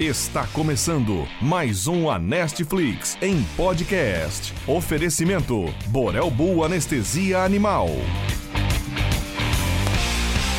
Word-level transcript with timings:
Está 0.00 0.46
começando 0.46 1.28
mais 1.42 1.86
um 1.86 2.08
Anestflix 2.08 3.18
em 3.20 3.44
podcast. 3.54 4.50
Oferecimento 4.66 5.66
Borel 5.88 6.30
Bull 6.30 6.64
Anestesia 6.64 7.40
Animal. 7.40 7.88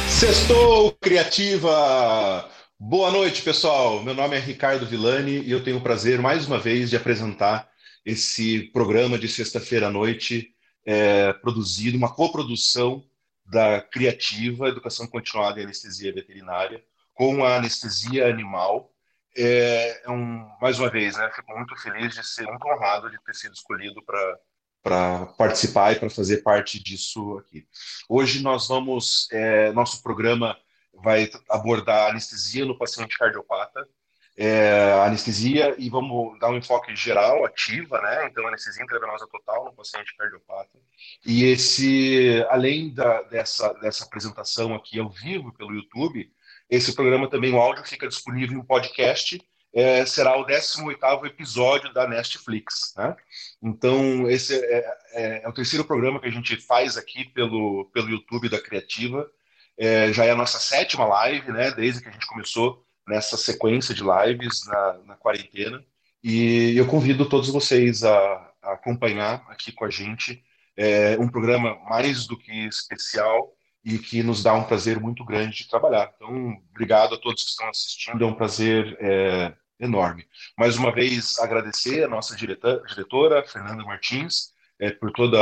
Sextou 0.07 0.91
Criativa! 1.01 2.47
Boa 2.79 3.09
noite, 3.09 3.41
pessoal. 3.41 4.03
Meu 4.03 4.13
nome 4.13 4.37
é 4.37 4.39
Ricardo 4.39 4.85
Villani 4.85 5.39
e 5.39 5.49
eu 5.49 5.63
tenho 5.63 5.77
o 5.77 5.81
prazer, 5.81 6.21
mais 6.21 6.45
uma 6.45 6.59
vez, 6.59 6.91
de 6.91 6.95
apresentar 6.95 7.67
esse 8.05 8.69
programa 8.71 9.17
de 9.17 9.27
sexta-feira 9.27 9.87
à 9.87 9.89
noite, 9.89 10.53
é, 10.85 11.33
produzido, 11.33 11.97
uma 11.97 12.13
coprodução 12.13 13.03
da 13.43 13.81
Criativa, 13.81 14.67
Educação 14.67 15.07
Continuada 15.07 15.59
em 15.59 15.63
Anestesia 15.63 16.13
Veterinária, 16.13 16.83
com 17.15 17.43
a 17.43 17.55
anestesia 17.55 18.29
animal 18.29 18.90
é, 19.37 20.03
é 20.05 20.11
um, 20.11 20.49
mais 20.61 20.79
uma 20.79 20.89
vez, 20.89 21.15
né, 21.17 21.29
fico 21.35 21.55
muito 21.55 21.75
feliz 21.77 22.13
de 22.13 22.25
ser 22.25 22.45
muito 22.45 22.65
honrado 22.67 23.09
de 23.09 23.21
ter 23.23 23.35
sido 23.35 23.53
escolhido 23.53 24.03
para 24.03 24.39
para 24.83 25.27
participar 25.37 25.93
e 25.93 25.99
para 25.99 26.09
fazer 26.09 26.37
parte 26.37 26.81
disso 26.81 27.37
aqui. 27.37 27.67
Hoje 28.09 28.41
nós 28.41 28.67
vamos, 28.67 29.27
é, 29.31 29.71
nosso 29.73 30.01
programa 30.01 30.57
vai 30.93 31.29
abordar 31.49 32.09
anestesia 32.09 32.65
no 32.65 32.77
paciente 32.77 33.17
cardiopata, 33.17 33.87
é, 34.35 34.93
anestesia 35.05 35.75
e 35.77 35.89
vamos 35.89 36.39
dar 36.39 36.49
um 36.49 36.57
enfoque 36.57 36.95
geral, 36.95 37.45
ativa, 37.45 38.01
né? 38.01 38.27
Então 38.27 38.47
anestesia 38.47 38.83
intravenosa 38.83 39.27
total 39.27 39.65
no 39.65 39.73
paciente 39.73 40.15
cardiopata. 40.17 40.79
E 41.25 41.43
esse, 41.45 42.43
além 42.49 42.93
da, 42.93 43.21
dessa 43.23 43.73
dessa 43.73 44.05
apresentação 44.05 44.73
aqui 44.73 44.99
ao 44.99 45.09
vivo 45.09 45.53
pelo 45.53 45.73
YouTube, 45.73 46.31
esse 46.71 46.95
programa 46.95 47.29
também, 47.29 47.53
o 47.53 47.59
áudio, 47.59 47.85
fica 47.85 48.07
disponível 48.07 48.57
em 48.57 48.65
podcast. 48.65 49.39
É, 49.73 50.05
será 50.05 50.37
o 50.37 50.45
18º 50.45 51.25
episódio 51.25 51.93
da 51.93 52.07
Netflix. 52.07 52.93
Né? 52.97 53.15
Então, 53.61 54.29
esse 54.29 54.55
é, 54.55 54.97
é, 55.13 55.43
é, 55.43 55.49
o 55.49 55.53
terceiro 55.53 55.85
programa 55.85 56.19
que 56.19 56.27
a 56.27 56.31
gente 56.31 56.55
faz 56.57 56.97
aqui 56.97 57.25
pelo, 57.25 57.89
pelo 57.93 58.09
YouTube 58.09 58.49
da 58.49 58.61
Criativa. 58.61 59.29
É, 59.77 60.13
já 60.13 60.25
é 60.25 60.31
a 60.31 60.35
nossa 60.35 60.59
sétima 60.59 61.05
live, 61.05 61.51
né? 61.51 61.71
desde 61.71 62.01
que 62.01 62.09
a 62.09 62.11
gente 62.11 62.27
começou 62.27 62.85
nessa 63.07 63.35
sequência 63.35 63.93
de 63.93 64.03
lives 64.03 64.65
na, 64.65 64.93
na 65.05 65.15
quarentena. 65.15 65.83
E 66.23 66.73
eu 66.77 66.87
convido 66.87 67.27
todos 67.27 67.49
vocês 67.49 68.03
a, 68.03 68.53
a 68.61 68.73
acompanhar 68.73 69.45
aqui 69.49 69.71
com 69.71 69.85
a 69.85 69.89
gente 69.89 70.43
é, 70.77 71.17
um 71.19 71.27
programa 71.27 71.75
mais 71.89 72.25
do 72.25 72.37
que 72.37 72.51
especial, 72.67 73.53
e 73.83 73.97
que 73.97 74.21
nos 74.21 74.43
dá 74.43 74.53
um 74.53 74.63
prazer 74.63 74.99
muito 74.99 75.25
grande 75.25 75.57
de 75.57 75.69
trabalhar. 75.69 76.11
Então, 76.15 76.57
obrigado 76.69 77.15
a 77.15 77.17
todos 77.17 77.43
que 77.43 77.49
estão 77.49 77.69
assistindo, 77.69 78.23
é 78.23 78.27
um 78.27 78.35
prazer 78.35 78.97
é, 78.99 79.53
enorme. 79.79 80.25
Mais 80.57 80.77
uma 80.77 80.91
vez, 80.91 81.39
agradecer 81.39 82.03
a 82.03 82.07
nossa 82.07 82.35
diretora, 82.35 83.43
Fernanda 83.47 83.83
Martins, 83.83 84.53
é, 84.79 84.91
por 84.91 85.11
todo 85.11 85.37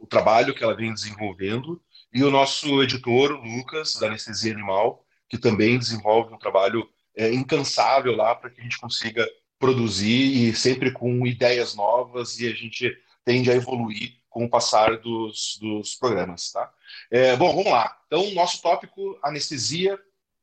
o 0.00 0.06
trabalho 0.06 0.54
que 0.54 0.62
ela 0.62 0.76
vem 0.76 0.92
desenvolvendo, 0.92 1.80
e 2.12 2.24
o 2.24 2.30
nosso 2.30 2.82
editor, 2.82 3.32
Lucas, 3.32 3.94
da 3.94 4.08
Anestesia 4.08 4.52
Animal, 4.52 5.04
que 5.28 5.38
também 5.38 5.78
desenvolve 5.78 6.34
um 6.34 6.38
trabalho 6.38 6.88
é, 7.16 7.32
incansável 7.32 8.16
lá 8.16 8.34
para 8.34 8.50
que 8.50 8.60
a 8.60 8.64
gente 8.64 8.78
consiga 8.78 9.28
produzir 9.58 10.48
e 10.48 10.54
sempre 10.54 10.90
com 10.90 11.26
ideias 11.26 11.74
novas 11.74 12.40
e 12.40 12.48
a 12.48 12.54
gente 12.54 12.96
tende 13.24 13.50
a 13.50 13.54
evoluir 13.54 14.19
com 14.30 14.44
o 14.44 14.48
passar 14.48 14.96
dos, 14.98 15.58
dos 15.60 15.96
programas, 15.96 16.52
tá? 16.52 16.72
É, 17.10 17.36
bom, 17.36 17.54
vamos 17.54 17.70
lá. 17.70 17.98
Então, 18.06 18.30
nosso 18.30 18.62
tópico, 18.62 19.18
anestesia 19.22 19.98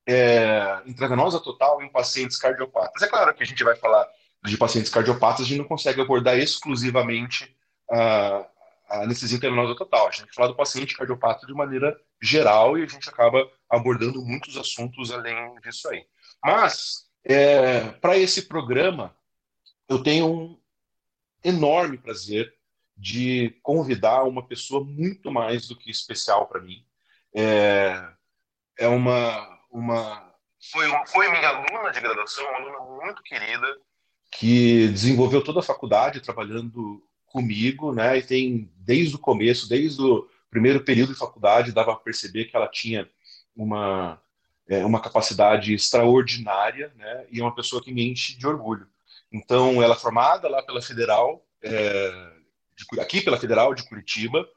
é, 0.06 0.82
intravenosa 0.86 1.40
total 1.40 1.82
em 1.82 1.90
pacientes 1.90 2.38
cardiopatas. 2.38 3.02
É 3.02 3.08
claro 3.08 3.34
que 3.34 3.44
a 3.44 3.46
gente 3.46 3.64
vai 3.64 3.76
falar 3.78 4.08
de 4.44 4.58
pacientes 4.58 4.92
cardiopatas, 4.92 5.46
a 5.46 5.50
gente 5.50 5.58
não 5.58 5.66
consegue 5.66 6.02
abordar 6.02 6.38
exclusivamente 6.38 7.56
a, 7.90 8.46
a 8.90 9.04
anestesia 9.04 9.38
intravenosa 9.38 9.76
total. 9.76 10.08
A 10.08 10.12
gente 10.12 10.20
tem 10.22 10.30
que 10.30 10.36
falar 10.36 10.50
do 10.50 10.56
paciente 10.56 10.96
cardiopata 10.96 11.48
de 11.48 11.54
maneira 11.54 11.98
geral 12.22 12.78
e 12.78 12.84
a 12.84 12.88
gente 12.88 13.10
acaba 13.10 13.50
abordando 13.70 14.22
muitos 14.24 14.58
assuntos 14.58 15.12
além 15.12 15.56
disso 15.62 15.88
aí. 15.90 16.06
Mas, 16.44 17.08
é, 17.24 17.82
para 18.02 18.18
esse 18.18 18.44
programa, 18.44 19.16
eu 19.88 20.04
tenho 20.04 20.28
um 20.28 20.60
enorme 21.44 21.98
prazer 21.98 22.54
de 22.98 23.58
convidar 23.62 24.24
uma 24.24 24.46
pessoa 24.46 24.84
muito 24.84 25.32
mais 25.32 25.68
do 25.68 25.76
que 25.76 25.92
especial 25.92 26.48
para 26.48 26.62
mim. 26.62 26.84
É, 27.36 28.04
é 28.80 28.88
uma, 28.88 29.60
uma 29.70 30.34
foi, 30.72 30.90
foi 31.08 31.30
minha 31.30 31.50
aluna 31.50 31.92
de 31.92 32.02
graduação, 32.02 32.44
uma 32.46 32.58
aluna 32.58 33.06
muito 33.06 33.22
querida, 33.24 33.68
que 34.32 34.88
desenvolveu 34.90 35.44
toda 35.44 35.60
a 35.60 35.64
faculdade 35.64 36.22
trabalhando 36.22 37.04
comigo, 37.28 37.94
né? 37.94 38.18
E 38.18 38.24
tem 38.24 38.72
desde 38.76 39.16
o 39.16 39.20
começo, 39.20 39.70
desde 39.70 40.02
o 40.02 40.28
primeiro 40.50 40.84
período 40.84 41.14
de 41.14 41.20
faculdade, 41.20 41.72
dava 41.72 41.94
para 41.94 42.04
perceber 42.04 42.46
que 42.46 42.56
ela 42.56 42.68
tinha 42.68 43.08
uma 43.56 44.22
é, 44.68 44.86
uma 44.86 45.00
capacidade 45.00 45.74
extraordinária, 45.74 46.92
né? 46.96 47.26
E 47.32 47.40
é 47.40 47.44
uma 47.44 47.56
pessoa 47.56 47.82
que 47.82 47.94
me 47.94 48.10
enche 48.10 48.38
de 48.38 48.46
orgulho. 48.46 48.88
Então, 49.32 49.82
ela 49.82 49.96
é 49.96 49.98
formada 49.98 50.50
lá 50.50 50.62
pela 50.62 50.82
Federal, 50.82 51.46
é, 51.62 52.32
de, 52.78 53.00
aqui 53.02 53.22
pela 53.22 53.40
Federal 53.40 53.74
de 53.74 53.84
Curitiba, 53.88 54.48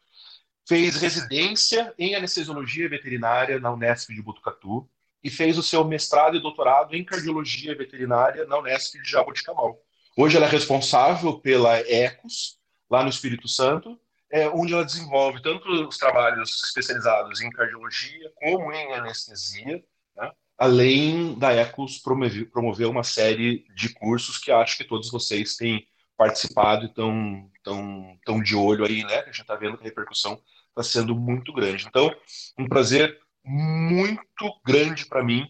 fez 0.68 0.96
residência 0.96 1.92
em 1.98 2.14
anestesiologia 2.14 2.88
veterinária 2.88 3.58
na 3.58 3.72
Unesp 3.72 4.10
de 4.12 4.22
Botucatu 4.22 4.88
e 5.22 5.30
fez 5.30 5.58
o 5.58 5.62
seu 5.62 5.84
mestrado 5.84 6.36
e 6.36 6.40
doutorado 6.40 6.94
em 6.94 7.04
cardiologia 7.04 7.74
veterinária 7.76 8.46
na 8.46 8.58
Unesp 8.58 8.94
de 9.02 9.10
Jaboticabal. 9.10 9.78
Hoje 10.16 10.36
ela 10.36 10.46
é 10.46 10.48
responsável 10.48 11.38
pela 11.38 11.80
ECOS, 11.80 12.58
lá 12.90 13.02
no 13.02 13.08
Espírito 13.08 13.48
Santo, 13.48 13.98
é, 14.30 14.48
onde 14.48 14.72
ela 14.72 14.84
desenvolve 14.84 15.42
tanto 15.42 15.68
os 15.68 15.96
trabalhos 15.96 16.62
especializados 16.62 17.40
em 17.40 17.50
cardiologia 17.50 18.30
como 18.36 18.72
em 18.72 18.92
anestesia, 18.94 19.82
né? 20.16 20.30
além 20.56 21.38
da 21.38 21.52
ECOS 21.54 21.98
promover, 21.98 22.50
promover 22.50 22.86
uma 22.86 23.02
série 23.02 23.64
de 23.74 23.92
cursos 23.94 24.38
que 24.38 24.52
acho 24.52 24.76
que 24.76 24.84
todos 24.84 25.10
vocês 25.10 25.56
têm 25.56 25.84
participado 26.20 26.84
e 26.84 26.88
estão 26.88 27.50
tão, 27.64 28.18
tão 28.26 28.42
de 28.42 28.54
olho 28.54 28.84
aí, 28.84 29.02
né? 29.04 29.20
A 29.20 29.26
gente 29.26 29.40
está 29.40 29.54
vendo 29.54 29.78
que 29.78 29.82
a 29.82 29.86
repercussão 29.86 30.38
está 30.68 30.82
sendo 30.82 31.14
muito 31.14 31.50
grande. 31.50 31.86
Então, 31.88 32.14
um 32.58 32.68
prazer 32.68 33.18
muito 33.42 34.52
grande 34.62 35.06
para 35.06 35.24
mim 35.24 35.46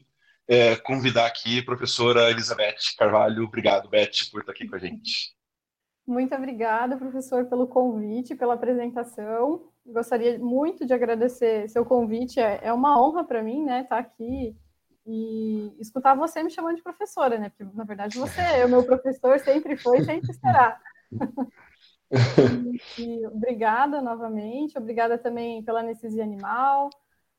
é, 0.46 0.76
convidar 0.76 1.26
aqui 1.26 1.58
a 1.58 1.64
professora 1.64 2.30
Elizabeth 2.30 2.94
Carvalho. 2.96 3.42
Obrigado, 3.42 3.90
Beth, 3.90 4.30
por 4.30 4.42
estar 4.42 4.52
aqui 4.52 4.68
com 4.68 4.76
a 4.76 4.78
gente. 4.78 5.34
Muito 6.06 6.36
obrigada, 6.36 6.96
professor, 6.96 7.46
pelo 7.46 7.66
convite, 7.66 8.36
pela 8.36 8.54
apresentação. 8.54 9.72
Gostaria 9.84 10.38
muito 10.38 10.86
de 10.86 10.94
agradecer 10.94 11.68
seu 11.68 11.84
convite. 11.84 12.38
É, 12.38 12.60
é 12.62 12.72
uma 12.72 13.00
honra 13.02 13.24
para 13.24 13.42
mim, 13.42 13.64
né, 13.64 13.80
estar 13.80 13.98
aqui 13.98 14.56
e 15.06 15.74
escutar 15.78 16.14
você 16.14 16.42
me 16.42 16.50
chamando 16.50 16.76
de 16.76 16.82
professora, 16.82 17.38
né? 17.38 17.48
Porque, 17.50 17.76
na 17.76 17.84
verdade, 17.84 18.18
você 18.18 18.40
é 18.40 18.66
o 18.66 18.68
meu 18.68 18.84
professor, 18.84 19.38
sempre 19.40 19.76
foi, 19.76 20.04
sempre 20.04 20.32
será. 20.34 20.80
e, 22.98 23.02
e, 23.02 23.26
obrigada 23.26 24.00
novamente, 24.00 24.76
obrigada 24.76 25.16
também 25.16 25.62
pela 25.62 25.80
anestesia 25.80 26.22
animal, 26.22 26.90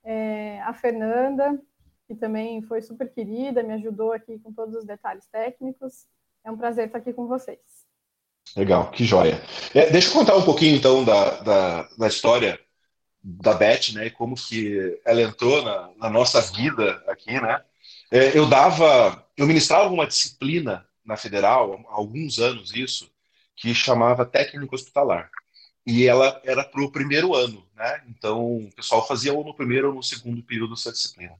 é, 0.03 0.61
a 0.61 0.73
Fernanda, 0.73 1.61
que 2.07 2.15
também 2.15 2.61
foi 2.63 2.81
super 2.81 3.11
querida, 3.11 3.63
me 3.63 3.73
ajudou 3.73 4.11
aqui 4.11 4.39
com 4.39 4.51
todos 4.51 4.75
os 4.75 4.85
detalhes 4.85 5.25
técnicos. 5.27 6.05
É 6.43 6.51
um 6.51 6.57
prazer 6.57 6.87
estar 6.87 6.97
aqui 6.97 7.13
com 7.13 7.27
vocês. 7.27 7.59
Legal, 8.57 8.89
que 8.91 9.05
joia. 9.05 9.39
É, 9.73 9.89
deixa 9.89 10.09
eu 10.09 10.13
contar 10.13 10.35
um 10.35 10.43
pouquinho, 10.43 10.75
então, 10.75 11.05
da, 11.05 11.41
da, 11.41 11.89
da 11.97 12.07
história 12.07 12.59
da 13.23 13.53
Beth, 13.53 13.93
né, 13.93 14.09
como 14.09 14.35
que 14.35 14.99
ela 15.05 15.21
entrou 15.21 15.61
na, 15.61 15.89
na 15.97 16.09
nossa 16.09 16.41
vida 16.41 17.03
aqui, 17.07 17.39
né? 17.39 17.61
É, 18.11 18.37
eu 18.37 18.47
dava, 18.47 19.25
eu 19.37 19.47
ministrava 19.47 19.89
uma 19.89 20.07
disciplina 20.07 20.85
na 21.05 21.15
Federal 21.15 21.85
há 21.89 21.93
alguns 21.93 22.39
anos 22.39 22.73
isso, 22.73 23.09
que 23.55 23.73
chamava 23.73 24.25
técnico 24.25 24.75
hospitalar. 24.75 25.29
E 25.85 26.07
ela 26.07 26.39
era 26.43 26.63
para 26.63 26.81
o 26.81 26.91
primeiro 26.91 27.33
ano, 27.33 27.65
né? 27.75 28.03
Então 28.09 28.57
o 28.57 28.71
pessoal 28.75 29.07
fazia 29.07 29.33
ou 29.33 29.43
no 29.43 29.55
primeiro 29.55 29.89
ou 29.89 29.95
no 29.95 30.03
segundo 30.03 30.43
período 30.43 30.73
essa 30.73 30.91
disciplina. 30.91 31.35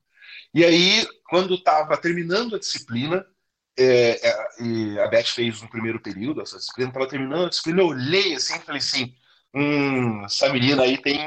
E 0.53 0.65
aí, 0.65 1.07
quando 1.29 1.55
estava 1.55 1.97
terminando 1.97 2.55
a 2.55 2.59
disciplina, 2.59 3.25
é, 3.77 4.27
é, 4.27 5.03
a 5.03 5.07
Beth 5.07 5.25
fez 5.25 5.61
no 5.61 5.69
primeiro 5.69 5.99
período 5.99 6.41
essa 6.41 6.57
disciplina, 6.57 6.89
estava 6.89 7.07
terminando 7.07 7.45
a 7.45 7.49
disciplina, 7.49 7.81
eu 7.81 7.87
olhei 7.87 8.35
assim 8.35 8.55
e 8.55 8.59
falei 8.59 8.79
assim: 8.79 9.15
hum, 9.53 10.25
essa 10.25 10.51
menina 10.51 10.83
aí 10.83 10.97
tem 10.97 11.19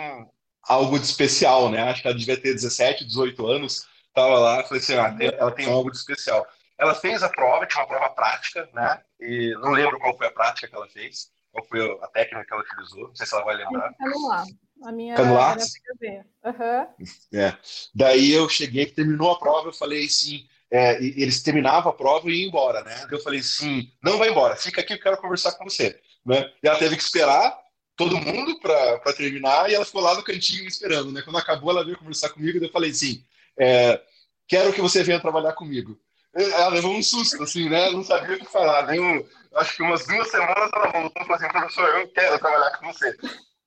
algo 0.69 0.99
de 0.99 1.07
especial, 1.07 1.71
né? 1.71 1.83
Acho 1.83 2.03
que 2.03 2.09
ela 2.09 2.17
devia 2.17 2.37
ter 2.37 2.55
17, 2.55 3.05
18 3.05 3.47
anos, 3.47 3.87
estava 4.09 4.39
lá, 4.39 4.63
falei 4.65 4.83
assim, 4.83 4.95
ah, 4.95 5.17
ela 5.21 5.51
tem 5.51 5.71
algo 5.71 5.91
de 5.91 5.97
especial. 5.97 6.47
Ela 6.79 6.95
fez 6.95 7.23
a 7.23 7.29
prova, 7.29 7.67
tinha 7.67 7.83
uma 7.83 7.89
prova 7.89 8.11
prática, 8.11 8.69
né? 8.73 9.01
E 9.21 9.55
não 9.61 9.71
lembro 9.71 9.99
qual 9.99 10.17
foi 10.17 10.27
a 10.27 10.33
prática 10.33 10.69
que 10.69 10.75
ela 10.75 10.89
fez, 10.89 11.31
qual 11.53 11.65
foi 11.67 11.99
a 12.03 12.09
técnica 12.09 12.45
que 12.45 12.53
ela 12.53 12.63
utilizou, 12.63 13.09
não 13.09 13.15
sei 13.15 13.27
se 13.27 13.35
ela 13.35 13.45
vai 13.45 13.57
lembrar. 13.57 13.95
Canular. 13.95 14.45
A 14.83 14.93
minha 14.93 15.15
Canular? 15.15 15.57
Uhum. 15.57 16.87
É. 17.33 17.57
Daí 17.95 18.33
eu 18.33 18.49
cheguei, 18.49 18.87
terminou 18.87 19.33
a 19.33 19.39
prova, 19.39 19.69
eu 19.69 19.73
falei 19.73 20.05
assim, 20.05 20.47
é, 20.71 20.97
eles 21.03 21.43
terminavam 21.43 21.93
a 21.93 21.95
prova 21.95 22.29
e 22.29 22.41
iam 22.41 22.49
embora, 22.49 22.83
né? 22.83 23.07
Eu 23.11 23.21
falei 23.21 23.41
assim, 23.41 23.91
não 24.03 24.19
vai 24.19 24.31
embora, 24.31 24.57
fica 24.57 24.81
aqui, 24.81 24.95
eu 24.95 25.01
quero 25.01 25.17
conversar 25.19 25.53
com 25.53 25.65
você. 25.65 25.99
Né? 26.27 26.51
E 26.63 26.69
ela 26.69 26.79
teve 26.79 26.97
que 26.97 27.03
esperar 27.03 27.57
todo 27.96 28.19
mundo 28.19 28.58
para 28.61 29.12
terminar 29.17 29.70
e 29.70 29.75
ela 29.75 29.85
ficou 29.85 30.00
lá 30.00 30.14
no 30.14 30.23
cantinho 30.23 30.67
esperando, 30.67 31.12
né? 31.12 31.23
Quando 31.23 31.38
acabou, 31.38 31.70
ela 31.70 31.85
veio 31.85 31.99
conversar 31.99 32.31
comigo 32.31 32.58
e 32.58 32.64
eu 32.64 32.73
falei 32.73 32.91
assim, 32.91 33.25
é, 33.58 34.00
quero 34.49 34.73
que 34.73 34.81
você 34.81 35.02
venha 35.02 35.20
trabalhar 35.20 35.52
comigo. 35.52 35.99
Ela 36.35 36.69
levou 36.69 36.93
um 36.93 37.02
susto, 37.02 37.43
assim, 37.44 37.69
né? 37.69 37.91
Não 37.91 38.02
sabia 38.02 38.37
o 38.37 38.38
que 38.41 38.50
falar. 38.50 38.82
Deu, 38.82 39.29
acho 39.55 39.76
que 39.76 39.82
umas 39.82 40.05
duas 40.05 40.29
semanas 40.29 40.70
ela 40.75 40.91
voltou 40.91 41.23
e 41.23 41.26
falou 41.26 41.37
assim, 41.37 41.49
professor, 41.49 41.88
eu 42.00 42.08
quero 42.08 42.38
trabalhar 42.41 42.79
com 42.79 42.93
você. 42.93 43.17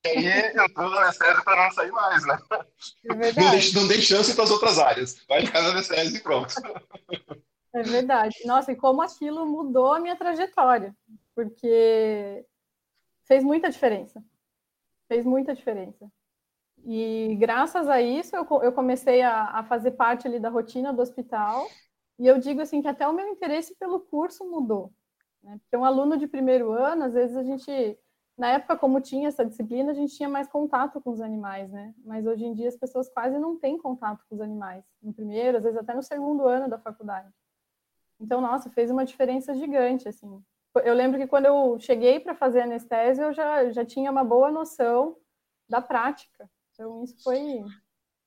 E 0.04 0.08
aí 0.08 0.52
entrou 0.54 0.90
na 0.90 1.00
anestésio 1.02 1.42
para 1.42 1.64
não 1.64 1.70
sair 1.72 1.90
mais, 1.90 2.26
né? 2.26 2.38
É 2.52 3.14
não, 3.14 3.50
dei, 3.50 3.72
não 3.72 3.88
dei 3.88 4.00
chance 4.02 4.34
para 4.34 4.44
as 4.44 4.50
outras 4.50 4.78
áreas. 4.78 5.16
Vai 5.26 5.46
ficar 5.46 5.62
na 5.62 5.70
anestésio 5.70 6.16
e 6.16 6.20
pronto. 6.20 6.54
É 7.74 7.82
verdade. 7.82 8.36
Nossa, 8.44 8.72
e 8.72 8.76
como 8.76 9.02
aquilo 9.02 9.46
mudou 9.46 9.94
a 9.94 10.00
minha 10.00 10.16
trajetória. 10.16 10.94
Porque 11.34 12.44
fez 13.28 13.44
muita 13.44 13.70
diferença. 13.70 14.24
Fez 15.06 15.24
muita 15.24 15.54
diferença. 15.54 16.10
E 16.84 17.36
graças 17.38 17.88
a 17.88 18.00
isso 18.00 18.34
eu, 18.34 18.46
eu 18.62 18.72
comecei 18.72 19.20
a, 19.22 19.44
a, 19.58 19.64
fazer 19.64 19.92
parte 19.92 20.26
ali 20.26 20.40
da 20.40 20.48
rotina 20.48 20.92
do 20.92 21.02
hospital. 21.02 21.68
E 22.18 22.26
eu 22.26 22.38
digo 22.38 22.60
assim 22.60 22.80
que 22.80 22.88
até 22.88 23.06
o 23.06 23.12
meu 23.12 23.28
interesse 23.28 23.76
pelo 23.76 24.00
curso 24.00 24.48
mudou. 24.50 24.92
Né? 25.42 25.58
Porque 25.60 25.76
um 25.76 25.84
aluno 25.84 26.16
de 26.16 26.26
primeiro 26.26 26.72
ano, 26.72 27.04
às 27.04 27.14
vezes 27.14 27.36
a 27.36 27.42
gente, 27.42 27.98
na 28.36 28.48
época 28.48 28.76
como 28.76 29.00
tinha 29.00 29.28
essa 29.28 29.44
disciplina, 29.44 29.90
a 29.92 29.94
gente 29.94 30.16
tinha 30.16 30.28
mais 30.28 30.48
contato 30.48 31.00
com 31.00 31.10
os 31.10 31.20
animais, 31.20 31.70
né? 31.70 31.94
Mas 32.04 32.26
hoje 32.26 32.44
em 32.44 32.54
dia 32.54 32.68
as 32.68 32.76
pessoas 32.76 33.08
quase 33.08 33.38
não 33.38 33.56
têm 33.56 33.78
contato 33.78 34.24
com 34.28 34.34
os 34.34 34.40
animais. 34.40 34.84
No 35.02 35.12
primeiro, 35.12 35.58
às 35.58 35.64
vezes 35.64 35.78
até 35.78 35.94
no 35.94 36.02
segundo 36.02 36.46
ano 36.46 36.68
da 36.68 36.78
faculdade. 36.78 37.32
Então, 38.20 38.40
nossa, 38.40 38.70
fez 38.70 38.90
uma 38.90 39.04
diferença 39.04 39.54
gigante, 39.54 40.08
assim. 40.08 40.42
Eu 40.80 40.94
lembro 40.94 41.18
que 41.18 41.26
quando 41.26 41.46
eu 41.46 41.78
cheguei 41.80 42.20
para 42.20 42.34
fazer 42.34 42.62
anestesia, 42.62 43.24
eu 43.24 43.32
já, 43.32 43.70
já 43.70 43.84
tinha 43.84 44.10
uma 44.10 44.24
boa 44.24 44.50
noção 44.50 45.16
da 45.68 45.80
prática. 45.80 46.48
Então, 46.72 47.02
isso 47.04 47.22
foi 47.22 47.64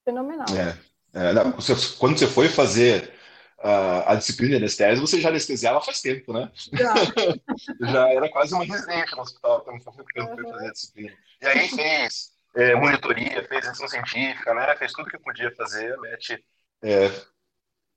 fenomenal. 0.03 0.45
É, 0.55 0.77
é, 1.19 1.33
não, 1.33 1.51
quando 1.97 2.17
você 2.17 2.27
foi 2.27 2.49
fazer 2.49 3.13
a, 3.59 4.13
a 4.13 4.15
disciplina 4.15 4.51
de 4.51 4.57
anestesia, 4.57 4.99
você 5.01 5.21
já 5.21 5.29
anestesiava 5.29 5.81
faz 5.81 6.01
tempo, 6.01 6.33
né? 6.33 6.51
Já, 6.73 6.93
já 7.91 8.09
era 8.09 8.29
quase 8.29 8.53
uma 8.53 8.65
residente 8.65 9.15
no 9.15 9.21
hospital 9.21 9.61
quando 9.61 9.81
foi 9.83 10.05
uhum. 10.17 10.51
fazer 10.51 10.67
a 10.67 10.71
disciplina. 10.71 11.13
E 11.41 11.45
aí 11.45 11.69
fez 11.69 12.31
é, 12.55 12.75
monitoria, 12.75 13.47
fez 13.47 13.67
ensino 13.67 13.87
científica, 13.87 14.53
né? 14.53 14.75
Fez 14.75 14.91
tudo 14.93 15.09
que 15.09 15.17
podia 15.19 15.53
fazer. 15.55 15.93
A 15.93 15.97
Beth 15.97 16.39
é, 16.83 17.11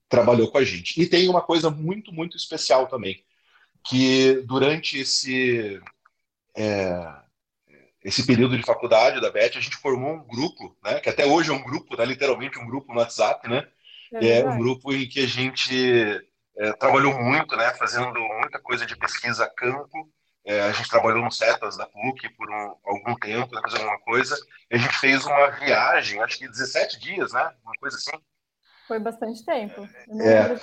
trabalhou 0.08 0.50
com 0.50 0.58
a 0.58 0.64
gente. 0.64 1.00
E 1.00 1.06
tem 1.06 1.28
uma 1.28 1.42
coisa 1.42 1.70
muito, 1.70 2.12
muito 2.12 2.36
especial 2.36 2.86
também, 2.86 3.24
que 3.84 4.42
durante 4.46 4.98
esse 4.98 5.80
é, 6.56 7.24
esse 8.04 8.26
período 8.26 8.56
de 8.56 8.62
faculdade 8.62 9.20
da 9.20 9.30
Beth, 9.30 9.56
a 9.56 9.60
gente 9.60 9.76
formou 9.76 10.12
um 10.12 10.26
grupo, 10.26 10.76
né, 10.84 11.00
que 11.00 11.08
até 11.08 11.24
hoje 11.24 11.50
é 11.50 11.54
um 11.54 11.64
grupo, 11.64 11.96
né, 11.96 12.04
literalmente 12.04 12.58
um 12.58 12.66
grupo 12.66 12.92
no 12.92 13.00
WhatsApp, 13.00 13.48
né, 13.48 13.66
é, 14.12 14.40
é 14.40 14.44
um 14.44 14.58
grupo 14.58 14.92
em 14.92 15.08
que 15.08 15.20
a 15.20 15.26
gente 15.26 16.22
é, 16.58 16.72
trabalhou 16.74 17.18
muito, 17.18 17.56
né, 17.56 17.72
fazendo 17.74 18.12
muita 18.40 18.60
coisa 18.60 18.84
de 18.84 18.94
pesquisa 18.94 19.44
a 19.44 19.50
campo, 19.50 20.10
é, 20.44 20.60
a 20.60 20.72
gente 20.72 20.90
trabalhou 20.90 21.24
no 21.24 21.30
CETAS 21.30 21.78
da 21.78 21.86
PUC 21.86 22.28
por 22.36 22.48
um, 22.50 22.76
algum 22.84 23.14
tempo, 23.16 23.54
né, 23.54 23.62
fazendo 23.62 23.84
alguma 23.84 24.00
coisa, 24.00 24.36
e 24.70 24.76
a 24.76 24.78
gente 24.78 24.98
fez 24.98 25.24
uma 25.24 25.50
viagem, 25.52 26.20
acho 26.20 26.38
que 26.38 26.46
17 26.46 27.00
dias, 27.00 27.32
né, 27.32 27.50
uma 27.64 27.74
coisa 27.80 27.96
assim. 27.96 28.22
Foi 28.86 28.98
bastante 28.98 29.42
tempo. 29.46 29.88
É, 30.20 30.54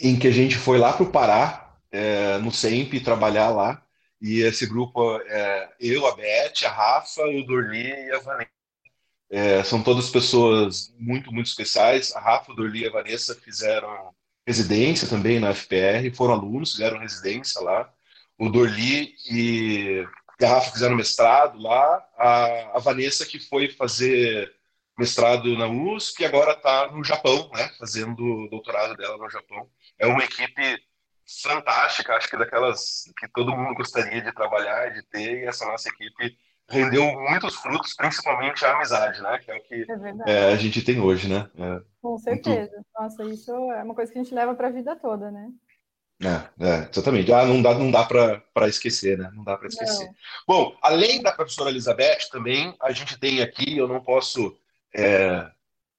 Em 0.00 0.16
que 0.16 0.28
a 0.28 0.30
gente 0.30 0.56
foi 0.56 0.78
lá 0.78 0.92
para 0.92 1.02
o 1.02 1.10
Pará, 1.10 1.67
é, 1.90 2.38
no 2.38 2.52
SEMP, 2.52 3.00
trabalhar 3.00 3.50
lá, 3.50 3.82
e 4.20 4.40
esse 4.40 4.66
grupo, 4.66 5.16
é, 5.26 5.68
eu, 5.80 6.06
a 6.06 6.14
Beth, 6.14 6.64
a 6.64 6.70
Rafa, 6.70 7.22
o 7.22 7.44
Dorli 7.44 7.88
e 7.88 8.12
a 8.12 8.18
Vanessa. 8.18 8.50
É, 9.30 9.62
são 9.62 9.82
todas 9.82 10.08
pessoas 10.10 10.92
muito, 10.98 11.30
muito 11.32 11.46
especiais. 11.46 12.14
A 12.16 12.20
Rafa, 12.20 12.50
o 12.50 12.54
Dorli 12.54 12.82
e 12.82 12.88
a 12.88 12.90
Vanessa 12.90 13.34
fizeram 13.34 14.12
residência 14.46 15.06
também 15.06 15.38
na 15.38 15.54
FPR, 15.54 16.10
foram 16.14 16.34
alunos, 16.34 16.72
fizeram 16.72 16.98
residência 16.98 17.60
lá. 17.60 17.92
O 18.38 18.48
Dorli 18.48 19.14
e, 19.30 20.06
a 20.42 20.48
Rafa 20.48 20.72
fizeram 20.72 20.96
mestrado 20.96 21.60
lá. 21.60 22.04
A, 22.16 22.76
a 22.76 22.78
Vanessa 22.80 23.26
que 23.26 23.38
foi 23.38 23.68
fazer 23.68 24.52
mestrado 24.98 25.56
na 25.56 25.68
USP 25.68 26.22
e 26.22 26.26
agora 26.26 26.52
está 26.52 26.90
no 26.90 27.04
Japão, 27.04 27.48
né, 27.54 27.70
fazendo 27.78 28.48
doutorado 28.50 28.96
dela 28.96 29.16
no 29.16 29.30
Japão. 29.30 29.68
É 29.98 30.06
uma 30.06 30.24
equipe 30.24 30.82
fantástica, 31.42 32.14
acho 32.14 32.28
que 32.28 32.36
daquelas 32.36 33.04
que 33.18 33.28
todo 33.28 33.56
mundo 33.56 33.74
gostaria 33.74 34.22
de 34.22 34.32
trabalhar, 34.32 34.90
de 34.92 35.02
ter, 35.04 35.42
e 35.42 35.46
essa 35.46 35.66
nossa 35.66 35.88
equipe 35.88 36.36
rendeu 36.68 37.04
muitos 37.04 37.54
frutos, 37.56 37.94
principalmente 37.94 38.64
a 38.64 38.74
amizade, 38.74 39.22
né? 39.22 39.38
Que 39.38 39.50
é 39.50 39.56
o 39.56 39.62
que 39.62 39.86
é 40.26 40.32
é, 40.32 40.52
a 40.52 40.56
gente 40.56 40.82
tem 40.82 41.00
hoje, 41.00 41.28
né? 41.28 41.48
É, 41.58 41.82
Com 42.02 42.18
certeza. 42.18 42.72
Muito... 42.72 42.86
Nossa, 42.98 43.24
isso 43.24 43.50
é 43.52 43.82
uma 43.82 43.94
coisa 43.94 44.12
que 44.12 44.18
a 44.18 44.22
gente 44.22 44.34
leva 44.34 44.54
para 44.54 44.68
a 44.68 44.72
vida 44.72 44.96
toda, 44.96 45.30
né? 45.30 45.48
É, 46.20 46.66
é, 46.66 46.88
exatamente. 46.90 47.32
Ah, 47.32 47.46
não 47.46 47.62
dá, 47.62 47.74
não 47.74 47.90
dá 47.90 48.04
para 48.04 48.68
esquecer, 48.68 49.16
né? 49.16 49.30
Não 49.34 49.44
dá 49.44 49.56
para 49.56 49.68
esquecer. 49.68 50.06
Não. 50.06 50.14
Bom, 50.46 50.76
além 50.82 51.22
da 51.22 51.32
professora 51.32 51.70
Elizabeth, 51.70 52.28
também 52.30 52.74
a 52.82 52.90
gente 52.90 53.18
tem 53.18 53.40
aqui, 53.40 53.76
eu 53.76 53.86
não 53.86 54.02
posso 54.02 54.58
é, 54.94 55.48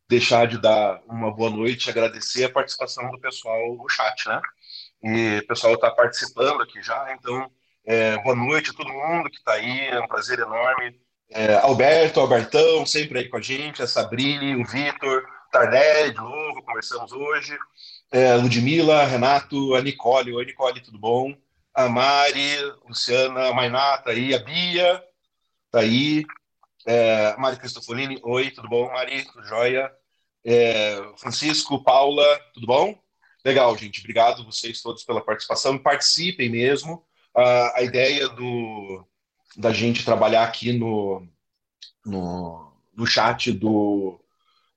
deixar 0.09 0.45
de 0.45 0.59
dar 0.59 1.01
uma 1.07 1.33
boa 1.33 1.49
noite 1.49 1.87
e 1.87 1.89
agradecer 1.89 2.43
a 2.43 2.51
participação 2.51 3.09
do 3.09 3.19
pessoal 3.19 3.75
no 3.75 3.87
chat, 3.87 4.27
né? 4.27 4.41
E 5.01 5.39
o 5.39 5.47
pessoal 5.47 5.75
está 5.75 5.89
participando 5.91 6.61
aqui 6.61 6.81
já, 6.81 7.13
então 7.13 7.49
é, 7.85 8.17
boa 8.21 8.35
noite 8.35 8.71
a 8.71 8.73
todo 8.73 8.91
mundo 8.91 9.29
que 9.29 9.37
está 9.37 9.53
aí, 9.53 9.87
é 9.87 9.99
um 9.99 10.07
prazer 10.07 10.39
enorme. 10.39 10.99
É, 11.31 11.55
Alberto, 11.55 12.19
Albertão, 12.19 12.85
sempre 12.85 13.19
aí 13.19 13.29
com 13.29 13.37
a 13.37 13.41
gente, 13.41 13.81
a 13.81 13.87
Sabrine, 13.87 14.61
o 14.61 14.65
Vitor, 14.65 15.23
Tardelli, 15.51 16.11
de 16.11 16.17
novo, 16.17 16.61
conversamos 16.63 17.11
hoje. 17.11 17.57
É, 18.11 18.35
Ludmila, 18.35 19.05
Renato, 19.05 19.75
a 19.75 19.81
Nicole. 19.81 20.33
Oi, 20.33 20.45
Nicole, 20.45 20.81
tudo 20.81 20.99
bom? 20.99 21.35
A 21.73 21.87
Mari, 21.87 22.57
Luciana, 22.87 23.47
a 23.49 23.53
Mainá, 23.53 23.97
tá 23.99 24.11
aí, 24.11 24.33
a 24.33 24.39
Bia, 24.39 25.03
tá 25.71 25.79
aí. 25.79 26.25
É, 26.85 27.35
Mari 27.37 27.57
Cristofolini, 27.57 28.19
oi, 28.23 28.51
tudo 28.51 28.67
bom, 28.67 28.91
Mari? 28.91 29.25
Tudo 29.25 29.43
jóia? 29.45 29.91
É, 30.43 30.97
Francisco, 31.17 31.83
Paula, 31.83 32.23
tudo 32.53 32.67
bom? 32.67 33.08
Legal, 33.45 33.75
gente. 33.77 33.99
Obrigado 33.99 34.45
vocês 34.45 34.81
todos 34.81 35.03
pela 35.03 35.21
participação. 35.21 35.77
Participem 35.77 36.49
mesmo. 36.49 37.05
Uh, 37.35 37.71
a 37.75 37.81
ideia 37.81 38.27
do, 38.29 39.05
da 39.55 39.71
gente 39.71 40.03
trabalhar 40.03 40.43
aqui 40.43 40.73
no, 40.73 41.25
no, 42.05 42.73
no 42.95 43.05
chat 43.05 43.51
do, 43.51 44.19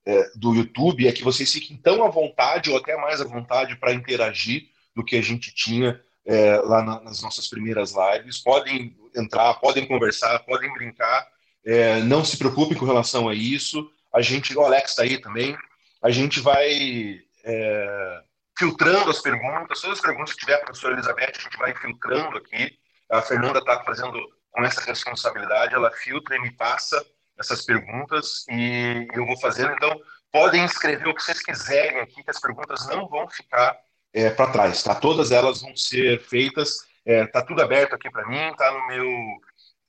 é, 0.06 0.30
do 0.36 0.54
YouTube 0.54 1.06
é 1.06 1.12
que 1.12 1.24
vocês 1.24 1.52
fiquem 1.52 1.76
tão 1.76 2.04
à 2.04 2.08
vontade 2.08 2.70
ou 2.70 2.76
até 2.76 2.96
mais 2.96 3.20
à 3.20 3.24
vontade 3.24 3.76
para 3.76 3.94
interagir 3.94 4.68
do 4.94 5.04
que 5.04 5.16
a 5.16 5.22
gente 5.22 5.54
tinha 5.54 6.00
é, 6.24 6.56
lá 6.58 6.82
na, 6.82 7.00
nas 7.00 7.22
nossas 7.22 7.48
primeiras 7.48 7.94
lives. 7.94 8.38
Podem 8.38 8.96
entrar, 9.16 9.54
podem 9.54 9.86
conversar, 9.86 10.38
podem 10.40 10.72
brincar. 10.72 11.26
É, 11.64 12.00
não 12.00 12.24
se 12.24 12.36
preocupem 12.36 12.76
com 12.76 12.84
relação 12.84 13.28
a 13.28 13.34
isso. 13.34 13.90
A 14.12 14.20
gente, 14.20 14.56
o 14.56 14.60
Alex 14.60 14.90
está 14.90 15.02
aí 15.02 15.18
também. 15.18 15.56
A 16.02 16.10
gente 16.10 16.40
vai 16.40 17.20
é, 17.44 18.22
filtrando 18.62 19.10
as 19.10 19.20
perguntas, 19.20 19.80
todas 19.80 19.98
as 19.98 20.04
perguntas 20.04 20.34
que 20.34 20.40
tiver 20.40 20.54
a 20.54 20.64
professora 20.64 20.94
Elizabeth, 20.94 21.32
a 21.36 21.40
gente 21.40 21.58
vai 21.58 21.74
filtrando 21.74 22.38
aqui. 22.38 22.78
A 23.10 23.20
Fernanda 23.20 23.58
está 23.58 23.82
fazendo 23.82 24.20
com 24.52 24.62
essa 24.64 24.80
responsabilidade, 24.82 25.74
ela 25.74 25.90
filtra 25.90 26.36
e 26.36 26.40
me 26.40 26.52
passa 26.52 27.04
essas 27.36 27.64
perguntas 27.64 28.44
e 28.48 29.08
eu 29.14 29.26
vou 29.26 29.36
fazendo. 29.40 29.72
Então, 29.72 30.00
podem 30.30 30.64
escrever 30.64 31.08
o 31.08 31.14
que 31.14 31.22
vocês 31.22 31.42
quiserem 31.42 32.00
aqui, 32.00 32.22
que 32.22 32.30
as 32.30 32.40
perguntas 32.40 32.86
não 32.86 33.08
vão 33.08 33.28
ficar 33.28 33.76
é, 34.14 34.30
para 34.30 34.52
trás, 34.52 34.80
tá? 34.82 34.94
Todas 34.94 35.32
elas 35.32 35.60
vão 35.60 35.74
ser 35.74 36.20
feitas. 36.20 36.86
É, 37.04 37.26
tá 37.26 37.42
tudo 37.42 37.62
aberto 37.62 37.94
aqui 37.94 38.08
para 38.10 38.28
mim, 38.28 38.54
tá 38.56 38.70
no 38.70 38.86
meu. 38.86 39.10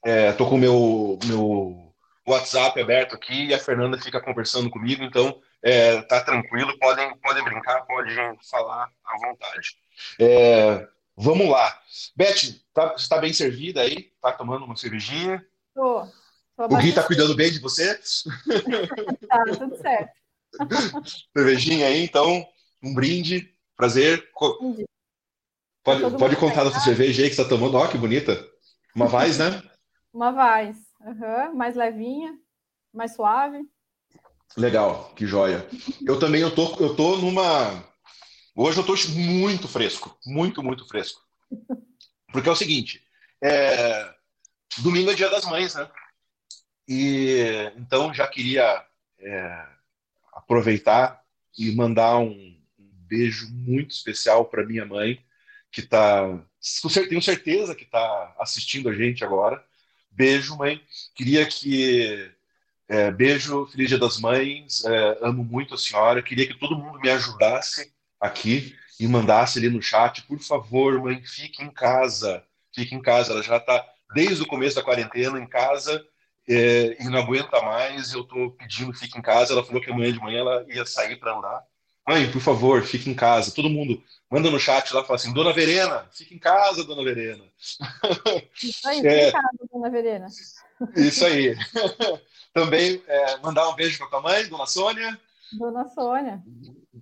É, 0.04 0.32
tô 0.34 0.50
com 0.50 0.56
o 0.56 0.58
meu, 0.58 1.20
meu 1.26 1.94
WhatsApp 2.28 2.82
aberto 2.82 3.14
aqui 3.16 3.46
e 3.50 3.54
a 3.54 3.60
Fernanda 3.60 4.02
fica 4.02 4.20
conversando 4.20 4.70
comigo, 4.70 5.04
então 5.04 5.40
é, 5.64 6.02
tá 6.02 6.22
tranquilo, 6.22 6.78
podem, 6.78 7.18
podem 7.20 7.44
brincar, 7.44 7.86
podem 7.86 8.38
falar 8.50 8.92
à 9.06 9.18
vontade. 9.18 9.78
É, 10.20 10.86
vamos 11.16 11.48
lá. 11.48 11.82
Beth, 12.18 12.62
tá, 12.74 12.94
está 12.98 13.18
bem 13.18 13.32
servida 13.32 13.80
aí? 13.80 14.12
Tá 14.22 14.34
tomando 14.34 14.66
uma 14.66 14.76
cervejinha? 14.76 15.44
Tô. 15.74 16.06
tô 16.58 16.66
o 16.66 16.78
Gui 16.78 16.92
tá 16.92 17.02
cuidando 17.02 17.34
bem 17.34 17.50
de 17.50 17.60
você? 17.60 17.96
tá, 19.30 19.44
tudo 19.58 19.78
certo. 19.78 20.12
Cervejinha 21.36 21.88
aí, 21.88 22.04
então, 22.04 22.46
um 22.84 22.94
brinde, 22.94 23.50
prazer. 23.78 24.30
Pode, 25.82 26.18
pode 26.18 26.36
contar 26.36 26.66
da 26.66 26.72
sua 26.72 26.82
cerveja 26.82 27.24
aí 27.24 27.30
que 27.30 27.36
você 27.36 27.44
tá 27.44 27.50
tomando, 27.50 27.78
ó, 27.78 27.88
que 27.88 27.98
bonita. 27.98 28.38
Uma 28.94 29.08
Vaz, 29.08 29.38
né? 29.38 29.64
Uma 30.14 30.32
Vaz, 30.32 30.78
uhum. 31.00 31.56
mais 31.56 31.74
levinha, 31.74 32.38
mais 32.94 33.16
suave. 33.16 33.62
Legal, 34.56 35.12
que 35.16 35.26
joia. 35.26 35.68
Eu 36.06 36.20
também 36.20 36.42
eu 36.42 36.54
tô, 36.54 36.76
eu 36.80 36.96
tô 36.96 37.18
numa 37.18 37.84
Hoje 38.56 38.78
eu 38.78 38.82
estou 38.82 39.16
muito 39.16 39.68
fresco, 39.68 40.16
muito, 40.24 40.62
muito 40.62 40.88
fresco. 40.88 41.20
Porque 42.32 42.48
é 42.48 42.52
o 42.52 42.56
seguinte, 42.56 43.04
é... 43.42 44.14
domingo 44.78 45.10
é 45.10 45.16
dia 45.16 45.30
das 45.30 45.46
mães, 45.46 45.74
né? 45.74 45.90
E 46.88 47.72
então 47.78 48.14
já 48.14 48.28
queria 48.28 48.86
é, 49.20 49.66
aproveitar 50.34 51.24
e 51.58 51.74
mandar 51.74 52.20
um, 52.20 52.30
um 52.78 52.92
beijo 53.08 53.50
muito 53.52 53.92
especial 53.92 54.46
para 54.46 54.66
minha 54.66 54.86
mãe, 54.86 55.24
que 55.72 55.82
está, 55.82 56.24
tenho 57.10 57.22
certeza 57.22 57.74
que 57.74 57.86
está 57.86 58.36
assistindo 58.38 58.90
a 58.90 58.94
gente 58.94 59.24
agora. 59.24 59.64
Beijo, 60.12 60.56
mãe. 60.58 60.80
Queria 61.16 61.44
que 61.48 62.32
é, 62.94 63.10
beijo, 63.10 63.66
Feliz 63.66 63.90
Dia 63.90 63.98
das 63.98 64.20
Mães. 64.20 64.86
É, 64.86 65.18
amo 65.24 65.44
muito 65.44 65.74
a 65.74 65.78
senhora. 65.80 66.22
Queria 66.22 66.46
que 66.46 66.60
todo 66.60 66.78
mundo 66.78 67.00
me 67.00 67.10
ajudasse 67.10 67.92
aqui 68.22 68.76
e 69.00 69.08
mandasse 69.08 69.58
ali 69.58 69.68
no 69.68 69.82
chat, 69.82 70.22
por 70.28 70.38
favor, 70.38 71.02
mãe, 71.02 71.20
fique 71.24 71.64
em 71.64 71.72
casa. 71.72 72.44
Fique 72.72 72.94
em 72.94 73.02
casa. 73.02 73.34
Ela 73.34 73.42
já 73.42 73.58
está 73.58 73.84
desde 74.14 74.44
o 74.44 74.46
começo 74.46 74.76
da 74.76 74.84
quarentena 74.84 75.40
em 75.40 75.48
casa 75.48 76.06
é, 76.48 76.96
e 77.04 77.06
não 77.06 77.18
aguenta 77.18 77.60
mais. 77.64 78.14
Eu 78.14 78.22
estou 78.22 78.52
pedindo 78.52 78.94
fique 78.94 79.18
em 79.18 79.24
casa. 79.24 79.54
Ela 79.54 79.66
falou 79.66 79.82
que 79.82 79.90
amanhã 79.90 80.14
de 80.14 80.20
manhã 80.20 80.42
ela 80.42 80.64
ia 80.68 80.86
sair 80.86 81.16
para 81.16 81.36
andar. 81.36 81.64
Mãe, 82.08 82.32
por 82.32 82.42
favor, 82.42 82.84
fique 82.84 83.10
em 83.10 83.16
casa. 83.16 83.52
Todo 83.56 83.72
mundo 83.72 84.04
manda 84.30 84.52
no 84.52 84.60
chat 84.60 84.94
lá, 84.94 85.04
fala 85.04 85.16
assim, 85.16 85.34
Dona 85.34 85.52
Verena, 85.52 86.08
fique 86.12 86.36
em 86.36 86.40
casa, 86.40 86.84
Dona 86.84 87.04
Verena. 87.04 87.44
Isso 88.62 88.86
aí, 88.88 89.00
é, 89.00 89.26
fique 89.26 89.30
em 89.30 89.32
casa, 89.32 89.70
Dona 89.72 89.90
Verena. 89.90 90.28
Isso 90.96 91.26
aí. 91.26 91.56
Também 92.54 93.02
é, 93.08 93.38
mandar 93.38 93.68
um 93.70 93.76
beijo 93.76 93.98
para 93.98 94.08
tua 94.08 94.22
mãe, 94.22 94.48
Dona 94.48 94.66
Sônia. 94.66 95.20
Dona 95.54 95.88
Sônia, 95.88 96.42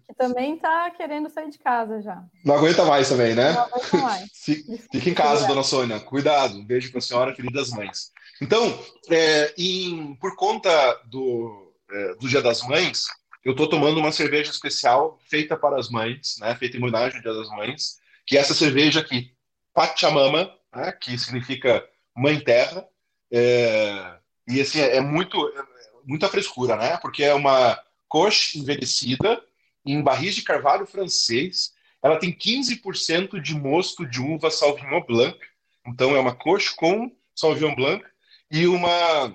que 0.06 0.14
também 0.14 0.56
está 0.56 0.90
querendo 0.92 1.30
sair 1.30 1.50
de 1.50 1.58
casa 1.58 2.02
já. 2.02 2.24
Não 2.44 2.56
aguenta 2.56 2.86
mais 2.86 3.10
também, 3.10 3.36
né? 3.36 3.54
Não 3.54 3.64
aguenta 3.64 3.98
mais. 3.98 4.30
Fique 4.92 5.10
em 5.10 5.14
casa, 5.14 5.48
Dona 5.48 5.64
Sônia. 5.64 6.00
Cuidado. 6.00 6.56
Um 6.56 6.66
beijo 6.66 6.90
para 6.90 7.00
a 7.00 7.02
senhora, 7.02 7.34
queridas 7.34 7.70
mães. 7.72 8.12
Então, 8.42 8.78
é, 9.10 9.54
em, 9.58 10.16
por 10.16 10.36
conta 10.36 10.72
do, 11.06 11.74
é, 11.92 12.16
do 12.16 12.28
Dia 12.28 12.42
das 12.42 12.62
Mães, 12.64 13.06
eu 13.44 13.52
estou 13.52 13.68
tomando 13.68 14.00
uma 14.00 14.12
cerveja 14.12 14.52
especial 14.52 15.20
feita 15.30 15.58
para 15.58 15.80
as 15.80 15.90
mães, 15.90 16.38
né, 16.40 16.56
feita 16.56 16.78
em 16.78 16.80
homenagem 16.80 17.18
ao 17.18 17.24
Dia 17.24 17.34
das 17.34 17.50
Mães, 17.50 18.00
que 18.26 18.38
é 18.38 18.40
essa 18.40 18.54
cerveja 18.54 19.00
aqui, 19.00 19.34
Pachamama, 19.74 20.52
né, 20.76 20.92
que 20.92 21.18
significa 21.18 21.88
Mãe 22.16 22.40
Terra, 22.40 22.88
é, 23.32 24.16
e 24.48 24.60
assim, 24.62 24.80
é 24.80 25.02
muito, 25.02 25.38
é, 25.50 25.64
muita 26.04 26.30
frescura, 26.30 26.76
né, 26.76 26.98
porque 26.98 27.24
é 27.24 27.34
uma 27.34 27.80
coche 28.08 28.60
envelhecida 28.60 29.42
em 29.86 30.02
barris 30.02 30.36
de 30.36 30.44
carvalho 30.44 30.86
francês, 30.86 31.74
ela 32.04 32.18
tem 32.18 32.32
15% 32.32 33.40
de 33.40 33.56
mosto 33.56 34.06
de 34.06 34.20
uva 34.20 34.50
Sauvignon 34.50 35.02
Blanc, 35.02 35.38
então 35.86 36.16
é 36.16 36.20
uma 36.20 36.36
coche 36.36 36.76
com 36.76 37.16
Sauvignon 37.36 37.76
Blanc, 37.76 38.04
e 38.50 38.68
uma 38.68 39.34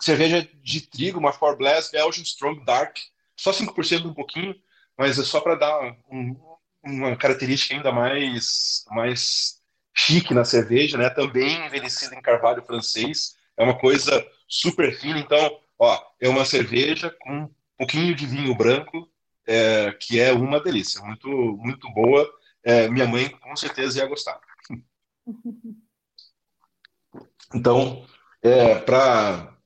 cerveja 0.00 0.48
de 0.62 0.80
trigo, 0.80 1.18
uma 1.18 1.32
Four 1.32 1.56
Blast 1.56 1.92
Belgian 1.92 2.22
Strong 2.22 2.64
Dark, 2.64 2.96
só 3.36 3.52
5% 3.52 4.06
um 4.06 4.14
pouquinho, 4.14 4.54
mas 4.96 5.18
é 5.18 5.22
só 5.22 5.40
para 5.40 5.54
dar 5.54 5.96
um, 6.10 6.36
uma 6.82 7.16
característica 7.16 7.74
ainda 7.74 7.92
mais, 7.92 8.84
mais 8.90 9.60
chique 9.94 10.34
na 10.34 10.44
cerveja, 10.44 10.96
né? 10.96 11.10
Também 11.10 11.64
envelhecida 11.66 12.14
em 12.14 12.22
carvalho 12.22 12.62
francês, 12.62 13.36
é 13.58 13.62
uma 13.62 13.76
coisa 13.76 14.24
super 14.48 14.96
fina. 14.96 15.18
Então, 15.18 15.60
ó, 15.78 16.00
é 16.20 16.28
uma 16.28 16.44
cerveja 16.44 17.14
com 17.20 17.42
um 17.42 17.50
pouquinho 17.76 18.14
de 18.14 18.26
vinho 18.26 18.54
branco, 18.54 19.10
é, 19.46 19.92
que 19.92 20.20
é 20.20 20.32
uma 20.32 20.60
delícia, 20.60 21.02
muito, 21.02 21.28
muito 21.28 21.92
boa. 21.92 22.28
É, 22.64 22.88
minha 22.88 23.06
mãe 23.06 23.28
com 23.28 23.56
certeza 23.56 23.98
ia 23.98 24.06
gostar. 24.06 24.40
Então, 27.54 28.06
é, 28.42 28.74
para 28.80 29.56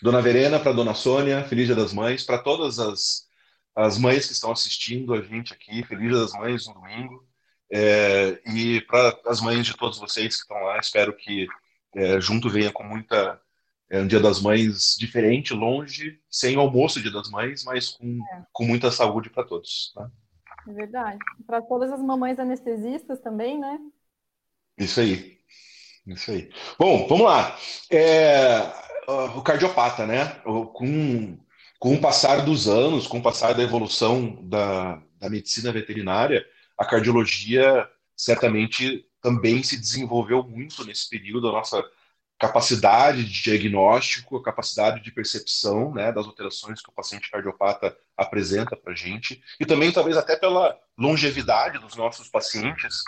Dona 0.00 0.22
Verena, 0.22 0.58
para 0.58 0.72
Dona 0.72 0.94
Sônia, 0.94 1.44
Feliz 1.44 1.66
Dia 1.66 1.76
das 1.76 1.92
Mães, 1.92 2.24
para 2.24 2.38
todas 2.38 2.78
as, 2.78 3.28
as 3.76 3.98
mães 3.98 4.26
que 4.26 4.32
estão 4.32 4.50
assistindo 4.50 5.12
a 5.12 5.20
gente 5.20 5.52
aqui, 5.52 5.84
Feliz 5.84 6.08
Dia 6.08 6.18
das 6.18 6.32
Mães 6.32 6.66
no 6.66 6.72
domingo, 6.72 7.28
é, 7.70 8.40
e 8.46 8.80
para 8.82 9.20
as 9.26 9.40
mães 9.42 9.66
de 9.66 9.76
todos 9.76 9.98
vocês 9.98 10.36
que 10.36 10.42
estão 10.42 10.56
lá, 10.62 10.78
espero 10.78 11.14
que 11.14 11.46
é, 11.94 12.20
junto 12.20 12.48
venha 12.48 12.72
com 12.72 12.84
muita 12.84 13.40
é, 13.90 14.00
um 14.00 14.06
Dia 14.06 14.20
das 14.20 14.40
Mães 14.40 14.96
diferente, 14.98 15.52
longe, 15.52 16.20
sem 16.30 16.56
almoço 16.56 17.02
Dia 17.02 17.10
das 17.10 17.28
Mães, 17.28 17.64
mas 17.64 17.90
com, 17.90 18.18
é. 18.32 18.42
com 18.52 18.64
muita 18.64 18.90
saúde 18.90 19.28
para 19.28 19.44
todos. 19.44 19.92
Né? 19.96 20.08
É 20.68 20.72
verdade. 20.72 21.18
Para 21.46 21.60
todas 21.60 21.90
as 21.90 22.00
mamães 22.00 22.38
anestesistas 22.38 23.20
também, 23.20 23.58
né? 23.58 23.78
Isso 24.78 25.00
aí. 25.00 25.38
Isso 26.06 26.30
aí. 26.30 26.50
Bom, 26.78 27.06
vamos 27.08 27.26
lá. 27.26 27.58
É, 27.90 28.72
o 29.08 29.42
cardiopata, 29.42 30.06
né? 30.06 30.26
Com, 30.44 31.38
com 31.78 31.94
o 31.94 32.00
passar 32.00 32.44
dos 32.44 32.68
anos, 32.68 33.06
com 33.06 33.18
o 33.18 33.22
passar 33.22 33.54
da 33.54 33.62
evolução 33.62 34.38
da, 34.48 35.02
da 35.18 35.28
medicina 35.28 35.72
veterinária, 35.72 36.44
a 36.78 36.84
cardiologia 36.84 37.88
certamente 38.16 39.04
também 39.20 39.62
se 39.62 39.78
desenvolveu 39.78 40.42
muito 40.42 40.84
nesse 40.84 41.08
período, 41.08 41.48
a 41.48 41.52
nossa 41.52 41.84
capacidade 42.38 43.24
de 43.24 43.42
diagnóstico, 43.42 44.38
a 44.38 44.42
capacidade 44.42 45.02
de 45.02 45.12
percepção 45.12 45.92
né, 45.92 46.10
das 46.10 46.24
alterações 46.24 46.80
que 46.80 46.88
o 46.88 46.94
paciente 46.94 47.30
cardiopata 47.30 47.94
apresenta 48.16 48.74
para 48.74 48.94
a 48.94 48.96
gente, 48.96 49.42
e 49.60 49.66
também 49.66 49.92
talvez 49.92 50.16
até 50.16 50.36
pela 50.36 50.74
longevidade 50.96 51.78
dos 51.78 51.96
nossos 51.96 52.28
pacientes. 52.28 53.02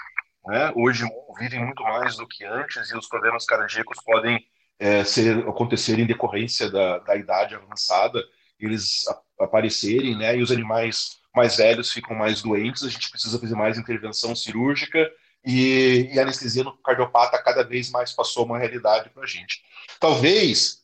Né? 0.45 0.71
Hoje 0.76 1.04
vivem 1.38 1.64
muito 1.64 1.83
mais 1.83 2.16
do 2.16 2.28
que 2.28 2.45
antes 2.45 2.90
e 2.90 2.97
os 2.97 3.09
problemas 3.09 3.47
cardíacos 3.47 3.97
podem 4.04 4.38
é, 4.78 5.02
ser, 5.04 5.38
acontecer 5.49 5.99
em 5.99 6.07
decorrência 6.07 6.71
da, 6.71 6.99
da 6.99 7.16
idade 7.16 7.54
avançada, 7.54 8.23
eles 8.59 9.04
aparecerem, 9.38 10.16
né? 10.16 10.37
E 10.37 10.42
os 10.42 10.52
animais 10.52 11.21
mais 11.35 11.57
velhos 11.57 11.90
ficam 11.92 12.14
mais 12.14 12.42
doentes, 12.42 12.83
a 12.85 12.88
gente 12.88 13.11
precisa 13.11 13.38
fazer 13.38 13.54
mais 13.54 13.78
intervenção 13.78 14.37
cirúrgica 14.37 15.11
e, 15.44 16.11
e 16.12 16.20
anestesia 16.20 16.64
no 16.64 16.76
cardiopata 16.78 17.42
cada 17.42 17.62
vez 17.64 17.90
mais 17.90 18.12
passou 18.12 18.44
uma 18.44 18.58
realidade 18.58 19.11
para 19.11 19.25
a 19.25 19.26
gente. 19.26 19.62
Talvez, 19.99 20.82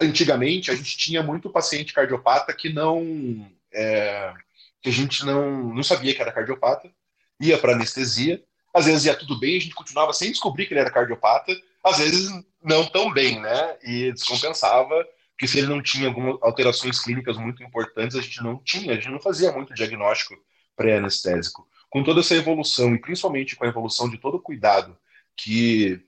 antigamente, 0.00 0.70
a 0.70 0.74
gente 0.74 0.96
tinha 0.96 1.22
muito 1.22 1.50
paciente 1.50 1.92
cardiopata 1.92 2.52
que 2.54 2.72
não. 2.72 3.50
É, 3.72 4.32
que 4.80 4.88
a 4.88 4.92
gente 4.92 5.24
não, 5.24 5.74
não 5.74 5.82
sabia 5.82 6.14
que 6.14 6.22
era 6.22 6.32
cardiopata, 6.32 6.90
ia 7.40 7.58
para 7.58 7.72
anestesia, 7.72 8.42
às 8.72 8.86
vezes 8.86 9.04
ia 9.04 9.16
tudo 9.16 9.38
bem, 9.38 9.56
a 9.56 9.60
gente 9.60 9.74
continuava 9.74 10.12
sem 10.12 10.30
descobrir 10.30 10.66
que 10.66 10.74
ele 10.74 10.80
era 10.80 10.90
cardiopata, 10.90 11.52
às 11.82 11.98
vezes 11.98 12.30
não 12.62 12.84
tão 12.86 13.12
bem, 13.12 13.40
né? 13.40 13.76
E 13.82 14.12
descompensava, 14.12 15.06
porque 15.32 15.48
se 15.48 15.58
ele 15.58 15.66
não 15.66 15.82
tinha 15.82 16.08
algumas 16.08 16.38
alterações 16.42 17.00
clínicas 17.00 17.36
muito 17.36 17.62
importantes, 17.62 18.16
a 18.16 18.20
gente 18.20 18.42
não 18.42 18.58
tinha, 18.58 18.92
a 18.92 18.94
gente 18.94 19.10
não 19.10 19.20
fazia 19.20 19.52
muito 19.52 19.74
diagnóstico 19.74 20.34
pré-anestésico. 20.74 21.66
Com 21.88 22.02
toda 22.02 22.20
essa 22.20 22.34
evolução, 22.34 22.94
e 22.94 23.00
principalmente 23.00 23.56
com 23.56 23.64
a 23.64 23.68
evolução 23.68 24.08
de 24.08 24.18
todo 24.18 24.36
o 24.36 24.42
cuidado 24.42 24.96
que, 25.36 26.00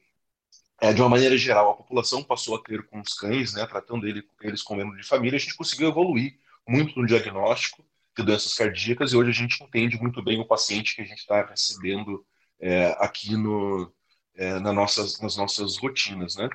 é, 0.81 0.93
de 0.93 1.01
uma 1.01 1.09
maneira 1.09 1.37
geral, 1.37 1.71
a 1.71 1.77
população 1.77 2.23
passou 2.23 2.57
a 2.57 2.63
ter 2.63 2.87
com 2.87 3.01
os 3.01 3.15
cães, 3.15 3.55
né, 3.55 3.67
tratando 3.67 4.07
ele, 4.07 4.23
eles 4.43 4.63
como 4.63 4.81
membro 4.81 4.97
de 5.01 5.07
família, 5.07 5.37
a 5.37 5.41
gente 5.41 5.57
conseguiu 5.57 5.89
evoluir 5.89 6.39
muito 6.67 6.99
no 6.99 7.07
diagnóstico 7.07 7.85
de 8.17 8.25
doenças 8.25 8.55
cardíacas, 8.55 9.13
e 9.13 9.17
hoje 9.17 9.31
a 9.31 9.33
gente 9.33 9.63
entende 9.63 9.97
muito 9.99 10.23
bem 10.23 10.41
o 10.41 10.47
paciente 10.47 10.97
que 10.97 11.03
a 11.03 11.05
gente 11.05 11.21
está 11.21 11.47
recebendo 11.47 12.25
é, 12.61 12.97
aqui 12.99 13.37
no, 13.37 13.93
é, 14.37 14.59
nas, 14.59 14.75
nossas, 14.75 15.21
nas 15.21 15.37
nossas 15.37 15.77
rotinas, 15.77 16.37
né? 16.37 16.49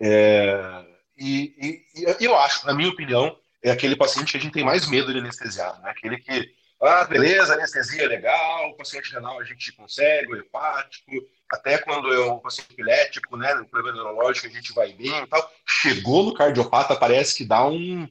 É, 0.00 0.86
e, 1.16 1.84
e, 1.94 2.02
e, 2.02 2.24
eu 2.24 2.36
acho, 2.38 2.66
na 2.66 2.74
minha 2.74 2.88
opinião, 2.88 3.36
é 3.62 3.70
aquele 3.70 3.96
paciente 3.96 4.32
que 4.32 4.38
a 4.38 4.40
gente 4.40 4.52
tem 4.52 4.64
mais 4.64 4.88
medo 4.88 5.12
de 5.12 5.18
anestesiar, 5.18 5.80
né? 5.82 5.90
Aquele 5.90 6.18
que, 6.18 6.54
ah, 6.82 7.04
beleza, 7.04 7.54
anestesia 7.54 8.08
legal, 8.08 8.74
paciente 8.74 9.12
renal 9.12 9.38
a 9.38 9.44
gente 9.44 9.72
consegue, 9.72 10.32
o 10.32 10.36
hepático, 10.36 11.10
até 11.52 11.78
quando 11.78 12.12
é 12.12 12.32
um 12.32 12.38
paciente 12.38 12.72
epilético, 12.72 13.36
né, 13.36 13.54
o 13.54 13.66
problema 13.66 13.96
neurológico 13.96 14.46
a 14.46 14.50
gente 14.50 14.72
vai 14.72 14.92
bem 14.92 15.22
e 15.22 15.26
tal. 15.26 15.50
Chegou 15.66 16.24
no 16.24 16.34
cardiopata, 16.34 16.96
parece 16.96 17.36
que 17.36 17.44
dá 17.44 17.66
um... 17.66 18.08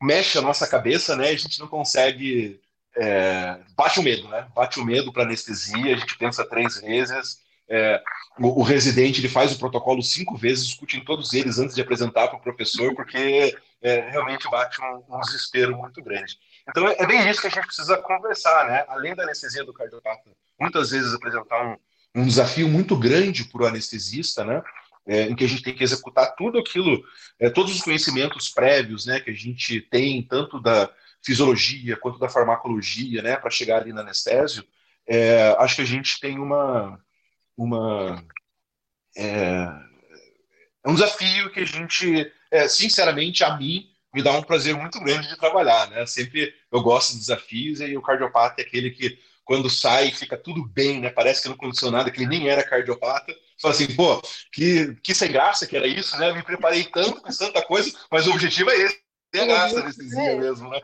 mexe 0.00 0.38
a 0.38 0.42
nossa 0.42 0.66
cabeça, 0.66 1.16
né? 1.16 1.28
A 1.28 1.36
gente 1.36 1.58
não 1.60 1.68
consegue... 1.68 2.60
É... 2.96 3.58
bate 3.76 4.00
o 4.00 4.02
medo, 4.02 4.26
né? 4.28 4.48
Bate 4.54 4.80
o 4.80 4.84
medo 4.84 5.12
para 5.12 5.24
anestesia, 5.24 5.94
a 5.94 5.98
gente 5.98 6.16
pensa 6.16 6.48
três 6.48 6.80
vezes, 6.80 7.46
é, 7.68 8.02
o, 8.38 8.60
o, 8.60 8.62
residente 8.62 9.20
ele 9.20 9.28
faz 9.28 9.52
o 9.52 9.58
protocolo 9.58 10.02
cinco 10.02 10.36
vezes, 10.36 10.66
discute 10.66 10.96
em 10.96 11.04
todos 11.04 11.34
eles 11.34 11.58
antes 11.58 11.74
de 11.74 11.82
apresentar 11.82 12.28
para 12.28 12.38
o 12.38 12.42
professor, 12.42 12.94
porque 12.94 13.54
é, 13.82 14.10
realmente 14.10 14.48
bate 14.50 14.80
um, 14.80 15.16
um, 15.16 15.20
desespero 15.20 15.76
muito 15.76 16.02
grande. 16.02 16.38
Então 16.68 16.86
é, 16.88 17.06
bem 17.06 17.28
isso 17.28 17.40
que 17.40 17.46
a 17.46 17.50
gente 17.50 17.66
precisa 17.66 17.96
conversar, 17.98 18.68
né? 18.68 18.84
Além 18.88 19.14
da 19.14 19.22
anestesia 19.22 19.64
do 19.64 19.72
cardiopata, 19.72 20.30
muitas 20.60 20.90
vezes 20.90 21.14
apresentar 21.14 21.64
um, 21.66 21.76
um 22.20 22.26
desafio 22.26 22.68
muito 22.68 22.96
grande 22.96 23.44
para 23.44 23.62
o 23.62 23.66
anestesista, 23.66 24.44
né? 24.44 24.62
É, 25.06 25.22
em 25.22 25.34
que 25.34 25.44
a 25.44 25.48
gente 25.48 25.62
tem 25.62 25.74
que 25.74 25.82
executar 25.82 26.34
tudo 26.36 26.58
aquilo, 26.58 27.02
é, 27.38 27.48
todos 27.48 27.74
os 27.74 27.80
conhecimentos 27.80 28.50
prévios, 28.50 29.06
né, 29.06 29.18
que 29.20 29.30
a 29.30 29.34
gente 29.34 29.80
tem 29.80 30.22
tanto 30.22 30.60
da 30.60 30.90
fisiologia 31.24 31.96
quanto 31.96 32.18
da 32.18 32.28
farmacologia, 32.28 33.22
né, 33.22 33.34
para 33.38 33.48
chegar 33.48 33.80
ali 33.80 33.90
no 33.90 34.00
anestésio, 34.00 34.62
é, 35.06 35.56
acho 35.58 35.76
que 35.76 35.80
a 35.80 35.86
gente 35.86 36.20
tem 36.20 36.38
uma, 36.38 37.02
uma 37.56 38.22
é, 39.16 39.66
é 40.84 40.88
um 40.88 40.94
desafio 40.94 41.50
que 41.50 41.60
a 41.60 41.64
gente, 41.64 42.30
é, 42.50 42.68
sinceramente, 42.68 43.42
a 43.42 43.56
mim 43.56 43.90
me 44.14 44.22
dá 44.22 44.32
um 44.32 44.42
prazer 44.42 44.74
muito 44.74 45.00
grande 45.00 45.28
de 45.28 45.36
trabalhar, 45.36 45.88
né? 45.90 46.06
Sempre 46.06 46.54
eu 46.72 46.80
gosto 46.80 47.12
de 47.12 47.18
desafios 47.18 47.80
e 47.80 47.96
o 47.96 48.02
cardiopata 48.02 48.60
é 48.60 48.64
aquele 48.64 48.90
que 48.90 49.18
quando 49.44 49.70
sai 49.70 50.10
fica 50.10 50.36
tudo 50.36 50.64
bem, 50.66 51.00
né? 51.00 51.10
Parece 51.10 51.42
que 51.42 51.48
não 51.48 51.54
aconteceu 51.54 51.90
nada, 51.90 52.10
que 52.10 52.20
ele 52.20 52.28
nem 52.28 52.48
era 52.48 52.62
cardiopata. 52.62 53.34
Fala 53.60 53.74
assim, 53.74 53.94
pô, 53.94 54.20
que, 54.52 54.94
que 55.02 55.14
sem 55.14 55.32
graça 55.32 55.66
que 55.66 55.76
era 55.76 55.86
isso, 55.86 56.16
né? 56.18 56.30
Eu 56.30 56.34
me 56.34 56.42
preparei 56.42 56.84
tanto, 56.84 57.20
com 57.20 57.30
tanta 57.30 57.62
coisa, 57.62 57.90
mas 58.10 58.26
o 58.26 58.32
objetivo 58.32 58.70
é 58.70 58.76
esse. 58.76 59.00
Ter 59.30 59.46
graça 59.46 59.80
anestesia 59.80 60.32
é. 60.32 60.36
mesmo, 60.36 60.70
né? 60.70 60.80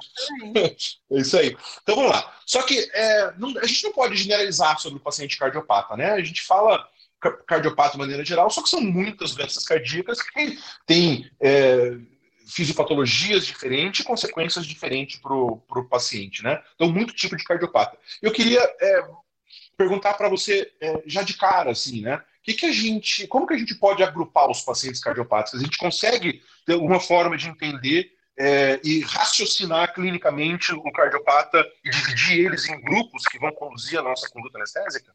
É 1.13 1.19
isso 1.19 1.37
aí. 1.37 1.57
Então 1.83 1.97
vamos 1.97 2.11
lá. 2.11 2.35
Só 2.47 2.63
que 2.63 2.79
é, 2.93 3.33
não, 3.39 3.57
a 3.59 3.67
gente 3.67 3.85
não 3.85 3.93
pode 3.93 4.17
generalizar 4.17 4.79
sobre 4.79 4.99
o 4.99 5.03
paciente 5.03 5.39
cardiopata, 5.39 5.97
né? 5.97 6.13
A 6.13 6.23
gente 6.23 6.43
fala 6.43 6.87
cardiopata 7.47 7.93
de 7.93 7.99
maneira 7.99 8.25
geral, 8.25 8.51
só 8.51 8.63
que 8.63 8.69
são 8.69 8.83
muitas 8.83 9.35
doenças 9.35 9.65
cardíacas 9.65 10.21
que 10.21 10.59
têm 10.87 11.31
é, 11.41 11.97
fisiopatologias 12.47 13.47
diferentes 13.47 14.01
e 14.01 14.05
consequências 14.05 14.67
diferentes 14.67 15.19
para 15.19 15.35
o 15.35 15.89
paciente, 15.89 16.43
né? 16.43 16.63
Então, 16.75 16.93
muito 16.93 17.15
tipo 17.15 17.37
de 17.37 17.45
cardiopata. 17.45 17.99
Eu 18.21 18.33
queria 18.33 18.61
é, 18.81 19.03
perguntar 19.77 20.15
para 20.15 20.29
você, 20.29 20.73
é, 20.81 21.03
já 21.07 21.23
de 21.23 21.35
cara, 21.35 21.71
assim, 21.71 22.03
né? 22.03 22.23
Que 22.43 22.53
que 22.53 22.67
a 22.67 22.73
gente, 22.73 23.27
como 23.27 23.47
que 23.47 23.55
a 23.55 23.59
gente 23.59 23.75
pode 23.77 24.03
agrupar 24.03 24.51
os 24.51 24.61
pacientes 24.61 25.01
cardiopáticos? 25.01 25.61
A 25.61 25.65
gente 25.65 25.79
consegue 25.79 26.43
ter 26.67 26.75
alguma 26.75 27.01
forma 27.01 27.37
de 27.37 27.49
entender 27.49 28.13
é, 28.39 28.81
e 28.85 29.01
raciocinar 29.01 29.95
clinicamente 29.95 30.73
o 30.75 30.93
cardiopata 30.93 31.65
e 31.85 31.91
dividir 31.91 32.47
eles 32.47 32.69
em 32.69 32.81
grupos 32.83 33.25
que 33.27 33.39
vão 33.39 33.53
conduzir 33.53 33.99
a 33.99 34.03
nossa 34.03 34.29
conduta 34.29 34.59
anestésica? 34.59 35.15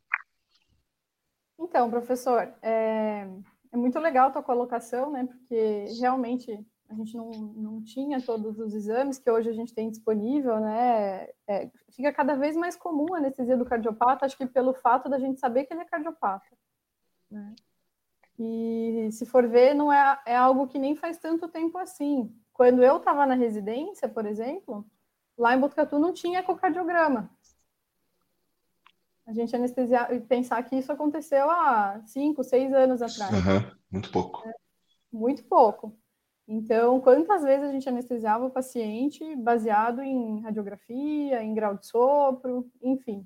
Então, 1.59 1.89
professor, 1.89 2.51
é, 2.61 3.27
é 3.71 3.77
muito 3.77 3.99
legal 3.99 4.29
a 4.29 4.31
tua 4.31 4.43
colocação, 4.43 5.11
né? 5.11 5.27
Porque 5.27 5.85
realmente 5.99 6.57
a 6.89 6.95
gente 6.95 7.15
não, 7.15 7.29
não 7.29 7.83
tinha 7.83 8.19
todos 8.19 8.57
os 8.57 8.73
exames 8.73 9.19
que 9.19 9.29
hoje 9.29 9.47
a 9.47 9.53
gente 9.53 9.73
tem 9.73 9.89
disponível, 9.89 10.59
né? 10.59 11.29
É, 11.47 11.69
fica 11.91 12.11
cada 12.11 12.35
vez 12.35 12.57
mais 12.57 12.75
comum 12.75 13.13
a 13.13 13.19
anestesia 13.19 13.55
do 13.55 13.65
cardiopata, 13.65 14.25
acho 14.25 14.35
que 14.35 14.47
pelo 14.47 14.73
fato 14.73 15.07
da 15.07 15.19
gente 15.19 15.39
saber 15.39 15.65
que 15.65 15.73
ele 15.73 15.81
é 15.81 15.85
cardiopata. 15.85 16.49
Né? 17.29 17.53
E 18.39 19.09
se 19.11 19.23
for 19.25 19.47
ver, 19.47 19.75
não 19.75 19.93
é, 19.93 20.19
é 20.25 20.35
algo 20.35 20.67
que 20.67 20.79
nem 20.79 20.95
faz 20.95 21.17
tanto 21.19 21.47
tempo 21.47 21.77
assim. 21.77 22.35
Quando 22.51 22.83
eu 22.83 22.97
estava 22.97 23.25
na 23.25 23.35
residência, 23.35 24.09
por 24.09 24.25
exemplo, 24.25 24.83
lá 25.37 25.55
em 25.55 25.59
Botucatu 25.59 25.99
não 25.99 26.11
tinha 26.11 26.39
ecocardiograma. 26.39 27.29
A 29.27 29.33
gente 29.33 29.55
anestesiar 29.55 30.11
e 30.11 30.19
pensar 30.19 30.63
que 30.63 30.75
isso 30.75 30.91
aconteceu 30.91 31.51
há 31.51 32.01
cinco, 32.05 32.43
seis 32.43 32.73
anos 32.73 32.99
atrás. 32.99 33.31
Uhum, 33.31 33.77
muito 33.91 34.11
pouco. 34.11 34.47
É, 34.47 34.53
muito 35.13 35.43
pouco. 35.43 35.98
Então, 36.51 36.99
quantas 36.99 37.43
vezes 37.43 37.69
a 37.69 37.71
gente 37.71 37.87
anestesiava 37.87 38.47
o 38.47 38.49
paciente 38.49 39.35
baseado 39.35 40.01
em 40.01 40.41
radiografia, 40.41 41.43
em 41.43 41.53
grau 41.53 41.77
de 41.77 41.85
sopro, 41.85 42.67
enfim. 42.81 43.23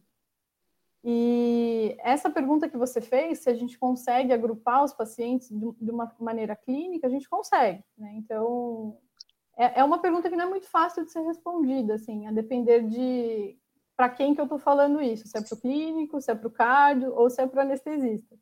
E 1.01 1.95
essa 1.99 2.29
pergunta 2.29 2.67
que 2.67 2.75
você 2.75 2.99
fez, 2.99 3.39
se 3.39 3.49
a 3.49 3.53
gente 3.53 3.79
consegue 3.79 4.33
agrupar 4.33 4.83
os 4.83 4.91
pacientes 4.91 5.47
de 5.49 5.89
uma 5.89 6.13
maneira 6.19 6.53
clínica, 6.53 7.07
a 7.07 7.09
gente 7.09 7.29
consegue. 7.29 7.81
Né? 7.97 8.13
Então, 8.17 8.97
é, 9.55 9.79
é 9.79 9.83
uma 9.85 10.01
pergunta 10.01 10.29
que 10.29 10.35
não 10.35 10.43
é 10.47 10.49
muito 10.49 10.67
fácil 10.67 11.05
de 11.05 11.11
ser 11.11 11.21
respondida, 11.21 11.93
assim, 11.93 12.27
a 12.27 12.31
depender 12.31 12.83
de 12.89 13.57
para 13.95 14.09
quem 14.09 14.35
que 14.35 14.41
eu 14.41 14.45
estou 14.45 14.59
falando 14.59 15.01
isso, 15.01 15.25
se 15.29 15.37
é 15.37 15.41
para 15.41 15.55
o 15.55 15.61
clínico, 15.61 16.19
se 16.19 16.29
é 16.29 16.35
para 16.35 16.47
o 16.47 16.51
cardio 16.51 17.13
ou 17.13 17.29
se 17.29 17.41
é 17.41 17.47
para 17.47 17.59
o 17.59 17.61
anestesista. 17.61 18.35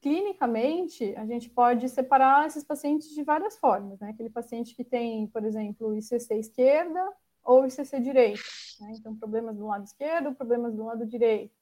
Clinicamente, 0.00 1.14
a 1.16 1.26
gente 1.26 1.50
pode 1.50 1.88
separar 1.88 2.46
esses 2.46 2.62
pacientes 2.62 3.10
de 3.10 3.22
várias 3.22 3.58
formas, 3.58 3.98
né? 3.98 4.10
Aquele 4.10 4.30
paciente 4.30 4.74
que 4.74 4.84
tem, 4.84 5.26
por 5.26 5.44
exemplo, 5.44 5.94
ICC 5.96 6.34
esquerda 6.34 7.12
ou 7.42 7.66
ICC 7.66 8.00
direita, 8.00 8.40
né? 8.80 8.92
Então, 8.96 9.16
problemas 9.16 9.56
do 9.56 9.66
lado 9.66 9.84
esquerdo, 9.84 10.34
problemas 10.34 10.74
do 10.74 10.84
lado 10.84 11.04
direito. 11.04 11.54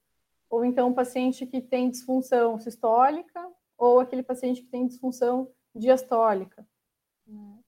Ou 0.51 0.65
então, 0.65 0.89
um 0.89 0.95
paciente 0.95 1.47
que 1.47 1.61
tem 1.61 1.91
disfunção 1.91 2.59
sistólica 2.59 3.47
ou 3.77 4.01
aquele 4.01 4.23
paciente 4.23 4.63
que 4.63 4.69
tem 4.69 4.87
disfunção 4.87 5.51
diastólica. 5.75 6.67
Né? 7.27 7.59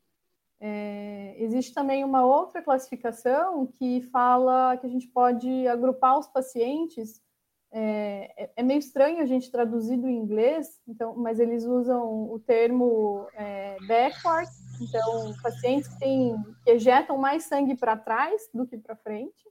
É, 0.61 1.37
existe 1.39 1.73
também 1.73 2.05
uma 2.05 2.25
outra 2.25 2.63
classificação 2.63 3.67
que 3.67 4.01
fala 4.03 4.77
que 4.77 4.87
a 4.87 4.89
gente 4.89 5.07
pode 5.09 5.69
agrupar 5.69 6.19
os 6.19 6.27
pacientes. 6.27 7.23
É, 7.71 8.45
é, 8.45 8.51
é 8.57 8.63
meio 8.63 8.79
estranho 8.79 9.21
a 9.21 9.27
gente 9.27 9.51
traduzir 9.51 9.97
do 9.99 10.09
inglês, 10.09 10.81
então, 10.89 11.15
mas 11.17 11.39
eles 11.39 11.65
usam 11.65 12.33
o 12.33 12.39
termo 12.39 13.27
é, 13.35 13.77
backward, 13.87 14.51
então 14.81 15.35
pacientes 15.43 15.89
que, 15.89 15.99
têm, 15.99 16.37
que 16.65 16.71
ejetam 16.71 17.19
mais 17.19 17.45
sangue 17.45 17.77
para 17.77 17.97
trás 17.97 18.49
do 18.55 18.67
que 18.67 18.79
para 18.79 18.97
frente. 18.97 19.49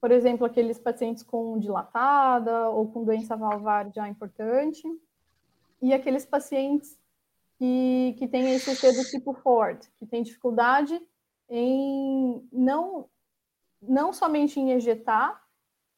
Por 0.00 0.10
exemplo, 0.10 0.46
aqueles 0.46 0.78
pacientes 0.78 1.22
com 1.22 1.58
dilatada 1.58 2.68
ou 2.68 2.86
com 2.86 3.02
doença 3.02 3.34
valvar 3.34 3.90
já 3.92 4.06
importante. 4.08 4.82
E 5.80 5.92
aqueles 5.92 6.24
pacientes 6.24 6.98
que, 7.58 8.14
que 8.18 8.28
tem 8.28 8.54
ECC 8.54 8.92
do 8.92 9.04
tipo 9.04 9.32
Ford, 9.32 9.80
que 9.98 10.06
tem 10.06 10.22
dificuldade 10.22 11.00
em 11.48 12.46
não, 12.52 13.08
não 13.80 14.12
somente 14.12 14.60
em 14.60 14.72
ejetar, 14.72 15.45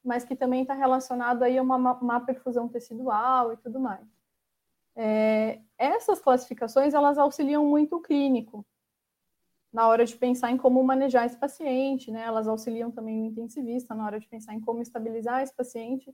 mas 0.09 0.25
que 0.25 0.35
também 0.35 0.63
está 0.63 0.73
relacionado 0.73 1.43
aí 1.43 1.59
a 1.59 1.63
uma 1.63 1.77
má 1.79 2.19
perfusão 2.19 2.67
tecidual 2.67 3.53
e 3.53 3.59
tudo 3.59 3.79
mais. 3.79 4.09
É, 4.97 5.61
essas 5.77 6.19
classificações, 6.19 6.95
elas 6.95 7.19
auxiliam 7.19 7.63
muito 7.67 7.97
o 7.97 8.01
clínico 8.01 8.65
na 9.71 9.87
hora 9.87 10.07
de 10.07 10.17
pensar 10.17 10.51
em 10.51 10.57
como 10.57 10.83
manejar 10.83 11.27
esse 11.27 11.37
paciente, 11.37 12.11
né? 12.11 12.23
Elas 12.23 12.49
auxiliam 12.49 12.91
também 12.91 13.21
o 13.21 13.27
intensivista 13.27 13.95
na 13.95 14.07
hora 14.07 14.19
de 14.19 14.27
pensar 14.27 14.55
em 14.55 14.61
como 14.61 14.81
estabilizar 14.81 15.43
esse 15.43 15.55
paciente, 15.55 16.11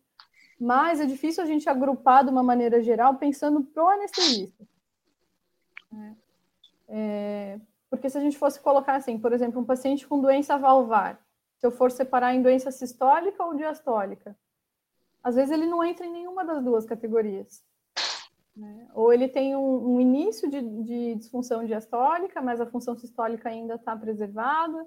mas 0.59 1.01
é 1.01 1.07
difícil 1.07 1.45
a 1.45 1.47
gente 1.47 1.69
agrupar 1.69 2.25
de 2.25 2.31
uma 2.31 2.43
maneira 2.43 2.83
geral 2.83 3.15
pensando 3.15 3.63
pro 3.63 3.89
anestesista. 3.89 4.67
Né? 5.93 6.17
É, 6.89 7.61
porque 7.89 8.11
se 8.11 8.19
a 8.19 8.21
gente 8.21 8.37
fosse 8.37 8.59
colocar 8.59 8.97
assim, 8.97 9.21
por 9.21 9.33
exemplo, 9.33 9.61
um 9.61 9.65
paciente 9.65 10.05
com 10.05 10.21
doença 10.21 10.59
valvar, 10.59 11.24
se 11.59 11.67
eu 11.67 11.71
for 11.71 11.91
separar 11.91 12.35
em 12.35 12.43
doença 12.43 12.71
sistólica 12.71 13.45
ou 13.45 13.55
diastólica, 13.55 14.37
às 15.23 15.37
vezes 15.37 15.51
ele 15.51 15.67
não 15.67 15.83
entra 15.83 16.05
em 16.05 16.13
nenhuma 16.13 16.45
das 16.45 16.63
duas 16.63 16.85
categorias. 16.85 17.65
Né? 18.55 18.89
Ou 18.95 19.13
ele 19.13 19.27
tem 19.27 19.57
um, 19.57 19.95
um 19.95 20.01
início 20.01 20.49
de, 20.49 20.61
de, 20.61 21.15
disfunção 21.17 21.65
diastólica, 21.65 22.41
mas 22.41 22.61
a 22.61 22.67
função 22.67 22.95
sistólica 22.95 23.49
ainda 23.49 23.75
está 23.75 23.97
preservada. 23.97 24.87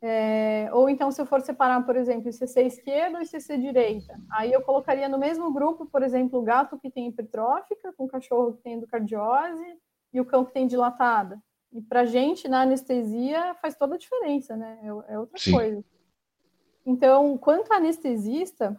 É, 0.00 0.68
ou 0.72 0.88
então, 0.88 1.10
se 1.10 1.20
eu 1.20 1.26
for 1.26 1.40
separar, 1.40 1.84
por 1.84 1.96
exemplo, 1.96 2.30
ICC 2.30 2.60
esquerda 2.60 3.18
ou 3.18 3.24
ICC 3.24 3.58
direita, 3.58 4.20
aí 4.30 4.52
eu 4.52 4.62
colocaria 4.62 5.08
no 5.08 5.18
mesmo 5.18 5.52
grupo, 5.52 5.86
por 5.86 6.04
exemplo, 6.04 6.38
o 6.38 6.44
gato 6.44 6.78
que 6.78 6.90
tem 6.90 7.08
hipertrófica, 7.08 7.92
com 7.94 8.04
o 8.04 8.08
cachorro 8.08 8.54
que 8.54 8.62
tem 8.62 8.74
endocardiose, 8.74 9.76
e 10.12 10.20
o 10.20 10.24
cão 10.24 10.44
que 10.44 10.52
tem 10.52 10.66
dilatada. 10.66 11.42
E 11.72 11.82
para 11.82 12.04
gente, 12.04 12.48
na 12.48 12.62
anestesia, 12.62 13.54
faz 13.56 13.76
toda 13.76 13.94
a 13.94 13.98
diferença, 13.98 14.56
né? 14.56 14.78
É, 14.82 15.14
é 15.14 15.18
outra 15.18 15.38
Sim. 15.38 15.52
coisa. 15.52 15.84
Então, 16.86 17.36
quanto 17.36 17.72
anestesista, 17.72 18.78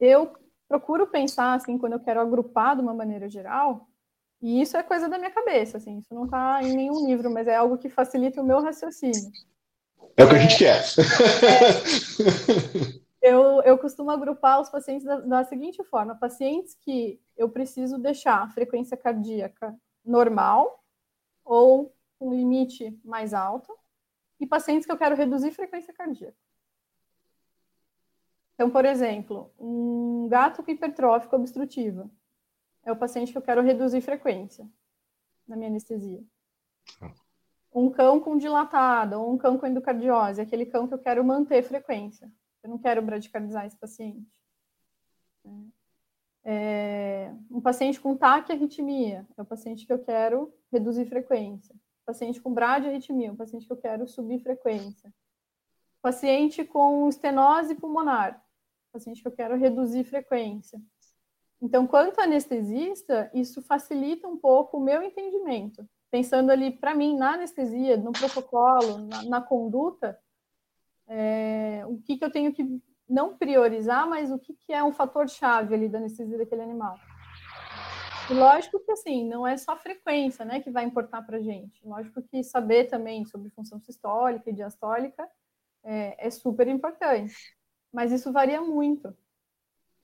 eu 0.00 0.32
procuro 0.66 1.06
pensar, 1.06 1.54
assim, 1.54 1.76
quando 1.76 1.92
eu 1.92 2.00
quero 2.00 2.20
agrupar 2.20 2.74
de 2.74 2.82
uma 2.82 2.94
maneira 2.94 3.28
geral, 3.28 3.86
e 4.40 4.60
isso 4.60 4.76
é 4.76 4.82
coisa 4.82 5.08
da 5.08 5.18
minha 5.18 5.30
cabeça, 5.30 5.76
assim, 5.76 5.98
isso 5.98 6.14
não 6.14 6.24
está 6.24 6.62
em 6.62 6.74
nenhum 6.74 7.06
livro, 7.06 7.30
mas 7.30 7.46
é 7.46 7.54
algo 7.54 7.76
que 7.76 7.90
facilita 7.90 8.40
o 8.40 8.44
meu 8.44 8.60
raciocínio. 8.60 9.30
É 10.16 10.24
o 10.24 10.28
que 10.28 10.34
a 10.34 10.38
gente 10.38 10.58
quer. 10.58 10.82
É, 13.22 13.32
eu, 13.32 13.62
eu 13.62 13.78
costumo 13.78 14.10
agrupar 14.10 14.60
os 14.60 14.68
pacientes 14.68 15.06
da, 15.06 15.20
da 15.20 15.44
seguinte 15.44 15.82
forma: 15.84 16.16
pacientes 16.16 16.74
que 16.74 17.20
eu 17.36 17.48
preciso 17.48 17.96
deixar 17.98 18.42
a 18.42 18.48
frequência 18.48 18.96
cardíaca 18.96 19.74
normal 20.04 20.81
ou 21.44 21.94
com 22.18 22.32
limite 22.32 22.98
mais 23.04 23.34
alto, 23.34 23.76
e 24.38 24.46
pacientes 24.46 24.86
que 24.86 24.92
eu 24.92 24.98
quero 24.98 25.14
reduzir 25.14 25.52
frequência 25.52 25.92
cardíaca. 25.92 26.36
Então, 28.54 28.70
por 28.70 28.84
exemplo, 28.84 29.52
um 29.58 30.28
gato 30.28 30.62
com 30.62 30.70
hipertrófica 30.70 31.36
obstrutiva 31.36 32.10
é 32.84 32.92
o 32.92 32.96
paciente 32.96 33.32
que 33.32 33.38
eu 33.38 33.42
quero 33.42 33.62
reduzir 33.62 34.00
frequência 34.00 34.68
na 35.46 35.56
minha 35.56 35.68
anestesia. 35.68 36.22
Um 37.74 37.90
cão 37.90 38.20
com 38.20 38.36
dilatada 38.36 39.18
ou 39.18 39.32
um 39.32 39.38
cão 39.38 39.56
com 39.56 39.66
endocardiose, 39.66 40.40
é 40.40 40.44
aquele 40.44 40.66
cão 40.66 40.86
que 40.86 40.94
eu 40.94 40.98
quero 40.98 41.24
manter 41.24 41.62
frequência. 41.62 42.30
Eu 42.62 42.70
não 42.70 42.78
quero 42.78 43.02
bradicardizar 43.02 43.66
esse 43.66 43.76
paciente. 43.76 44.30
É, 46.44 47.32
um 47.50 47.60
paciente 47.60 48.00
com 48.00 48.16
taquiarritmia 48.16 49.26
é 49.36 49.42
o 49.42 49.44
paciente 49.44 49.86
que 49.86 49.92
eu 49.92 49.98
quero 49.98 50.52
reduzir 50.72 51.04
frequência. 51.06 51.74
paciente 52.04 52.40
com 52.40 52.52
bradiarritmia, 52.52 53.32
um 53.32 53.36
paciente 53.36 53.66
que 53.66 53.72
eu 53.72 53.76
quero 53.76 54.08
subir 54.08 54.40
frequência. 54.40 55.12
Paciente 56.00 56.64
com 56.64 57.08
estenose 57.08 57.76
pulmonar, 57.76 58.42
paciente 58.92 59.22
que 59.22 59.28
eu 59.28 59.32
quero 59.32 59.56
reduzir 59.56 60.02
frequência. 60.04 60.80
Então, 61.60 61.86
quanto 61.86 62.20
anestesista, 62.20 63.30
isso 63.32 63.62
facilita 63.62 64.26
um 64.26 64.36
pouco 64.36 64.78
o 64.78 64.80
meu 64.80 65.00
entendimento. 65.00 65.88
Pensando 66.10 66.50
ali, 66.50 66.72
para 66.72 66.92
mim, 66.92 67.16
na 67.16 67.34
anestesia, 67.34 67.96
no 67.96 68.10
protocolo, 68.10 68.98
na, 68.98 69.22
na 69.22 69.40
conduta, 69.40 70.18
é, 71.06 71.84
o 71.86 71.98
que, 71.98 72.16
que 72.16 72.24
eu 72.24 72.32
tenho 72.32 72.52
que 72.52 72.82
não 73.08 73.36
priorizar, 73.36 74.08
mas 74.08 74.32
o 74.32 74.38
que, 74.38 74.54
que 74.54 74.72
é 74.72 74.82
um 74.82 74.92
fator-chave 74.92 75.74
ali 75.74 75.88
da 75.88 75.98
anestesia 75.98 76.38
daquele 76.38 76.62
animal. 76.62 76.98
E 78.30 78.34
lógico 78.34 78.78
que, 78.80 78.92
assim, 78.92 79.28
não 79.28 79.46
é 79.46 79.56
só 79.56 79.72
a 79.72 79.76
frequência, 79.76 80.44
né, 80.44 80.60
que 80.60 80.70
vai 80.70 80.84
importar 80.84 81.22
para 81.22 81.38
a 81.38 81.42
gente. 81.42 81.80
Lógico 81.84 82.22
que 82.22 82.42
saber 82.42 82.84
também 82.84 83.24
sobre 83.24 83.50
função 83.50 83.80
sistólica 83.80 84.48
e 84.48 84.52
diastólica 84.52 85.28
é, 85.82 86.26
é 86.26 86.30
super 86.30 86.68
importante. 86.68 87.34
Mas 87.92 88.12
isso 88.12 88.32
varia 88.32 88.60
muito 88.60 89.14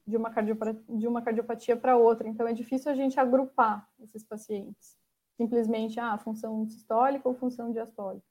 de 0.07 0.17
uma, 0.17 0.31
cardiopatia, 0.31 0.83
de 0.89 1.07
uma 1.07 1.23
cardiopatia 1.23 1.77
para 1.77 1.97
outra. 1.97 2.29
Então, 2.29 2.47
é 2.47 2.53
difícil 2.53 2.91
a 2.91 2.95
gente 2.95 3.19
agrupar 3.21 3.89
esses 4.03 4.25
pacientes. 4.25 4.97
Simplesmente, 5.37 6.01
ah, 6.01 6.19
função 6.19 6.69
sistólica 6.69 7.29
ou 7.29 7.35
função 7.35 7.73
diastólica. 7.73 8.27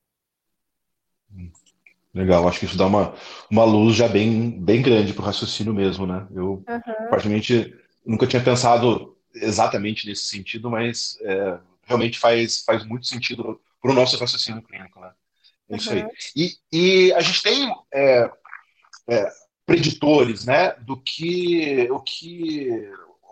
Legal, 2.13 2.47
acho 2.47 2.60
que 2.60 2.65
isso 2.65 2.78
dá 2.78 2.88
uma, 2.88 3.13
uma 3.50 3.63
luz 3.63 3.95
já 3.95 4.08
bem, 4.08 4.60
bem 4.60 4.82
grande 4.82 5.13
para 5.13 5.21
o 5.21 5.26
raciocínio 5.26 5.73
mesmo, 5.73 6.06
né? 6.06 6.28
Eu, 6.32 6.54
uhum. 6.54 6.63
particularmente, 7.10 7.76
nunca 8.06 8.26
tinha 8.26 8.43
pensado 8.43 9.16
exatamente 9.35 10.07
nesse 10.07 10.25
sentido, 10.25 10.69
mas 10.69 11.17
é, 11.21 11.59
realmente 11.83 12.19
faz, 12.19 12.63
faz 12.63 12.85
muito 12.85 13.07
sentido 13.07 13.61
para 13.81 13.91
o 13.91 13.93
nosso 13.93 14.17
raciocínio 14.17 14.61
clínico, 14.61 14.99
né? 14.99 15.11
É 15.69 15.75
isso 15.75 15.91
uhum. 15.91 15.97
aí. 15.97 16.09
E, 16.35 16.57
e 16.71 17.13
a 17.13 17.21
gente 17.21 17.43
tem 17.43 17.73
é, 17.93 18.29
é, 19.09 19.31
preditores, 19.65 20.45
né, 20.45 20.71
do 20.79 20.97
que 20.97 21.89
o 21.91 21.99
que 21.99 22.69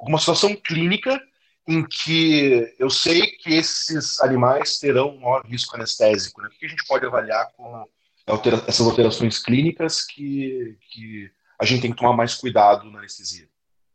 uma 0.01 0.19
situação 0.19 0.55
clínica 0.55 1.19
em 1.67 1.83
que 1.83 2.75
eu 2.77 2.89
sei 2.89 3.31
que 3.37 3.53
esses 3.53 4.21
animais 4.21 4.77
terão 4.77 5.15
um 5.15 5.21
maior 5.21 5.45
risco 5.45 5.75
anestésico. 5.75 6.41
Né? 6.41 6.47
O 6.47 6.51
que 6.51 6.65
a 6.65 6.69
gente 6.69 6.85
pode 6.85 7.05
avaliar 7.05 7.51
com 7.53 7.87
altera 8.27 8.63
essas 8.67 8.85
alterações 8.85 9.39
clínicas 9.39 10.05
que, 10.05 10.77
que 10.91 11.31
a 11.59 11.65
gente 11.65 11.81
tem 11.81 11.91
que 11.91 11.97
tomar 11.97 12.15
mais 12.15 12.35
cuidado 12.35 12.89
na 12.91 12.99
anestesia? 12.99 13.49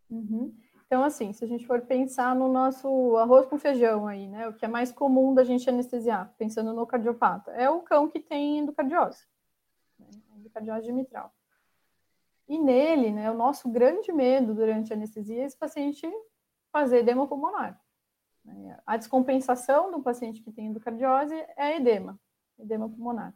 Uhum. 0.08 0.52
Então, 0.90 1.04
assim, 1.04 1.32
se 1.32 1.44
a 1.44 1.46
gente 1.46 1.68
for 1.68 1.82
pensar 1.82 2.34
no 2.34 2.48
nosso 2.48 3.16
arroz 3.16 3.46
com 3.46 3.56
feijão 3.56 4.08
aí, 4.08 4.26
né, 4.26 4.48
o 4.48 4.52
que 4.52 4.64
é 4.64 4.68
mais 4.68 4.90
comum 4.90 5.32
da 5.32 5.44
gente 5.44 5.70
anestesiar, 5.70 6.34
pensando 6.36 6.72
no 6.72 6.84
cardiopata, 6.84 7.52
é 7.52 7.70
o 7.70 7.80
cão 7.80 8.08
que 8.08 8.18
tem 8.18 8.58
endocardiose, 8.58 9.24
né, 9.96 10.08
endocardiose 10.34 10.90
mitral. 10.90 11.32
E 12.48 12.58
nele, 12.58 13.12
né, 13.12 13.30
o 13.30 13.34
nosso 13.34 13.68
grande 13.68 14.12
medo 14.12 14.52
durante 14.52 14.92
a 14.92 14.96
anestesia 14.96 15.44
é 15.44 15.46
esse 15.46 15.56
paciente 15.56 16.10
fazer 16.72 16.98
edema 16.98 17.24
pulmonar. 17.24 17.80
Né. 18.44 18.76
A 18.84 18.96
descompensação 18.96 19.92
do 19.92 20.02
paciente 20.02 20.42
que 20.42 20.50
tem 20.50 20.66
endocardiose 20.66 21.36
é 21.56 21.76
edema, 21.76 22.18
edema 22.58 22.88
pulmonar. 22.88 23.32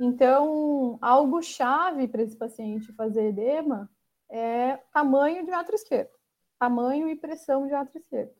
Então, 0.00 0.96
algo 1.02 1.42
chave 1.42 2.08
para 2.08 2.22
esse 2.22 2.38
paciente 2.38 2.90
fazer 2.94 3.26
edema 3.26 3.90
é 4.30 4.78
tamanho 4.94 5.44
de 5.44 5.50
átrio 5.50 5.76
esquerdo, 5.76 6.17
tamanho 6.58 7.08
e 7.08 7.16
pressão 7.16 7.66
de 7.66 7.74
átrio 7.74 8.00
esquerdo. 8.00 8.32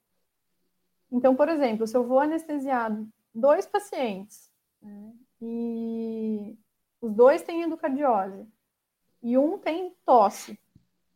Então, 1.10 1.34
por 1.34 1.48
exemplo, 1.48 1.86
se 1.86 1.96
eu 1.96 2.04
vou 2.04 2.18
anestesiar 2.18 2.96
dois 3.34 3.66
pacientes 3.66 4.52
né, 4.82 5.12
e 5.40 6.58
os 7.00 7.14
dois 7.14 7.42
têm 7.42 7.62
endocardiose, 7.62 8.46
e 9.22 9.36
um 9.36 9.58
tem 9.58 9.94
tosse 10.04 10.58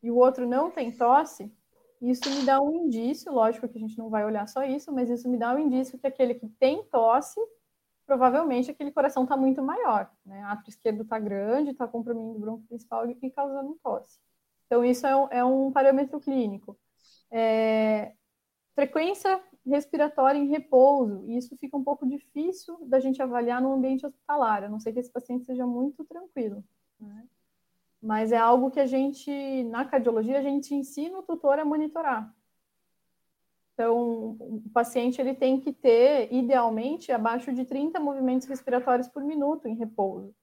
e 0.02 0.10
o 0.10 0.16
outro 0.16 0.46
não 0.46 0.70
tem 0.70 0.90
tosse, 0.90 1.52
isso 2.00 2.28
me 2.28 2.44
dá 2.44 2.60
um 2.60 2.86
indício, 2.86 3.32
lógico 3.32 3.68
que 3.68 3.78
a 3.78 3.80
gente 3.80 3.96
não 3.96 4.10
vai 4.10 4.24
olhar 4.24 4.48
só 4.48 4.64
isso, 4.64 4.92
mas 4.92 5.08
isso 5.08 5.28
me 5.28 5.38
dá 5.38 5.54
um 5.54 5.58
indício 5.58 5.98
que 5.98 6.06
aquele 6.06 6.34
que 6.34 6.48
tem 6.48 6.82
tosse, 6.84 7.40
provavelmente 8.04 8.70
aquele 8.70 8.90
coração 8.90 9.22
está 9.22 9.36
muito 9.36 9.62
maior, 9.62 10.10
né? 10.26 10.42
Átrio 10.42 10.70
esquerdo 10.70 11.02
está 11.02 11.20
grande, 11.20 11.70
está 11.70 11.86
comprimindo 11.86 12.36
o 12.36 12.40
bronco 12.40 12.66
principal 12.66 13.08
e 13.08 13.30
causando 13.30 13.78
tosse. 13.80 14.18
Então, 14.66 14.84
isso 14.84 15.06
é 15.06 15.14
um, 15.14 15.28
é 15.30 15.44
um 15.44 15.70
parâmetro 15.70 16.18
clínico. 16.18 16.76
É, 17.32 18.12
frequência 18.74 19.42
respiratória 19.66 20.38
em 20.38 20.48
repouso, 20.48 21.24
e 21.26 21.36
isso 21.36 21.56
fica 21.56 21.76
um 21.76 21.82
pouco 21.82 22.06
difícil 22.06 22.78
da 22.86 23.00
gente 23.00 23.20
avaliar 23.20 23.60
no 23.60 23.72
ambiente 23.72 24.06
hospitalar, 24.06 24.62
a 24.62 24.68
não 24.68 24.78
ser 24.78 24.92
que 24.92 25.00
esse 25.00 25.10
paciente 25.10 25.44
seja 25.44 25.66
muito 25.66 26.04
tranquilo. 26.04 26.62
Né? 27.00 27.26
mas 28.02 28.32
é 28.32 28.36
algo 28.36 28.70
que 28.70 28.80
a 28.80 28.86
gente, 28.86 29.30
na 29.64 29.84
cardiologia, 29.84 30.40
a 30.40 30.42
gente 30.42 30.74
ensina 30.74 31.18
o 31.18 31.22
tutor 31.22 31.60
a 31.60 31.64
monitorar. 31.64 32.34
Então, 33.72 34.36
o 34.40 34.62
paciente 34.74 35.20
ele 35.20 35.34
tem 35.34 35.60
que 35.60 35.72
ter, 35.72 36.32
idealmente, 36.32 37.12
abaixo 37.12 37.52
de 37.52 37.64
30 37.64 38.00
movimentos 38.00 38.48
respiratórios 38.48 39.08
por 39.08 39.22
minuto 39.22 39.68
em 39.68 39.76
repouso. 39.76 40.34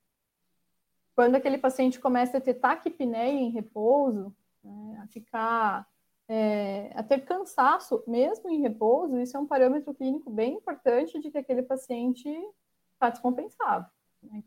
Quando 1.13 1.35
aquele 1.35 1.57
paciente 1.57 1.99
começa 1.99 2.37
a 2.37 2.41
ter 2.41 2.53
taquipneia 2.53 3.33
em 3.33 3.49
repouso, 3.49 4.33
né, 4.63 5.01
a 5.03 5.07
ficar, 5.07 5.85
é, 6.31 6.91
a 6.93 7.01
ter 7.01 7.25
cansaço 7.25 8.03
mesmo 8.05 8.51
em 8.51 8.61
repouso, 8.61 9.19
isso 9.19 9.35
é 9.35 9.39
um 9.39 9.47
parâmetro 9.47 9.95
clínico 9.95 10.29
bem 10.29 10.53
importante 10.53 11.19
de 11.19 11.31
que 11.31 11.39
aquele 11.39 11.63
paciente 11.63 12.29
está 12.93 13.09
descompensado. 13.09 13.89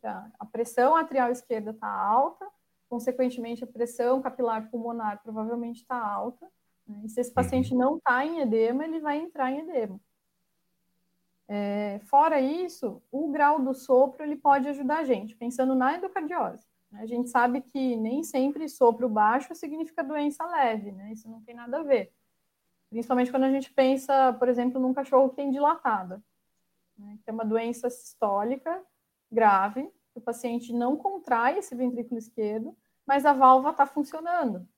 A, 0.04 0.30
a 0.38 0.46
pressão 0.46 0.94
atrial 0.94 1.32
esquerda 1.32 1.72
está 1.72 1.88
alta, 1.88 2.46
consequentemente, 2.88 3.64
a 3.64 3.66
pressão 3.66 4.22
capilar 4.22 4.70
pulmonar 4.70 5.20
provavelmente 5.24 5.80
está 5.80 5.96
alta. 5.96 6.46
Né? 6.86 7.00
E 7.04 7.08
se 7.08 7.20
esse 7.20 7.32
paciente 7.32 7.72
uhum. 7.72 7.78
não 7.78 7.96
está 7.96 8.24
em 8.24 8.38
edema, 8.38 8.84
ele 8.84 9.00
vai 9.00 9.16
entrar 9.18 9.50
em 9.50 9.60
edema. 9.60 9.98
É, 11.48 12.00
fora 12.04 12.40
isso, 12.40 13.02
o 13.10 13.28
grau 13.32 13.60
do 13.60 13.74
sopro 13.74 14.22
ele 14.22 14.36
pode 14.36 14.68
ajudar 14.68 14.98
a 14.98 15.04
gente, 15.04 15.34
pensando 15.34 15.74
na 15.74 15.96
endocardiose. 15.96 16.64
A 16.94 17.06
gente 17.06 17.30
sabe 17.30 17.60
que 17.60 17.96
nem 17.96 18.22
sempre 18.22 18.68
sopro 18.68 19.08
baixo 19.08 19.54
significa 19.54 20.04
doença 20.04 20.44
leve, 20.46 20.92
né? 20.92 21.12
Isso 21.12 21.28
não 21.28 21.40
tem 21.40 21.54
nada 21.54 21.80
a 21.80 21.82
ver. 21.82 22.12
Principalmente 22.90 23.30
quando 23.30 23.44
a 23.44 23.50
gente 23.50 23.72
pensa, 23.72 24.34
por 24.34 24.48
exemplo, 24.48 24.80
num 24.80 24.92
cachorro 24.92 25.30
que 25.30 25.36
tem 25.36 25.50
dilatada, 25.50 26.22
né? 26.98 27.18
que 27.24 27.30
é 27.30 27.32
uma 27.32 27.44
doença 27.44 27.88
sistólica 27.88 28.82
grave, 29.30 29.90
o 30.14 30.20
paciente 30.20 30.74
não 30.74 30.96
contrai 30.96 31.58
esse 31.58 31.74
ventrículo 31.74 32.18
esquerdo, 32.18 32.76
mas 33.06 33.24
a 33.24 33.32
válvula 33.32 33.70
está 33.70 33.86
funcionando. 33.86 34.68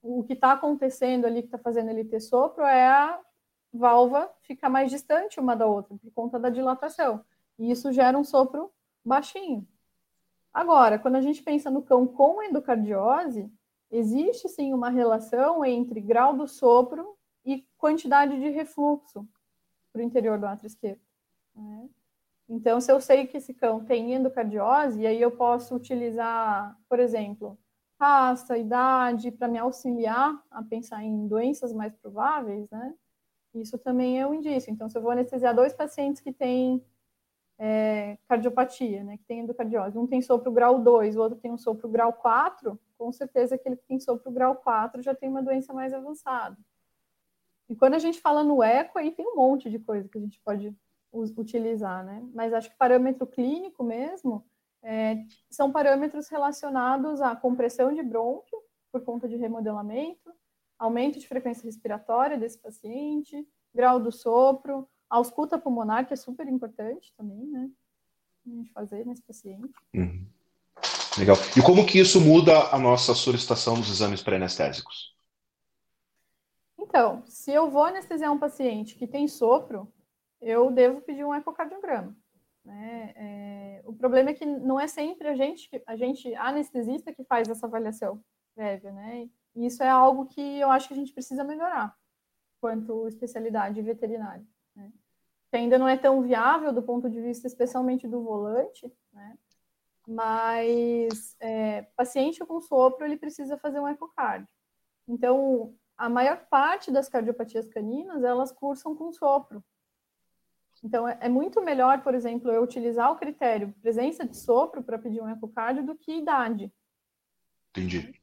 O 0.00 0.22
que 0.22 0.34
está 0.34 0.52
acontecendo 0.52 1.26
ali, 1.26 1.42
que 1.42 1.48
está 1.48 1.58
fazendo 1.58 1.90
ele 1.90 2.04
ter 2.04 2.20
sopro, 2.20 2.62
é 2.62 2.86
a 2.86 3.20
válvula 3.72 4.32
ficar 4.42 4.68
mais 4.68 4.90
distante 4.90 5.40
uma 5.40 5.56
da 5.56 5.66
outra, 5.66 5.96
por 5.98 6.12
conta 6.12 6.38
da 6.38 6.48
dilatação. 6.48 7.24
E 7.58 7.70
isso 7.70 7.92
gera 7.92 8.16
um 8.16 8.22
sopro 8.22 8.72
baixinho. 9.04 9.66
Agora, 10.58 10.98
quando 10.98 11.14
a 11.14 11.20
gente 11.20 11.40
pensa 11.40 11.70
no 11.70 11.80
cão 11.80 12.04
com 12.04 12.42
endocardiose, 12.42 13.48
existe 13.92 14.48
sim 14.48 14.74
uma 14.74 14.90
relação 14.90 15.64
entre 15.64 16.00
grau 16.00 16.36
do 16.36 16.48
sopro 16.48 17.16
e 17.44 17.64
quantidade 17.76 18.36
de 18.40 18.48
refluxo 18.48 19.24
para 19.92 20.00
o 20.00 20.04
interior 20.04 20.36
do 20.36 20.46
átrio 20.46 20.66
esquerdo. 20.66 21.00
Né? 21.54 21.88
Então, 22.48 22.80
se 22.80 22.90
eu 22.90 23.00
sei 23.00 23.28
que 23.28 23.36
esse 23.36 23.54
cão 23.54 23.84
tem 23.84 24.12
endocardiose, 24.12 25.00
e 25.00 25.06
aí 25.06 25.22
eu 25.22 25.30
posso 25.30 25.76
utilizar, 25.76 26.76
por 26.88 26.98
exemplo, 26.98 27.56
raça, 28.00 28.58
idade, 28.58 29.30
para 29.30 29.46
me 29.46 29.58
auxiliar 29.58 30.42
a 30.50 30.60
pensar 30.60 31.04
em 31.04 31.28
doenças 31.28 31.72
mais 31.72 31.94
prováveis, 31.94 32.68
né? 32.68 32.96
Isso 33.54 33.78
também 33.78 34.20
é 34.20 34.26
um 34.26 34.34
indício. 34.34 34.72
Então, 34.72 34.88
se 34.88 34.98
eu 34.98 35.02
vou 35.02 35.12
anestesiar 35.12 35.54
dois 35.54 35.72
pacientes 35.72 36.20
que 36.20 36.32
têm 36.32 36.84
é, 37.58 38.16
cardiopatia, 38.28 39.02
né, 39.02 39.16
que 39.16 39.24
tem 39.24 39.40
endocardiose, 39.40 39.98
um 39.98 40.06
tem 40.06 40.22
sopro 40.22 40.52
grau 40.52 40.78
2, 40.80 41.16
o 41.16 41.20
outro 41.20 41.38
tem 41.38 41.50
um 41.50 41.58
sopro 41.58 41.88
grau 41.88 42.12
4, 42.12 42.78
com 42.96 43.12
certeza 43.12 43.56
aquele 43.56 43.76
que 43.76 43.84
tem 43.84 43.98
sopro 43.98 44.30
grau 44.30 44.54
4 44.56 45.02
já 45.02 45.14
tem 45.14 45.28
uma 45.28 45.42
doença 45.42 45.72
mais 45.72 45.92
avançada. 45.92 46.56
E 47.68 47.76
quando 47.76 47.94
a 47.94 47.98
gente 47.98 48.20
fala 48.20 48.42
no 48.42 48.62
eco, 48.62 48.98
aí 48.98 49.10
tem 49.10 49.26
um 49.26 49.36
monte 49.36 49.68
de 49.68 49.78
coisa 49.78 50.08
que 50.08 50.16
a 50.16 50.20
gente 50.20 50.40
pode 50.40 50.74
utilizar, 51.12 52.04
né? 52.04 52.26
Mas 52.34 52.52
acho 52.52 52.70
que 52.70 52.76
parâmetro 52.76 53.26
clínico 53.26 53.82
mesmo 53.82 54.44
é, 54.82 55.24
são 55.50 55.70
parâmetros 55.70 56.28
relacionados 56.28 57.20
à 57.20 57.34
compressão 57.34 57.92
de 57.92 58.02
brônquio 58.02 58.58
por 58.90 59.02
conta 59.02 59.28
de 59.28 59.36
remodelamento, 59.36 60.32
aumento 60.78 61.18
de 61.18 61.28
frequência 61.28 61.64
respiratória 61.64 62.38
desse 62.38 62.58
paciente, 62.58 63.46
grau 63.74 64.00
do 64.00 64.12
sopro, 64.12 64.88
ausculta 65.08 65.58
pulmonar, 65.58 66.06
que 66.06 66.14
é 66.14 66.16
super 66.16 66.46
importante 66.48 67.12
também, 67.16 67.46
né? 67.46 67.70
A 68.46 68.50
gente 68.50 68.72
fazer 68.72 69.04
nesse 69.06 69.22
paciente. 69.22 69.72
Uhum. 69.94 70.26
Legal. 71.18 71.36
E 71.56 71.62
como 71.62 71.86
que 71.86 71.98
isso 71.98 72.20
muda 72.20 72.68
a 72.70 72.78
nossa 72.78 73.14
solicitação 73.14 73.74
dos 73.74 73.90
exames 73.90 74.22
pré-anestésicos? 74.22 75.16
Então, 76.78 77.22
se 77.26 77.50
eu 77.50 77.70
vou 77.70 77.84
anestesiar 77.84 78.32
um 78.32 78.38
paciente 78.38 78.94
que 78.94 79.06
tem 79.06 79.26
sopro, 79.26 79.92
eu 80.40 80.70
devo 80.70 81.00
pedir 81.00 81.24
um 81.24 81.34
ecocardiograma. 81.34 82.16
Né? 82.64 83.12
É, 83.16 83.82
o 83.84 83.92
problema 83.92 84.30
é 84.30 84.34
que 84.34 84.46
não 84.46 84.78
é 84.78 84.86
sempre 84.86 85.28
a 85.28 85.34
gente, 85.34 85.68
a 85.86 85.96
gente 85.96 86.34
anestesista 86.34 87.12
que 87.12 87.24
faz 87.24 87.48
essa 87.48 87.66
avaliação 87.66 88.22
prévia, 88.54 88.92
né? 88.92 89.28
E 89.54 89.66
isso 89.66 89.82
é 89.82 89.88
algo 89.88 90.26
que 90.26 90.40
eu 90.40 90.70
acho 90.70 90.88
que 90.88 90.94
a 90.94 90.96
gente 90.96 91.12
precisa 91.12 91.42
melhorar 91.42 91.96
quanto 92.60 93.08
especialidade 93.08 93.80
veterinária. 93.80 94.44
Que 95.50 95.56
ainda 95.56 95.78
não 95.78 95.88
é 95.88 95.96
tão 95.96 96.22
viável 96.22 96.72
do 96.72 96.82
ponto 96.82 97.08
de 97.08 97.20
vista, 97.20 97.46
especialmente 97.46 98.06
do 98.06 98.22
volante, 98.22 98.92
né? 99.12 99.38
Mas 100.06 101.36
é, 101.40 101.82
paciente 101.96 102.44
com 102.44 102.60
sopro 102.60 103.04
ele 103.04 103.16
precisa 103.16 103.58
fazer 103.58 103.80
um 103.80 103.88
ecocardio. 103.88 104.48
Então, 105.06 105.74
a 105.96 106.08
maior 106.08 106.46
parte 106.50 106.90
das 106.90 107.08
cardiopatias 107.08 107.66
caninas 107.68 108.22
elas 108.24 108.52
cursam 108.52 108.94
com 108.94 109.12
sopro, 109.12 109.62
então, 110.82 111.08
é, 111.08 111.18
é 111.22 111.28
muito 111.28 111.60
melhor, 111.60 112.02
por 112.02 112.14
exemplo, 112.14 112.50
eu 112.50 112.62
utilizar 112.62 113.10
o 113.10 113.16
critério 113.16 113.74
presença 113.80 114.24
de 114.26 114.36
sopro 114.36 114.82
para 114.82 114.98
pedir 114.98 115.20
um 115.20 115.28
ecocardio 115.28 115.84
do 115.84 115.96
que 115.96 116.18
idade. 116.18 116.72
Entendi. 117.70 118.17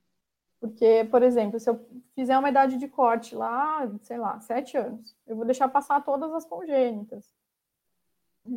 Porque, 0.60 1.08
por 1.12 1.22
exemplo, 1.22 1.60
se 1.60 1.70
eu 1.70 1.86
fizer 2.16 2.38
uma 2.38 2.50
idade 2.50 2.78
de 2.78 2.88
corte 2.88 3.36
lá, 3.36 3.90
sei 4.02 4.18
lá, 4.18 4.40
sete 4.40 4.78
anos, 4.78 5.16
eu 5.28 5.36
vou 5.36 5.46
deixar 5.46 5.68
passar 5.68 6.04
todas 6.04 6.32
as 6.34 6.46
congênitas. 6.46 7.34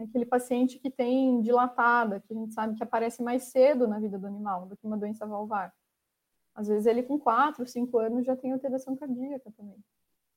Aquele 0.03 0.27
paciente 0.27 0.79
que 0.79 0.91
tem 0.91 1.41
dilatada, 1.41 2.21
que 2.21 2.33
a 2.33 2.37
gente 2.37 2.55
sabe 2.55 2.77
que 2.77 2.83
aparece 2.83 3.23
mais 3.23 3.45
cedo 3.45 3.89
na 3.89 3.99
vida 3.99 4.19
do 4.19 4.27
animal 4.27 4.67
do 4.67 4.77
que 4.77 4.87
uma 4.87 4.97
doença 4.97 5.27
valvar. 5.27 5.75
Às 6.55 6.69
vezes 6.69 6.87
ele 6.87 7.03
com 7.03 7.19
quatro, 7.19 7.67
cinco 7.67 7.99
anos 7.99 8.27
já 8.27 8.37
tem 8.37 8.53
alteração 8.53 8.97
cardíaca 8.97 9.51
também. 9.57 9.83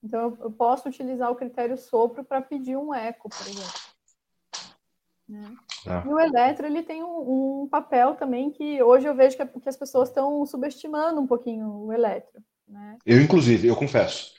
Então, 0.03 0.37
eu 0.39 0.51
posso 0.51 0.89
utilizar 0.89 1.29
o 1.31 1.35
critério 1.35 1.77
sopro 1.77 2.23
para 2.23 2.41
pedir 2.41 2.75
um 2.75 2.93
eco, 2.93 3.29
por 3.29 3.47
exemplo. 3.47 3.90
Né? 5.31 5.55
Ah. 5.87 6.03
E 6.05 6.09
o 6.09 6.19
eletro, 6.19 6.65
ele 6.67 6.83
tem 6.83 7.01
um, 7.01 7.61
um, 7.63 7.67
papel 7.69 8.15
também 8.15 8.51
que 8.51 8.83
hoje 8.83 9.07
eu 9.07 9.15
vejo 9.15 9.37
que, 9.37 9.45
que 9.45 9.69
as 9.69 9.77
pessoas 9.77 10.09
estão 10.09 10.45
subestimando 10.45 11.21
um 11.21 11.25
pouquinho 11.25 11.85
o 11.85 11.93
eletro. 11.93 12.43
Né? 12.67 12.97
Eu, 13.05 13.21
inclusive, 13.21 13.69
eu 13.69 13.75
confesso. 13.77 14.33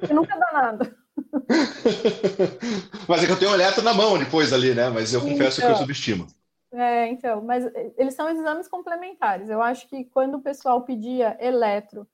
Você 0.00 0.12
nunca 0.12 0.36
dá 0.36 0.52
nada. 0.52 0.96
mas 3.08 3.22
é 3.22 3.26
que 3.26 3.32
eu 3.32 3.38
tenho 3.38 3.52
o 3.52 3.54
eletro 3.54 3.82
na 3.82 3.94
mão 3.94 4.18
depois 4.18 4.52
ali, 4.52 4.74
né? 4.74 4.88
Mas 4.88 5.14
eu 5.14 5.20
confesso 5.20 5.60
então, 5.60 5.60
que 5.60 5.62
eu 5.62 5.70
então. 5.70 5.76
subestimo. 5.76 6.26
É, 6.72 7.06
então, 7.08 7.42
mas 7.42 7.64
eles 7.96 8.14
são 8.14 8.28
exames 8.28 8.66
complementares. 8.66 9.48
Eu 9.48 9.62
acho 9.62 9.88
que 9.88 10.04
quando 10.06 10.36
o 10.36 10.42
pessoal 10.42 10.82
pedia 10.82 11.36
eletro 11.40 12.06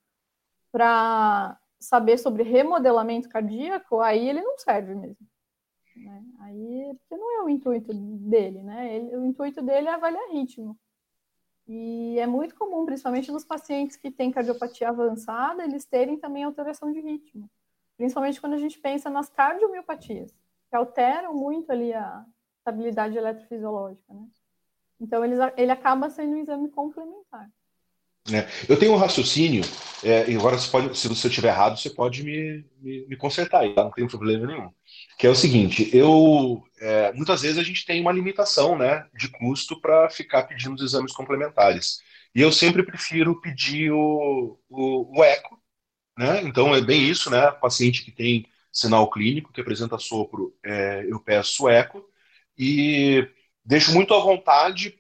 para 0.71 1.59
saber 1.79 2.19
sobre 2.19 2.43
remodelamento 2.43 3.29
cardíaco, 3.29 4.01
aí 4.01 4.29
ele 4.29 4.43
não 4.43 4.59
serve 4.59 4.95
mesmo. 4.95 5.26
Né? 5.97 6.25
Aí, 6.41 6.95
porque 6.99 7.17
não 7.17 7.41
é 7.41 7.45
o 7.45 7.49
intuito 7.49 7.93
dele, 7.93 8.63
né? 8.63 8.95
Ele, 8.95 9.17
o 9.17 9.25
intuito 9.25 9.63
dele 9.63 9.89
é 9.89 9.95
avaliar 9.95 10.31
ritmo. 10.31 10.79
E 11.67 12.19
é 12.19 12.27
muito 12.27 12.55
comum, 12.55 12.85
principalmente 12.85 13.33
nos 13.33 13.45
pacientes 13.45 13.97
que 13.97 14.11
têm 14.11 14.31
cardiopatia 14.31 14.89
avançada, 14.89 15.65
eles 15.65 15.85
terem 15.85 16.17
também 16.17 16.45
alteração 16.45 16.93
de 16.93 17.01
ritmo. 17.01 17.51
Principalmente 17.97 18.41
quando 18.41 18.53
a 18.53 18.59
gente 18.59 18.79
pensa 18.79 19.11
nas 19.11 19.29
cardiomiopatias, 19.29 20.33
que 20.71 20.77
alteram 20.77 21.35
muito 21.35 21.71
ali 21.73 21.93
a 21.93 22.25
estabilidade 22.59 23.17
eletrofisiológica, 23.17 24.13
né? 24.13 24.29
Então, 25.01 25.25
eles, 25.25 25.39
ele 25.57 25.71
acaba 25.71 26.09
sendo 26.09 26.35
um 26.35 26.39
exame 26.39 26.71
complementar. 26.71 27.51
É, 28.33 28.49
eu 28.69 28.79
tenho 28.79 28.93
um 28.93 28.97
raciocínio, 28.97 29.63
é, 30.03 30.31
e 30.31 30.37
agora 30.37 30.57
pode, 30.71 30.99
se 30.99 31.09
você 31.09 31.29
estiver 31.29 31.49
errado, 31.49 31.79
você 31.79 31.91
pode 31.91 32.23
me, 32.23 32.65
me, 32.81 33.07
me 33.07 33.17
consertar 33.17 33.73
tá? 33.75 33.85
não 33.85 33.91
tem 33.91 34.07
problema 34.07 34.47
nenhum. 34.47 34.71
Que 35.19 35.27
é 35.27 35.31
o 35.31 35.35
seguinte, 35.35 35.89
eu 35.93 36.63
é, 36.81 37.13
muitas 37.13 37.43
vezes 37.43 37.59
a 37.59 37.63
gente 37.63 37.85
tem 37.87 38.01
uma 38.01 38.13
limitação 38.13 38.77
né, 38.77 39.07
de 39.15 39.29
custo 39.29 39.81
para 39.81 40.11
ficar 40.11 40.45
pedindo 40.45 40.75
os 40.75 40.83
exames 40.83 41.13
complementares. 41.13 42.01
E 42.35 42.41
eu 42.41 42.53
sempre 42.53 42.83
prefiro 42.83 43.41
pedir 43.41 43.91
o, 43.93 44.59
o, 44.69 45.19
o 45.19 45.25
eco, 45.25 45.59
né? 46.19 46.43
Então 46.43 46.75
é 46.75 46.81
bem 46.83 47.09
isso, 47.09 47.31
né? 47.31 47.51
Paciente 47.51 48.05
que 48.05 48.11
tem 48.11 48.47
sinal 48.73 49.09
clínico, 49.11 49.53
que 49.53 49.61
apresenta 49.61 49.99
sopro, 49.99 50.55
é, 50.65 51.07
eu 51.09 51.19
peço 51.21 51.69
eco. 51.69 52.05
E 52.59 53.27
deixo 53.65 53.93
muito 53.95 54.13
à 54.15 54.19
vontade 54.21 54.91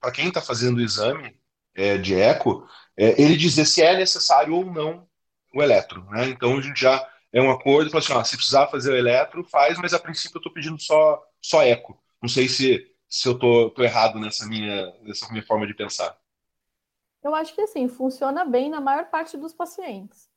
para 0.00 0.10
quem 0.12 0.28
está 0.28 0.40
fazendo 0.40 0.78
o 0.78 0.80
exame 0.82 1.34
é, 1.74 1.96
de 1.98 2.14
eco, 2.14 2.66
é, 2.96 3.20
ele 3.20 3.36
dizer 3.36 3.64
se 3.64 3.82
é 3.82 3.96
necessário 3.96 4.54
ou 4.54 4.64
não 4.64 5.06
o 5.54 5.62
eletro. 5.62 6.04
Né? 6.10 6.28
Então 6.28 6.56
a 6.56 6.60
gente 6.60 6.80
já 6.80 7.08
é 7.32 7.40
um 7.40 7.50
acordo, 7.50 7.90
fala 7.90 8.02
assim, 8.02 8.12
ó, 8.12 8.24
se 8.24 8.36
precisar 8.36 8.68
fazer 8.68 8.92
o 8.92 8.96
eletro, 8.96 9.44
faz, 9.44 9.78
mas 9.78 9.94
a 9.94 9.98
princípio 9.98 10.36
eu 10.36 10.40
estou 10.40 10.52
pedindo 10.52 10.80
só, 10.80 11.22
só 11.40 11.62
eco. 11.62 11.98
Não 12.20 12.28
sei 12.28 12.48
se, 12.48 12.86
se 13.08 13.28
eu 13.28 13.32
estou 13.32 13.72
errado 13.78 14.18
nessa 14.18 14.46
minha, 14.46 14.92
nessa 15.02 15.28
minha 15.30 15.44
forma 15.44 15.66
de 15.66 15.74
pensar. 15.74 16.16
Eu 17.22 17.34
acho 17.34 17.54
que 17.54 17.60
assim, 17.60 17.88
funciona 17.88 18.44
bem 18.44 18.68
na 18.68 18.80
maior 18.80 19.08
parte 19.08 19.36
dos 19.36 19.52
pacientes. 19.54 20.28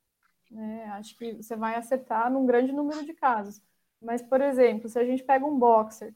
Né? 0.49 0.85
Acho 0.93 1.17
que 1.17 1.33
você 1.33 1.55
vai 1.55 1.75
acertar 1.75 2.31
num 2.31 2.45
grande 2.45 2.71
número 2.71 3.05
de 3.05 3.13
casos. 3.13 3.61
Mas, 4.01 4.21
por 4.21 4.39
exemplo, 4.39 4.87
se 4.87 4.99
a 4.99 5.03
gente 5.03 5.23
pega 5.23 5.45
um 5.45 5.57
boxer 5.57 6.13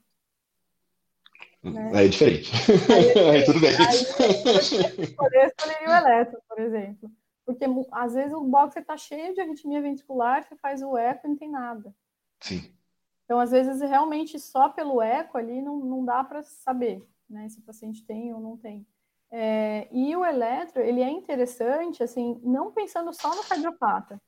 né? 1.64 1.92
Aí 1.94 2.06
é 2.06 2.10
diferente. 2.10 2.52
Aí, 2.92 3.30
aí 3.32 3.46
tudo 3.46 3.60
bem. 3.60 3.72
Aí, 3.72 5.16
poder 5.16 5.48
escolher 5.48 5.88
o 5.88 5.92
eletro, 5.92 6.42
por 6.48 6.60
exemplo. 6.60 7.12
Porque 7.46 7.66
às 7.92 8.14
vezes 8.14 8.34
o 8.34 8.44
boxer 8.44 8.82
está 8.82 8.96
cheio 8.96 9.34
de 9.34 9.42
arritmia 9.42 9.82
ventricular, 9.82 10.44
você 10.44 10.56
faz 10.56 10.82
o 10.82 10.98
eco 10.98 11.26
e 11.26 11.30
não 11.30 11.36
tem 11.36 11.50
nada. 11.50 11.94
Sim. 12.40 12.72
Então, 13.26 13.40
às 13.40 13.52
vezes, 13.52 13.82
realmente 13.82 14.40
só 14.40 14.70
pelo 14.70 15.02
eco 15.02 15.38
ali 15.38 15.62
não, 15.62 15.78
não 15.80 16.06
dá 16.06 16.24
para 16.24 16.42
saber 16.44 17.08
né, 17.30 17.48
se 17.50 17.60
o 17.60 17.64
paciente 17.64 18.06
tem 18.06 18.34
ou 18.34 18.40
não 18.40 18.58
tem. 18.58 18.86
É, 19.32 19.88
e 19.92 20.16
o 20.16 20.26
eletro, 20.26 20.82
ele 20.82 21.02
é 21.02 21.10
interessante, 21.10 22.02
assim, 22.02 22.40
não 22.44 22.72
pensando 22.72 23.14
só 23.14 23.36
no 23.36 23.44
cardiopata, 23.44 24.20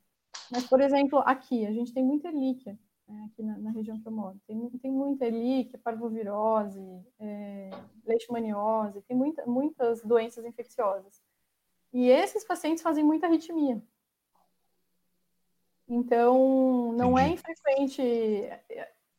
mas, 0.52 0.68
por 0.68 0.80
exemplo, 0.82 1.20
aqui, 1.26 1.66
a 1.66 1.72
gente 1.72 1.94
tem 1.94 2.04
muita 2.04 2.30
relíquia 2.30 2.78
né, 3.12 3.30
aqui 3.32 3.44
na, 3.44 3.58
na, 3.58 3.72
região 3.72 4.00
que 4.00 4.08
eu 4.08 4.12
moro. 4.12 4.40
Tem, 4.48 4.70
tem 4.82 4.92
muita 4.92 5.26
elíquia, 5.26 5.80
parvovirose, 5.84 6.80
é, 7.20 7.70
leishmaniose, 8.06 9.02
tem 9.02 9.16
muita, 9.16 9.46
muitas 9.46 10.02
doenças 10.02 10.46
infecciosas. 10.46 11.22
E 11.94 12.10
esses 12.10 12.44
pacientes 12.44 12.84
fazem 12.84 13.04
muita 13.04 13.28
arritmia. 13.28 13.82
Então, 15.88 16.94
não 16.94 17.18
é 17.18 17.28
Entendi. 17.28 17.44
é 17.48 17.52
infrequente 17.52 18.02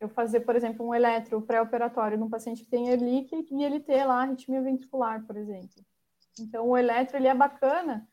eu 0.00 0.09
fazer, 0.09 0.40
por 0.40 0.57
exemplo, 0.57 0.87
um 0.87 0.94
eletro 0.94 1.40
pré-operatório 1.42 2.18
num 2.18 2.31
paciente 2.31 2.64
que 2.64 2.70
tem 2.70 2.88
erlíquia 2.88 3.44
e 3.50 3.64
ele 3.64 3.78
ter 3.78 4.05
lá 4.05 4.22
arritmia 4.22 4.61
ventricular, 4.61 5.24
por 5.26 5.37
exemplo. 5.37 5.85
Então, 6.40 6.66
o 6.68 6.76
eletro 6.76 7.16
ele 7.16 7.28
é 7.28 7.35
bacana 7.35 8.09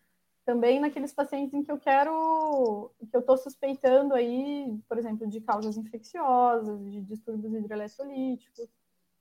também 0.49 0.79
naqueles 0.79 1.13
pacientes 1.13 1.53
em 1.53 1.63
que 1.63 1.71
eu 1.71 1.77
quero, 1.77 2.91
que 3.07 3.15
eu 3.15 3.19
estou 3.19 3.38
suspeitando 3.38 4.15
aí, 4.15 4.65
por 4.88 4.97
exemplo, 4.97 5.27
de 5.27 5.39
causas 5.39 5.77
infecciosas, 5.77 6.79
de 6.89 7.01
distúrbios 7.01 7.53
hidroeletrolíticos. 7.53 8.67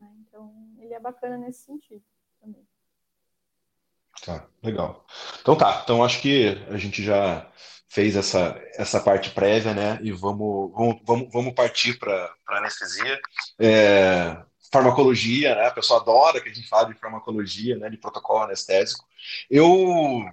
Né? 0.00 0.08
Então, 0.20 0.50
ele 0.78 0.94
é 0.94 0.98
bacana 0.98 1.36
nesse 1.36 1.66
sentido 1.66 2.02
também. 2.40 2.66
Tá, 4.24 4.48
legal. 4.62 5.06
Então 5.42 5.54
tá, 5.54 5.82
então 5.84 6.02
acho 6.02 6.22
que 6.22 6.64
a 6.70 6.78
gente 6.78 7.04
já 7.04 7.46
fez 7.86 8.16
essa, 8.16 8.58
essa 8.74 8.98
parte 8.98 9.30
prévia, 9.30 9.74
né? 9.74 9.98
E 10.02 10.10
vamos, 10.10 10.72
vamos, 11.04 11.28
vamos, 11.30 11.52
partir 11.52 11.98
para 11.98 12.34
anestesia. 12.48 13.20
É, 13.58 14.34
farmacologia, 14.70 15.54
né? 15.54 15.66
A 15.66 15.70
pessoa 15.70 16.00
adora 16.00 16.40
que 16.40 16.48
a 16.48 16.52
gente 16.52 16.68
fale 16.68 16.92
de 16.94 17.00
farmacologia, 17.00 17.76
né? 17.76 17.88
De 17.88 17.96
protocolo 17.96 18.44
anestésico. 18.44 19.06
Eu 19.50 20.24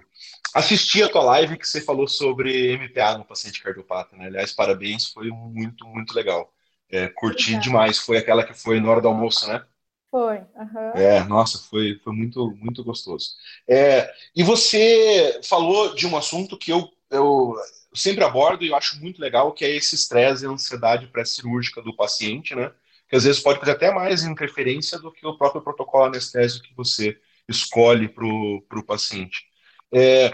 assisti 0.54 1.02
a 1.02 1.08
tua 1.08 1.22
live 1.22 1.58
que 1.58 1.66
você 1.66 1.80
falou 1.80 2.06
sobre 2.06 2.76
MPA 2.76 3.18
no 3.18 3.24
paciente 3.24 3.62
cardiopata, 3.62 4.16
né? 4.16 4.26
Aliás, 4.26 4.52
parabéns, 4.52 5.06
foi 5.06 5.30
muito, 5.30 5.86
muito 5.86 6.14
legal. 6.14 6.52
É, 6.90 7.08
curti 7.08 7.58
demais. 7.58 7.98
Foi 7.98 8.16
aquela 8.16 8.44
que 8.44 8.54
foi 8.54 8.80
na 8.80 8.90
hora 8.90 9.00
do 9.00 9.08
almoço, 9.08 9.48
né? 9.48 9.64
Foi. 10.10 10.38
Uhum. 10.38 10.90
É, 10.94 11.24
nossa, 11.24 11.58
foi, 11.58 11.98
foi 12.02 12.12
muito, 12.12 12.50
muito 12.56 12.84
gostoso. 12.84 13.32
É, 13.68 14.10
e 14.34 14.42
você 14.42 15.40
falou 15.44 15.94
de 15.94 16.06
um 16.06 16.16
assunto 16.16 16.56
que 16.56 16.72
eu, 16.72 16.88
eu 17.10 17.54
sempre 17.92 18.24
abordo 18.24 18.64
e 18.64 18.68
eu 18.68 18.76
acho 18.76 19.00
muito 19.00 19.20
legal, 19.20 19.52
que 19.52 19.64
é 19.64 19.70
esse 19.74 19.94
estresse 19.94 20.44
e 20.44 20.48
ansiedade 20.48 21.06
pré-cirúrgica 21.08 21.82
do 21.82 21.94
paciente, 21.94 22.54
né? 22.54 22.72
Que 23.08 23.16
às 23.16 23.24
vezes 23.24 23.40
pode 23.40 23.58
fazer 23.60 23.72
até 23.72 23.92
mais 23.92 24.24
interferência 24.24 24.98
do 24.98 25.12
que 25.12 25.26
o 25.26 25.36
próprio 25.36 25.62
protocolo 25.62 26.04
anestésico 26.04 26.66
que 26.66 26.74
você 26.74 27.18
escolhe 27.48 28.08
para 28.08 28.24
o 28.26 28.84
paciente. 28.86 29.44
É, 29.92 30.32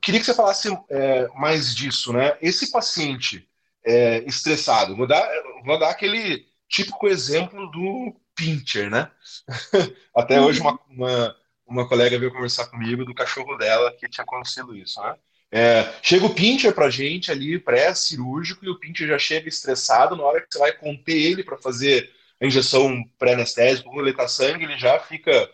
queria 0.00 0.20
que 0.20 0.26
você 0.26 0.34
falasse 0.34 0.68
é, 0.90 1.28
mais 1.34 1.74
disso, 1.74 2.12
né? 2.12 2.36
Esse 2.40 2.70
paciente 2.70 3.48
é, 3.84 4.18
estressado, 4.24 4.96
vou 4.96 5.06
dar, 5.06 5.28
vou 5.64 5.78
dar 5.78 5.90
aquele 5.90 6.46
típico 6.68 7.06
exemplo 7.06 7.70
do 7.70 8.18
pincher, 8.34 8.90
né? 8.90 9.10
Até 10.14 10.40
hoje 10.40 10.60
uma, 10.60 10.78
uma, 10.88 11.36
uma, 11.66 11.88
colega 11.88 12.18
veio 12.18 12.32
conversar 12.32 12.66
comigo 12.66 13.04
do 13.04 13.14
cachorro 13.14 13.56
dela 13.56 13.92
que 13.92 14.08
tinha 14.08 14.24
acontecido 14.24 14.74
isso, 14.74 15.00
né? 15.00 15.16
É, 15.58 15.90
chega 16.02 16.26
o 16.26 16.34
pincher 16.34 16.74
para 16.74 16.90
gente 16.90 17.32
ali, 17.32 17.58
pré-cirúrgico, 17.58 18.62
e 18.62 18.68
o 18.68 18.78
pincher 18.78 19.08
já 19.08 19.18
chega 19.18 19.48
estressado. 19.48 20.14
Na 20.14 20.22
hora 20.22 20.42
que 20.42 20.48
você 20.50 20.58
vai 20.58 20.70
conter 20.70 21.16
ele 21.16 21.42
para 21.42 21.56
fazer 21.56 22.12
a 22.38 22.44
injeção 22.44 23.02
pré-anestésica, 23.18 23.88
coletar 23.88 24.28
sangue, 24.28 24.64
ele 24.64 24.76
já 24.76 24.98
fica 25.00 25.50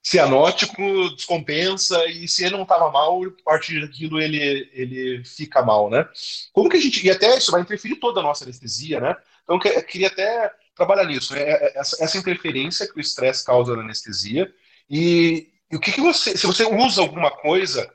cianótico, 0.00 1.10
descompensa, 1.16 2.06
e 2.06 2.28
se 2.28 2.44
ele 2.44 2.54
não 2.54 2.62
estava 2.62 2.88
mal, 2.88 3.20
a 3.24 3.30
partir 3.44 3.80
daquilo 3.80 4.20
ele, 4.20 4.70
ele 4.72 5.24
fica 5.24 5.60
mal, 5.60 5.90
né? 5.90 6.08
Como 6.52 6.68
que 6.68 6.76
a 6.76 6.80
gente. 6.80 7.04
E 7.04 7.10
até 7.10 7.36
isso 7.36 7.50
vai 7.50 7.62
interferir 7.62 7.96
toda 7.96 8.20
a 8.20 8.22
nossa 8.22 8.44
anestesia, 8.44 9.00
né? 9.00 9.16
Então, 9.42 9.58
eu 9.72 9.82
queria 9.82 10.06
até 10.06 10.52
trabalhar 10.72 11.04
nisso, 11.04 11.34
né? 11.34 11.42
essa, 11.74 11.96
essa 12.04 12.16
interferência 12.16 12.86
que 12.86 12.96
o 12.96 13.00
estresse 13.00 13.44
causa 13.44 13.74
na 13.74 13.82
anestesia. 13.82 14.48
E, 14.88 15.48
e, 15.68 15.74
o 15.74 15.80
que, 15.80 15.90
que 15.90 16.00
você. 16.00 16.36
Se 16.36 16.46
você 16.46 16.64
usa 16.64 17.02
alguma 17.02 17.32
coisa, 17.32 17.92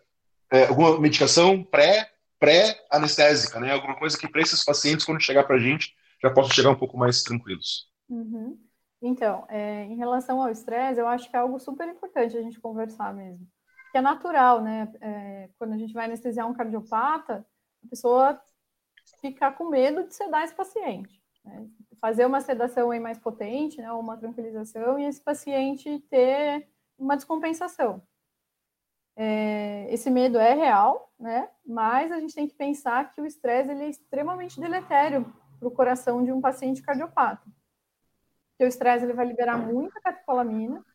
é, 0.51 0.67
alguma 0.67 0.99
medicação 0.99 1.63
pré, 1.63 2.11
pré-anestésica, 2.39 3.59
né? 3.59 3.71
Alguma 3.71 3.97
coisa 3.97 4.17
que 4.17 4.27
para 4.27 4.41
esses 4.41 4.63
pacientes, 4.63 5.05
quando 5.05 5.21
chegar 5.21 5.45
para 5.45 5.55
a 5.55 5.59
gente, 5.59 5.95
já 6.21 6.29
possam 6.29 6.51
chegar 6.51 6.69
um 6.69 6.77
pouco 6.77 6.97
mais 6.97 7.23
tranquilos. 7.23 7.89
Uhum. 8.09 8.59
Então, 9.01 9.45
é, 9.49 9.85
em 9.85 9.95
relação 9.95 10.41
ao 10.41 10.51
estresse, 10.51 10.99
eu 10.99 11.07
acho 11.07 11.29
que 11.29 11.35
é 11.35 11.39
algo 11.39 11.57
super 11.59 11.87
importante 11.87 12.37
a 12.37 12.41
gente 12.41 12.59
conversar 12.59 13.13
mesmo. 13.13 13.47
Que 13.91 13.97
é 13.97 14.01
natural, 14.01 14.61
né? 14.61 14.91
É, 15.01 15.49
quando 15.57 15.73
a 15.73 15.77
gente 15.77 15.93
vai 15.93 16.05
anestesiar 16.05 16.47
um 16.47 16.53
cardiopata, 16.53 17.45
a 17.83 17.89
pessoa 17.89 18.39
fica 19.19 19.51
com 19.51 19.69
medo 19.69 20.07
de 20.07 20.13
sedar 20.13 20.43
esse 20.43 20.53
paciente. 20.53 21.21
Né? 21.43 21.67
Fazer 21.99 22.25
uma 22.25 22.41
sedação 22.41 22.91
aí 22.91 22.99
mais 22.99 23.17
potente, 23.17 23.77
né? 23.77 23.91
Ou 23.91 23.99
uma 23.99 24.17
tranquilização, 24.17 24.99
e 24.99 25.05
esse 25.05 25.21
paciente 25.21 25.99
ter 26.09 26.67
uma 26.97 27.15
descompensação. 27.15 28.03
É, 29.15 29.87
esse 29.93 30.09
medo 30.09 30.37
é 30.37 30.53
real, 30.53 31.11
né? 31.19 31.49
Mas 31.65 32.11
a 32.11 32.19
gente 32.19 32.33
tem 32.33 32.47
que 32.47 32.55
pensar 32.55 33.13
que 33.13 33.21
o 33.21 33.25
estresse 33.25 33.71
ele 33.71 33.83
é 33.83 33.89
extremamente 33.89 34.59
deletério 34.59 35.31
para 35.59 35.67
o 35.67 35.71
coração 35.71 36.23
de 36.23 36.31
um 36.31 36.41
paciente 36.41 36.81
cardiopata 36.81 37.43
que 38.61 38.65
o 38.65 38.67
estresse 38.67 39.03
ele 39.03 39.13
vai 39.13 39.25
liberar 39.25 39.57
muita 39.57 39.99
catecolamina. 39.99 40.85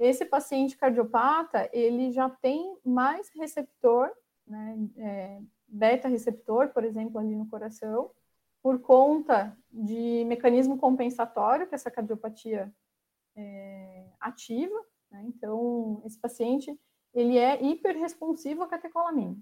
Esse 0.00 0.24
paciente 0.24 0.76
cardiopata, 0.76 1.70
ele 1.72 2.10
já 2.10 2.28
tem 2.28 2.76
mais 2.84 3.30
receptor, 3.36 4.10
né, 4.44 4.76
é, 4.96 5.40
beta 5.68 6.08
receptor, 6.08 6.70
por 6.70 6.82
exemplo, 6.82 7.20
ali 7.20 7.36
no 7.36 7.48
coração, 7.48 8.10
por 8.60 8.80
conta 8.80 9.56
de 9.70 10.24
mecanismo 10.26 10.76
compensatório 10.76 11.68
que 11.68 11.76
essa 11.76 11.92
cardiopatia 11.92 12.74
é, 13.36 14.04
ativa. 14.18 14.84
Né? 15.08 15.22
Então, 15.28 16.02
esse 16.04 16.18
paciente, 16.18 16.76
ele 17.14 17.38
é 17.38 17.62
hiperresponsivo 17.62 18.62
à 18.62 18.66
catecolamina. 18.66 19.36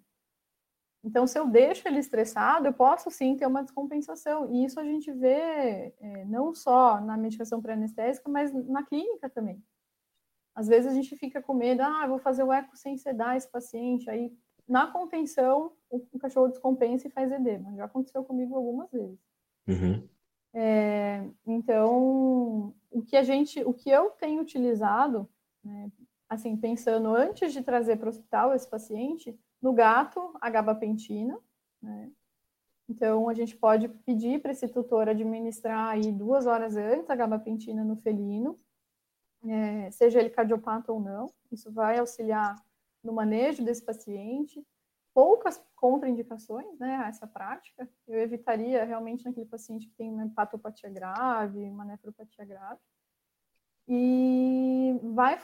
Então, 1.02 1.26
se 1.26 1.38
eu 1.38 1.46
deixo 1.46 1.88
ele 1.88 1.98
estressado, 1.98 2.66
eu 2.66 2.74
posso 2.74 3.11
sim 3.11 3.35
ter 3.35 3.46
uma 3.46 3.62
descompensação. 3.62 4.52
E 4.52 4.64
isso 4.64 4.78
a 4.78 4.85
gente 4.85 5.11
vê 5.12 5.94
é, 5.98 6.24
não 6.26 6.54
só 6.54 7.00
na 7.00 7.16
medicação 7.16 7.62
pré-anestésica, 7.62 8.28
mas 8.28 8.52
na 8.52 8.85
clínica 8.85 9.30
também. 9.30 9.62
Às 10.54 10.68
vezes 10.68 10.90
a 10.90 10.94
gente 10.94 11.16
fica 11.16 11.40
com 11.40 11.54
medo, 11.54 11.80
ah, 11.80 12.06
vou 12.06 12.18
fazer 12.18 12.42
o 12.42 12.52
eco 12.52 12.76
sem 12.76 12.98
sedar 12.98 13.37
esse 13.37 13.48
paciente. 13.48 14.11
Aí, 14.11 14.30
na 14.68 14.88
contenção, 14.88 15.72
o, 15.88 16.06
o 16.12 16.18
cachorro 16.18 16.48
descompensa 16.48 17.09
e 17.09 17.11
faz 17.11 17.33
edema. 17.33 17.74
Já 17.76 17.87
aconteceu 17.87 18.22
comigo 18.22 18.54
algumas 18.54 18.90
vezes. 18.90 19.18
Uhum. 19.66 20.06
É, 20.52 21.24
então, 21.46 22.74
o 22.90 23.02
que 23.02 23.16
a 23.16 23.22
gente, 23.22 23.62
o 23.64 23.72
que 23.72 23.88
eu 23.88 24.11
tenho 24.11 24.42
utilizado, 24.42 25.28
né, 25.64 25.90
assim, 26.30 26.56
pensando 26.56 27.08
antes 27.08 27.52
de 27.52 27.60
trazer 27.60 27.96
para 27.96 28.06
o 28.06 28.10
hospital 28.10 28.54
esse 28.54 28.70
paciente, 28.70 29.36
no 29.60 29.72
gato, 29.72 30.32
a 30.40 30.48
gabapentina, 30.48 31.36
né? 31.82 32.10
Então, 32.88 33.28
a 33.28 33.34
gente 33.34 33.56
pode 33.56 33.88
pedir 33.88 34.40
para 34.40 34.50
esse 34.50 34.66
tutor 34.66 35.08
administrar 35.08 35.90
aí 35.90 36.10
duas 36.10 36.46
horas 36.46 36.76
antes 36.76 37.08
a 37.08 37.14
gabapentina 37.14 37.84
no 37.84 37.96
felino, 37.96 38.58
é, 39.44 39.90
seja 39.90 40.18
ele 40.18 40.30
cardiopata 40.30 40.92
ou 40.92 41.00
não. 41.00 41.32
Isso 41.52 41.70
vai 41.72 41.98
auxiliar 41.98 42.56
no 43.02 43.12
manejo 43.12 43.64
desse 43.64 43.84
paciente. 43.84 44.64
Poucas 45.14 45.62
contraindicações 45.76 46.78
né, 46.78 46.96
a 46.96 47.08
essa 47.08 47.26
prática. 47.26 47.88
Eu 48.06 48.20
evitaria 48.20 48.84
realmente 48.84 49.24
naquele 49.24 49.46
paciente 49.46 49.88
que 49.88 49.94
tem 49.94 50.10
uma 50.12 50.26
hepatopatia 50.26 50.90
grave, 50.90 51.70
uma 51.70 51.84
nefropatia 51.84 52.44
grave. 52.44 52.80
E 53.88 54.98
vai 55.02 55.38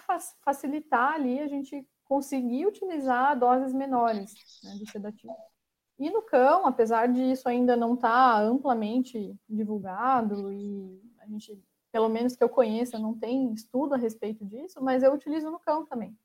facilitar 0.44 1.14
ali 1.14 1.40
a 1.40 1.48
gente 1.48 1.86
conseguir 2.04 2.66
utilizar 2.66 3.38
doses 3.38 3.72
menores 3.72 4.32
né, 4.62 4.76
do 4.78 4.86
sedativo. 4.88 5.34
E 5.98 6.10
no 6.10 6.22
cão, 6.22 6.66
apesar 6.66 7.08
de 7.08 7.20
isso 7.20 7.48
ainda 7.48 7.74
não 7.74 7.94
estar 7.94 8.36
tá 8.36 8.40
amplamente 8.40 9.34
divulgado 9.48 10.52
e 10.52 11.00
a 11.18 11.26
gente, 11.26 11.60
pelo 11.90 12.08
menos 12.08 12.36
que 12.36 12.44
eu 12.44 12.48
conheça, 12.48 12.98
não 12.98 13.18
tem 13.18 13.52
estudo 13.52 13.94
a 13.94 13.98
respeito 13.98 14.44
disso, 14.44 14.82
mas 14.82 15.02
eu 15.02 15.12
utilizo 15.12 15.50
no 15.50 15.58
cão 15.58 15.84
também. 15.86 16.16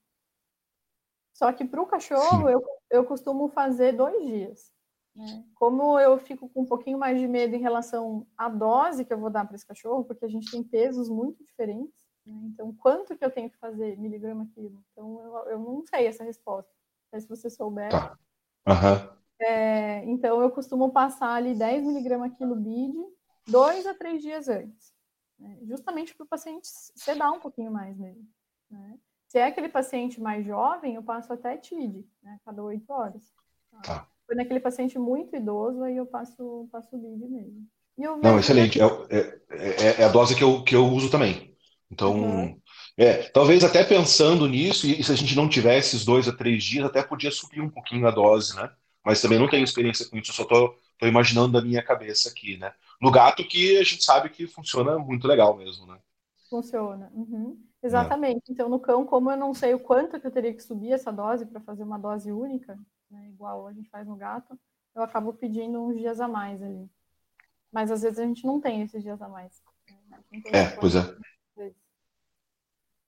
Só 1.34 1.52
que 1.52 1.65
para 1.65 1.82
o 1.82 1.88
cachorro 1.88 2.50
eu, 2.50 2.62
eu 2.89 3.06
costumo 3.06 3.47
fazer 3.50 3.93
dois 3.93 4.24
dias. 4.24 4.71
Né? 5.15 5.43
Como 5.56 6.00
eu 6.00 6.17
fico 6.19 6.50
com 6.50 6.62
um 6.62 6.65
pouquinho 6.65 7.00
mais 7.00 7.19
de 7.19 7.28
medo 7.28 7.56
em 7.56 7.62
relação 7.62 8.28
à 8.38 8.50
dose 8.50 9.06
que 9.06 9.13
eu 9.13 9.19
vou 9.19 9.30
dar 9.30 9.45
para 9.45 9.56
esse 9.56 9.65
cachorro, 9.65 10.04
porque 10.04 10.26
a 10.26 10.30
gente 10.30 10.52
tem 10.52 10.63
pesos 10.63 11.10
muito 11.10 11.43
diferentes? 11.43 12.01
Então, 12.26 12.74
quanto 12.74 13.18
que 13.18 13.26
eu 13.26 13.32
tenho 13.32 13.50
que 13.50 13.58
fazer 13.58 13.98
miligrama 13.98 14.48
quilo? 14.54 14.84
Então, 14.92 15.20
eu, 15.22 15.52
eu 15.52 15.60
não 15.60 15.84
sei 15.86 16.08
essa 16.08 16.24
resposta. 16.24 16.72
Mas 17.12 17.24
se 17.24 17.30
você 17.30 17.50
souber. 17.50 17.90
Tá. 17.90 18.18
Uhum. 18.68 19.22
É, 19.40 20.06
então, 20.06 20.40
eu 20.42 20.52
costumo 20.52 20.92
passar 20.92 21.34
ali 21.34 21.56
10 21.56 21.84
miligramas 21.84 22.38
quilo 22.38 22.56
BID, 22.56 22.96
dois 23.48 23.88
a 23.88 23.94
três 23.94 24.22
dias 24.22 24.48
antes. 24.48 24.94
Né? 25.40 25.58
Justamente 25.64 26.16
para 26.16 26.24
o 26.24 26.28
paciente 26.28 26.68
sedar 26.68 27.32
um 27.32 27.40
pouquinho 27.40 27.72
mais 27.72 27.98
mesmo. 27.98 28.28
Né? 28.70 29.00
Se 29.28 29.40
é 29.40 29.46
aquele 29.46 29.70
paciente 29.70 30.22
mais 30.22 30.46
jovem, 30.46 30.96
eu 30.96 31.04
passo 31.04 31.34
até 31.34 31.58
TID, 31.58 32.06
né? 32.22 32.40
cada 32.46 32.62
oito 32.62 32.92
horas. 32.92 33.24
Tá? 33.72 33.82
Tá. 33.82 34.08
Quando 34.28 34.40
é 34.40 34.44
aquele 34.44 34.60
paciente 34.60 35.00
muito 35.00 35.36
idoso, 35.36 35.84
aí 35.84 35.98
eu 35.98 36.06
passo, 36.06 36.70
passo 36.72 36.96
BID 36.96 37.28
mesmo. 37.28 37.68
Não, 37.98 38.40
excelente. 38.40 38.80
É, 38.80 38.86
é, 39.10 39.40
é, 39.50 40.02
é, 40.02 40.04
a 40.04 40.10
dose 40.10 40.36
que 40.36 40.44
eu, 40.44 40.64
que 40.64 40.76
eu 40.76 40.86
uso 40.86 41.10
também. 41.12 41.51
Então, 41.91 42.15
uhum. 42.15 42.62
é, 42.97 43.23
talvez 43.30 43.63
até 43.63 43.84
pensando 43.84 44.47
nisso, 44.47 44.88
e 44.88 45.04
se 45.04 45.12
a 45.12 45.15
gente 45.15 45.36
não 45.36 45.49
tivesse 45.49 45.95
esses 45.95 46.06
dois 46.06 46.27
a 46.27 46.32
três 46.32 46.63
dias, 46.63 46.86
até 46.86 47.04
podia 47.04 47.30
subir 47.30 47.60
um 47.62 47.69
pouquinho 47.69 48.08
a 48.08 48.12
dose, 48.12 48.56
né? 48.56 48.71
Mas 49.04 49.21
também 49.21 49.38
não 49.38 49.49
tenho 49.49 49.63
experiência 49.63 50.08
com 50.08 50.17
isso, 50.17 50.32
só 50.32 50.45
tô, 50.45 50.75
tô 50.97 51.06
imaginando 51.06 51.54
da 51.54 51.62
minha 51.62 51.84
cabeça 51.84 52.30
aqui, 52.30 52.58
né? 52.58 52.71
No 53.01 53.12
gato 53.12 53.43
que 53.43 53.77
a 53.77 53.84
gente 53.84 54.04
sabe 54.04 54.30
que 54.30 54.47
funciona 54.47 54.97
muito 54.97 55.27
legal 55.27 55.58
mesmo, 55.58 55.86
né? 55.86 55.97
Funciona. 56.49 57.12
Uhum. 57.13 57.62
Exatamente. 57.84 58.49
É. 58.49 58.54
Então, 58.54 58.69
no 58.69 58.80
cão, 58.80 59.06
como 59.06 59.32
eu 59.32 59.38
não 59.38 59.54
sei 59.54 59.73
o 59.73 59.80
quanto 59.80 60.19
que 60.19 60.27
eu 60.27 60.32
teria 60.32 60.54
que 60.54 60.62
subir 60.62 60.93
essa 60.93 61.12
dose 61.12 61.45
para 61.45 61.60
fazer 61.62 61.84
uma 61.84 61.97
dose 61.97 62.32
única, 62.32 62.77
né, 63.10 63.27
igual 63.30 63.67
a 63.67 63.73
gente 63.73 63.89
faz 63.89 64.08
no 64.08 64.15
gato, 64.15 64.58
eu 64.95 65.01
acabo 65.01 65.34
pedindo 65.34 65.82
uns 65.82 65.97
dias 65.97 66.21
a 66.21 66.27
mais 66.27 66.62
ali. 66.62 66.89
Mas 67.71 67.89
às 67.89 68.01
vezes 68.01 68.19
a 68.19 68.25
gente 68.25 68.45
não 68.45 68.62
tem 68.62 68.82
esses 68.82 69.01
dias 69.01 69.21
a 69.21 69.27
mais. 69.27 69.62
Né? 70.10 70.41
É, 70.54 70.69
pois 70.71 70.95
é. 70.95 71.01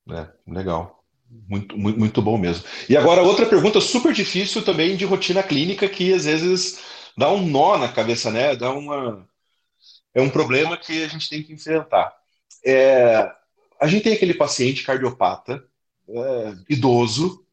É, 0.10 0.28
legal. 0.48 1.04
Muito, 1.30 1.78
muito, 1.78 2.00
muito 2.00 2.22
bom 2.22 2.38
mesmo. 2.38 2.64
E 2.88 2.96
agora, 2.96 3.24
outra 3.24 3.46
pergunta 3.46 3.82
super 3.82 4.14
difícil 4.14 4.64
também 4.64 4.96
de 4.96 5.06
rotina 5.06 5.42
clínica, 5.42 5.88
que 5.90 6.14
às 6.14 6.26
vezes 6.26 6.80
dá 7.18 7.32
um 7.32 7.46
nó 7.46 7.78
na 7.78 7.88
cabeça, 7.88 8.30
né? 8.30 8.56
Dá 8.56 8.72
uma. 8.72 9.28
É 10.14 10.22
um 10.22 10.30
problema 10.30 10.78
que 10.78 11.04
a 11.04 11.08
gente 11.08 11.30
tem 11.30 11.42
que 11.42 11.54
enfrentar. 11.54 12.14
É, 12.64 13.32
a 13.80 13.88
gente 13.88 14.04
tem 14.04 14.14
aquele 14.14 14.34
paciente 14.34 14.84
cardiopata, 14.84 15.64
é, 16.08 16.54
idoso, 16.70 17.44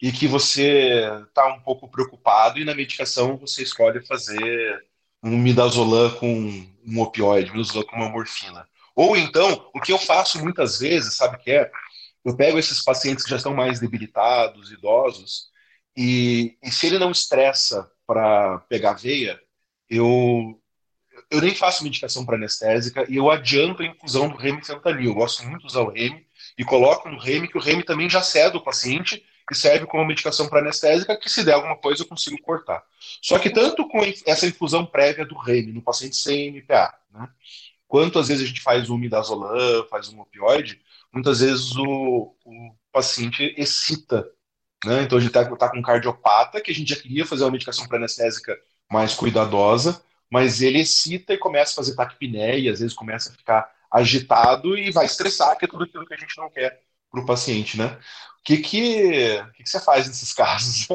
e 0.00 0.10
que 0.10 0.26
você 0.26 1.02
está 1.28 1.46
um 1.54 1.60
pouco 1.60 1.88
preocupado, 1.88 2.58
e 2.58 2.64
na 2.64 2.74
medicação 2.74 3.36
você 3.36 3.62
escolhe 3.62 4.04
fazer 4.06 4.84
um 5.22 5.36
midazolam 5.36 6.10
com 6.12 6.66
um 6.86 7.00
opioide, 7.00 7.50
midazolam 7.50 7.86
com 7.86 7.96
uma 7.96 8.08
morfina. 8.08 8.66
Ou 8.94 9.16
então, 9.16 9.68
o 9.74 9.80
que 9.80 9.92
eu 9.92 9.98
faço 9.98 10.42
muitas 10.42 10.78
vezes, 10.78 11.16
sabe 11.16 11.38
que 11.38 11.50
é? 11.50 11.70
Eu 12.26 12.36
pego 12.36 12.58
esses 12.58 12.82
pacientes 12.82 13.22
que 13.22 13.30
já 13.30 13.36
estão 13.36 13.54
mais 13.54 13.78
debilitados, 13.78 14.72
idosos, 14.72 15.48
e, 15.96 16.58
e 16.60 16.72
se 16.72 16.88
ele 16.88 16.98
não 16.98 17.12
estressa 17.12 17.88
para 18.04 18.58
pegar 18.68 18.94
veia, 18.94 19.40
eu, 19.88 20.60
eu 21.30 21.40
nem 21.40 21.54
faço 21.54 21.84
medicação 21.84 22.26
para 22.26 22.34
anestésica 22.34 23.06
e 23.08 23.14
eu 23.14 23.30
adianto 23.30 23.80
a 23.80 23.86
infusão 23.86 24.28
do 24.28 24.36
remifentanil. 24.36 25.10
Eu 25.10 25.14
gosto 25.14 25.44
muito 25.44 25.60
de 25.60 25.66
usar 25.68 25.82
o 25.82 25.92
remi 25.92 26.26
e 26.58 26.64
coloco 26.64 27.08
no 27.08 27.16
remi, 27.16 27.46
que 27.46 27.58
o 27.58 27.60
remi 27.60 27.84
também 27.84 28.10
já 28.10 28.20
cede 28.20 28.56
o 28.56 28.64
paciente 28.64 29.24
e 29.48 29.54
serve 29.54 29.86
como 29.86 30.04
medicação 30.04 30.48
para 30.48 30.58
anestésica, 30.58 31.16
que 31.16 31.30
se 31.30 31.44
der 31.44 31.52
alguma 31.52 31.76
coisa 31.76 32.02
eu 32.02 32.08
consigo 32.08 32.42
cortar. 32.42 32.82
Só 33.22 33.38
que 33.38 33.50
tanto 33.50 33.86
com 33.86 34.00
essa 34.26 34.48
infusão 34.48 34.84
prévia 34.84 35.24
do 35.24 35.38
remi 35.38 35.70
no 35.70 35.80
paciente 35.80 36.16
sem 36.16 36.48
MPA, 36.48 36.92
né, 37.12 37.28
quanto 37.86 38.18
às 38.18 38.26
vezes 38.26 38.42
a 38.42 38.46
gente 38.48 38.60
faz 38.60 38.90
um 38.90 38.98
midazolam, 38.98 39.86
faz 39.88 40.08
um 40.08 40.20
opioide, 40.20 40.80
muitas 41.16 41.40
vezes 41.40 41.74
o, 41.76 42.34
o 42.44 42.74
paciente 42.92 43.54
excita 43.56 44.30
Né? 44.84 45.02
Então 45.02 45.18
a 45.18 45.20
gente 45.20 45.30
está 45.30 45.44
tá 45.56 45.70
com 45.70 45.78
um 45.78 45.82
cardiopata, 45.82 46.60
que 46.60 46.70
a 46.70 46.74
gente 46.74 46.94
já 46.94 47.00
queria 47.00 47.26
fazer 47.26 47.44
uma 47.44 47.52
medicação 47.52 47.88
pré-anestésica 47.88 48.56
mais 48.90 49.14
cuidadosa, 49.14 50.02
mas 50.30 50.60
ele 50.62 50.80
excita 50.80 51.32
e 51.34 51.38
começa 51.38 51.72
a 51.72 51.76
fazer 51.76 51.96
taquipneia, 51.96 52.72
às 52.72 52.80
vezes 52.80 52.94
começa 52.94 53.30
a 53.30 53.32
ficar 53.32 53.70
agitado 53.90 54.76
e 54.76 54.90
vai 54.92 55.06
estressar, 55.06 55.56
que 55.58 55.64
é 55.64 55.68
tudo 55.68 55.84
aquilo 55.84 56.06
que 56.06 56.14
a 56.14 56.18
gente 56.18 56.36
não 56.36 56.50
quer 56.50 56.82
para 57.10 57.20
o 57.20 57.26
paciente, 57.26 57.78
né? 57.78 57.98
O 58.40 58.42
que, 58.44 58.58
que, 58.58 59.42
que, 59.54 59.62
que 59.64 59.70
você 59.70 59.80
faz 59.80 60.06
nesses 60.06 60.32
casos? 60.34 60.86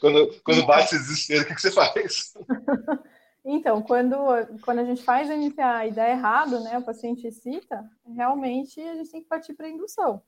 quando, 0.00 0.40
quando 0.44 0.66
bate 0.66 0.94
esse 0.94 0.98
desespero, 0.98 1.42
o 1.42 1.46
que, 1.46 1.54
que 1.54 1.62
você 1.62 1.70
faz? 1.70 2.34
Então, 3.50 3.80
quando, 3.80 4.14
quando 4.62 4.80
a 4.80 4.84
gente 4.84 5.02
faz 5.02 5.30
MPA 5.30 5.86
e 5.86 5.90
dá 5.90 6.06
errado, 6.06 6.60
né, 6.60 6.76
o 6.76 6.84
paciente 6.84 7.26
excita, 7.26 7.82
realmente 8.04 8.78
a 8.78 8.94
gente 8.94 9.10
tem 9.10 9.22
que 9.22 9.26
partir 9.26 9.54
para 9.54 9.66
a 9.66 9.70
indução. 9.70 10.22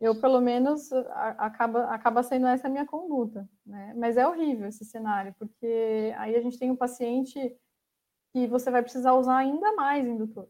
Eu, 0.00 0.14
pelo 0.20 0.40
menos, 0.40 0.92
a, 0.92 1.30
acaba, 1.46 1.86
acaba 1.86 2.22
sendo 2.22 2.46
essa 2.46 2.68
a 2.68 2.70
minha 2.70 2.86
conduta, 2.86 3.48
né? 3.66 3.92
Mas 3.96 4.16
é 4.16 4.26
horrível 4.26 4.68
esse 4.68 4.84
cenário, 4.84 5.34
porque 5.36 6.14
aí 6.16 6.36
a 6.36 6.40
gente 6.40 6.60
tem 6.60 6.70
um 6.70 6.76
paciente 6.76 7.56
que 8.32 8.46
você 8.46 8.70
vai 8.70 8.82
precisar 8.82 9.14
usar 9.14 9.38
ainda 9.38 9.74
mais 9.74 10.06
indutor. 10.06 10.48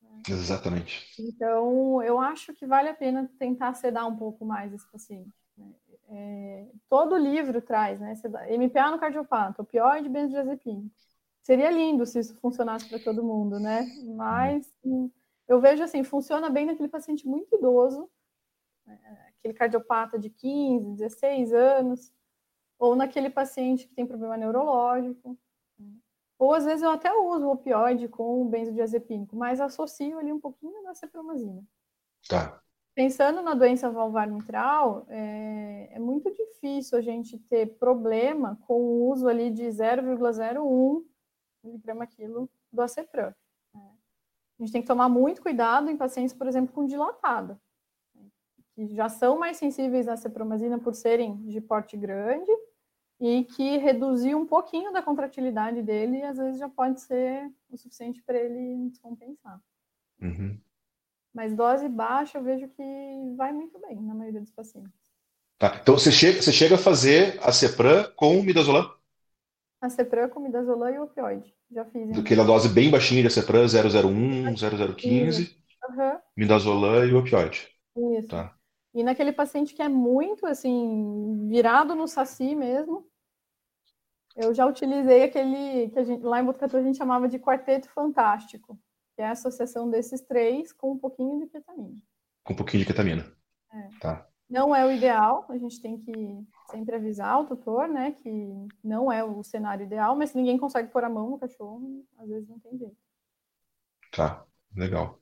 Né? 0.00 0.22
Exatamente. 0.30 1.14
Então, 1.18 2.02
eu 2.02 2.18
acho 2.18 2.54
que 2.54 2.66
vale 2.66 2.88
a 2.88 2.94
pena 2.94 3.30
tentar 3.38 3.74
sedar 3.74 4.08
um 4.08 4.16
pouco 4.16 4.46
mais 4.46 4.72
esse 4.72 4.90
paciente. 4.90 5.41
É, 6.14 6.66
todo 6.90 7.16
livro 7.16 7.62
traz, 7.62 7.98
né? 7.98 8.14
MPA 8.50 8.90
no 8.90 8.98
cardiopata, 8.98 9.62
opioide, 9.62 10.10
benzodiazepina. 10.10 10.84
Seria 11.42 11.70
lindo 11.70 12.04
se 12.04 12.18
isso 12.18 12.36
funcionasse 12.36 12.86
para 12.88 12.98
todo 12.98 13.24
mundo, 13.24 13.58
né? 13.58 13.86
Mas 14.14 14.70
hum, 14.84 15.10
eu 15.48 15.58
vejo 15.58 15.82
assim, 15.82 16.04
funciona 16.04 16.50
bem 16.50 16.66
naquele 16.66 16.88
paciente 16.88 17.26
muito 17.26 17.56
idoso, 17.56 18.10
né? 18.86 19.32
aquele 19.38 19.54
cardiopata 19.54 20.18
de 20.18 20.28
15, 20.28 20.92
16 20.96 21.52
anos, 21.54 22.12
ou 22.78 22.94
naquele 22.94 23.30
paciente 23.30 23.88
que 23.88 23.94
tem 23.94 24.06
problema 24.06 24.36
neurológico. 24.36 25.36
Né? 25.78 25.92
Ou 26.38 26.52
às 26.52 26.64
vezes 26.64 26.82
eu 26.82 26.90
até 26.90 27.12
uso 27.12 27.46
o 27.46 27.52
opioide 27.52 28.06
com 28.06 28.42
o 28.42 28.44
benzodiazepínico, 28.44 29.34
mas 29.34 29.60
associo 29.60 30.18
ali 30.18 30.32
um 30.32 30.40
pouquinho 30.40 30.82
da 30.82 30.94
cepromazina. 30.94 31.64
Tá. 32.28 32.62
Pensando 32.94 33.40
na 33.40 33.54
doença 33.54 33.90
valvar 33.90 34.28
mitral, 34.28 35.06
é, 35.08 35.88
é, 35.92 35.98
muito 35.98 36.30
difícil 36.30 36.98
a 36.98 37.00
gente 37.00 37.38
ter 37.38 37.78
problema 37.78 38.58
com 38.66 38.74
o 38.74 39.10
uso 39.10 39.26
ali 39.26 39.50
de 39.50 39.64
0,01 39.64 41.02
miligrama 41.64 42.06
quilo 42.06 42.50
do 42.70 42.82
acepran. 42.82 43.32
Né? 43.74 43.80
A 44.58 44.62
gente 44.62 44.72
tem 44.72 44.82
que 44.82 44.88
tomar 44.88 45.08
muito 45.08 45.40
cuidado 45.40 45.90
em 45.90 45.96
pacientes, 45.96 46.34
por 46.34 46.46
exemplo, 46.46 46.74
com 46.74 46.84
dilatada, 46.84 47.58
que 48.74 48.86
já 48.94 49.08
são 49.08 49.38
mais 49.38 49.56
sensíveis 49.56 50.06
à 50.06 50.16
cepromazina 50.16 50.78
por 50.78 50.94
serem 50.94 51.36
de 51.46 51.62
porte 51.62 51.96
grande 51.96 52.52
e 53.18 53.44
que 53.44 53.78
reduzir 53.78 54.34
um 54.34 54.44
pouquinho 54.44 54.92
da 54.92 55.02
contratilidade 55.02 55.80
dele, 55.80 56.22
às 56.24 56.36
vezes 56.36 56.58
já 56.58 56.68
pode 56.68 57.00
ser 57.00 57.50
o 57.70 57.76
suficiente 57.78 58.22
para 58.22 58.36
ele 58.36 58.90
descompensar. 58.90 59.62
Uhum. 60.20 60.60
Mas 61.34 61.54
dose 61.54 61.88
baixa 61.88 62.38
eu 62.38 62.42
vejo 62.42 62.68
que 62.68 63.34
vai 63.36 63.52
muito 63.52 63.78
bem 63.78 64.00
na 64.00 64.14
maioria 64.14 64.40
dos 64.40 64.50
pacientes. 64.50 64.92
Tá. 65.58 65.78
Então 65.80 65.96
você 65.96 66.12
chega, 66.12 66.42
você 66.42 66.52
chega 66.52 66.74
a 66.74 66.78
fazer 66.78 67.38
a 67.42 67.52
Cepran 67.52 68.10
com 68.16 68.42
midazolam? 68.42 68.92
A 69.80 69.88
Cepran 69.88 70.28
com 70.28 70.40
midazolam 70.40 70.90
e 70.90 70.98
opioide. 70.98 71.54
Já 71.70 71.84
fiz. 71.86 72.10
Hein? 72.10 72.20
Aquela 72.20 72.44
dose 72.44 72.68
bem 72.68 72.90
baixinha 72.90 73.22
de 73.22 73.30
Cepran, 73.30 73.66
001, 73.66 74.54
0015, 74.56 75.56
uhum. 75.88 76.18
midazolam 76.36 77.06
e 77.06 77.14
opioide. 77.14 77.68
Isso. 77.96 78.28
Tá. 78.28 78.54
E 78.94 79.02
naquele 79.02 79.32
paciente 79.32 79.74
que 79.74 79.80
é 79.80 79.88
muito, 79.88 80.46
assim, 80.46 81.48
virado 81.48 81.94
no 81.94 82.06
saci 82.06 82.54
mesmo, 82.54 83.06
eu 84.36 84.52
já 84.52 84.66
utilizei 84.66 85.22
aquele 85.22 85.88
que 85.90 85.98
a 85.98 86.04
gente, 86.04 86.22
lá 86.22 86.40
em 86.40 86.44
Botucatu 86.44 86.76
a 86.76 86.82
gente 86.82 86.98
chamava 86.98 87.26
de 87.26 87.38
quarteto 87.38 87.88
fantástico 87.88 88.78
que 89.14 89.22
é 89.22 89.26
a 89.26 89.32
associação 89.32 89.90
desses 89.90 90.20
três 90.22 90.72
com 90.72 90.92
um 90.92 90.98
pouquinho 90.98 91.40
de 91.40 91.46
ketamina. 91.46 91.96
Com 92.44 92.52
um 92.52 92.56
pouquinho 92.56 92.82
de 92.82 92.86
ketamina. 92.86 93.24
É. 93.72 93.88
Tá. 94.00 94.26
Não 94.48 94.74
é 94.74 94.84
o 94.84 94.92
ideal, 94.92 95.46
a 95.48 95.56
gente 95.56 95.80
tem 95.80 95.96
que 95.96 96.12
sempre 96.70 96.94
avisar 96.94 97.40
o 97.40 97.46
tutor, 97.46 97.88
né, 97.88 98.12
que 98.12 98.52
não 98.84 99.10
é 99.10 99.24
o 99.24 99.42
cenário 99.42 99.86
ideal, 99.86 100.14
mas 100.14 100.30
se 100.30 100.36
ninguém 100.36 100.58
consegue 100.58 100.90
pôr 100.90 101.04
a 101.04 101.08
mão 101.08 101.30
no 101.30 101.38
cachorro, 101.38 102.04
às 102.18 102.28
vezes 102.28 102.46
não 102.48 102.58
tem 102.58 102.76
jeito. 102.76 102.96
Tá, 104.14 104.44
legal. 104.76 105.18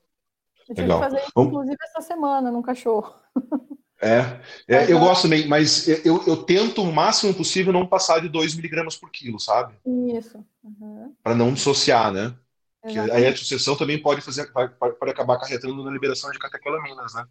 Eu 0.67 0.75
tive 0.75 0.81
legal. 0.81 0.99
que 0.99 1.05
fazer 1.05 1.19
isso, 1.19 1.31
inclusive, 1.37 1.77
essa 1.81 2.01
semana 2.01 2.51
no 2.51 2.61
cachorro. 2.61 3.13
É, 4.03 4.41
é 4.67 4.91
eu 4.91 4.99
gosto 4.99 5.23
também, 5.23 5.47
mas 5.47 5.87
eu, 5.87 6.25
eu 6.25 6.43
tento 6.43 6.81
o 6.81 6.91
máximo 6.91 7.35
possível 7.35 7.71
não 7.71 7.85
passar 7.85 8.19
de 8.19 8.27
2 8.27 8.55
miligramas 8.55 8.97
por 8.97 9.11
quilo, 9.11 9.39
sabe? 9.39 9.75
Isso. 10.11 10.43
Uhum. 10.63 11.13
Para 11.21 11.35
não 11.35 11.53
dissociar, 11.53 12.11
né? 12.11 12.33
Que 12.87 12.97
aí 12.97 13.27
a 13.27 13.35
sucessão 13.35 13.75
também 13.75 14.01
pode 14.01 14.21
fazer, 14.21 14.51
pode 14.51 15.11
acabar 15.11 15.35
acarretando 15.35 15.83
na 15.83 15.91
liberação 15.91 16.31
de 16.31 16.39
catecolaminas, 16.39 17.13
né? 17.13 17.25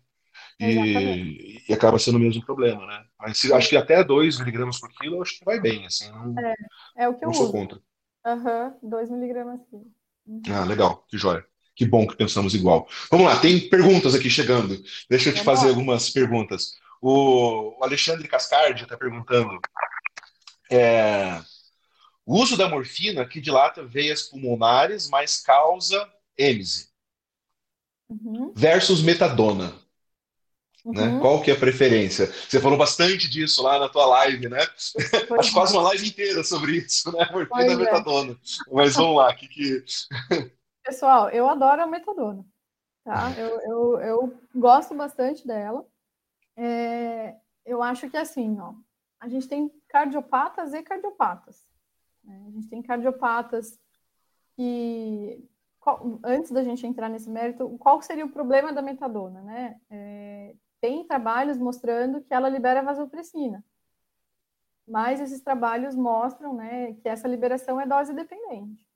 E, 0.60 1.64
e, 1.68 1.72
acaba 1.72 1.98
sendo 1.98 2.16
o 2.16 2.20
mesmo 2.20 2.44
problema, 2.44 2.86
né? 2.86 3.04
Mas 3.18 3.50
acho 3.50 3.68
que 3.68 3.76
até 3.76 4.04
2 4.04 4.38
miligramas 4.38 4.78
por 4.78 4.90
quilo, 4.90 5.20
acho 5.22 5.38
que 5.38 5.44
vai 5.44 5.58
bem, 5.58 5.86
assim. 5.86 6.10
Não, 6.10 6.38
é, 6.38 6.54
é 6.98 7.08
o 7.08 7.14
que 7.18 7.24
eu 7.24 7.32
sou 7.32 7.50
contra. 7.50 7.80
Aham, 8.24 8.74
2 8.82 9.10
miligramas 9.10 9.60
por 9.70 9.80
quilo. 9.80 9.92
Uhum. 10.26 10.42
Ah, 10.50 10.64
legal, 10.64 11.04
que 11.08 11.16
joia. 11.18 11.44
Que 11.74 11.86
bom 11.86 12.06
que 12.06 12.16
pensamos 12.16 12.54
igual. 12.54 12.86
Vamos 13.10 13.26
lá, 13.26 13.40
tem 13.40 13.68
perguntas 13.68 14.14
aqui 14.14 14.28
chegando. 14.28 14.80
Deixa 15.08 15.30
eu 15.30 15.34
te 15.34 15.42
fazer 15.42 15.70
algumas 15.70 16.10
perguntas. 16.10 16.74
O 17.00 17.78
Alexandre 17.82 18.28
Cascardi 18.28 18.82
está 18.82 18.96
perguntando. 18.96 19.58
É, 20.70 21.40
o 22.26 22.38
uso 22.38 22.56
da 22.56 22.68
morfina 22.68 23.26
que 23.26 23.40
dilata 23.40 23.84
veias 23.84 24.22
pulmonares, 24.22 25.08
mas 25.08 25.40
causa 25.40 26.08
êmese. 26.36 26.90
Uhum. 28.08 28.52
Versus 28.54 29.02
metadona. 29.02 29.72
Uhum. 30.84 30.92
Né? 30.92 31.20
Qual 31.20 31.42
que 31.42 31.50
é 31.50 31.54
a 31.54 31.58
preferência? 31.58 32.26
Você 32.26 32.60
falou 32.60 32.78
bastante 32.78 33.28
disso 33.28 33.62
lá 33.62 33.78
na 33.78 33.88
tua 33.88 34.06
live, 34.06 34.48
né? 34.48 34.60
Acho 35.38 35.52
quase 35.52 35.74
uma 35.74 35.82
live 35.82 36.08
inteira 36.08 36.42
sobre 36.42 36.78
isso, 36.78 37.12
né? 37.12 37.28
Morfina 37.30 37.66
e 37.66 37.72
é. 37.72 37.76
metadona. 37.76 38.38
Mas 38.72 38.94
vamos 38.94 39.16
lá, 39.16 39.34
que 39.34 39.46
que... 39.48 39.84
Pessoal, 40.82 41.28
eu 41.30 41.48
adoro 41.48 41.82
a 41.82 41.86
metadona. 41.86 42.44
Tá? 43.04 43.32
Eu, 43.36 43.60
eu, 43.60 44.00
eu 44.00 44.40
gosto 44.54 44.94
bastante 44.94 45.46
dela. 45.46 45.86
É, 46.56 47.34
eu 47.64 47.82
acho 47.82 48.10
que 48.10 48.16
assim, 48.16 48.58
ó, 48.58 48.74
a 49.20 49.28
gente 49.28 49.48
tem 49.48 49.70
cardiopatas 49.88 50.72
e 50.72 50.82
cardiopatas. 50.82 51.69
Né? 52.30 52.44
A 52.46 52.50
gente 52.50 52.68
tem 52.68 52.80
cardiopatas 52.80 53.78
que, 54.54 55.44
qual, 55.80 56.20
antes 56.22 56.50
da 56.50 56.62
gente 56.62 56.86
entrar 56.86 57.08
nesse 57.08 57.28
mérito, 57.28 57.68
qual 57.78 58.00
seria 58.00 58.24
o 58.24 58.30
problema 58.30 58.72
da 58.72 58.82
metadona? 58.82 59.42
Né? 59.42 59.80
É, 59.90 60.54
tem 60.80 61.04
trabalhos 61.04 61.58
mostrando 61.58 62.20
que 62.22 62.32
ela 62.32 62.48
libera 62.48 62.82
vasopressina, 62.82 63.64
mas 64.86 65.20
esses 65.20 65.40
trabalhos 65.40 65.94
mostram 65.94 66.54
né, 66.54 66.94
que 66.94 67.08
essa 67.08 67.28
liberação 67.28 67.80
é 67.80 67.86
dose 67.86 68.12
dependente. 68.14 68.86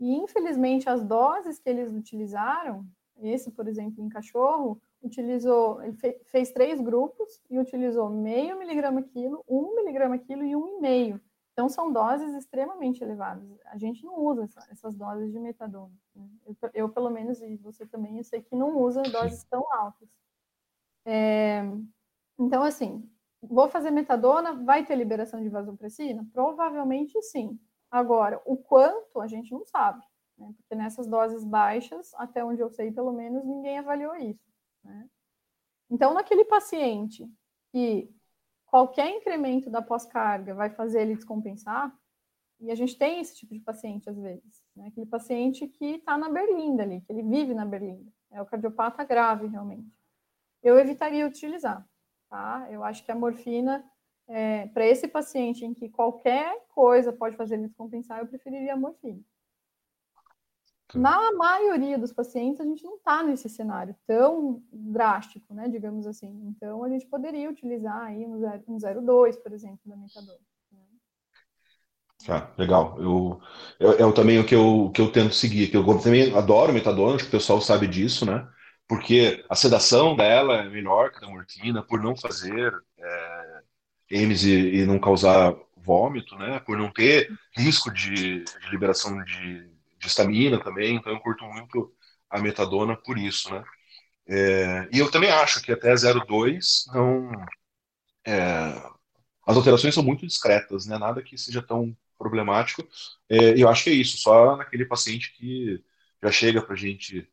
E, 0.00 0.14
infelizmente, 0.16 0.88
as 0.88 1.04
doses 1.04 1.58
que 1.58 1.68
eles 1.68 1.92
utilizaram, 1.92 2.84
esse, 3.22 3.50
por 3.50 3.68
exemplo, 3.68 4.04
em 4.04 4.08
cachorro, 4.08 4.80
utilizou, 5.00 5.82
ele 5.82 5.96
fe, 5.96 6.20
fez 6.26 6.50
três 6.50 6.80
grupos 6.80 7.40
e 7.48 7.58
utilizou 7.58 8.10
meio 8.10 8.58
miligrama 8.58 9.02
quilo, 9.02 9.44
um 9.48 9.74
miligrama 9.76 10.18
quilo 10.18 10.42
e 10.44 10.56
um 10.56 10.78
e 10.78 10.80
meio 10.80 11.20
então, 11.54 11.68
são 11.68 11.92
doses 11.92 12.34
extremamente 12.34 13.02
elevadas. 13.02 13.48
A 13.66 13.78
gente 13.78 14.04
não 14.04 14.18
usa 14.18 14.42
essa, 14.42 14.66
essas 14.72 14.96
doses 14.96 15.30
de 15.30 15.38
metadona. 15.38 15.94
Né? 16.12 16.28
Eu, 16.44 16.56
eu, 16.74 16.88
pelo 16.88 17.08
menos, 17.08 17.40
e 17.40 17.56
você 17.58 17.86
também, 17.86 18.18
eu 18.18 18.24
sei 18.24 18.42
que 18.42 18.56
não 18.56 18.76
usa 18.76 19.02
doses 19.02 19.44
tão 19.44 19.64
altas. 19.72 20.08
É, 21.04 21.62
então, 22.36 22.64
assim, 22.64 23.08
vou 23.40 23.68
fazer 23.68 23.92
metadona, 23.92 24.52
vai 24.64 24.84
ter 24.84 24.96
liberação 24.96 25.40
de 25.40 25.48
vasopressina? 25.48 26.26
Provavelmente 26.32 27.22
sim. 27.22 27.56
Agora, 27.88 28.42
o 28.44 28.56
quanto 28.56 29.20
a 29.20 29.28
gente 29.28 29.52
não 29.52 29.64
sabe, 29.64 30.04
né? 30.36 30.52
porque 30.56 30.74
nessas 30.74 31.06
doses 31.06 31.44
baixas, 31.44 32.12
até 32.14 32.44
onde 32.44 32.60
eu 32.60 32.68
sei, 32.68 32.90
pelo 32.90 33.12
menos, 33.12 33.44
ninguém 33.44 33.78
avaliou 33.78 34.16
isso. 34.16 34.44
Né? 34.82 35.08
Então, 35.88 36.12
naquele 36.14 36.44
paciente 36.44 37.30
que 37.70 38.12
qualquer 38.74 39.08
incremento 39.08 39.70
da 39.70 39.80
pós-carga 39.80 40.52
vai 40.52 40.68
fazer 40.68 41.02
ele 41.02 41.14
descompensar, 41.14 41.96
e 42.58 42.72
a 42.72 42.74
gente 42.74 42.98
tem 42.98 43.20
esse 43.20 43.36
tipo 43.36 43.54
de 43.54 43.60
paciente 43.60 44.10
às 44.10 44.18
vezes, 44.18 44.64
né? 44.74 44.88
aquele 44.88 45.06
paciente 45.06 45.68
que 45.68 45.84
está 45.94 46.18
na 46.18 46.28
berlinda 46.28 46.82
ali, 46.82 47.00
que 47.02 47.12
ele 47.12 47.22
vive 47.22 47.54
na 47.54 47.64
berlinda, 47.64 48.10
é 48.32 48.42
o 48.42 48.44
cardiopata 48.44 49.04
grave 49.04 49.46
realmente. 49.46 49.96
Eu 50.60 50.76
evitaria 50.76 51.24
utilizar, 51.24 51.88
tá? 52.28 52.66
Eu 52.68 52.82
acho 52.82 53.04
que 53.04 53.12
a 53.12 53.14
morfina, 53.14 53.88
é, 54.26 54.66
para 54.66 54.84
esse 54.84 55.06
paciente 55.06 55.64
em 55.64 55.72
que 55.72 55.88
qualquer 55.88 56.66
coisa 56.70 57.12
pode 57.12 57.36
fazer 57.36 57.54
ele 57.54 57.68
descompensar, 57.68 58.18
eu 58.18 58.26
preferiria 58.26 58.74
a 58.74 58.76
morfina. 58.76 59.22
Na 60.94 61.32
maioria 61.32 61.98
dos 61.98 62.12
pacientes, 62.12 62.60
a 62.60 62.64
gente 62.64 62.84
não 62.84 62.96
está 62.96 63.22
nesse 63.22 63.48
cenário 63.48 63.94
tão 64.06 64.62
drástico, 64.72 65.52
né, 65.52 65.68
digamos 65.68 66.06
assim. 66.06 66.28
Então, 66.48 66.84
a 66.84 66.88
gente 66.88 67.06
poderia 67.06 67.50
utilizar 67.50 68.02
aí 68.02 68.24
um 68.24 68.38
0,2, 68.76 69.36
por 69.42 69.52
exemplo, 69.52 69.80
da 69.84 69.96
metadona. 69.96 70.38
Ah, 72.28 72.48
legal. 72.56 72.96
Eu, 72.98 73.40
eu, 73.78 73.92
eu, 73.98 74.12
também 74.12 74.38
o 74.38 74.46
que 74.46 74.54
eu, 74.54 74.90
que 74.94 75.00
eu 75.00 75.12
tento 75.12 75.34
seguir, 75.34 75.68
que 75.68 75.76
eu 75.76 75.84
também 75.98 76.34
adoro 76.34 76.72
metadona, 76.72 77.16
acho 77.16 77.24
que 77.24 77.28
o 77.28 77.38
pessoal 77.38 77.60
sabe 77.60 77.86
disso, 77.86 78.24
né? 78.24 78.48
Porque 78.88 79.44
a 79.48 79.54
sedação 79.54 80.16
dela 80.16 80.58
é 80.58 80.68
melhor 80.68 81.10
que 81.10 81.18
a 81.18 81.20
da 81.20 81.28
morfina, 81.28 81.82
por 81.82 82.00
não 82.00 82.16
fazer 82.16 82.72
é, 82.98 83.62
EMS 84.10 84.44
e, 84.48 84.76
e, 84.76 84.86
não 84.86 84.98
causar 84.98 85.54
vômito, 85.76 86.34
né? 86.36 86.60
Por 86.60 86.78
não 86.78 86.90
ter 86.90 87.30
risco 87.56 87.92
de, 87.92 88.44
de 88.44 88.70
liberação 88.70 89.22
de, 89.24 89.73
de 90.04 90.10
estamina 90.10 90.62
também, 90.62 90.96
então 90.96 91.12
eu 91.12 91.20
curto 91.20 91.44
muito 91.46 91.92
a 92.30 92.40
metadona 92.40 92.96
por 92.96 93.18
isso, 93.18 93.52
né? 93.52 93.64
É, 94.28 94.88
e 94.92 94.98
eu 94.98 95.10
também 95.10 95.30
acho 95.30 95.62
que 95.62 95.72
até 95.72 95.94
0,2 95.96 96.86
não. 96.94 97.30
É, 98.26 98.32
as 99.46 99.56
alterações 99.56 99.94
são 99.94 100.02
muito 100.04 100.26
discretas, 100.26 100.86
né? 100.86 100.98
Nada 100.98 101.22
que 101.22 101.38
seja 101.38 101.62
tão 101.62 101.96
problemático. 102.18 102.86
É, 103.28 103.60
eu 103.60 103.68
acho 103.68 103.84
que 103.84 103.90
é 103.90 103.94
isso, 103.94 104.18
só 104.18 104.56
naquele 104.56 104.86
paciente 104.86 105.32
que 105.34 105.82
já 106.22 106.30
chega 106.32 106.62
para 106.62 106.76
gente 106.76 107.28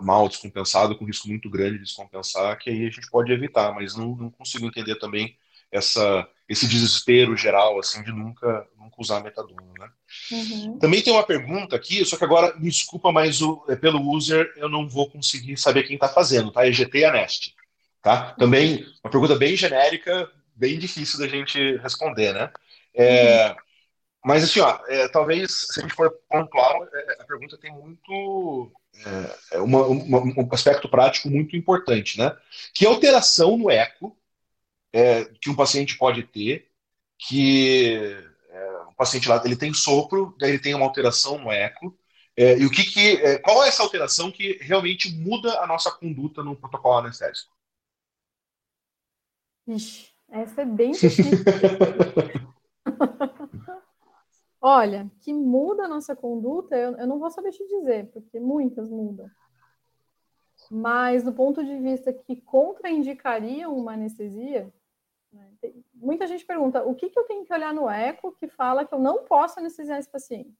mal 0.00 0.28
descompensado, 0.28 0.96
com 0.98 1.04
risco 1.04 1.28
muito 1.28 1.50
grande 1.50 1.78
de 1.78 1.84
descompensar, 1.84 2.58
que 2.58 2.70
aí 2.70 2.86
a 2.86 2.90
gente 2.90 3.10
pode 3.10 3.32
evitar, 3.32 3.74
mas 3.74 3.96
não, 3.96 4.16
não 4.16 4.30
consigo 4.30 4.66
entender 4.66 4.96
também 4.96 5.36
essa, 5.70 6.28
esse 6.50 6.66
desespero 6.66 7.36
geral, 7.36 7.78
assim, 7.78 8.02
de 8.02 8.10
nunca, 8.10 8.66
nunca 8.76 8.96
usar 8.98 9.22
metadona, 9.22 9.72
né? 9.78 9.88
Uhum. 10.32 10.78
Também 10.80 11.00
tem 11.00 11.12
uma 11.12 11.22
pergunta 11.22 11.76
aqui, 11.76 12.04
só 12.04 12.16
que 12.16 12.24
agora, 12.24 12.52
me 12.58 12.68
desculpa, 12.68 13.12
mas 13.12 13.40
o, 13.40 13.64
é 13.68 13.76
pelo 13.76 14.00
user 14.10 14.52
eu 14.56 14.68
não 14.68 14.88
vou 14.88 15.08
conseguir 15.08 15.56
saber 15.56 15.84
quem 15.84 15.94
está 15.94 16.08
fazendo, 16.08 16.50
tá? 16.50 16.66
EGT 16.66 16.98
e 16.98 17.04
Anest, 17.04 17.54
tá? 18.02 18.32
Também 18.32 18.84
uma 19.04 19.10
pergunta 19.12 19.36
bem 19.36 19.54
genérica, 19.54 20.28
bem 20.56 20.76
difícil 20.76 21.20
da 21.20 21.28
gente 21.28 21.76
responder, 21.76 22.34
né? 22.34 22.50
É, 22.92 23.50
uhum. 23.50 23.56
Mas 24.24 24.42
assim, 24.42 24.58
ó, 24.58 24.76
é, 24.88 25.06
talvez 25.06 25.68
se 25.70 25.78
a 25.78 25.82
gente 25.84 25.94
for 25.94 26.10
pontual, 26.28 26.84
é, 26.92 27.22
a 27.22 27.24
pergunta 27.26 27.56
tem 27.58 27.72
muito 27.72 28.72
é, 29.06 29.56
é 29.56 29.60
uma, 29.60 29.86
uma, 29.86 30.18
um 30.18 30.48
aspecto 30.50 30.88
prático 30.88 31.30
muito 31.30 31.56
importante, 31.56 32.18
né? 32.18 32.36
Que 32.74 32.84
alteração 32.84 33.56
no 33.56 33.70
eco 33.70 34.16
é, 34.92 35.24
que 35.40 35.50
um 35.50 35.54
paciente 35.54 35.96
pode 35.96 36.22
ter, 36.24 36.70
que 37.18 38.16
é, 38.48 38.80
paciente 38.96 39.28
lá 39.28 39.40
ele 39.44 39.56
tem 39.56 39.72
sopro, 39.72 40.34
daí 40.38 40.50
ele 40.50 40.58
tem 40.58 40.74
uma 40.74 40.84
alteração 40.84 41.38
no 41.38 41.50
eco, 41.50 41.96
é, 42.36 42.58
e 42.58 42.66
o 42.66 42.70
que, 42.70 42.84
que 42.84 43.38
qual 43.40 43.64
é 43.64 43.68
essa 43.68 43.82
alteração 43.82 44.30
que 44.30 44.58
realmente 44.60 45.10
muda 45.10 45.60
a 45.60 45.66
nossa 45.66 45.90
conduta 45.90 46.42
no 46.42 46.54
protocolo 46.56 46.98
anestésico? 46.98 47.50
Ixi, 49.66 50.08
essa 50.30 50.62
é 50.62 50.64
bem 50.64 50.92
difícil. 50.92 51.38
Olha, 54.60 55.10
que 55.22 55.32
muda 55.32 55.84
a 55.84 55.88
nossa 55.88 56.14
conduta, 56.14 56.76
eu, 56.76 56.94
eu 56.98 57.06
não 57.06 57.18
vou 57.18 57.30
saber 57.30 57.50
te 57.50 57.66
dizer, 57.66 58.10
porque 58.12 58.38
muitas 58.38 58.90
mudam. 58.90 59.30
Mas 60.70 61.22
do 61.22 61.32
ponto 61.32 61.64
de 61.64 61.78
vista 61.78 62.12
que 62.12 62.36
contraindicariam 62.36 63.74
uma 63.74 63.94
anestesia, 63.94 64.70
muita 65.94 66.26
gente 66.26 66.44
pergunta: 66.44 66.82
o 66.84 66.94
que, 66.94 67.10
que 67.10 67.18
eu 67.18 67.24
tenho 67.24 67.44
que 67.44 67.52
olhar 67.52 67.72
no 67.72 67.88
eco 67.88 68.32
que 68.32 68.48
fala 68.48 68.84
que 68.84 68.94
eu 68.94 68.98
não 68.98 69.24
posso 69.24 69.58
anestesiar 69.58 69.98
esse 69.98 70.10
paciente? 70.10 70.56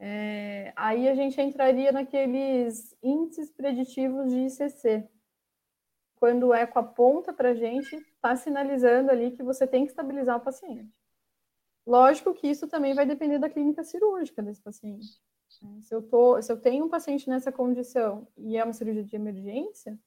É, 0.00 0.72
aí 0.76 1.08
a 1.08 1.14
gente 1.14 1.40
entraria 1.40 1.90
naqueles 1.90 2.96
índices 3.02 3.50
preditivos 3.50 4.30
de 4.30 4.46
ICC. 4.46 5.08
Quando 6.16 6.48
o 6.48 6.54
eco 6.54 6.78
aponta 6.78 7.32
para 7.32 7.50
a 7.50 7.54
gente, 7.54 7.94
está 7.96 8.34
sinalizando 8.36 9.10
ali 9.10 9.32
que 9.32 9.42
você 9.42 9.66
tem 9.66 9.84
que 9.84 9.90
estabilizar 9.90 10.36
o 10.36 10.40
paciente. 10.40 10.92
Lógico 11.86 12.34
que 12.34 12.46
isso 12.46 12.68
também 12.68 12.94
vai 12.94 13.06
depender 13.06 13.38
da 13.38 13.48
clínica 13.48 13.82
cirúrgica 13.82 14.42
desse 14.42 14.60
paciente. 14.60 15.20
Né? 15.62 15.80
Se 15.80 15.94
eu, 15.94 16.02
tô, 16.02 16.40
se 16.42 16.52
eu 16.52 16.60
tenho 16.60 16.84
um 16.84 16.88
paciente 16.88 17.28
nessa 17.28 17.50
condição 17.50 18.28
e 18.36 18.56
é 18.56 18.64
uma 18.64 18.72
cirurgia 18.72 19.04
de 19.04 19.16
emergência, 19.16 19.98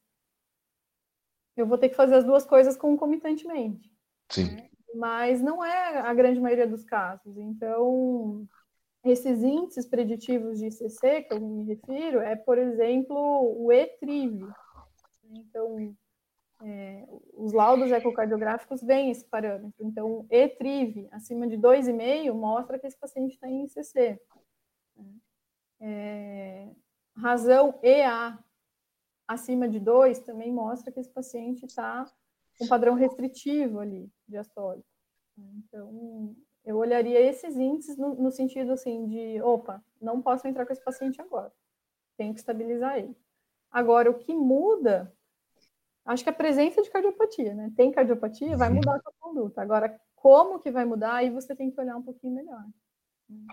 eu 1.56 1.66
vou 1.66 1.78
ter 1.78 1.88
que 1.88 1.96
fazer 1.96 2.14
as 2.14 2.24
duas 2.24 2.44
coisas 2.44 2.76
concomitantemente. 2.76 3.90
Sim. 4.30 4.54
Né? 4.54 4.68
Mas 4.94 5.40
não 5.40 5.64
é 5.64 5.98
a 6.00 6.12
grande 6.12 6.40
maioria 6.40 6.66
dos 6.66 6.84
casos. 6.84 7.36
Então, 7.36 8.46
esses 9.04 9.42
índices 9.42 9.86
preditivos 9.86 10.58
de 10.58 10.66
ICC 10.66 11.22
que 11.22 11.34
eu 11.34 11.40
me 11.40 11.64
refiro 11.64 12.20
é, 12.20 12.36
por 12.36 12.58
exemplo, 12.58 13.16
o 13.16 13.72
ETRIV. 13.72 14.46
Então, 15.30 15.94
é, 16.62 17.04
os 17.34 17.52
laudos 17.52 17.90
ecocardiográficos 17.90 18.82
veem 18.82 19.10
esse 19.10 19.24
parâmetro. 19.24 19.84
Então, 19.84 20.26
ETRIV 20.30 21.08
acima 21.10 21.46
de 21.48 21.56
2,5 21.56 22.32
mostra 22.34 22.78
que 22.78 22.86
esse 22.86 22.98
paciente 22.98 23.32
está 23.32 23.48
em 23.48 23.64
ICC. 23.64 24.20
É, 25.80 26.68
razão 27.16 27.74
EA 27.82 28.38
acima 29.26 29.68
de 29.68 29.78
2 29.80 30.20
também 30.20 30.52
mostra 30.52 30.92
que 30.92 31.00
esse 31.00 31.10
paciente 31.10 31.64
está 31.64 32.04
com 32.58 32.66
padrão 32.66 32.94
restritivo 32.94 33.80
ali, 33.80 34.10
diastólico. 34.28 34.86
Então, 35.36 36.36
eu 36.64 36.76
olharia 36.76 37.20
esses 37.20 37.56
índices 37.56 37.96
no, 37.96 38.14
no, 38.14 38.30
sentido 38.30 38.72
assim 38.72 39.06
de, 39.06 39.40
opa, 39.42 39.82
não 40.00 40.20
posso 40.20 40.46
entrar 40.46 40.66
com 40.66 40.72
esse 40.72 40.84
paciente 40.84 41.20
agora, 41.20 41.52
tenho 42.16 42.34
que 42.34 42.40
estabilizar 42.40 42.98
ele. 42.98 43.16
Agora, 43.70 44.10
o 44.10 44.18
que 44.18 44.34
muda 44.34 45.12
Acho 46.04 46.24
que 46.24 46.30
a 46.30 46.32
presença 46.32 46.82
de 46.82 46.90
cardiopatia, 46.90 47.54
né? 47.54 47.72
Tem 47.76 47.92
cardiopatia, 47.92 48.56
vai 48.56 48.70
mudar 48.70 48.96
a 48.96 49.00
sua 49.00 49.12
conduta. 49.20 49.62
Agora, 49.62 50.00
como 50.16 50.58
que 50.58 50.70
vai 50.70 50.84
mudar, 50.84 51.14
aí 51.14 51.30
você 51.30 51.54
tem 51.54 51.70
que 51.70 51.80
olhar 51.80 51.96
um 51.96 52.02
pouquinho 52.02 52.34
melhor. 52.34 52.64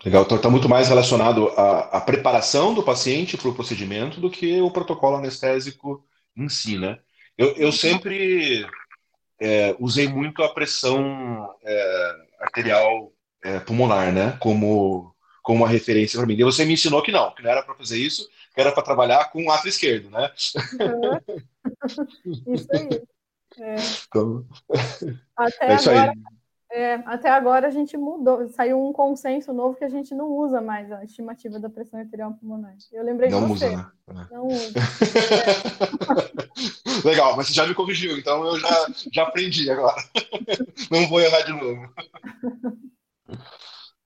Legal, 0.04 0.24
então 0.24 0.38
está 0.38 0.50
muito 0.50 0.70
mais 0.70 0.88
relacionado 0.88 1.50
à, 1.50 1.98
à 1.98 2.02
preparação 2.02 2.74
do 2.74 2.84
paciente 2.84 3.38
para 3.38 3.50
o 3.50 3.54
procedimento 3.54 4.22
do 4.22 4.30
que 4.30 4.62
o 4.62 4.72
protocolo 4.72 5.18
anestésico 5.18 6.06
em 6.36 6.48
si, 6.48 6.78
né? 6.78 7.00
Eu, 7.38 7.54
eu 7.56 7.72
sempre 7.72 8.66
é, 9.40 9.76
usei 9.80 10.08
muito 10.08 10.44
a 10.44 10.54
pressão 10.54 11.54
é, 11.64 12.16
arterial 12.40 13.12
é, 13.44 13.60
pulmonar, 13.60 14.14
né? 14.14 14.38
Como, 14.40 15.14
como 15.42 15.60
uma 15.60 15.70
referência 15.70 16.18
para 16.18 16.28
mim. 16.28 16.36
E 16.36 16.44
você 16.44 16.66
me 16.66 16.74
ensinou 16.74 17.02
que 17.02 17.12
não, 17.12 17.34
que 17.34 17.44
não 17.44 17.52
era 17.52 17.64
para 17.64 17.76
fazer 17.76 17.98
isso, 17.98 18.30
que 18.54 18.62
era 18.62 18.72
para 18.72 18.84
trabalhar 18.84 19.32
com 19.32 19.46
o 19.46 19.52
ato 19.52 19.68
esquerdo, 19.68 20.10
né? 20.10 20.32
Uhum. 20.80 22.54
Isso 22.56 22.68
aí. 22.72 23.02
É. 23.60 23.76
Então, 24.08 24.46
até, 25.36 25.66
é 25.66 25.74
agora, 25.74 26.14
é, 26.72 26.95
até 27.05 27.30
agora 27.30 27.67
a 27.67 27.72
gente 27.72 27.97
mudou, 27.97 28.47
saiu 28.49 28.80
um 28.80 28.93
consenso 28.93 29.51
novo 29.51 29.76
que 29.76 29.84
a 29.84 29.89
gente 29.89 30.13
não 30.13 30.30
usa 30.30 30.61
mais 30.61 30.91
a 30.91 31.03
estimativa 31.03 31.59
da 31.59 31.67
pressão 31.67 31.99
arterial 31.99 32.32
pulmonar. 32.34 32.76
Eu 32.91 33.03
lembrei 33.03 33.28
não 33.30 33.41
de 33.41 33.47
você. 33.47 33.70
Usa, 33.70 33.91
né? 34.07 34.28
Não 34.32 34.47
usa. 34.47 34.74
Legal, 37.03 37.36
mas 37.36 37.47
você 37.47 37.53
já 37.53 37.65
me 37.65 37.74
corrigiu, 37.74 38.20
então 38.20 38.45
eu 38.45 38.59
já, 38.59 38.88
já 39.11 39.24
aprendi 39.24 39.72
agora. 39.72 39.95
Não 40.91 41.07
vou 41.07 41.22
errar 41.22 41.41
de 41.41 41.53
novo. 41.53 41.91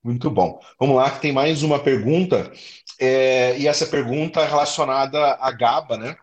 Muito 0.03 0.29
bom. 0.29 0.59
Vamos 0.79 0.95
lá, 0.95 1.11
que 1.11 1.21
tem 1.21 1.31
mais 1.31 1.63
uma 1.63 1.79
pergunta. 1.79 2.51
É, 2.99 3.57
e 3.57 3.67
essa 3.67 3.87
pergunta 3.87 4.41
é 4.41 4.45
relacionada 4.45 5.33
à 5.35 5.51
GABA, 5.51 5.97
né? 5.97 6.15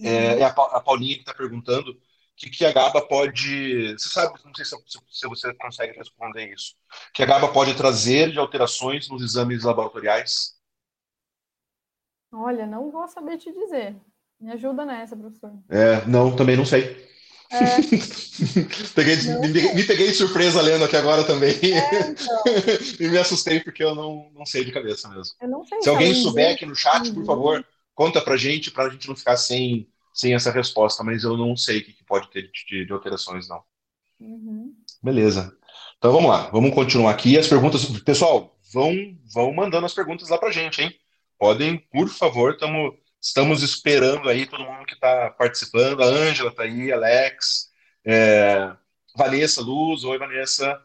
É, 0.00 0.34
uhum. 0.34 0.38
é 0.38 0.44
a, 0.44 0.48
a 0.48 0.80
Paulinha 0.80 1.14
que 1.14 1.20
está 1.20 1.34
perguntando 1.34 1.98
que, 2.38 2.48
que 2.48 2.64
a 2.64 2.72
GABA 2.72 3.02
pode. 3.08 3.92
Você 3.94 4.08
sabe, 4.08 4.38
não 4.44 4.54
sei 4.54 4.64
se, 4.64 4.76
se, 5.10 5.28
você 5.28 5.52
consegue 5.54 5.98
responder 5.98 6.52
isso. 6.54 6.76
que 7.12 7.22
a 7.22 7.26
GABA 7.26 7.52
pode 7.52 7.74
trazer 7.74 8.30
de 8.30 8.38
alterações 8.38 9.08
nos 9.08 9.22
exames 9.22 9.64
laboratoriais? 9.64 10.56
Olha, 12.32 12.66
não 12.66 12.92
vou 12.92 13.08
saber 13.08 13.38
te 13.38 13.52
dizer. 13.52 13.96
Me 14.40 14.52
ajuda 14.52 14.84
nessa, 14.84 15.16
professor. 15.16 15.52
É, 15.68 16.06
não, 16.06 16.36
também 16.36 16.56
não 16.56 16.64
sei. 16.64 17.08
É. 17.50 17.80
peguei, 18.94 19.16
me, 19.16 19.74
me, 19.74 19.84
peguei 19.84 20.08
de 20.08 20.14
surpresa 20.14 20.60
lendo 20.60 20.84
aqui 20.84 20.96
agora 20.96 21.24
também. 21.24 21.58
É, 21.60 22.10
então. 22.10 22.42
e 23.00 23.08
me 23.08 23.18
assustei 23.18 23.58
porque 23.58 23.82
eu 23.82 23.96
não, 23.96 24.30
não 24.32 24.46
sei 24.46 24.64
de 24.64 24.70
cabeça 24.70 25.08
mesmo. 25.08 25.34
Se 25.82 25.88
alguém 25.88 26.14
souber 26.14 26.54
aqui 26.54 26.66
no 26.66 26.76
chat, 26.76 27.10
por 27.12 27.24
favor, 27.24 27.66
conta 27.94 28.20
pra 28.20 28.36
gente, 28.36 28.70
pra 28.70 28.90
gente 28.90 29.08
não 29.08 29.16
ficar 29.16 29.36
sem, 29.36 29.88
sem 30.18 30.34
essa 30.34 30.50
resposta, 30.50 31.04
mas 31.04 31.22
eu 31.22 31.36
não 31.36 31.56
sei 31.56 31.78
o 31.78 31.84
que, 31.84 32.04
pode 32.04 32.28
ter 32.30 32.50
de, 32.50 32.84
de 32.84 32.92
alterações, 32.92 33.48
não. 33.48 33.62
Uhum. 34.18 34.74
Beleza. 35.00 35.56
Então 35.96 36.12
vamos 36.12 36.28
lá, 36.28 36.50
vamos 36.50 36.74
continuar 36.74 37.12
aqui. 37.12 37.38
As 37.38 37.46
perguntas. 37.46 37.84
Pessoal, 38.00 38.58
vão, 38.72 38.92
vão 39.32 39.54
mandando 39.54 39.86
as 39.86 39.94
perguntas 39.94 40.28
lá 40.28 40.36
pra 40.36 40.50
gente, 40.50 40.82
hein? 40.82 40.92
Podem, 41.38 41.78
por 41.92 42.08
favor, 42.08 42.56
tamo, 42.56 42.98
estamos 43.20 43.62
esperando 43.62 44.28
aí 44.28 44.44
todo 44.44 44.64
mundo 44.64 44.84
que 44.84 44.94
está 44.94 45.30
participando. 45.30 46.02
A 46.02 46.06
Ângela 46.06 46.50
está 46.50 46.64
aí, 46.64 46.92
Alex, 46.92 47.68
é, 48.04 48.74
Vanessa 49.16 49.62
Luz. 49.62 50.02
Oi, 50.02 50.18
Vanessa. 50.18 50.82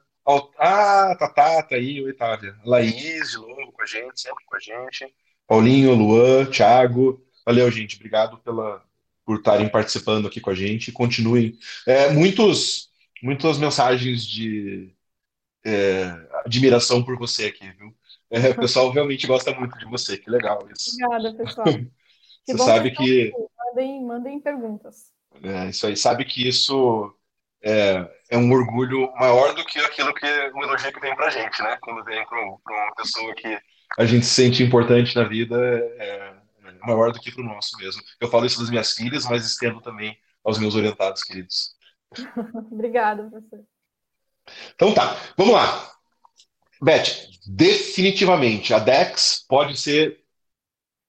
Ah, 0.59 1.15
Tatá, 1.17 1.63
tá 1.63 1.75
aí, 1.75 2.03
oi, 2.03 2.13
Távia. 2.13 2.55
Laís, 2.63 3.31
de 3.31 3.37
novo 3.37 3.71
com 3.71 3.81
a 3.81 3.85
gente, 3.87 4.21
sempre 4.21 4.45
com 4.45 4.55
a 4.55 4.59
gente. 4.59 5.11
Paulinho, 5.47 5.95
Luan, 5.95 6.45
Thiago. 6.45 7.19
Valeu, 7.45 7.69
gente. 7.71 7.95
Obrigado 7.95 8.37
pela, 8.37 8.83
por 9.25 9.37
estarem 9.37 9.69
participando 9.69 10.27
aqui 10.27 10.39
com 10.39 10.49
a 10.49 10.55
gente. 10.55 10.91
Continuem. 10.91 11.57
É, 11.87 12.09
muitos, 12.11 12.89
muitas 13.21 13.57
mensagens 13.57 14.25
de 14.25 14.93
é, 15.65 16.13
admiração 16.45 17.03
por 17.03 17.17
você 17.17 17.45
aqui, 17.45 17.69
viu? 17.77 17.95
É, 18.29 18.49
o 18.49 18.55
pessoal 18.55 18.89
realmente 18.89 19.27
gosta 19.27 19.53
muito 19.53 19.77
de 19.77 19.85
você. 19.85 20.17
Que 20.17 20.29
legal 20.29 20.67
isso. 20.75 20.91
Obrigada, 20.95 21.37
pessoal. 21.37 21.67
Você 22.45 22.57
sabe 22.57 22.91
que. 22.91 23.31
Mandem, 23.57 24.03
mandem 24.03 24.39
perguntas. 24.41 25.13
É, 25.41 25.69
isso 25.69 25.87
aí. 25.87 25.95
Sabe 25.95 26.25
que 26.25 26.45
isso 26.45 27.15
é, 27.63 28.05
é, 28.29 28.37
um 28.37 28.51
orgulho 28.51 29.09
maior 29.15 29.55
do 29.55 29.63
que 29.63 29.79
aquilo 29.79 30.13
que 30.13 30.25
o 30.25 30.63
elogio 30.63 30.91
que 30.91 30.99
vem 30.99 31.15
pra 31.15 31.29
gente, 31.29 31.61
né? 31.61 31.77
Quando 31.81 32.03
vem 32.03 32.25
para 32.25 32.41
uma 32.41 32.95
pessoa 32.97 33.33
que 33.33 33.57
a 33.97 34.05
gente 34.05 34.25
se 34.25 34.33
sente 34.33 34.61
importante 34.61 35.15
na 35.15 35.23
vida, 35.23 35.55
é 35.97 36.42
maior 36.81 37.11
do 37.11 37.19
que 37.19 37.31
para 37.31 37.41
o 37.41 37.45
nosso 37.45 37.77
mesmo. 37.77 38.01
Eu 38.19 38.29
falo 38.29 38.45
isso 38.45 38.59
das 38.59 38.69
minhas 38.69 38.93
filhas, 38.93 39.25
mas 39.25 39.45
estendo 39.45 39.81
também 39.81 40.17
aos 40.43 40.59
meus 40.59 40.75
orientados 40.75 41.23
queridos. 41.23 41.75
Obrigada, 42.71 43.29
professor. 43.29 43.65
Então 44.75 44.93
tá, 44.93 45.15
vamos 45.37 45.53
lá. 45.53 45.93
Beth, 46.81 47.29
definitivamente 47.47 48.73
a 48.73 48.79
DEX 48.79 49.45
pode 49.47 49.77
ser 49.77 50.23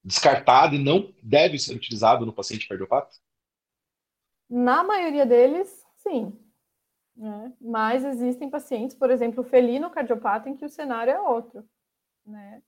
descartada 0.05 0.75
e 0.75 0.79
não 0.79 1.13
deve 1.23 1.59
ser 1.59 1.75
utilizada 1.75 2.25
no 2.25 2.33
paciente 2.33 2.69
cardiopata? 2.69 3.17
Na 4.49 4.85
maioria 4.85 5.25
deles, 5.25 5.85
sim. 5.97 6.39
Né? 7.17 7.53
Mas 7.61 8.05
existem 8.05 8.51
pacientes, 8.51 8.95
por 8.95 9.11
exemplo, 9.11 9.43
felino 9.43 9.91
cardiopata, 9.91 10.49
em 10.49 10.57
que 10.57 10.65
o 10.65 10.69
cenário 10.69 11.13
é 11.13 11.21
outro. 11.21 11.67
Né? 12.27 12.63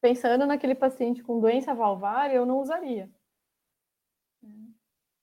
Pensando 0.00 0.46
naquele 0.46 0.74
paciente 0.74 1.22
com 1.22 1.40
doença 1.40 1.74
valvar, 1.74 2.32
eu 2.34 2.46
não 2.46 2.58
usaria. 2.58 3.10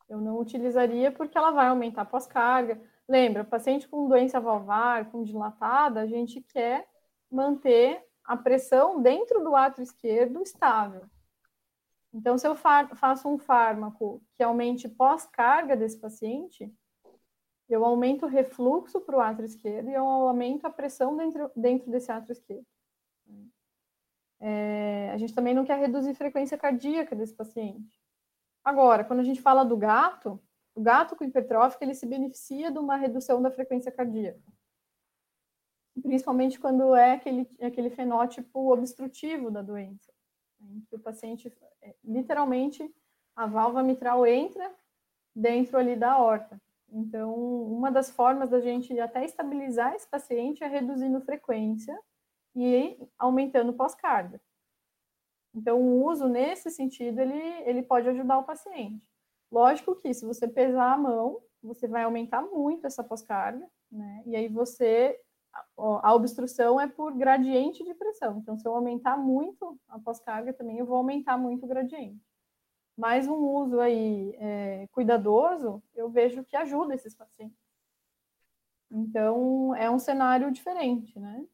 Eu 0.07 0.21
não 0.21 0.37
utilizaria 0.39 1.11
porque 1.11 1.37
ela 1.37 1.51
vai 1.51 1.67
aumentar 1.67 2.03
a 2.03 2.05
pós-carga. 2.05 2.81
Lembra, 3.07 3.43
paciente 3.43 3.87
com 3.87 4.07
doença 4.07 4.39
valvar, 4.39 5.11
com 5.11 5.23
dilatada, 5.23 6.01
a 6.01 6.05
gente 6.05 6.41
quer 6.41 6.87
manter 7.29 8.05
a 8.23 8.37
pressão 8.37 9.01
dentro 9.01 9.43
do 9.43 9.55
átrio 9.55 9.83
esquerdo 9.83 10.41
estável. 10.41 11.09
Então, 12.13 12.37
se 12.37 12.47
eu 12.47 12.55
faço 12.55 13.27
um 13.27 13.37
fármaco 13.37 14.21
que 14.35 14.43
aumente 14.43 14.87
pós-carga 14.87 15.75
desse 15.75 15.99
paciente, 15.99 16.73
eu 17.69 17.83
aumento 17.83 18.25
o 18.25 18.29
refluxo 18.29 19.01
para 19.01 19.17
o 19.17 19.19
átrio 19.19 19.45
esquerdo 19.45 19.89
e 19.89 19.93
eu 19.93 20.05
aumento 20.05 20.65
a 20.65 20.69
pressão 20.69 21.17
dentro, 21.17 21.51
dentro 21.55 21.91
desse 21.91 22.11
átrio 22.11 22.31
esquerdo. 22.31 22.65
É, 24.39 25.11
a 25.13 25.17
gente 25.17 25.33
também 25.33 25.53
não 25.53 25.65
quer 25.65 25.79
reduzir 25.79 26.11
a 26.11 26.15
frequência 26.15 26.57
cardíaca 26.57 27.15
desse 27.15 27.33
paciente. 27.33 27.99
Agora, 28.63 29.03
quando 29.03 29.21
a 29.21 29.23
gente 29.23 29.41
fala 29.41 29.63
do 29.63 29.77
gato, 29.77 30.39
o 30.75 30.81
gato 30.81 31.15
com 31.15 31.23
hipertrófico, 31.23 31.83
ele 31.83 31.95
se 31.95 32.05
beneficia 32.05 32.71
de 32.71 32.77
uma 32.77 32.95
redução 32.95 33.41
da 33.41 33.49
frequência 33.49 33.91
cardíaca. 33.91 34.39
Principalmente 36.01 36.59
quando 36.59 36.95
é 36.95 37.13
aquele, 37.13 37.49
aquele 37.61 37.89
fenótipo 37.89 38.71
obstrutivo 38.71 39.49
da 39.49 39.61
doença. 39.61 40.13
Em 40.61 40.81
que 40.81 40.95
o 40.95 40.99
paciente, 40.99 41.51
é, 41.81 41.95
literalmente, 42.03 42.93
a 43.35 43.47
válvula 43.47 43.83
mitral 43.83 44.25
entra 44.25 44.71
dentro 45.35 45.77
ali 45.77 45.95
da 45.95 46.17
horta. 46.17 46.61
Então, 46.89 47.33
uma 47.35 47.91
das 47.91 48.09
formas 48.09 48.49
da 48.49 48.59
gente 48.59 48.97
até 48.99 49.25
estabilizar 49.25 49.93
esse 49.93 50.07
paciente 50.07 50.63
é 50.63 50.67
reduzindo 50.67 51.21
frequência 51.21 51.97
e 52.57 52.97
aumentando 53.19 53.71
pós-carga. 53.71 54.41
Então, 55.53 55.79
o 55.79 56.05
uso 56.05 56.27
nesse 56.27 56.71
sentido, 56.71 57.19
ele, 57.19 57.39
ele 57.69 57.83
pode 57.83 58.09
ajudar 58.09 58.39
o 58.39 58.43
paciente. 58.43 59.07
Lógico 59.51 59.95
que 59.95 60.11
se 60.13 60.25
você 60.25 60.47
pesar 60.47 60.93
a 60.93 60.97
mão, 60.97 61.39
você 61.61 61.87
vai 61.87 62.03
aumentar 62.03 62.41
muito 62.41 62.87
essa 62.87 63.03
pós-carga, 63.03 63.69
né? 63.91 64.23
E 64.25 64.35
aí 64.35 64.47
você, 64.47 65.19
a 65.77 66.13
obstrução 66.15 66.81
é 66.81 66.87
por 66.87 67.13
gradiente 67.13 67.83
de 67.83 67.93
pressão. 67.93 68.39
Então, 68.39 68.57
se 68.57 68.67
eu 68.67 68.73
aumentar 68.73 69.17
muito 69.17 69.79
a 69.87 69.99
pós-carga 69.99 70.51
também, 70.51 70.79
eu 70.79 70.85
vou 70.85 70.97
aumentar 70.97 71.37
muito 71.37 71.63
o 71.63 71.69
gradiente. 71.69 72.25
Mas 72.97 73.27
um 73.27 73.37
uso 73.37 73.79
aí 73.79 74.35
é, 74.39 74.87
cuidadoso, 74.91 75.81
eu 75.95 76.09
vejo 76.09 76.43
que 76.43 76.55
ajuda 76.55 76.95
esses 76.95 77.13
pacientes. 77.13 77.57
Então, 78.89 79.75
é 79.75 79.89
um 79.91 79.99
cenário 79.99 80.51
diferente, 80.51 81.19
né? 81.19 81.45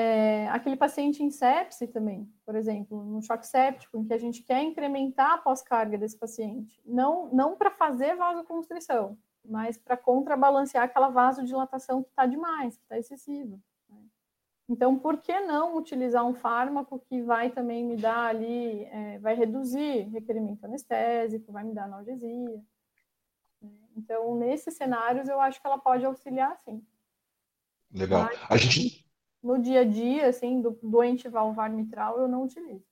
É, 0.00 0.46
aquele 0.50 0.76
paciente 0.76 1.24
em 1.24 1.30
sepse 1.30 1.88
também, 1.88 2.32
por 2.46 2.54
exemplo, 2.54 3.02
no 3.02 3.20
choque 3.20 3.44
séptico, 3.44 3.98
em 3.98 4.04
que 4.04 4.14
a 4.14 4.18
gente 4.18 4.44
quer 4.44 4.62
incrementar 4.62 5.32
a 5.32 5.38
pós-carga 5.38 5.98
desse 5.98 6.16
paciente, 6.16 6.80
não, 6.86 7.28
não 7.32 7.56
para 7.56 7.68
fazer 7.68 8.14
vasoconstrição, 8.14 9.18
mas 9.44 9.76
para 9.76 9.96
contrabalancear 9.96 10.84
aquela 10.84 11.08
vasodilatação 11.08 12.04
que 12.04 12.10
está 12.10 12.26
demais, 12.26 12.76
que 12.76 12.82
está 12.84 12.96
excessiva. 12.96 13.58
Né? 13.88 13.98
Então, 14.68 14.96
por 14.96 15.16
que 15.20 15.40
não 15.40 15.76
utilizar 15.76 16.24
um 16.24 16.34
fármaco 16.34 17.00
que 17.00 17.20
vai 17.20 17.50
também 17.50 17.84
me 17.84 17.96
dar 17.96 18.26
ali, 18.26 18.84
é, 18.84 19.18
vai 19.18 19.34
reduzir 19.34 20.02
requerimento 20.10 20.62
anestésico, 20.64 21.50
vai 21.50 21.64
me 21.64 21.74
dar 21.74 21.86
analgesia? 21.86 22.62
Né? 23.60 23.70
Então, 23.96 24.36
nesses 24.36 24.76
cenários, 24.76 25.28
eu 25.28 25.40
acho 25.40 25.60
que 25.60 25.66
ela 25.66 25.78
pode 25.78 26.04
auxiliar, 26.04 26.56
sim. 26.60 26.86
Legal. 27.92 28.26
Mas, 28.26 28.38
a 28.48 28.56
gente 28.56 29.07
no 29.42 29.60
dia 29.60 29.80
a 29.80 29.84
dia, 29.84 30.28
assim, 30.28 30.60
do 30.60 30.78
doente 30.82 31.28
valvar 31.28 31.70
mitral, 31.70 32.18
eu 32.18 32.28
não 32.28 32.44
utilizo. 32.44 32.84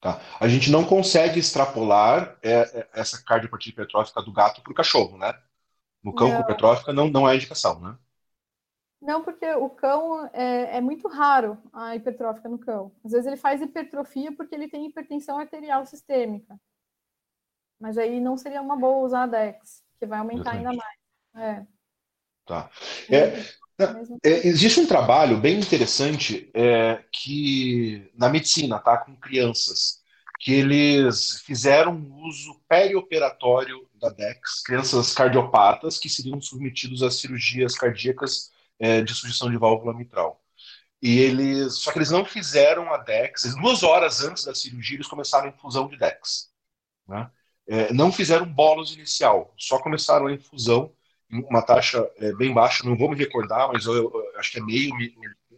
Tá. 0.00 0.20
A 0.38 0.46
gente 0.46 0.70
não 0.70 0.84
consegue 0.84 1.40
extrapolar 1.40 2.38
é, 2.42 2.52
é, 2.52 2.88
essa 2.92 3.22
cardiopatia 3.24 3.72
hipertrófica 3.72 4.22
do 4.22 4.32
gato 4.32 4.62
para 4.62 4.72
o 4.72 4.74
cachorro, 4.74 5.16
né? 5.16 5.34
No 6.02 6.14
cão 6.14 6.28
não. 6.28 6.36
com 6.36 6.42
hipertrófica 6.42 6.92
não, 6.92 7.08
não 7.08 7.28
é 7.28 7.34
indicação, 7.34 7.80
né? 7.80 7.98
Não, 9.00 9.22
porque 9.22 9.50
o 9.52 9.68
cão 9.68 10.26
é, 10.32 10.76
é, 10.76 10.80
muito 10.80 11.06
raro 11.08 11.58
a 11.72 11.94
hipertrófica 11.94 12.48
no 12.48 12.58
cão. 12.58 12.92
Às 13.04 13.12
vezes 13.12 13.26
ele 13.26 13.36
faz 13.36 13.60
hipertrofia 13.60 14.34
porque 14.34 14.54
ele 14.54 14.68
tem 14.68 14.86
hipertensão 14.86 15.38
arterial 15.38 15.84
sistêmica. 15.86 16.58
Mas 17.78 17.98
aí 17.98 18.20
não 18.20 18.36
seria 18.36 18.62
uma 18.62 18.76
boa 18.76 19.04
usar 19.04 19.24
a 19.24 19.26
DEX, 19.26 19.82
que 19.98 20.06
vai 20.06 20.18
aumentar 20.18 20.56
Exatamente. 20.56 20.66
ainda 20.66 20.82
mais. 21.34 21.58
É. 21.58 21.66
Tá. 22.46 22.70
É, 23.10 23.65
é, 24.24 24.46
existe 24.46 24.80
um 24.80 24.86
trabalho 24.86 25.36
bem 25.38 25.58
interessante 25.58 26.50
é, 26.54 27.02
que 27.12 28.10
na 28.14 28.28
medicina, 28.28 28.78
tá, 28.78 28.96
com 28.96 29.14
crianças, 29.16 30.00
que 30.38 30.52
eles 30.52 31.40
fizeram 31.42 31.92
um 31.92 32.26
uso 32.26 32.60
perioperatório 32.68 33.86
da 33.94 34.08
DEX, 34.08 34.62
crianças 34.62 35.12
cardiopatas 35.12 35.98
que 35.98 36.08
seriam 36.08 36.40
submetidos 36.40 37.02
a 37.02 37.10
cirurgias 37.10 37.74
cardíacas 37.74 38.50
é, 38.78 39.00
de 39.02 39.14
sujeição 39.14 39.50
de 39.50 39.56
válvula 39.56 39.94
mitral. 39.94 40.42
E 41.00 41.18
eles, 41.18 41.74
só 41.74 41.92
que 41.92 41.98
eles 41.98 42.10
não 42.10 42.24
fizeram 42.24 42.92
a 42.92 42.98
DEX. 42.98 43.54
Duas 43.56 43.82
horas 43.82 44.22
antes 44.22 44.44
da 44.44 44.54
cirurgia 44.54 44.96
eles 44.96 45.06
começaram 45.06 45.46
a 45.46 45.50
infusão 45.50 45.88
de 45.88 45.98
DEX. 45.98 46.50
Né? 47.06 47.30
É, 47.68 47.92
não 47.92 48.10
fizeram 48.12 48.46
bolos 48.46 48.94
inicial, 48.94 49.54
só 49.58 49.78
começaram 49.78 50.26
a 50.26 50.32
infusão 50.32 50.92
uma 51.30 51.62
taxa 51.62 52.08
é, 52.18 52.32
bem 52.34 52.52
baixa, 52.52 52.84
não 52.84 52.96
vou 52.96 53.10
me 53.10 53.16
recordar, 53.16 53.70
mas 53.72 53.84
eu, 53.86 53.94
eu 53.94 54.38
acho 54.38 54.52
que 54.52 54.58
é 54.58 54.62
meio 54.62 54.92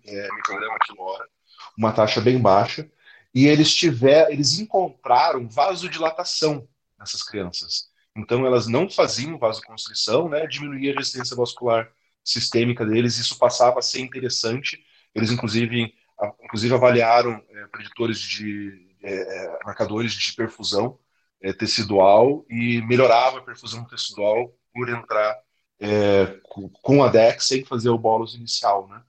é, 0.07 0.29
micrograma 0.35 0.77
hora, 0.99 1.29
uma 1.77 1.93
taxa 1.93 2.21
bem 2.21 2.41
baixa, 2.41 2.91
e 3.35 3.47
eles 3.47 3.75
tiver, 3.75 4.31
eles 4.31 4.59
encontraram 4.59 5.49
vasodilatação 5.49 6.67
nessas 6.99 7.23
crianças. 7.23 7.89
Então 8.17 8.45
elas 8.47 8.67
não 8.67 8.91
faziam 8.91 9.39
vasoconstrição, 9.39 10.29
né, 10.29 10.47
diminuía 10.47 10.93
a 10.93 10.97
resistência 10.97 11.37
vascular 11.37 11.89
sistêmica 12.25 12.85
deles, 12.85 13.17
isso 13.19 13.39
passava 13.39 13.79
a 13.79 13.83
ser 13.83 14.01
interessante. 14.01 14.85
Eles 15.15 15.31
inclusive, 15.31 15.95
inclusive 16.43 16.75
avaliaram 16.75 17.43
é, 17.49 17.67
preditores 17.69 18.19
de 18.19 18.89
é, 19.03 19.13
é, 19.13 19.59
marcadores 19.65 20.13
de 20.13 20.33
perfusão 20.35 20.99
é, 21.41 21.53
tecidual 21.53 22.45
e 22.51 22.83
melhorava 22.83 23.39
a 23.39 23.43
perfusão 23.43 23.85
tecidual 23.85 24.53
por 24.75 24.89
entrar 24.89 25.37
é, 25.81 26.41
com 26.83 27.03
a 27.03 27.09
DEX 27.09 27.47
sem 27.47 27.65
fazer 27.65 27.89
o 27.89 27.99
bolos 27.99 28.35
inicial, 28.35 28.89
né? 28.89 29.03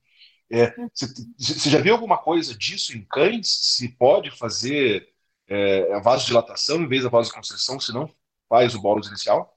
Você 0.49 1.05
é, 1.05 1.69
já 1.69 1.79
viu 1.79 1.93
alguma 1.93 2.17
coisa 2.17 2.55
disso 2.55 2.97
em 2.97 3.05
cães? 3.05 3.47
Se 3.47 3.89
pode 3.89 4.31
fazer 4.31 5.07
é, 5.47 5.93
a 5.93 5.99
vasodilatação 5.99 6.81
em 6.81 6.87
vez 6.87 7.03
da 7.03 7.09
vasoconstrição, 7.09 7.79
se 7.79 7.93
não 7.93 8.09
faz 8.47 8.73
o 8.73 8.81
bolos 8.81 9.07
inicial? 9.07 9.55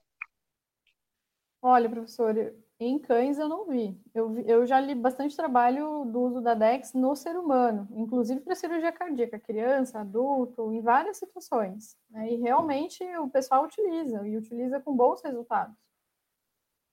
Olha, 1.61 1.89
professor, 1.89 2.35
em 2.79 2.99
cães 2.99 3.39
eu 3.39 3.47
não 3.47 3.65
vi. 3.65 3.97
Eu, 4.13 4.37
eu 4.39 4.65
já 4.65 4.79
li 4.79 4.93
bastante 4.93 5.35
trabalho 5.35 6.05
do 6.05 6.21
uso 6.21 6.41
da 6.41 6.53
DEX 6.53 6.93
no 6.93 7.15
ser 7.15 7.35
humano, 7.37 7.87
inclusive 7.91 8.41
para 8.41 8.53
cirurgia 8.53 8.91
cardíaca, 8.91 9.39
criança, 9.39 9.99
adulto, 9.99 10.71
em 10.71 10.81
várias 10.81 11.17
situações. 11.17 11.95
Né? 12.09 12.33
E 12.33 12.35
realmente 12.35 13.03
o 13.17 13.29
pessoal 13.29 13.63
utiliza, 13.63 14.27
e 14.27 14.37
utiliza 14.37 14.79
com 14.79 14.95
bons 14.95 15.21
resultados. 15.23 15.75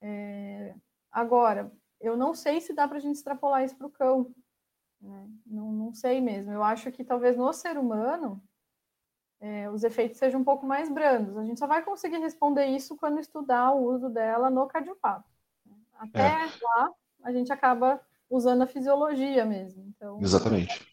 É, 0.01 0.74
agora, 1.11 1.72
eu 2.01 2.16
não 2.16 2.34
sei 2.34 2.61
se 2.61 2.72
dá 2.72 2.88
para 2.88 2.98
a 2.98 3.01
gente 3.01 3.16
extrapolar 3.16 3.64
isso 3.64 3.76
para 3.76 3.86
o 3.86 3.90
cão. 3.90 4.34
Né? 5.01 5.28
Não, 5.46 5.72
não 5.72 5.92
sei 5.92 6.20
mesmo. 6.20 6.53
Eu 6.53 6.62
acho 6.62 6.90
que 6.92 7.05
talvez 7.05 7.36
no 7.36 7.53
ser 7.53 7.78
humano 7.78 8.42
é, 9.40 9.70
os 9.70 9.82
efeitos 9.84 10.18
sejam 10.18 10.40
um 10.40 10.44
pouco 10.44 10.66
mais 10.66 10.88
brandos. 10.92 11.36
A 11.36 11.44
gente 11.44 11.59
só 11.59 11.66
vai 11.66 11.82
conseguir 11.82 12.18
responder 12.18 12.66
isso 12.66 12.96
quando 12.96 13.18
estudar 13.18 13.72
o 13.72 13.84
uso 13.84 14.09
dela 14.09 14.51
no 14.51 14.66
cardiopata. 14.66 15.24
Até 15.98 16.44
é. 16.44 16.51
lá, 16.62 16.90
a 17.24 17.32
gente 17.32 17.53
acaba 17.53 18.01
usando 18.28 18.62
a 18.62 18.66
fisiologia 18.66 19.44
mesmo. 19.44 19.84
Então, 19.88 20.20
Exatamente. 20.20 20.90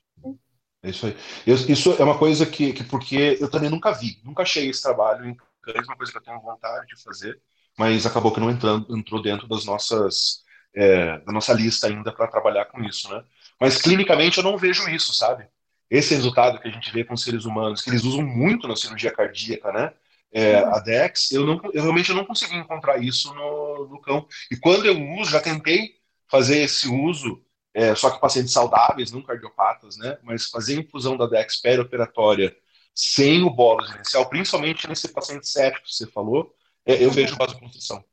É 0.84 0.90
isso 0.90 1.08
aí. 1.08 1.16
Eu, 1.46 1.56
isso 1.56 1.94
é 2.00 2.04
uma 2.04 2.18
coisa 2.18 2.46
que, 2.46 2.72
que, 2.72 2.84
porque 2.84 3.38
eu 3.40 3.50
também 3.50 3.70
nunca 3.70 3.92
vi, 3.92 4.22
nunca 4.24 4.44
achei 4.44 4.70
esse 4.70 4.82
trabalho 4.82 5.26
em 5.26 5.36
cães, 5.62 5.88
uma 5.88 5.98
coisa 5.98 6.12
que 6.12 6.18
eu 6.18 6.24
tenho 6.24 6.40
vontade 6.40 6.88
de 6.88 7.04
fazer, 7.04 7.42
mas 7.78 8.06
acabou 8.06 8.34
que 8.34 8.40
não 8.40 8.50
entrando, 8.50 8.98
entrou 8.98 9.22
dentro 9.22 9.48
das 9.48 9.66
nossas 9.66 10.44
é, 10.76 11.18
da 11.20 11.32
nossa 11.32 11.54
lista 11.54 11.88
ainda 11.88 12.12
para 12.12 12.28
trabalhar 12.28 12.66
com 12.66 12.84
isso, 12.84 13.10
né? 13.10 13.24
Mas 13.60 13.82
clinicamente 13.82 14.38
eu 14.38 14.44
não 14.44 14.58
vejo 14.58 14.88
isso, 14.90 15.14
sabe? 15.14 15.48
Esse 15.90 16.14
resultado 16.14 16.60
que 16.60 16.68
a 16.68 16.72
gente 16.72 16.92
vê 16.92 17.04
com 17.04 17.18
seres 17.18 17.46
humanos, 17.46 17.82
que 17.82 17.90
eles 17.90 18.04
usam 18.04 18.22
muito 18.22 18.68
na 18.68 18.76
cirurgia 18.76 19.12
cardíaca, 19.12 19.72
né? 19.72 19.94
É, 20.32 20.58
a 20.58 20.80
DEX, 20.80 21.32
eu, 21.32 21.46
não, 21.46 21.60
eu 21.74 21.82
realmente 21.82 22.14
não 22.14 22.26
consegui 22.26 22.56
encontrar 22.56 23.02
isso 23.02 23.34
no, 23.34 23.88
no 23.88 24.02
cão. 24.02 24.28
E 24.52 24.58
quando 24.58 24.86
eu 24.86 25.02
uso, 25.20 25.32
já 25.32 25.40
tentei 25.40 25.96
fazer 26.30 26.60
esse 26.60 26.88
uso, 26.88 27.42
é, 27.74 27.96
só 27.96 28.12
que 28.12 28.20
pacientes 28.20 28.52
saudáveis, 28.52 29.12
não 29.12 29.22
cardiopatas, 29.22 29.98
né? 29.98 30.18
Mas 30.24 30.48
fazer 30.48 30.78
a 30.78 30.82
infusão 30.82 31.18
da 31.18 31.26
DEX 31.26 31.56
perioperatória 31.62 32.56
sem 32.94 33.44
o 33.44 33.50
bolo 33.50 33.86
inicial, 33.96 34.28
principalmente 34.28 34.88
nesse 34.88 35.08
paciente 35.08 35.48
séptico 35.48 35.88
que 35.88 35.94
você 35.94 36.08
falou, 36.08 36.54
eu 36.88 37.12
vejo 37.12 37.36
vasoconstrição. 37.36 38.04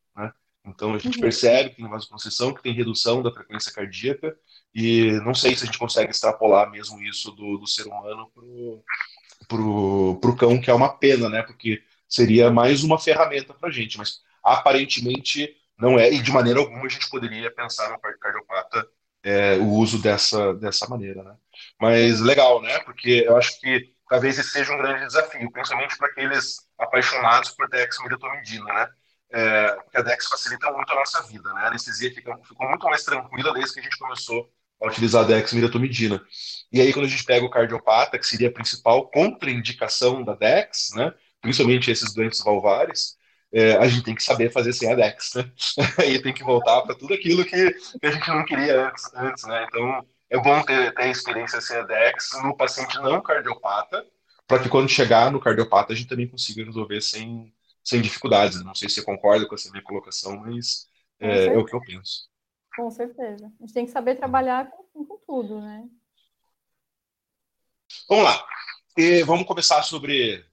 Então 0.66 0.94
a 0.94 0.98
gente 0.98 1.16
uhum. 1.16 1.20
percebe 1.22 1.70
que 1.70 1.76
tem 1.76 1.88
vasoconstrição, 1.88 2.54
que 2.54 2.62
tem 2.62 2.72
redução 2.72 3.22
da 3.22 3.30
frequência 3.30 3.72
cardíaca, 3.72 4.34
e 4.74 5.12
não 5.24 5.34
sei 5.34 5.54
se 5.54 5.64
a 5.64 5.66
gente 5.66 5.78
consegue 5.78 6.10
extrapolar 6.10 6.70
mesmo 6.70 7.00
isso 7.02 7.30
do, 7.32 7.58
do 7.58 7.66
ser 7.66 7.86
humano 7.86 8.30
para 9.46 9.60
o 9.60 10.36
cão, 10.36 10.60
que 10.60 10.70
é 10.70 10.74
uma 10.74 10.96
pena, 10.96 11.28
né? 11.28 11.42
Porque 11.42 11.82
seria 12.08 12.50
mais 12.50 12.82
uma 12.82 12.98
ferramenta 12.98 13.52
para 13.52 13.68
a 13.68 13.72
gente, 13.72 13.98
mas 13.98 14.22
aparentemente 14.42 15.54
não 15.78 15.98
é, 15.98 16.10
e 16.10 16.22
de 16.22 16.32
maneira 16.32 16.60
alguma 16.60 16.86
a 16.86 16.88
gente 16.88 17.10
poderia 17.10 17.50
pensar 17.50 17.90
no 17.90 17.98
cardiopata 18.18 18.88
é, 19.22 19.56
o 19.56 19.68
uso 19.68 20.00
dessa, 20.00 20.54
dessa 20.54 20.88
maneira, 20.88 21.22
né? 21.22 21.36
Mas 21.80 22.20
legal, 22.20 22.62
né? 22.62 22.78
Porque 22.80 23.24
eu 23.26 23.36
acho 23.36 23.60
que 23.60 23.92
talvez 24.08 24.38
esse 24.38 24.50
seja 24.50 24.72
um 24.72 24.78
grande 24.78 25.06
desafio, 25.06 25.50
principalmente 25.50 25.96
para 25.98 26.08
aqueles 26.08 26.63
apaixonados 26.78 27.50
por 27.50 27.68
dexmedetomidina, 27.68 28.72
né? 28.72 28.88
é, 29.34 29.72
porque 29.74 29.98
a 29.98 30.02
DEX 30.02 30.28
facilita 30.28 30.70
muito 30.70 30.92
a 30.92 30.94
nossa 30.94 31.22
vida, 31.24 31.52
né? 31.52 31.62
A 31.62 31.66
anestesia 31.66 32.14
fica, 32.14 32.38
ficou 32.46 32.68
muito 32.68 32.86
mais 32.86 33.02
tranquila 33.02 33.52
desde 33.52 33.74
que 33.74 33.80
a 33.80 33.82
gente 33.82 33.98
começou 33.98 34.48
a 34.80 34.86
utilizar 34.86 35.24
a 35.24 35.26
dexmedetomidina. 35.26 36.22
E 36.72 36.80
aí, 36.80 36.92
quando 36.92 37.06
a 37.06 37.08
gente 37.08 37.24
pega 37.24 37.44
o 37.44 37.50
cardiopata, 37.50 38.16
que 38.16 38.26
seria 38.26 38.48
a 38.48 38.52
principal 38.52 39.10
contraindicação 39.10 40.22
da 40.22 40.34
DEX, 40.34 40.90
né? 40.94 41.12
Principalmente 41.40 41.90
esses 41.90 42.14
doentes 42.14 42.40
valvares, 42.44 43.16
é, 43.52 43.76
a 43.76 43.88
gente 43.88 44.04
tem 44.04 44.14
que 44.14 44.22
saber 44.22 44.52
fazer 44.52 44.72
sem 44.72 44.92
a 44.92 44.94
DEX, 44.94 45.34
né? 45.34 45.50
Aí 45.98 46.22
tem 46.22 46.32
que 46.32 46.44
voltar 46.44 46.82
para 46.82 46.94
tudo 46.94 47.12
aquilo 47.12 47.44
que, 47.44 47.72
que, 47.72 48.06
a 48.06 48.10
gente 48.12 48.28
não 48.28 48.44
queria 48.44 48.86
antes, 48.86 49.12
antes 49.14 49.44
né? 49.44 49.66
Então, 49.68 50.06
é 50.30 50.38
bom 50.38 50.62
ter, 50.62 50.94
ter 50.94 51.10
experiência 51.10 51.60
sem 51.60 51.76
a 51.76 51.82
DEX 51.82 52.30
no 52.44 52.56
paciente 52.56 53.00
não 53.00 53.20
cardiopata, 53.20 54.06
para 54.46 54.62
que 54.62 54.68
quando 54.68 54.88
chegar 54.88 55.30
no 55.30 55.40
cardiopata 55.40 55.92
a 55.92 55.96
gente 55.96 56.08
também 56.08 56.28
consiga 56.28 56.64
resolver 56.64 57.00
sem, 57.00 57.52
sem 57.82 58.00
dificuldades. 58.00 58.62
Não 58.64 58.74
sei 58.74 58.88
se 58.88 58.96
você 58.96 59.02
concorda 59.02 59.46
com 59.46 59.54
essa 59.54 59.70
minha 59.70 59.82
colocação, 59.82 60.36
mas 60.40 60.88
é, 61.18 61.46
é, 61.46 61.58
o 61.58 61.64
que 61.64 61.74
eu 61.74 61.80
penso. 61.80 62.28
Com 62.76 62.90
certeza. 62.90 63.46
A 63.46 63.62
gente 63.62 63.74
tem 63.74 63.86
que 63.86 63.92
saber 63.92 64.16
trabalhar 64.16 64.70
com, 64.70 65.04
com 65.04 65.18
tudo, 65.26 65.60
né? 65.60 65.84
Vamos 68.08 68.24
lá. 68.24 68.46
E 68.96 69.22
vamos 69.22 69.46
começar 69.46 69.82
sobre 69.82 70.44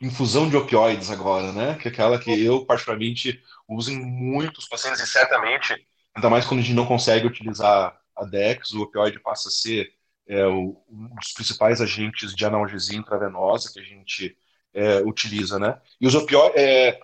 infusão 0.00 0.48
de 0.48 0.56
opioides 0.56 1.10
agora, 1.10 1.52
né? 1.52 1.76
Que 1.76 1.88
é 1.88 1.90
aquela 1.90 2.18
que 2.18 2.30
eu, 2.30 2.64
particularmente, 2.64 3.42
uso 3.68 3.90
em 3.90 3.98
muitos 3.98 4.68
pacientes, 4.68 5.00
e 5.00 5.06
certamente, 5.06 5.74
ainda 6.14 6.30
mais 6.30 6.46
quando 6.46 6.60
a 6.60 6.62
gente 6.62 6.74
não 6.74 6.86
consegue 6.86 7.26
utilizar 7.26 7.98
a 8.16 8.24
DEX, 8.24 8.72
o 8.72 8.82
opioide 8.82 9.20
passa 9.20 9.48
a 9.48 9.52
ser 9.52 9.92
é, 10.28 10.46
um 10.46 10.76
dos 11.18 11.32
principais 11.32 11.80
agentes 11.80 12.34
de 12.34 12.44
analgesia 12.44 12.98
intravenosa 12.98 13.72
que 13.72 13.80
a 13.80 13.82
gente 13.82 14.36
é, 14.74 15.00
utiliza, 15.00 15.58
né? 15.58 15.80
E 16.00 16.06
os 16.06 16.14
opioides, 16.14 16.60
é, 16.60 17.00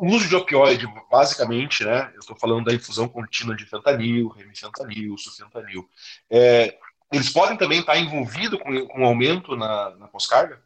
o 0.00 0.06
uso 0.06 0.28
de 0.28 0.36
opioide, 0.36 0.86
basicamente, 1.10 1.84
né? 1.84 2.10
Eu 2.14 2.20
estou 2.20 2.36
falando 2.36 2.64
da 2.64 2.74
infusão 2.74 3.08
contínua 3.08 3.54
de 3.54 3.66
fentanil, 3.66 4.28
remifentanil, 4.28 5.18
sufentanil. 5.18 5.86
É, 6.30 6.78
eles 7.12 7.30
podem 7.30 7.58
também 7.58 7.80
estar 7.80 7.98
envolvidos 7.98 8.58
com, 8.62 8.86
com 8.86 9.00
um 9.00 9.04
aumento 9.04 9.56
na, 9.56 9.90
na 9.96 10.08
pós-carga? 10.08 10.62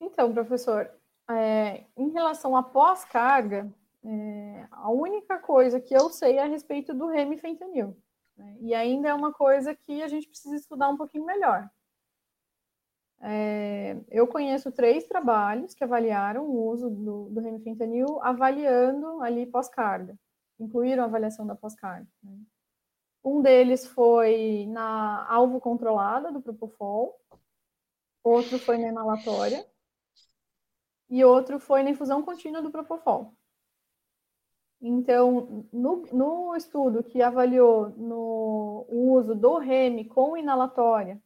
Então, 0.00 0.32
professor, 0.32 0.90
é, 1.28 1.84
em 1.96 2.10
relação 2.10 2.56
à 2.56 2.62
pós-carga, 2.62 3.70
é, 4.04 4.66
a 4.70 4.88
única 4.88 5.38
coisa 5.38 5.80
que 5.80 5.94
eu 5.94 6.08
sei 6.08 6.36
é 6.38 6.44
a 6.44 6.46
respeito 6.46 6.94
do 6.94 7.08
remifentanil. 7.08 7.96
Né? 8.40 8.56
E 8.60 8.74
ainda 8.74 9.08
é 9.08 9.14
uma 9.14 9.32
coisa 9.32 9.74
que 9.74 10.02
a 10.02 10.08
gente 10.08 10.26
precisa 10.28 10.56
estudar 10.56 10.88
um 10.88 10.96
pouquinho 10.96 11.26
melhor. 11.26 11.68
É, 13.22 14.00
eu 14.08 14.26
conheço 14.26 14.72
três 14.72 15.04
trabalhos 15.04 15.74
que 15.74 15.84
avaliaram 15.84 16.46
o 16.46 16.68
uso 16.70 16.88
do, 16.88 17.28
do 17.28 17.40
remifentanil, 17.40 18.18
avaliando 18.22 19.20
ali 19.20 19.44
pós-carga, 19.44 20.18
incluíram 20.58 21.02
a 21.02 21.06
avaliação 21.06 21.46
da 21.46 21.54
pós-carga. 21.54 22.08
Né? 22.22 22.38
Um 23.22 23.42
deles 23.42 23.86
foi 23.86 24.64
na 24.70 25.30
alvo 25.30 25.60
controlada 25.60 26.32
do 26.32 26.40
Propofol, 26.40 27.20
outro 28.24 28.58
foi 28.58 28.78
na 28.78 28.88
inalatória, 28.88 29.66
e 31.10 31.22
outro 31.22 31.60
foi 31.60 31.82
na 31.82 31.90
infusão 31.90 32.22
contínua 32.22 32.62
do 32.62 32.70
Propofol. 32.70 33.34
Então, 34.80 35.66
no, 35.72 36.06
no 36.12 36.56
estudo 36.56 37.04
que 37.04 37.20
avaliou 37.20 37.90
no, 37.90 38.86
o 38.88 39.12
uso 39.12 39.34
do 39.34 39.58
REM 39.58 40.04
com 40.04 40.36
inalatória 40.36 41.20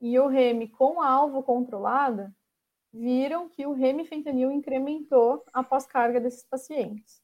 e 0.00 0.18
o 0.18 0.28
REM 0.28 0.68
com 0.68 1.02
alvo 1.02 1.42
controlada, 1.42 2.32
viram 2.92 3.48
que 3.48 3.66
o 3.66 3.72
remifentanil 3.72 4.50
incrementou 4.50 5.44
a 5.52 5.62
pós-carga 5.62 6.20
desses 6.20 6.44
pacientes. 6.44 7.22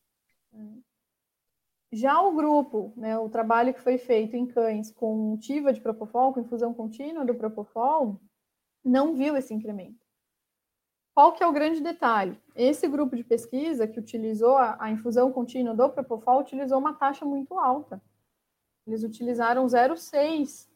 Já 1.93 2.21
o 2.21 2.35
grupo, 2.35 2.93
né, 2.97 3.19
o 3.19 3.29
trabalho 3.29 3.73
que 3.73 3.81
foi 3.81 3.99
feito 3.99 4.37
em 4.37 4.47
cães 4.47 4.93
com 4.93 5.37
TIVA 5.39 5.73
de 5.73 5.81
propofol, 5.81 6.33
com 6.33 6.41
infusão 6.41 6.75
contínua 6.75 7.25
do 7.25 7.35
propofol, 7.35 8.21
não 8.85 9.15
viu 9.15 9.37
esse 9.37 9.55
incremento. 9.55 10.06
Qual 11.17 11.33
que 11.33 11.43
é 11.43 11.47
o 11.47 11.53
grande 11.53 11.81
detalhe? 11.81 12.39
Esse 12.55 12.87
grupo 12.87 13.17
de 13.17 13.25
pesquisa 13.25 13.89
que 13.89 13.99
utilizou 13.99 14.55
a, 14.59 14.77
a 14.79 14.91
infusão 14.91 15.33
contínua 15.33 15.75
do 15.75 15.89
propofol 15.89 16.41
utilizou 16.41 16.77
uma 16.77 16.93
taxa 16.93 17.25
muito 17.25 17.59
alta. 17.59 18.03
Eles 18.87 19.03
utilizaram 19.03 19.64
0,6 19.64 20.69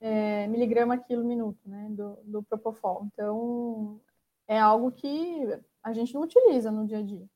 é, 0.00 0.46
miligrama 0.46 0.96
quilo 0.96 1.24
minuto, 1.24 1.58
né, 1.68 1.88
do, 1.90 2.16
do 2.22 2.40
Propofol. 2.40 3.08
Então, 3.12 4.00
é 4.46 4.60
algo 4.60 4.92
que 4.92 5.60
a 5.82 5.92
gente 5.92 6.14
não 6.14 6.22
utiliza 6.22 6.70
no 6.70 6.86
dia 6.86 6.98
a 6.98 7.02
dia. 7.02 7.28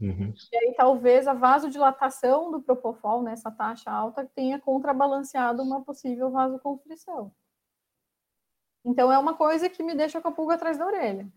Uhum. 0.00 0.32
E 0.52 0.56
aí, 0.56 0.74
talvez 0.76 1.26
a 1.26 1.34
vasodilatação 1.34 2.52
do 2.52 2.62
Propofol, 2.62 3.24
nessa 3.24 3.50
né, 3.50 3.56
taxa 3.58 3.90
alta, 3.90 4.24
tenha 4.36 4.60
contrabalanceado 4.60 5.64
uma 5.64 5.82
possível 5.82 6.30
vasoconstrição. 6.30 7.32
Então, 8.84 9.12
é 9.12 9.18
uma 9.18 9.34
coisa 9.34 9.68
que 9.68 9.82
me 9.82 9.96
deixa 9.96 10.20
com 10.20 10.28
a 10.28 10.32
pulga 10.32 10.54
atrás 10.54 10.78
da 10.78 10.86
orelha. 10.86 11.28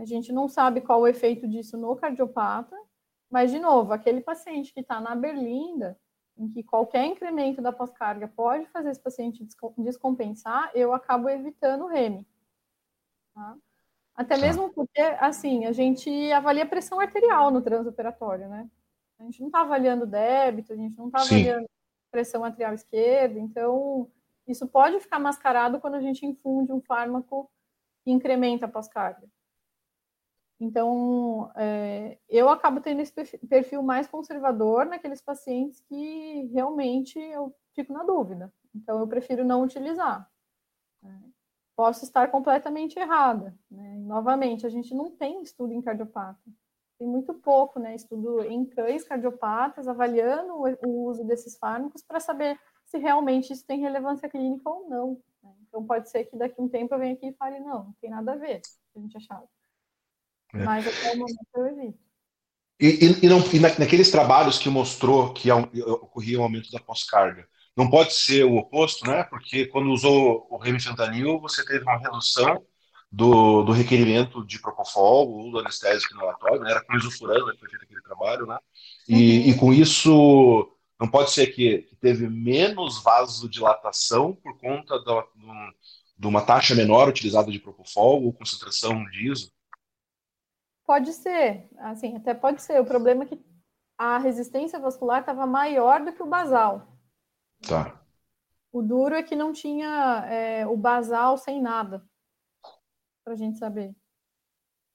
A 0.00 0.04
gente 0.04 0.32
não 0.32 0.48
sabe 0.48 0.80
qual 0.80 1.00
o 1.00 1.06
efeito 1.06 1.46
disso 1.46 1.76
no 1.76 1.94
cardiopata, 1.96 2.76
mas, 3.30 3.50
de 3.50 3.58
novo, 3.58 3.92
aquele 3.92 4.20
paciente 4.20 4.72
que 4.72 4.80
está 4.80 5.00
na 5.00 5.14
berlinda, 5.14 5.98
em 6.38 6.48
que 6.48 6.62
qualquer 6.62 7.04
incremento 7.06 7.62
da 7.62 7.72
pós-carga 7.72 8.28
pode 8.28 8.66
fazer 8.66 8.90
esse 8.90 9.00
paciente 9.00 9.46
descompensar, 9.78 10.70
eu 10.74 10.92
acabo 10.92 11.28
evitando 11.28 11.84
o 11.84 11.88
REME. 11.88 12.26
Tá? 13.34 13.56
Até 14.14 14.34
tá. 14.34 14.40
mesmo 14.40 14.70
porque, 14.72 15.00
assim, 15.00 15.66
a 15.66 15.72
gente 15.72 16.32
avalia 16.32 16.66
pressão 16.66 17.00
arterial 17.00 17.50
no 17.50 17.62
transoperatório, 17.62 18.48
né? 18.48 18.68
A 19.18 19.24
gente 19.24 19.40
não 19.40 19.48
está 19.48 19.62
avaliando 19.62 20.06
débito, 20.06 20.72
a 20.72 20.76
gente 20.76 20.96
não 20.96 21.06
está 21.06 21.22
avaliando 21.22 21.68
pressão 22.10 22.44
arterial 22.44 22.74
esquerda, 22.74 23.38
então 23.38 24.10
isso 24.46 24.66
pode 24.66 25.00
ficar 25.00 25.18
mascarado 25.18 25.80
quando 25.80 25.94
a 25.94 26.00
gente 26.00 26.24
infunde 26.24 26.72
um 26.72 26.80
fármaco 26.80 27.50
que 28.04 28.10
incrementa 28.10 28.66
a 28.66 28.68
pós-carga. 28.68 29.26
Então, 30.58 31.50
é, 31.54 32.18
eu 32.28 32.48
acabo 32.48 32.80
tendo 32.80 33.02
esse 33.02 33.12
perfil 33.46 33.82
mais 33.82 34.06
conservador 34.06 34.86
naqueles 34.86 35.20
pacientes 35.20 35.80
que 35.80 36.48
realmente 36.52 37.18
eu 37.18 37.54
fico 37.74 37.92
na 37.92 38.02
dúvida. 38.02 38.52
Então, 38.74 38.98
eu 38.98 39.06
prefiro 39.06 39.44
não 39.44 39.62
utilizar. 39.62 40.28
Né? 41.02 41.20
Posso 41.76 42.04
estar 42.04 42.30
completamente 42.30 42.98
errada. 42.98 43.54
Né? 43.70 43.98
Novamente, 43.98 44.66
a 44.66 44.70
gente 44.70 44.94
não 44.94 45.10
tem 45.10 45.42
estudo 45.42 45.74
em 45.74 45.82
cardiopata. 45.82 46.40
tem 46.98 47.06
muito 47.06 47.34
pouco, 47.34 47.78
né, 47.78 47.94
estudo 47.94 48.42
em 48.42 48.64
cães 48.64 49.04
cardiopatas, 49.04 49.86
avaliando 49.86 50.54
o 50.86 51.04
uso 51.06 51.22
desses 51.24 51.58
fármacos 51.58 52.02
para 52.02 52.18
saber 52.18 52.58
se 52.86 52.96
realmente 52.96 53.52
isso 53.52 53.66
tem 53.66 53.80
relevância 53.80 54.26
clínica 54.26 54.70
ou 54.70 54.88
não. 54.88 55.22
Né? 55.42 55.54
Então, 55.68 55.84
pode 55.84 56.08
ser 56.08 56.24
que 56.24 56.36
daqui 56.38 56.58
a 56.58 56.64
um 56.64 56.68
tempo 56.68 56.94
eu 56.94 56.98
venha 56.98 57.12
aqui 57.12 57.26
e 57.26 57.34
fale, 57.34 57.60
não, 57.60 57.84
não 57.84 57.94
tem 58.00 58.08
nada 58.08 58.32
a 58.32 58.36
ver, 58.36 58.62
a 58.94 58.98
gente 58.98 59.14
achava. 59.18 59.46
É. 60.60 60.64
Mas 60.64 60.86
até 60.86 61.12
o 61.12 61.18
momento 61.18 61.38
eu 61.54 61.66
evito. 61.66 61.98
E, 62.78 62.86
e, 62.86 63.24
e, 63.24 63.28
não, 63.28 63.38
e 63.52 63.58
na, 63.58 63.68
naqueles 63.78 64.10
trabalhos 64.10 64.58
que 64.58 64.68
mostrou 64.68 65.32
que 65.32 65.50
ocorria 65.50 66.38
um 66.38 66.42
aumento 66.42 66.70
da 66.70 66.78
pós-carga, 66.78 67.48
não 67.76 67.88
pode 67.88 68.12
ser 68.12 68.44
o 68.44 68.56
oposto, 68.56 69.06
né? 69.06 69.24
Porque 69.24 69.66
quando 69.66 69.90
usou 69.90 70.46
o 70.50 70.56
remifentanil, 70.56 71.40
você 71.40 71.64
teve 71.64 71.82
uma 71.82 71.98
redução 71.98 72.62
do, 73.10 73.62
do 73.62 73.72
requerimento 73.72 74.44
de 74.44 74.58
propofol 74.58 75.30
ou 75.30 75.50
do 75.50 75.58
anestésico 75.58 76.14
inalatório, 76.14 76.60
né? 76.60 76.70
Era 76.70 76.84
com 76.84 76.96
isofurano 76.96 77.52
que 77.52 77.58
foi 77.58 77.68
feito 77.68 77.84
aquele 77.84 78.02
trabalho, 78.02 78.46
né? 78.46 78.58
E, 79.08 79.14
uhum. 79.14 79.48
e 79.48 79.54
com 79.58 79.72
isso, 79.72 80.70
não 81.00 81.08
pode 81.08 81.30
ser 81.30 81.46
que, 81.48 81.78
que 81.78 81.96
teve 81.96 82.28
menos 82.28 83.02
vasodilatação 83.02 84.34
por 84.34 84.58
conta 84.58 85.02
da, 85.02 85.24
de 86.18 86.26
uma 86.26 86.42
taxa 86.42 86.74
menor 86.74 87.08
utilizada 87.08 87.50
de 87.50 87.58
propofol 87.58 88.24
ou 88.24 88.32
concentração 88.32 89.04
de 89.04 89.30
iso? 89.30 89.50
Pode 90.86 91.12
ser, 91.12 91.68
assim, 91.78 92.16
até 92.16 92.32
pode 92.32 92.62
ser. 92.62 92.80
O 92.80 92.86
problema 92.86 93.24
é 93.24 93.26
que 93.26 93.44
a 93.98 94.18
resistência 94.18 94.78
vascular 94.78 95.20
estava 95.20 95.44
maior 95.46 96.04
do 96.04 96.12
que 96.12 96.22
o 96.22 96.26
basal. 96.26 96.86
Tá. 97.66 98.00
O 98.72 98.82
duro 98.82 99.14
é 99.14 99.22
que 99.22 99.34
não 99.34 99.52
tinha 99.52 100.24
é, 100.28 100.66
o 100.66 100.76
basal 100.76 101.36
sem 101.36 101.60
nada 101.60 102.06
para 103.24 103.32
a 103.32 103.36
gente 103.36 103.58
saber. 103.58 103.94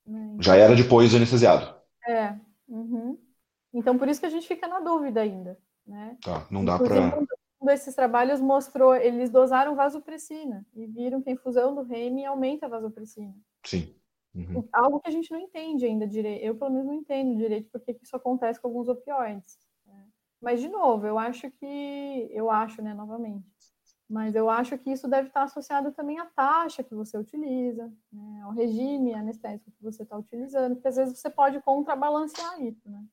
Né? 0.05 0.37
Já 0.39 0.55
era 0.55 0.75
depois 0.75 1.13
anestesiado. 1.13 1.75
É. 2.07 2.37
Uhum. 2.67 3.17
Então, 3.73 3.97
por 3.97 4.07
isso 4.07 4.19
que 4.19 4.25
a 4.25 4.29
gente 4.29 4.47
fica 4.47 4.67
na 4.67 4.79
dúvida 4.79 5.21
ainda. 5.21 5.59
Né? 5.85 6.17
Tá, 6.21 6.47
não 6.49 6.63
dá 6.63 6.77
para. 6.77 7.19
Um 7.61 7.65
desses 7.65 7.93
trabalhos 7.93 8.41
mostrou, 8.41 8.95
eles 8.95 9.29
dosaram 9.29 9.75
vasopressina 9.75 10.65
e 10.73 10.87
viram 10.87 11.21
que 11.21 11.29
a 11.29 11.33
infusão 11.33 11.75
do 11.75 11.83
REM 11.83 12.25
aumenta 12.25 12.65
a 12.65 12.69
vasopressina. 12.69 13.35
Sim. 13.63 13.93
Uhum. 14.33 14.67
Algo 14.71 14.99
que 14.99 15.09
a 15.09 15.11
gente 15.11 15.31
não 15.31 15.39
entende 15.39 15.85
ainda 15.85 16.07
direito. 16.07 16.43
Eu, 16.43 16.55
pelo 16.55 16.71
menos, 16.71 16.87
não 16.87 16.93
entendo 16.93 17.35
direito 17.35 17.69
porque 17.71 17.93
que 17.93 18.03
isso 18.03 18.15
acontece 18.15 18.59
com 18.59 18.67
alguns 18.67 18.87
opioides. 18.87 19.59
Né? 19.85 20.07
Mas, 20.41 20.61
de 20.61 20.69
novo, 20.69 21.05
eu 21.05 21.19
acho 21.19 21.49
que. 21.51 22.27
Eu 22.31 22.49
acho, 22.49 22.81
né, 22.81 22.93
novamente. 22.93 23.45
Mas 24.09 24.35
eu 24.35 24.49
acho 24.49 24.77
que 24.77 24.91
isso 24.91 25.07
deve 25.07 25.29
estar 25.29 25.43
associado 25.43 25.91
também 25.93 26.19
à 26.19 26.25
taxa 26.25 26.83
que 26.83 26.93
você 26.93 27.17
utiliza, 27.17 27.89
né, 28.11 28.41
ao 28.43 28.51
regime 28.51 29.13
anestésico 29.13 29.71
que 29.71 29.81
você 29.81 30.03
está 30.03 30.17
utilizando, 30.17 30.75
porque 30.75 30.89
às 30.89 30.97
vezes 30.97 31.17
você 31.17 31.29
pode 31.29 31.61
contrabalancear 31.61 32.61
isso, 32.61 32.89
né? 32.89 33.05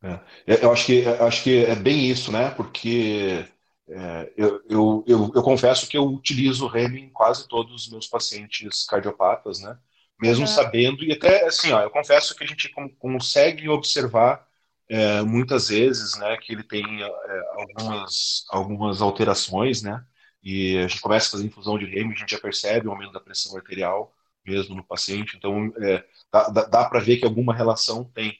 É, 0.00 0.64
eu 0.64 0.70
acho 0.70 0.86
que 0.86 1.04
acho 1.04 1.42
que 1.42 1.64
é 1.64 1.74
bem 1.74 2.08
isso, 2.08 2.30
né? 2.30 2.50
Porque 2.50 3.44
é, 3.90 4.32
eu, 4.36 4.62
eu, 4.68 5.04
eu, 5.06 5.32
eu, 5.34 5.42
confesso 5.42 5.88
que 5.88 5.96
eu 5.96 6.06
utilizo 6.06 6.66
o 6.66 6.68
REM 6.68 6.96
em 6.96 7.08
quase 7.08 7.48
todos 7.48 7.84
os 7.84 7.90
meus 7.90 8.06
pacientes 8.06 8.84
cardiopatas, 8.84 9.60
né? 9.60 9.78
Mesmo 10.20 10.42
uhum. 10.42 10.52
sabendo, 10.52 11.04
e 11.04 11.12
até 11.12 11.46
assim, 11.46 11.72
ó, 11.72 11.80
eu 11.80 11.90
confesso 11.90 12.34
que 12.34 12.44
a 12.44 12.46
gente 12.46 12.68
consegue 12.98 13.68
observar 13.68 14.46
é, 14.88 15.22
muitas 15.22 15.68
vezes, 15.68 16.16
né, 16.18 16.36
que 16.38 16.52
ele 16.52 16.64
tem 16.64 16.84
é, 17.02 17.42
algumas, 17.52 18.44
algumas 18.50 19.00
alterações, 19.00 19.80
né, 19.80 20.04
e 20.42 20.76
a 20.78 20.88
gente 20.88 21.00
começa 21.00 21.28
a 21.28 21.30
fazer 21.30 21.46
infusão 21.46 21.78
de 21.78 21.84
remo, 21.86 22.12
a 22.12 22.16
gente 22.16 22.30
já 22.30 22.40
percebe 22.40 22.88
o 22.88 22.90
aumento 22.90 23.12
da 23.12 23.20
pressão 23.20 23.56
arterial 23.56 24.12
mesmo 24.44 24.74
no 24.74 24.84
paciente, 24.84 25.36
então 25.36 25.72
é, 25.78 26.04
dá, 26.32 26.48
dá 26.64 26.84
para 26.88 27.00
ver 27.00 27.18
que 27.18 27.24
alguma 27.24 27.54
relação 27.54 28.04
tem. 28.04 28.36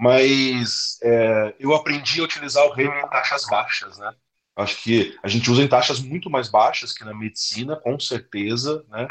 Mas 0.00 0.98
é, 1.02 1.54
eu 1.58 1.74
aprendi 1.74 2.20
a 2.20 2.24
utilizar 2.24 2.64
o 2.64 2.72
remo 2.72 2.94
em 2.94 3.08
taxas 3.10 3.44
baixas, 3.44 3.98
né, 3.98 4.14
acho 4.58 4.82
que 4.82 5.16
a 5.22 5.28
gente 5.28 5.50
usa 5.50 5.62
em 5.62 5.68
taxas 5.68 6.00
muito 6.00 6.30
mais 6.30 6.48
baixas 6.50 6.92
que 6.92 7.04
na 7.04 7.14
medicina, 7.14 7.76
com 7.76 7.98
certeza, 8.00 8.84
né, 8.90 9.08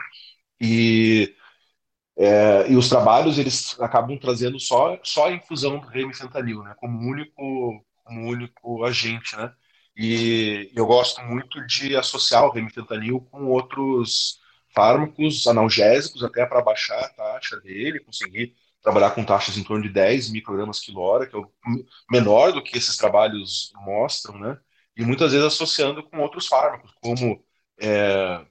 e 0.62 1.36
é, 2.18 2.72
e 2.72 2.76
os 2.76 2.90
trabalhos 2.90 3.38
eles 3.38 3.80
acabam 3.80 4.18
trazendo 4.20 4.60
só, 4.60 5.00
só 5.04 5.28
a 5.28 5.32
infusão 5.34 5.80
do 5.80 5.88
remifentanil, 5.88 6.64
né, 6.64 6.74
como 6.78 7.00
único, 7.00 7.86
como 8.04 8.28
único 8.30 8.84
agente, 8.86 9.36
né? 9.36 9.54
E 9.96 10.72
eu 10.76 10.86
gosto 10.86 11.22
muito 11.24 11.66
de 11.66 11.96
associar 11.96 12.46
o 12.46 12.52
remifentanil 12.52 13.20
com 13.32 13.46
outros 13.48 14.40
fármacos 14.74 15.48
analgésicos, 15.48 16.24
até 16.24 16.46
para 16.46 16.62
baixar 16.62 17.00
a 17.04 17.10
taxa 17.10 17.60
dele, 17.62 18.00
conseguir 18.02 18.54
trabalhar 18.82 19.12
com 19.12 19.24
taxas 19.26 19.58
em 19.58 19.64
torno 19.64 19.84
de 19.84 19.90
10 19.90 20.30
microgramas 20.30 20.80
quilo 20.80 21.02
hora, 21.02 21.26
que 21.28 21.36
é 21.36 21.42
menor 22.12 22.52
do 22.54 22.64
que 22.64 22.78
esses 22.78 22.96
trabalhos 22.96 23.72
mostram, 23.84 24.38
né? 24.40 24.58
E 24.98 25.06
muitas 25.06 25.32
vezes 25.32 25.48
associando 25.48 26.04
com 26.04 26.20
outros 26.20 26.48
fármacos, 26.48 26.92
como 27.02 27.44
é, 27.80 28.46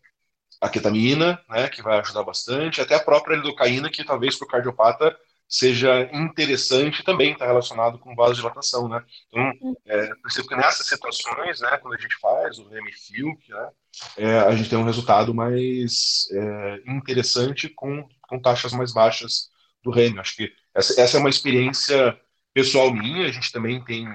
a 0.61 0.69
ketamina, 0.69 1.41
né, 1.49 1.69
que 1.69 1.83
vai 1.83 1.99
ajudar 1.99 2.23
bastante, 2.23 2.81
até 2.81 2.95
a 2.95 3.03
própria 3.03 3.37
lidocaína, 3.37 3.91
que 3.91 4.05
talvez 4.05 4.37
para 4.37 4.47
o 4.47 4.49
cardiopata 4.49 5.17
seja 5.49 6.03
interessante 6.13 7.05
também 7.05 7.33
está 7.33 7.47
relacionado 7.47 7.99
com 7.99 8.17
vasodilatação, 8.17 8.89
né? 8.89 9.05
Então, 9.29 9.77
é, 9.87 10.15
percebo 10.17 10.49
que 10.49 10.57
nessas 10.57 10.89
situações, 10.89 11.61
né, 11.61 11.79
quando 11.79 11.95
a 11.95 12.01
gente 12.01 12.17
faz 12.17 12.59
o 12.59 12.69
remifil, 12.69 13.29
né, 13.49 13.69
é, 14.17 14.39
a 14.41 14.55
gente 14.57 14.69
tem 14.69 14.79
um 14.79 14.85
resultado 14.85 15.33
mais 15.33 16.29
é, 16.33 16.83
interessante 16.89 17.69
com, 17.69 18.07
com 18.29 18.41
taxas 18.41 18.73
mais 18.73 18.93
baixas 18.93 19.49
do 19.83 19.91
REM. 19.91 20.19
Acho 20.19 20.37
que 20.37 20.53
essa, 20.75 21.01
essa 21.01 21.17
é 21.17 21.21
uma 21.21 21.31
experiência 21.31 22.19
pessoal 22.53 22.93
minha, 22.93 23.27
a 23.27 23.31
gente 23.31 23.53
também 23.53 23.83
tem, 23.85 24.07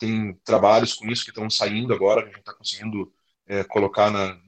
tem 0.00 0.34
trabalhos 0.42 0.94
com 0.94 1.06
isso 1.08 1.24
que 1.24 1.30
estão 1.30 1.48
saindo 1.50 1.92
agora, 1.92 2.22
que 2.22 2.28
a 2.28 2.32
gente 2.32 2.40
está 2.40 2.54
conseguindo 2.54 3.12
é, 3.46 3.62
colocar 3.62 4.10
na, 4.10 4.40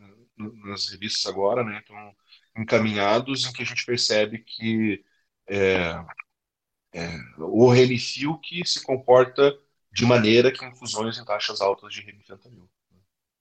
nas 0.65 0.89
revistas 0.89 1.31
agora, 1.31 1.63
né? 1.63 1.81
Então, 1.85 2.17
encaminhados 2.57 3.47
em 3.47 3.53
que 3.53 3.63
a 3.63 3.67
gente 3.67 3.85
percebe 3.85 4.39
que 4.39 5.05
é, 5.47 6.05
é, 6.95 7.09
o 7.39 7.69
remifil 7.69 8.39
que 8.39 8.67
se 8.67 8.83
comporta 8.83 9.53
de 9.93 10.07
maneira 10.07 10.51
que 10.51 10.65
infusões 10.65 11.19
em 11.19 11.25
taxas 11.25 11.61
altas 11.61 11.93
de 11.93 12.01
remifentanil. 12.01 12.69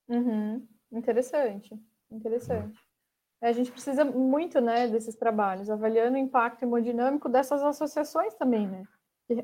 Uhum. 0.09 0.67
Interessante, 0.91 1.73
interessante. 2.11 2.77
Uhum. 2.77 3.47
A 3.47 3.53
gente 3.53 3.71
precisa 3.71 4.03
muito, 4.03 4.59
né, 4.59 4.87
desses 4.87 5.15
trabalhos, 5.15 5.69
avaliando 5.69 6.15
o 6.15 6.19
impacto 6.19 6.63
hemodinâmico 6.63 7.29
dessas 7.29 7.63
associações 7.63 8.33
também, 8.35 8.67
né? 8.67 8.83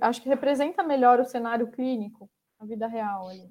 Acho 0.01 0.22
que 0.22 0.30
representa 0.30 0.84
melhor 0.84 1.20
o 1.20 1.26
cenário 1.26 1.72
clínico, 1.72 2.30
a 2.60 2.66
vida 2.66 2.88
real 2.88 3.30
ali. 3.30 3.49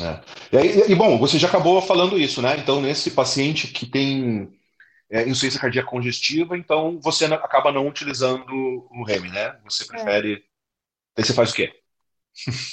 É. 0.00 0.56
E, 0.64 0.92
e, 0.92 0.94
bom, 0.94 1.18
você 1.18 1.38
já 1.38 1.48
acabou 1.48 1.80
falando 1.82 2.18
isso, 2.18 2.40
né? 2.40 2.56
Então, 2.56 2.80
nesse 2.80 3.10
paciente 3.10 3.68
que 3.68 3.84
tem 3.86 4.50
é, 5.10 5.22
insuficiência 5.22 5.60
cardíaca 5.60 5.88
congestiva, 5.88 6.56
então 6.56 6.98
você 7.00 7.26
acaba 7.26 7.70
não 7.70 7.86
utilizando 7.86 8.52
o 8.90 9.04
REM, 9.04 9.30
né? 9.30 9.58
Você 9.64 9.84
prefere. 9.86 10.34
É. 10.34 10.42
Aí 11.18 11.24
você 11.24 11.34
faz 11.34 11.50
o 11.50 11.54
quê? 11.54 11.78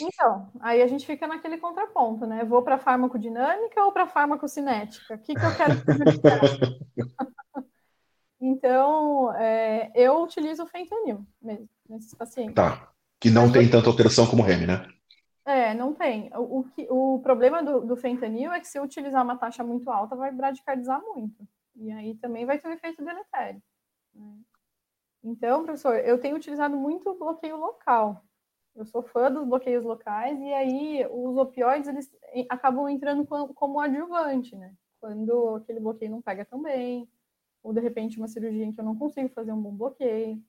Então, 0.01 0.49
aí 0.61 0.81
a 0.81 0.87
gente 0.87 1.05
fica 1.05 1.27
naquele 1.27 1.57
contraponto, 1.57 2.25
né? 2.25 2.45
Vou 2.45 2.61
para 2.63 2.77
farmacodinâmica 2.77 3.83
ou 3.83 3.91
para 3.91 4.07
farmacocinética? 4.07 5.15
O 5.15 5.19
que, 5.19 5.33
que 5.35 5.45
eu 5.45 5.55
quero 5.57 5.73
Então, 8.39 9.33
é, 9.35 9.91
eu 9.93 10.23
utilizo 10.23 10.63
o 10.63 10.67
fentanil 10.67 11.27
mesmo, 11.41 11.67
nesses 11.89 12.13
pacientes. 12.13 12.55
Tá. 12.55 12.89
Que 13.19 13.29
não 13.29 13.51
tem 13.51 13.69
tanta 13.69 13.89
alteração 13.89 14.25
como 14.25 14.41
o 14.41 14.45
REM, 14.45 14.65
né? 14.65 14.87
É, 15.45 15.73
não 15.73 15.93
tem. 15.93 16.29
O, 16.35 16.65
o, 16.87 17.15
o 17.15 17.21
problema 17.21 17.63
do, 17.63 17.81
do, 17.81 17.97
fentanil 17.97 18.51
é 18.51 18.59
que 18.59 18.67
se 18.67 18.79
utilizar 18.79 19.23
uma 19.23 19.35
taxa 19.35 19.63
muito 19.63 19.89
alta, 19.89 20.15
vai 20.15 20.31
bradicardizar 20.31 21.01
muito. 21.01 21.47
E 21.75 21.91
aí 21.91 22.15
também 22.15 22.45
vai 22.45 22.59
ter 22.59 22.67
um 22.67 22.73
efeito 22.73 23.03
deletério. 23.03 23.61
Né? 24.13 24.37
Então, 25.23 25.63
professor, 25.63 25.95
eu 25.95 26.19
tenho 26.19 26.35
utilizado 26.35 26.77
muito 26.77 27.17
bloqueio 27.17 27.57
local. 27.57 28.23
Eu 28.75 28.85
sou 28.85 29.01
fã 29.01 29.31
dos 29.31 29.45
bloqueios 29.45 29.83
locais, 29.83 30.39
e 30.39 30.53
aí 30.53 31.05
os 31.09 31.35
opioides 31.37 31.89
eles 31.89 32.09
acabam 32.49 32.87
entrando 32.87 33.25
como 33.25 33.79
adjuvante, 33.79 34.55
né? 34.55 34.73
Quando 35.01 35.55
aquele 35.55 35.79
bloqueio 35.79 36.11
não 36.11 36.21
pega 36.21 36.45
tão 36.45 36.61
bem, 36.61 37.09
ou 37.63 37.73
de 37.73 37.81
repente 37.81 38.17
uma 38.17 38.27
cirurgia 38.27 38.65
em 38.65 38.71
que 38.71 38.79
eu 38.79 38.85
não 38.85 38.95
consigo 38.95 39.29
fazer 39.29 39.51
um 39.51 39.61
bom 39.61 39.75
bloqueio. 39.75 40.41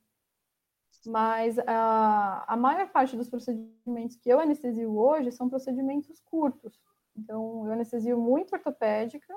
Mas 1.07 1.59
a, 1.61 2.45
a 2.47 2.57
maior 2.57 2.89
parte 2.91 3.17
dos 3.17 3.29
procedimentos 3.29 4.17
que 4.17 4.29
eu 4.29 4.39
anestesio 4.39 4.97
hoje 4.97 5.33
são 5.33 5.49
procedimentos 5.49 6.21
curtos. 6.21 6.79
Então, 7.17 7.67
eu 7.67 7.73
anestesio 7.73 8.19
muito 8.19 8.53
ortopédica 8.53 9.35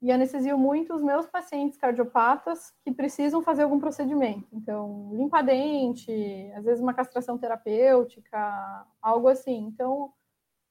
e 0.00 0.10
anestesio 0.10 0.58
muito 0.58 0.92
os 0.92 1.02
meus 1.02 1.26
pacientes 1.26 1.78
cardiopatas 1.78 2.72
que 2.84 2.92
precisam 2.92 3.40
fazer 3.40 3.62
algum 3.62 3.78
procedimento. 3.78 4.48
Então, 4.52 5.10
limpa 5.14 5.42
dente, 5.42 6.10
às 6.56 6.64
vezes 6.64 6.82
uma 6.82 6.92
castração 6.92 7.38
terapêutica, 7.38 8.86
algo 9.00 9.28
assim. 9.28 9.58
Então, 9.58 10.12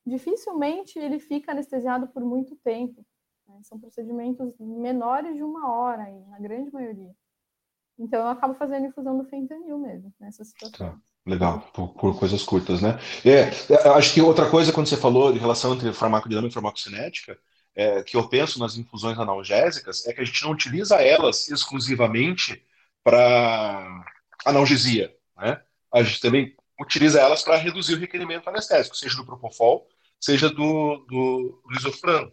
dificilmente 0.06 1.00
ele 1.00 1.20
fica 1.20 1.52
anestesiado 1.52 2.08
por 2.10 2.24
muito 2.24 2.56
tempo. 2.58 3.06
Né? 3.48 3.60
São 3.64 3.80
procedimentos 3.80 4.54
menores 4.60 5.36
de 5.36 5.44
uma 5.44 5.72
hora, 5.72 6.10
na 6.28 6.40
grande 6.40 6.72
maioria. 6.74 7.16
Então 8.02 8.20
eu 8.20 8.30
acabo 8.30 8.56
fazendo 8.56 8.88
infusão 8.88 9.16
do 9.16 9.24
fentanil 9.26 9.78
mesmo, 9.78 10.12
nessa 10.20 10.44
situação. 10.44 10.90
Tá. 10.90 10.98
Legal, 11.24 11.62
por, 11.72 11.90
por, 11.90 12.18
coisas 12.18 12.42
curtas, 12.42 12.82
né? 12.82 13.00
É, 13.24 13.52
é, 13.72 13.90
acho 13.90 14.12
que 14.12 14.22
outra 14.22 14.50
coisa, 14.50 14.74
quando 14.74 14.88
você 14.88 14.98
falou 14.98 15.32
de 15.32 15.38
relação 15.38 15.76
entre 15.76 15.94
farmacodinâmica 15.94 16.50
e 16.50 16.54
farmacocinética, 16.54 17.38
é, 17.76 18.02
que 18.02 18.18
eu 18.18 18.28
penso 18.28 18.60
nas 18.60 18.76
infusões 18.76 19.20
analgésicas, 19.20 20.08
é 20.08 20.14
que 20.14 20.22
a 20.22 20.24
gente 20.26 20.44
não 20.44 20.52
utiliza 20.52 20.96
elas 20.96 21.48
exclusivamente 21.48 22.66
para 23.04 24.04
analgesia, 24.44 25.16
né? 25.38 25.62
A 25.94 26.02
gente 26.02 26.20
também 26.22 26.56
utiliza 26.80 27.20
elas 27.20 27.44
para 27.44 27.56
reduzir 27.58 27.94
o 27.94 28.00
requerimento 28.00 28.50
anestésico, 28.50 28.98
seja 28.98 29.16
do 29.18 29.26
propofol, 29.26 29.88
seja 30.20 30.50
do, 30.50 31.06
do, 31.08 31.62
do. 31.70 32.32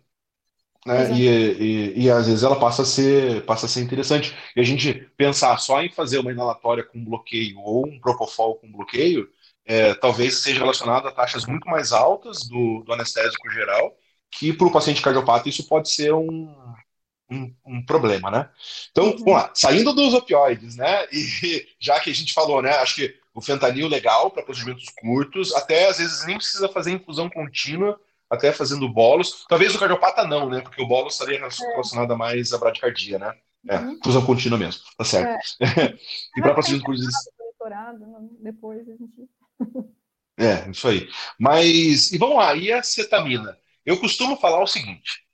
Né? 0.89 1.13
E, 1.13 1.27
e, 1.27 2.05
e, 2.05 2.11
às 2.11 2.27
vezes 2.27 2.43
ela 2.43 2.59
passa 2.59 2.81
a, 2.81 2.87
ser, 2.87 3.45
passa 3.45 3.67
a 3.67 3.69
ser 3.69 3.83
interessante. 3.83 4.35
E 4.57 4.61
a 4.61 4.65
gente 4.65 4.95
pensar 5.19 5.59
só 5.59 5.83
em 5.83 5.91
fazer 5.91 6.19
uma 6.19 6.33
inalatória 6.33 6.83
com 6.83 7.05
bloqueio 7.05 7.59
ou 7.61 7.87
um 7.87 8.01
propofol 8.01 8.57
com 8.57 8.73
bloqueio, 8.73 9.29
é, 9.67 9.93
talvez 9.93 10.39
seja 10.39 10.61
relacionado 10.61 11.07
a 11.07 11.13
taxas 11.13 11.45
muito 11.45 11.69
mais 11.69 11.93
altas 11.93 12.49
do, 12.49 12.83
do 12.85 12.93
anestésico 12.95 13.51
geral, 13.51 13.95
que 14.31 14.51
para 14.51 14.67
o 14.67 14.73
paciente 14.73 15.03
cardiopata 15.03 15.47
isso 15.47 15.69
pode 15.69 15.91
ser 15.91 16.15
um, 16.15 16.57
um, 17.31 17.55
um, 17.67 17.85
problema, 17.85 18.31
né? 18.31 18.49
Então, 18.91 19.09
uhum. 19.09 19.19
vamos 19.19 19.33
lá, 19.35 19.51
saindo 19.55 19.93
dos 19.93 20.15
opioides, 20.15 20.77
né? 20.77 21.07
E 21.13 21.67
já 21.79 22.01
que 22.01 22.09
a 22.09 22.15
gente 22.15 22.33
falou, 22.33 22.63
né? 22.63 22.71
Acho 22.79 22.95
que 22.95 23.15
o 23.35 23.43
fentanil 23.43 23.89
legal 23.89 24.31
para 24.31 24.43
procedimentos 24.43 24.87
curtos, 24.99 25.55
até 25.55 25.87
às 25.87 25.99
vezes 25.99 26.27
nem 26.27 26.39
precisa 26.39 26.67
fazer 26.71 26.93
infusão 26.93 27.29
contínua, 27.29 28.01
até 28.31 28.53
fazendo 28.53 28.89
bolos. 28.89 29.45
Talvez 29.49 29.75
o 29.75 29.79
cardiopata 29.79 30.25
não, 30.25 30.49
né? 30.49 30.61
Porque 30.61 30.83
o 30.83 30.87
bolo 30.87 31.09
estaria 31.09 31.39
relacionado 31.39 32.17
mais 32.17 32.53
à 32.53 32.59
bradicardia, 32.59 33.19
né? 33.19 33.35
É, 33.69 33.77
uhum. 33.77 33.99
fusão 34.03 34.25
contínua 34.25 34.59
mesmo, 34.59 34.83
tá 34.97 35.05
certo. 35.05 35.41
É. 35.61 35.99
e 36.37 36.41
para 36.41 36.55
procedimentos 36.55 36.87
curtos. 36.87 37.15
Depois 38.41 38.89
a 38.89 38.93
gente. 38.93 39.29
é, 40.39 40.71
isso 40.71 40.89
aí. 40.89 41.09
Mas, 41.39 42.13
e 42.13 42.19
vamos 42.19 42.37
lá, 42.37 42.55
e 42.55 42.73
a 42.73 42.83
cetamina? 42.83 43.59
Eu 43.85 43.99
costumo 43.99 44.37
falar 44.37 44.63
o 44.63 44.67
seguinte: 44.67 45.25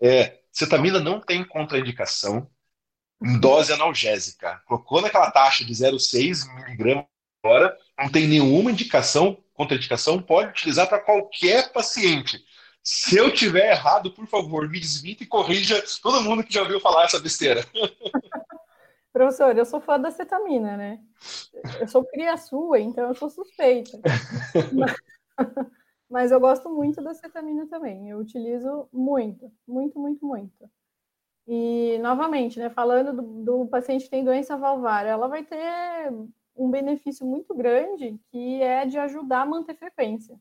é, 0.00 0.38
cetamina 0.52 1.00
não 1.00 1.20
tem 1.20 1.44
contraindicação 1.44 2.48
em 3.22 3.38
dose 3.38 3.72
analgésica. 3.72 4.60
Colocou 4.66 5.00
naquela 5.00 5.30
taxa 5.30 5.64
de 5.64 5.72
0,6 5.72 6.46
miligramas 6.54 7.06
por 7.42 7.50
hora, 7.50 7.76
não 7.98 8.08
tem 8.08 8.26
nenhuma 8.26 8.70
indicação, 8.70 9.42
contraindicação, 9.62 10.20
pode 10.20 10.50
utilizar 10.50 10.88
para 10.88 11.00
qualquer 11.00 11.72
paciente. 11.72 12.42
Se 12.82 13.16
eu 13.16 13.32
tiver 13.32 13.70
errado, 13.70 14.12
por 14.12 14.26
favor, 14.26 14.68
me 14.68 14.80
desminta 14.80 15.22
e 15.22 15.26
corrija 15.26 15.82
todo 16.02 16.20
mundo 16.20 16.42
que 16.42 16.52
já 16.52 16.62
ouviu 16.62 16.80
falar 16.80 17.04
essa 17.04 17.20
besteira. 17.20 17.64
Professor, 19.12 19.56
eu 19.56 19.64
sou 19.64 19.80
fã 19.80 20.00
da 20.00 20.10
cetamina, 20.10 20.76
né? 20.76 20.98
Eu 21.78 21.86
sou 21.86 22.04
cria 22.04 22.36
sua, 22.36 22.80
então 22.80 23.08
eu 23.08 23.14
sou 23.14 23.28
suspeita. 23.28 24.00
Mas, 24.72 24.96
mas 26.10 26.32
eu 26.32 26.40
gosto 26.40 26.68
muito 26.70 27.02
da 27.02 27.14
cetamina 27.14 27.66
também. 27.68 28.08
Eu 28.08 28.18
utilizo 28.18 28.88
muito, 28.92 29.52
muito, 29.66 29.98
muito, 29.98 30.26
muito. 30.26 30.70
E, 31.46 31.98
novamente, 31.98 32.58
né, 32.58 32.70
falando 32.70 33.12
do, 33.12 33.44
do 33.44 33.66
paciente 33.66 34.04
que 34.04 34.10
tem 34.10 34.24
doença 34.24 34.56
valvar, 34.56 35.06
ela 35.06 35.26
vai 35.26 35.44
ter 35.44 36.12
um 36.54 36.70
benefício 36.70 37.26
muito 37.26 37.54
grande, 37.54 38.18
que 38.30 38.62
é 38.62 38.86
de 38.86 38.98
ajudar 38.98 39.42
a 39.42 39.46
manter 39.46 39.74
frequência. 39.74 40.38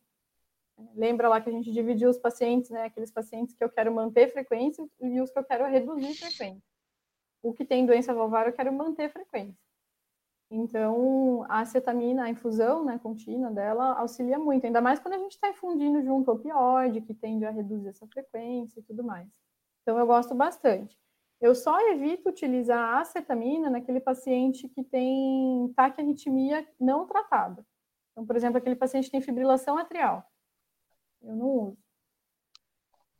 Lembra 0.95 1.29
lá 1.29 1.39
que 1.39 1.49
a 1.49 1.53
gente 1.53 1.71
dividiu 1.71 2.09
os 2.09 2.17
pacientes, 2.17 2.69
né, 2.69 2.83
aqueles 2.83 3.11
pacientes 3.11 3.55
que 3.55 3.63
eu 3.63 3.69
quero 3.69 3.93
manter 3.93 4.31
frequência 4.31 4.87
e 4.99 5.21
os 5.21 5.31
que 5.31 5.39
eu 5.39 5.43
quero 5.43 5.67
reduzir 5.67 6.15
frequência. 6.15 6.63
O 7.43 7.53
que 7.53 7.65
tem 7.65 7.85
doença 7.85 8.13
valvar, 8.13 8.47
eu 8.47 8.53
quero 8.53 8.73
manter 8.73 9.09
frequência. 9.11 9.57
Então, 10.49 11.45
a 11.47 11.61
acetamina, 11.61 12.25
a 12.25 12.29
infusão 12.29 12.83
né, 12.83 12.99
contínua 12.99 13.49
dela 13.49 13.93
auxilia 13.93 14.37
muito, 14.37 14.65
ainda 14.65 14.81
mais 14.81 14.99
quando 14.99 15.13
a 15.13 15.17
gente 15.17 15.31
está 15.31 15.49
infundindo 15.49 16.03
junto 16.03 16.29
ao 16.29 16.35
opioide, 16.35 17.01
que 17.01 17.13
tende 17.13 17.45
a 17.45 17.51
reduzir 17.51 17.87
essa 17.87 18.05
frequência 18.07 18.79
e 18.79 18.83
tudo 18.83 19.03
mais. 19.03 19.27
Então, 19.81 19.97
eu 19.97 20.05
gosto 20.05 20.35
bastante. 20.35 20.99
Eu 21.41 21.55
só 21.55 21.79
evito 21.89 22.29
utilizar 22.29 22.77
a 22.77 23.01
acetamina 23.01 23.67
naquele 23.67 23.99
paciente 23.99 24.69
que 24.69 24.83
tem 24.83 25.73
taquiarritmia 25.75 26.67
não 26.79 27.07
tratada. 27.07 27.65
Então, 28.11 28.25
por 28.25 28.35
exemplo, 28.35 28.59
aquele 28.59 28.75
paciente 28.75 29.05
que 29.05 29.11
tem 29.11 29.21
fibrilação 29.21 29.75
atrial. 29.75 30.23
Eu 31.19 31.35
não 31.35 31.47
uso. 31.47 31.77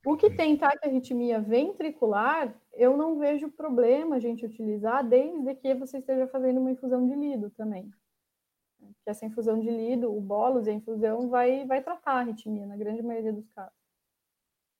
O 0.05 0.15
que 0.15 0.29
tem 0.35 0.57
taquiarritmia 0.57 1.39
ventricular, 1.39 2.55
eu 2.73 2.95
não 2.95 3.17
vejo 3.17 3.49
problema 3.51 4.15
a 4.15 4.19
gente 4.19 4.45
utilizar, 4.45 5.07
desde 5.07 5.55
que 5.55 5.73
você 5.73 5.97
esteja 5.97 6.27
fazendo 6.27 6.59
uma 6.59 6.71
infusão 6.71 7.07
de 7.07 7.15
lido 7.15 7.49
também. 7.51 7.91
Porque 8.79 9.09
essa 9.09 9.25
infusão 9.25 9.59
de 9.59 9.69
lido, 9.69 10.15
o 10.15 10.19
bolos 10.21 10.67
e 10.67 10.71
a 10.71 10.73
infusão 10.73 11.29
vai, 11.29 11.65
vai 11.65 11.83
tratar 11.83 12.13
a 12.13 12.19
arritmia, 12.19 12.65
na 12.65 12.77
grande 12.77 13.01
maioria 13.01 13.33
dos 13.33 13.47
casos. 13.49 13.80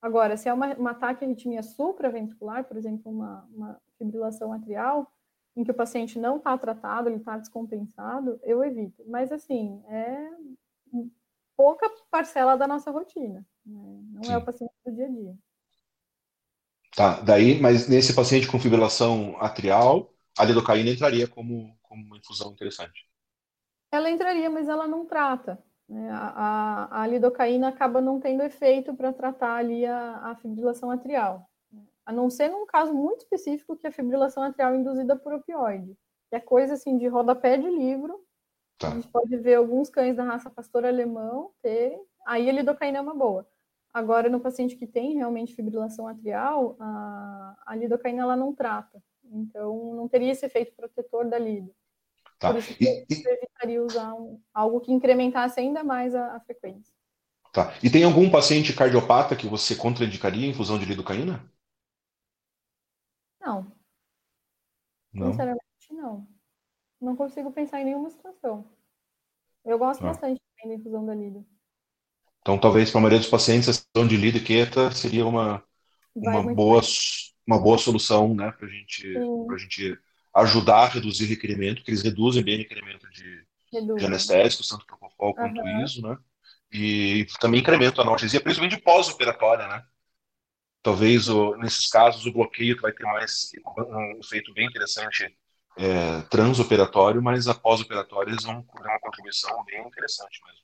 Agora, 0.02 0.36
se 0.36 0.50
é 0.50 0.54
uma, 0.54 0.74
uma 0.76 0.94
taquiarritmia 0.96 1.62
supraventricular, 1.62 2.64
por 2.64 2.76
exemplo, 2.76 3.12
uma, 3.12 3.48
uma 3.54 3.82
fibrilação 3.98 4.52
atrial, 4.52 5.12
em 5.56 5.64
que 5.64 5.72
o 5.72 5.76
paciente 5.76 6.18
não 6.18 6.38
está 6.38 6.58
tratado, 6.58 7.08
ele 7.10 7.18
está 7.18 7.38
descompensado, 7.38 8.40
eu 8.44 8.64
evito. 8.64 9.04
Mas, 9.08 9.32
assim, 9.32 9.84
é 9.88 10.30
pouca 11.56 11.88
parcela 12.10 12.58
da 12.58 12.68
nossa 12.68 12.90
rotina. 12.90 13.46
Né? 13.66 14.04
Não 14.14 14.24
Sim. 14.24 14.32
é 14.32 14.38
o 14.38 14.46
paciente 14.46 14.74
do 14.86 14.92
dia 14.92 15.06
a 15.06 15.10
dia. 15.10 15.38
Tá, 16.96 17.22
daí, 17.22 17.60
mas 17.62 17.88
nesse 17.88 18.14
paciente 18.14 18.48
com 18.48 18.60
fibrilação 18.60 19.38
atrial, 19.40 20.14
a 20.38 20.44
lidocaína 20.44 20.90
entraria 20.90 21.28
como, 21.28 21.78
como 21.84 22.04
uma 22.06 22.18
infusão 22.18 22.52
interessante. 22.52 23.08
Ela 23.92 24.10
entraria, 24.10 24.50
mas 24.50 24.68
ela 24.68 24.88
não 24.88 25.06
trata. 25.06 25.62
Né? 25.92 26.10
A, 26.10 26.88
a, 26.90 27.02
a, 27.02 27.08
lidocaína 27.08 27.68
acaba 27.68 28.00
não 28.00 28.18
tendo 28.18 28.42
efeito 28.44 28.94
para 28.96 29.12
tratar 29.12 29.56
ali 29.56 29.86
a, 29.86 30.32
a, 30.32 30.36
fibrilação 30.36 30.90
atrial. 30.90 31.46
A 32.06 32.14
não 32.14 32.30
ser 32.30 32.48
num 32.48 32.66
caso 32.66 32.94
muito 32.94 33.20
específico 33.20 33.76
que 33.76 33.86
é 33.86 33.90
a 33.90 33.94
fibrilação 33.94 34.42
atrial 34.42 34.74
induzida 34.74 35.18
por 35.18 35.34
opioide. 35.34 35.98
Que 36.30 36.38
é 36.38 36.40
coisa 36.40 36.76
assim 36.76 36.98
de 36.98 37.08
rodapé 37.08 37.58
de 37.58 37.70
livro. 37.70 38.24
Tá. 38.80 38.88
A 38.88 38.92
gente 38.92 39.10
pode 39.10 39.36
ver 39.36 39.56
alguns 39.56 39.90
cães 39.90 40.16
da 40.16 40.24
raça 40.24 40.50
pastor 40.50 40.86
alemão 40.86 41.52
terem. 41.62 42.02
Aí 42.26 42.50
a 42.50 42.54
lidocaína 42.54 43.00
é 43.00 43.02
uma 43.02 43.14
boa. 43.14 43.46
Agora, 43.94 44.30
no 44.30 44.40
paciente 44.40 44.78
que 44.78 44.88
tem 44.88 45.16
realmente 45.16 45.54
fibrilação 45.54 46.08
atrial, 46.08 46.78
a, 46.80 47.58
a 47.66 47.76
lidocaína 47.76 48.22
ela 48.22 48.38
não 48.38 48.56
trata. 48.56 49.04
Então, 49.26 49.94
não 49.94 50.08
teria 50.08 50.32
esse 50.32 50.46
efeito 50.46 50.74
protetor 50.74 51.28
da 51.28 51.38
lido. 51.38 51.76
Tá. 52.42 52.50
Por 52.50 52.58
isso 52.58 52.76
que 52.76 52.84
e, 52.84 53.24
eu 53.24 53.34
evitaria 53.34 53.84
usar 53.84 54.16
um, 54.16 54.42
algo 54.52 54.82
que 54.82 54.92
incrementasse 54.92 55.60
ainda 55.60 55.84
mais 55.84 56.16
a, 56.16 56.38
a, 56.38 56.40
frequência. 56.40 56.92
Tá. 57.54 57.72
E 57.84 57.90
tem 57.90 58.04
algum 58.04 58.32
paciente 58.32 58.74
cardiopata 58.74 59.36
que 59.36 59.46
você 59.46 59.76
contraindicaria 59.76 60.48
a 60.48 60.50
infusão 60.50 60.80
de 60.80 60.86
lidocaína? 60.86 61.48
Não. 63.40 63.72
não. 65.14 65.30
Sinceramente, 65.30 65.62
não. 65.92 66.28
Não 67.00 67.16
consigo 67.16 67.52
pensar 67.52 67.80
em 67.80 67.86
nenhuma 67.86 68.10
situação. 68.10 68.68
Eu 69.64 69.78
gosto 69.78 70.02
ah. 70.02 70.08
bastante 70.08 70.42
da 70.66 70.74
infusão 70.74 71.06
da 71.06 71.14
lido. 71.14 71.46
Então, 72.42 72.60
talvez 72.60 72.90
para 72.90 72.98
a 72.98 73.02
maioria 73.02 73.20
dos 73.20 73.30
pacientes, 73.30 73.70
a 73.70 73.74
sessão 73.74 74.08
de 74.08 74.18
lido 74.18 74.40
e 74.40 74.44
queta 74.44 74.90
seria 74.90 75.28
uma, 75.28 75.64
uma, 76.16 76.56
boa, 76.56 76.82
uma 77.46 77.62
boa 77.62 77.78
solução 77.78 78.34
né, 78.34 78.52
para 78.52 78.68
gente, 78.68 79.16
a 79.16 79.58
gente 79.58 80.00
ajudar 80.34 80.84
a 80.84 80.88
reduzir 80.88 81.26
o 81.26 81.30
requerimento, 81.30 81.78
porque 81.78 81.92
eles 81.92 82.04
reduzem 82.04 82.44
bem 82.44 82.56
o 82.56 82.60
requerimento 82.60 83.10
de, 83.10 83.46
de 83.98 84.06
anestésicos, 84.06 84.68
tanto 84.68 84.86
propofol 84.86 85.34
quanto 85.34 85.60
uhum. 85.60 85.84
ISO, 85.84 86.02
né? 86.02 86.18
E 86.72 87.28
também 87.40 87.60
incrementa 87.60 88.02
a 88.02 88.04
analgesia, 88.06 88.40
principalmente 88.40 88.82
pós-operatória, 88.82 89.68
né? 89.68 89.84
Talvez 90.82 91.28
o, 91.30 91.56
nesses 91.58 91.88
casos 91.88 92.26
o 92.26 92.32
bloqueio 92.32 92.80
vai 92.82 92.92
ter 92.92 93.04
mais 93.04 93.52
um 93.78 94.20
efeito 94.20 94.54
bem 94.54 94.68
interessante 94.68 95.36
é, 95.78 96.22
transoperatório, 96.30 97.22
mas 97.22 97.48
a 97.48 97.54
pós-operatória 97.54 98.32
eles 98.32 98.44
vão 98.44 98.64
ter 98.64 98.88
uma 98.88 99.00
contribuição 99.00 99.64
bem 99.66 99.86
interessante 99.86 100.40
mesmo. 100.46 100.62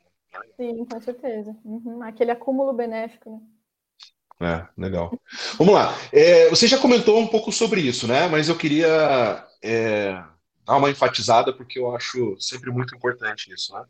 Sim, 0.55 0.86
com 0.86 1.01
certeza. 1.01 1.55
Uhum. 1.63 2.01
Aquele 2.03 2.32
acúmulo 2.32 2.74
benéfico, 2.74 3.32
né? 3.32 3.41
É, 4.39 4.68
legal. 4.80 5.11
Vamos 5.57 5.74
lá. 5.74 5.93
É, 6.11 6.47
você 6.49 6.68
já 6.68 6.78
comentou 6.78 7.20
um 7.20 7.28
pouco 7.28 7.51
sobre 7.51 7.82
isso, 7.82 8.07
né? 8.07 8.28
Mas 8.28 8.47
eu 8.47 8.55
queria 8.55 9.47
é, 9.64 10.24
dar 10.66 10.78
uma 10.78 10.89
enfatizada 10.89 11.53
porque 11.53 11.80
eu 11.80 11.95
acho 11.95 12.36
sempre 12.39 12.70
muito 12.72 12.95
importante 12.95 13.53
isso, 13.53 13.74
né? 13.74 13.84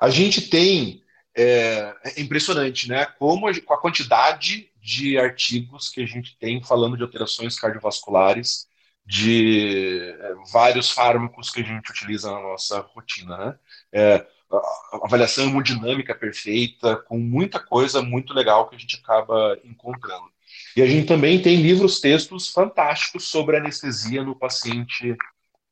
A 0.00 0.08
gente 0.10 0.48
tem 0.48 1.02
é, 1.36 1.94
é 2.04 2.20
impressionante, 2.20 2.88
né? 2.88 3.06
Como 3.06 3.48
a, 3.48 3.60
com 3.60 3.74
a 3.74 3.80
quantidade 3.80 4.70
de 4.80 5.18
artigos 5.18 5.88
que 5.88 6.02
a 6.02 6.06
gente 6.06 6.36
tem 6.38 6.62
falando 6.62 6.96
de 6.96 7.02
alterações 7.02 7.58
cardiovasculares, 7.58 8.68
de 9.04 10.14
é, 10.20 10.34
vários 10.52 10.90
fármacos 10.90 11.50
que 11.50 11.60
a 11.60 11.64
gente 11.64 11.90
utiliza 11.90 12.30
na 12.30 12.40
nossa 12.40 12.80
rotina, 12.80 13.36
né? 13.36 13.58
É, 13.92 14.26
avaliação 15.02 15.44
hemodinâmica 15.46 16.14
perfeita, 16.14 16.96
com 16.96 17.18
muita 17.18 17.60
coisa 17.60 18.02
muito 18.02 18.34
legal 18.34 18.68
que 18.68 18.76
a 18.76 18.78
gente 18.78 18.96
acaba 18.96 19.58
encontrando. 19.64 20.30
E 20.76 20.82
a 20.82 20.86
gente 20.86 21.06
também 21.06 21.40
tem 21.40 21.56
livros, 21.56 22.00
textos 22.00 22.48
fantásticos 22.48 23.28
sobre 23.28 23.56
anestesia 23.56 24.22
no 24.22 24.36
paciente 24.36 25.16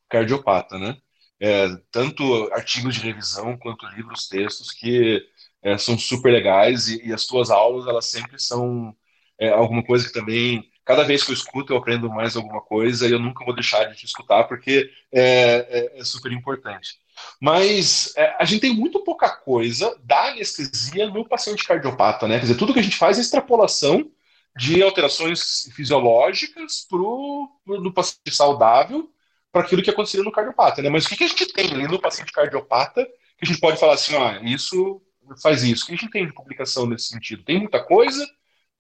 cardiopata, 0.09 0.79
né? 0.79 0.97
É, 1.41 1.69
tanto 1.93 2.53
artigos 2.53 2.97
de 2.97 3.01
revisão 3.01 3.57
quanto 3.57 3.87
livros, 3.89 4.29
textos 4.29 4.73
que 4.73 5.25
é, 5.63 5.79
são 5.79 5.97
super 5.97 6.33
legais 6.33 6.89
e, 6.89 7.07
e, 7.07 7.13
as 7.13 7.27
tuas 7.27 7.51
aulas 7.51 7.87
elas 7.87 8.07
sempre 8.07 8.41
são 8.41 8.95
é, 9.39 9.51
alguma 9.51 9.85
coisa 9.85 10.07
que 10.07 10.13
também 10.13 10.69
cada 10.85 11.05
vez 11.05 11.23
que 11.23 11.31
eu 11.31 11.35
escuto 11.35 11.73
eu 11.73 11.77
aprendo 11.77 12.09
mais 12.09 12.37
alguma 12.37 12.61
coisa 12.61 13.07
e 13.07 13.13
eu 13.13 13.21
nunca 13.21 13.45
vou 13.45 13.55
deixar 13.55 13.85
de 13.85 13.97
te 13.97 14.07
escutar 14.07 14.45
porque 14.45 14.91
é, 15.13 15.93
é, 15.95 16.01
é 16.01 16.05
super 16.05 16.33
importante. 16.33 16.99
Mas 17.41 18.13
é, 18.17 18.37
a 18.39 18.45
gente 18.45 18.63
tem 18.63 18.75
muito 18.75 19.05
pouca 19.05 19.29
coisa 19.29 19.97
da 20.03 20.31
anestesia 20.31 21.09
no 21.09 21.29
paciente 21.29 21.65
cardiopata, 21.65 22.27
né? 22.27 22.37
Quer 22.37 22.47
dizer, 22.47 22.57
tudo 22.57 22.73
que 22.73 22.81
a 22.81 22.83
gente 22.83 22.97
faz 22.97 23.19
é 23.19 23.21
extrapolação 23.21 24.11
de 24.59 24.83
alterações 24.83 25.71
fisiológicas 25.73 26.85
para 26.91 26.99
o 26.99 27.93
paciente 27.95 28.35
saudável 28.35 29.09
para 29.53 29.63
aquilo 29.63 29.83
que 29.83 29.91
aconteceria 29.91 30.25
no 30.25 30.33
cardiopata, 30.33 30.83
né? 30.83 30.91
Mas 30.91 31.07
o 31.07 31.09
que, 31.09 31.17
que 31.17 31.25
a 31.25 31.29
gente 31.29 31.53
tem 31.53 31.71
ali 31.71 31.87
no 31.87 32.01
paciente 32.01 32.33
cardiopata 32.33 33.05
que 33.05 33.45
a 33.45 33.47
gente 33.47 33.61
pode 33.61 33.79
falar 33.79 33.95
assim, 33.95 34.17
ó, 34.17 34.33
isso 34.43 35.01
faz 35.41 35.63
isso? 35.63 35.85
O 35.85 35.87
que 35.87 35.93
a 35.95 35.97
gente 35.97 36.11
tem 36.11 36.27
de 36.27 36.35
publicação 36.35 36.87
nesse 36.87 37.07
sentido? 37.07 37.45
Tem 37.45 37.61
muita 37.61 37.83
coisa? 37.85 38.27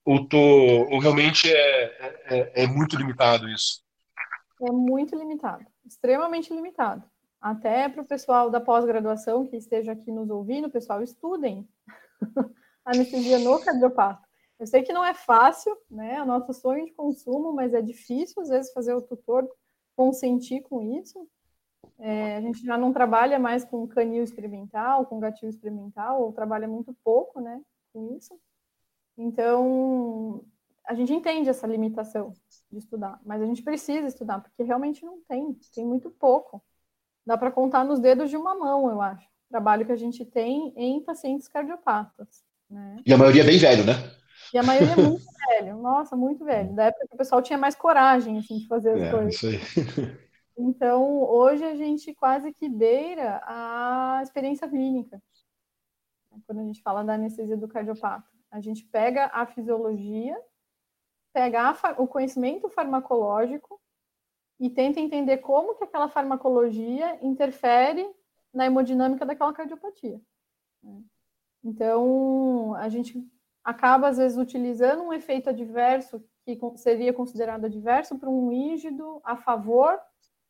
Ou, 0.05 0.27
tô, 0.27 0.39
ou 0.39 0.99
realmente 0.99 1.49
é, 1.49 1.85
é, 2.27 2.65
é 2.65 2.67
muito 2.67 2.97
limitado 2.97 3.49
isso? 3.49 3.83
É 4.61 4.73
muito 4.73 5.17
limitado, 5.17 5.65
extremamente 5.87 6.53
limitado. 6.53 7.05
Até 7.41 7.89
para 7.89 8.03
o 8.03 8.07
pessoal 8.07 8.51
da 8.51 8.61
pós-graduação 8.61 9.47
que 9.47 9.57
esteja 9.57 9.93
aqui 9.93 10.11
nos 10.11 10.29
ouvindo, 10.29 10.69
pessoal, 10.69 11.05
estudem 11.05 11.69
anestesia 12.85 13.39
no 13.39 13.61
cardiopata. 13.61 14.28
Eu 14.59 14.67
sei 14.67 14.83
que 14.83 14.93
não 14.93 15.05
é 15.05 15.15
fácil, 15.15 15.77
né? 15.91 16.17
É 16.17 16.23
o 16.23 16.27
nosso 16.27 16.53
sonho 16.53 16.85
de 16.85 16.93
consumo, 16.93 17.53
mas 17.53 17.73
é 17.75 17.81
difícil 17.81 18.43
às 18.43 18.49
vezes 18.49 18.73
fazer 18.73 18.93
o 18.95 19.03
tutor 19.03 19.49
consentir 19.97 20.63
com 20.63 20.83
isso. 20.83 21.29
É, 21.99 22.37
a 22.37 22.41
gente 22.41 22.65
já 22.65 22.77
não 22.77 22.93
trabalha 22.93 23.39
mais 23.39 23.65
com 23.65 23.87
canil 23.87 24.23
experimental, 24.23 25.07
com 25.07 25.19
gatilho 25.19 25.51
experimental, 25.51 26.23
ou 26.23 26.33
trabalha 26.33 26.69
muito 26.69 26.95
pouco, 27.05 27.41
né, 27.41 27.61
com 27.93 28.17
isso. 28.17 28.39
Então, 29.17 30.45
a 30.85 30.95
gente 30.95 31.13
entende 31.13 31.49
essa 31.49 31.67
limitação 31.67 32.33
de 32.71 32.79
estudar, 32.79 33.21
mas 33.25 33.43
a 33.43 33.47
gente 33.47 33.63
precisa 33.63 34.07
estudar, 34.07 34.41
porque 34.41 34.63
realmente 34.63 35.05
não 35.05 35.21
tem, 35.29 35.57
tem 35.75 35.85
muito 35.85 36.11
pouco. 36.11 36.63
Dá 37.27 37.37
para 37.37 37.51
contar 37.51 37.85
nos 37.85 37.99
dedos 37.99 38.31
de 38.31 38.37
uma 38.37 38.55
mão, 38.55 38.89
eu 38.89 39.01
acho, 39.01 39.27
o 39.27 39.51
trabalho 39.51 39.85
que 39.85 39.93
a 39.93 39.97
gente 39.97 40.25
tem 40.25 40.73
em 40.77 41.03
pacientes 41.03 41.49
cardiopatas. 41.49 42.45
Né? 42.71 43.03
E 43.05 43.13
a 43.13 43.19
maioria 43.19 43.43
é 43.43 43.47
bem 43.47 43.59
velho, 43.59 43.85
né? 43.85 44.18
E 44.53 44.59
a 44.59 44.63
maioria 44.63 44.93
é 44.93 44.97
muito 44.97 45.25
velho, 45.49 45.77
nossa, 45.79 46.17
muito 46.17 46.45
velho. 46.45 46.75
Da 46.75 46.85
época 46.85 47.07
que 47.09 47.15
o 47.15 47.19
pessoal 47.19 47.43
tinha 47.43 47.59
mais 47.59 47.75
coragem 47.75 48.39
assim, 48.39 48.59
de 48.59 48.67
fazer 48.67 48.91
as 48.91 49.01
é, 49.01 49.11
coisas. 49.11 49.35
Isso 49.35 49.47
aí. 49.47 50.29
Então, 50.61 51.23
hoje 51.23 51.63
a 51.63 51.77
gente 51.77 52.13
quase 52.15 52.53
que 52.53 52.69
beira 52.69 53.41
a 53.45 54.19
experiência 54.25 54.69
clínica. 54.69 55.23
Quando 56.45 56.59
a 56.59 56.65
gente 56.65 56.83
fala 56.83 57.05
da 57.05 57.15
anestesia 57.15 57.57
do 57.57 57.69
cardiopata. 57.69 58.29
A 58.51 58.61
gente 58.61 58.85
pega 58.85 59.31
a 59.33 59.47
fisiologia, 59.47 60.37
pega 61.33 61.71
a, 61.71 62.03
o 62.03 62.09
conhecimento 62.09 62.69
farmacológico 62.69 63.81
e 64.59 64.69
tenta 64.69 64.99
entender 64.99 65.39
como 65.39 65.77
que 65.77 65.85
aquela 65.85 66.09
farmacologia 66.09 67.25
interfere 67.25 68.11
na 68.53 68.67
hemodinâmica 68.67 69.25
daquela 69.25 69.53
cardiopatia. 69.53 70.21
Né? 70.83 71.03
Então, 71.63 72.75
a 72.75 72.89
gente 72.89 73.25
acaba, 73.69 74.09
às 74.09 74.17
vezes, 74.17 74.39
utilizando 74.39 75.03
um 75.03 75.13
efeito 75.13 75.51
adverso 75.51 76.25
que 76.43 76.59
seria 76.77 77.13
considerado 77.13 77.67
adverso 77.67 78.19
para 78.19 78.31
um 78.31 78.49
rígido 78.49 79.21
a 79.23 79.37
favor 79.37 80.01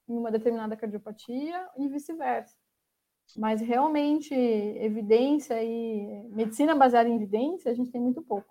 em 0.08 0.16
uma 0.16 0.30
determinada 0.30 0.76
cardiopatia 0.76 1.66
e 1.76 1.88
vice-versa. 1.88 2.54
Mas 3.36 3.60
realmente, 3.60 4.32
evidência 4.32 5.60
e 5.60 6.28
medicina 6.30 6.76
baseada 6.76 7.08
em 7.08 7.16
evidência, 7.16 7.72
a 7.72 7.74
gente 7.74 7.90
tem 7.90 8.00
muito 8.00 8.22
pouco 8.22 8.46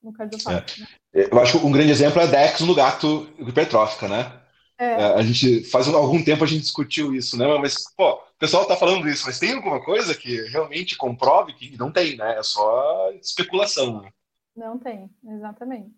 no 0.00 0.12
cardiopata. 0.12 0.72
É. 1.12 1.28
Eu 1.32 1.40
acho 1.40 1.58
que 1.58 1.66
um 1.66 1.72
grande 1.72 1.90
exemplo 1.90 2.20
é 2.20 2.24
a 2.24 2.26
Dex 2.28 2.60
no 2.60 2.74
gato 2.74 3.28
hipertrófica, 3.36 4.06
né? 4.06 4.43
É. 4.78 4.84
é. 4.84 5.04
A 5.14 5.22
gente 5.22 5.64
faz 5.64 5.88
algum 5.88 6.22
tempo 6.22 6.44
a 6.44 6.46
gente 6.46 6.62
discutiu 6.62 7.14
isso, 7.14 7.38
né? 7.38 7.46
Mas, 7.58 7.84
pô, 7.96 8.14
o 8.14 8.38
pessoal 8.38 8.62
está 8.62 8.76
falando 8.76 9.08
isso, 9.08 9.24
mas 9.26 9.38
tem 9.38 9.54
alguma 9.54 9.82
coisa 9.82 10.14
que 10.14 10.42
realmente 10.48 10.96
comprove 10.96 11.54
que 11.54 11.76
não 11.76 11.92
tem, 11.92 12.16
né? 12.16 12.38
É 12.38 12.42
só 12.42 13.10
especulação. 13.20 14.02
Né? 14.02 14.10
Não 14.56 14.78
tem, 14.78 15.10
exatamente. 15.24 15.92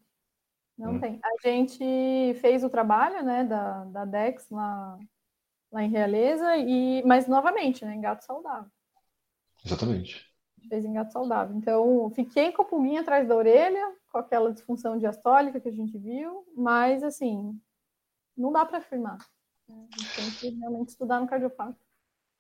Não 0.77 0.93
hum. 0.93 1.01
tem. 1.01 1.19
A 1.23 1.49
gente 1.49 2.35
fez 2.41 2.63
o 2.63 2.71
trabalho, 2.71 3.25
né, 3.25 3.45
da, 3.45 3.85
da 3.85 4.05
Dex 4.05 4.47
lá, 4.51 4.99
lá 5.73 5.83
em 5.83 5.91
Realeza, 5.91 6.57
e, 6.57 7.03
mas 7.05 7.27
novamente, 7.27 7.85
né, 7.85 7.95
em 7.95 8.01
gato 8.01 8.25
saudável. 8.25 8.71
Exatamente. 9.65 10.27
Fez 10.69 10.85
em 10.85 10.93
gato 10.93 11.13
saudável. 11.13 11.57
Então, 11.57 12.11
fiquei 12.15 12.53
com 12.53 12.63
a 12.63 12.65
pulguinha 12.65 13.01
atrás 13.01 13.27
da 13.27 13.35
orelha, 13.35 13.95
com 14.13 14.19
aquela 14.19 14.53
disfunção 14.53 14.99
diastólica 14.99 15.61
que 15.61 15.69
a 15.69 15.73
gente 15.73 15.97
viu, 15.97 16.45
mas, 16.55 17.03
assim, 17.03 17.59
não 18.37 18.53
dá 18.53 18.65
para 18.65 18.79
afirmar. 18.79 19.19
A 19.69 20.17
tem 20.17 20.31
que 20.31 20.51
realmente 20.59 20.91
estudar 20.91 21.21
no 21.21 21.27
cardiopata. 21.27 21.77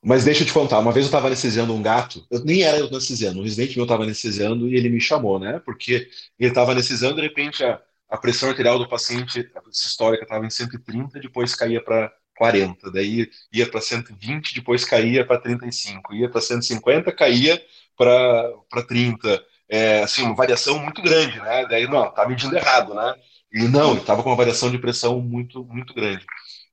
Mas 0.05 0.25
deixa 0.25 0.43
eu 0.43 0.47
te 0.47 0.53
contar, 0.53 0.79
uma 0.79 0.93
vez 0.93 1.07
eu 1.07 1.09
estava 1.09 1.27
anestesiando 1.27 1.75
um 1.75 1.83
gato, 1.83 2.25
eu 2.31 2.45
nem 2.45 2.63
era 2.63 2.79
eu 2.79 2.87
anestesiando, 2.87 3.41
um 3.41 3.43
residente 3.43 3.77
meu 3.77 3.85
estava 3.85 4.05
anestesiando 4.05 4.69
e 4.69 4.77
ele 4.77 4.89
me 4.89 5.01
chamou, 5.01 5.39
né? 5.39 5.59
Porque 5.65 6.09
ele 6.39 6.51
estava 6.51 6.73
anestesiando, 6.73 7.17
de 7.17 7.23
repente 7.23 7.65
a, 7.65 7.83
a 8.09 8.17
pressão 8.17 8.51
arterial 8.51 8.79
do 8.79 8.89
paciente 8.89 9.51
sistólica 9.73 10.23
estava 10.23 10.47
em 10.47 10.51
130, 10.51 11.19
depois 11.19 11.57
caía 11.57 11.83
para 11.83 12.13
40, 12.37 12.93
daí 12.93 13.29
ia 13.53 13.69
para 13.69 13.81
120, 13.81 14.55
depois 14.55 14.85
caía 14.85 15.27
para 15.27 15.41
35, 15.41 16.15
ia 16.15 16.31
para 16.31 16.41
150, 16.41 17.11
caía 17.13 17.61
para 17.97 18.83
30. 18.87 19.45
É, 19.69 20.03
assim, 20.03 20.23
uma 20.23 20.35
variação 20.37 20.79
muito 20.79 21.03
grande, 21.03 21.41
né? 21.41 21.67
Daí, 21.67 21.89
não, 21.89 22.13
tá 22.13 22.29
medindo 22.29 22.57
errado, 22.57 22.95
né? 22.95 23.15
E 23.53 23.69
não, 23.69 23.97
estava 23.97 24.23
com 24.23 24.29
uma 24.29 24.37
variação 24.37 24.71
de 24.71 24.79
pressão 24.79 25.21
muito, 25.21 25.65
muito 25.65 25.95
grande. 25.95 26.25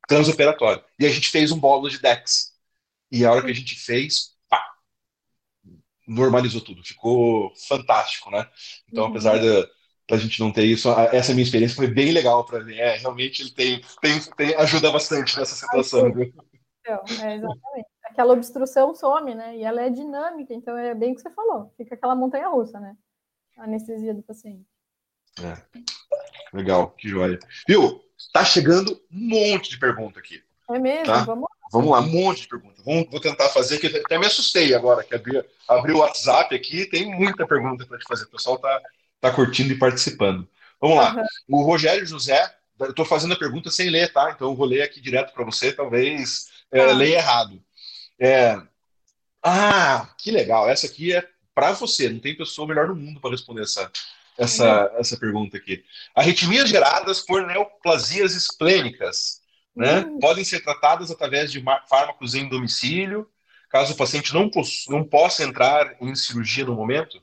Transoperatório. 0.07 0.83
E 0.99 1.05
a 1.05 1.09
gente 1.09 1.29
fez 1.29 1.51
um 1.51 1.59
bolo 1.59 1.89
de 1.89 1.99
DEX. 1.99 2.53
E 3.11 3.25
a 3.25 3.31
hora 3.31 3.43
que 3.43 3.51
a 3.51 3.55
gente 3.55 3.75
fez, 3.75 4.35
pá, 4.49 4.61
normalizou 6.07 6.61
tudo. 6.61 6.83
Ficou 6.83 7.53
fantástico, 7.67 8.29
né? 8.31 8.49
Então, 8.91 9.05
uhum. 9.05 9.11
apesar 9.11 9.37
da, 9.37 9.67
da 10.09 10.17
gente 10.17 10.39
não 10.39 10.51
ter 10.51 10.65
isso, 10.65 10.89
essa 11.11 11.31
minha 11.33 11.43
experiência 11.43 11.75
foi 11.75 11.87
bem 11.87 12.11
legal 12.11 12.45
para 12.45 12.63
mim. 12.63 12.75
É, 12.75 12.97
realmente 12.97 13.43
ele 13.43 13.51
tem, 13.51 13.81
tem, 14.01 14.19
tem, 14.35 14.55
ajuda 14.55 14.91
bastante 14.91 15.37
nessa 15.37 15.55
situação. 15.55 16.09
Então, 16.09 17.03
é, 17.21 17.35
exatamente. 17.35 17.87
Aquela 18.03 18.33
obstrução 18.33 18.93
some, 18.93 19.33
né? 19.33 19.57
E 19.57 19.63
ela 19.63 19.81
é 19.81 19.89
dinâmica, 19.89 20.53
então 20.53 20.77
é 20.77 20.93
bem 20.93 21.13
o 21.13 21.15
que 21.15 21.21
você 21.21 21.29
falou. 21.29 21.73
Fica 21.77 21.95
aquela 21.95 22.15
montanha 22.15 22.49
russa, 22.49 22.79
né? 22.79 22.95
A 23.57 23.63
anestesia 23.63 24.13
do 24.13 24.21
paciente. 24.21 24.67
É. 25.41 25.81
Legal, 26.53 26.91
que 26.91 27.09
joia. 27.09 27.39
Viu? 27.67 28.03
Tá 28.31 28.43
chegando 28.45 28.99
um 29.11 29.27
monte 29.29 29.69
de 29.69 29.77
pergunta 29.77 30.19
aqui. 30.19 30.41
É 30.69 30.79
mesmo? 30.79 31.05
Tá? 31.05 31.23
Vamos 31.23 31.47
Vamos 31.73 31.89
lá, 31.89 32.01
um 32.01 32.07
monte 32.07 32.41
de 32.41 32.47
perguntas. 32.49 32.85
Vamos, 32.85 33.09
vou 33.09 33.19
tentar 33.19 33.49
fazer, 33.49 33.79
que 33.79 33.87
até 33.87 34.19
me 34.19 34.27
assustei 34.27 34.75
agora, 34.75 35.03
que 35.03 35.15
abri, 35.15 35.43
abri 35.67 35.91
o 35.91 35.97
WhatsApp 35.97 36.53
aqui 36.53 36.85
tem 36.85 37.03
muita 37.11 37.47
pergunta 37.47 37.83
para 37.83 37.97
te 37.97 38.05
fazer. 38.07 38.25
O 38.25 38.29
pessoal 38.29 38.57
está 38.57 38.81
tá 39.19 39.31
curtindo 39.31 39.73
e 39.73 39.79
participando. 39.79 40.47
Vamos 40.79 40.97
lá. 40.97 41.15
Uhum. 41.49 41.61
O 41.61 41.63
Rogério 41.63 42.05
José, 42.05 42.47
eu 42.79 42.91
estou 42.91 43.03
fazendo 43.03 43.33
a 43.33 43.39
pergunta 43.39 43.71
sem 43.71 43.89
ler, 43.89 44.13
tá? 44.13 44.29
Então 44.29 44.51
eu 44.51 44.55
vou 44.55 44.67
ler 44.67 44.83
aqui 44.83 45.01
direto 45.01 45.33
para 45.33 45.43
você, 45.43 45.73
talvez 45.73 46.49
é, 46.71 46.79
ah. 46.79 46.93
leia 46.93 47.15
errado. 47.15 47.59
É... 48.19 48.61
Ah, 49.41 50.13
que 50.19 50.29
legal. 50.29 50.69
Essa 50.69 50.85
aqui 50.85 51.11
é 51.11 51.27
para 51.55 51.71
você. 51.71 52.07
Não 52.07 52.19
tem 52.19 52.37
pessoa 52.37 52.67
melhor 52.67 52.87
no 52.87 52.95
mundo 52.95 53.19
para 53.19 53.31
responder 53.31 53.63
essa, 53.63 53.91
essa, 54.37 54.91
uhum. 54.91 54.99
essa 54.99 55.17
pergunta 55.17 55.57
aqui. 55.57 55.83
Arritmias 56.15 56.69
geradas 56.69 57.21
por 57.21 57.45
neoplasias 57.45 58.35
esplênicas 58.35 59.43
né? 59.75 60.01
Uhum. 60.01 60.19
Podem 60.19 60.43
ser 60.43 60.63
tratadas 60.63 61.09
através 61.09 61.51
de 61.51 61.63
fármacos 61.89 62.35
em 62.35 62.47
domicílio, 62.47 63.29
caso 63.69 63.93
o 63.93 63.97
paciente 63.97 64.33
não, 64.33 64.49
não 64.89 65.03
possa 65.03 65.43
entrar 65.43 65.97
em 66.01 66.15
cirurgia 66.15 66.65
no 66.65 66.75
momento? 66.75 67.21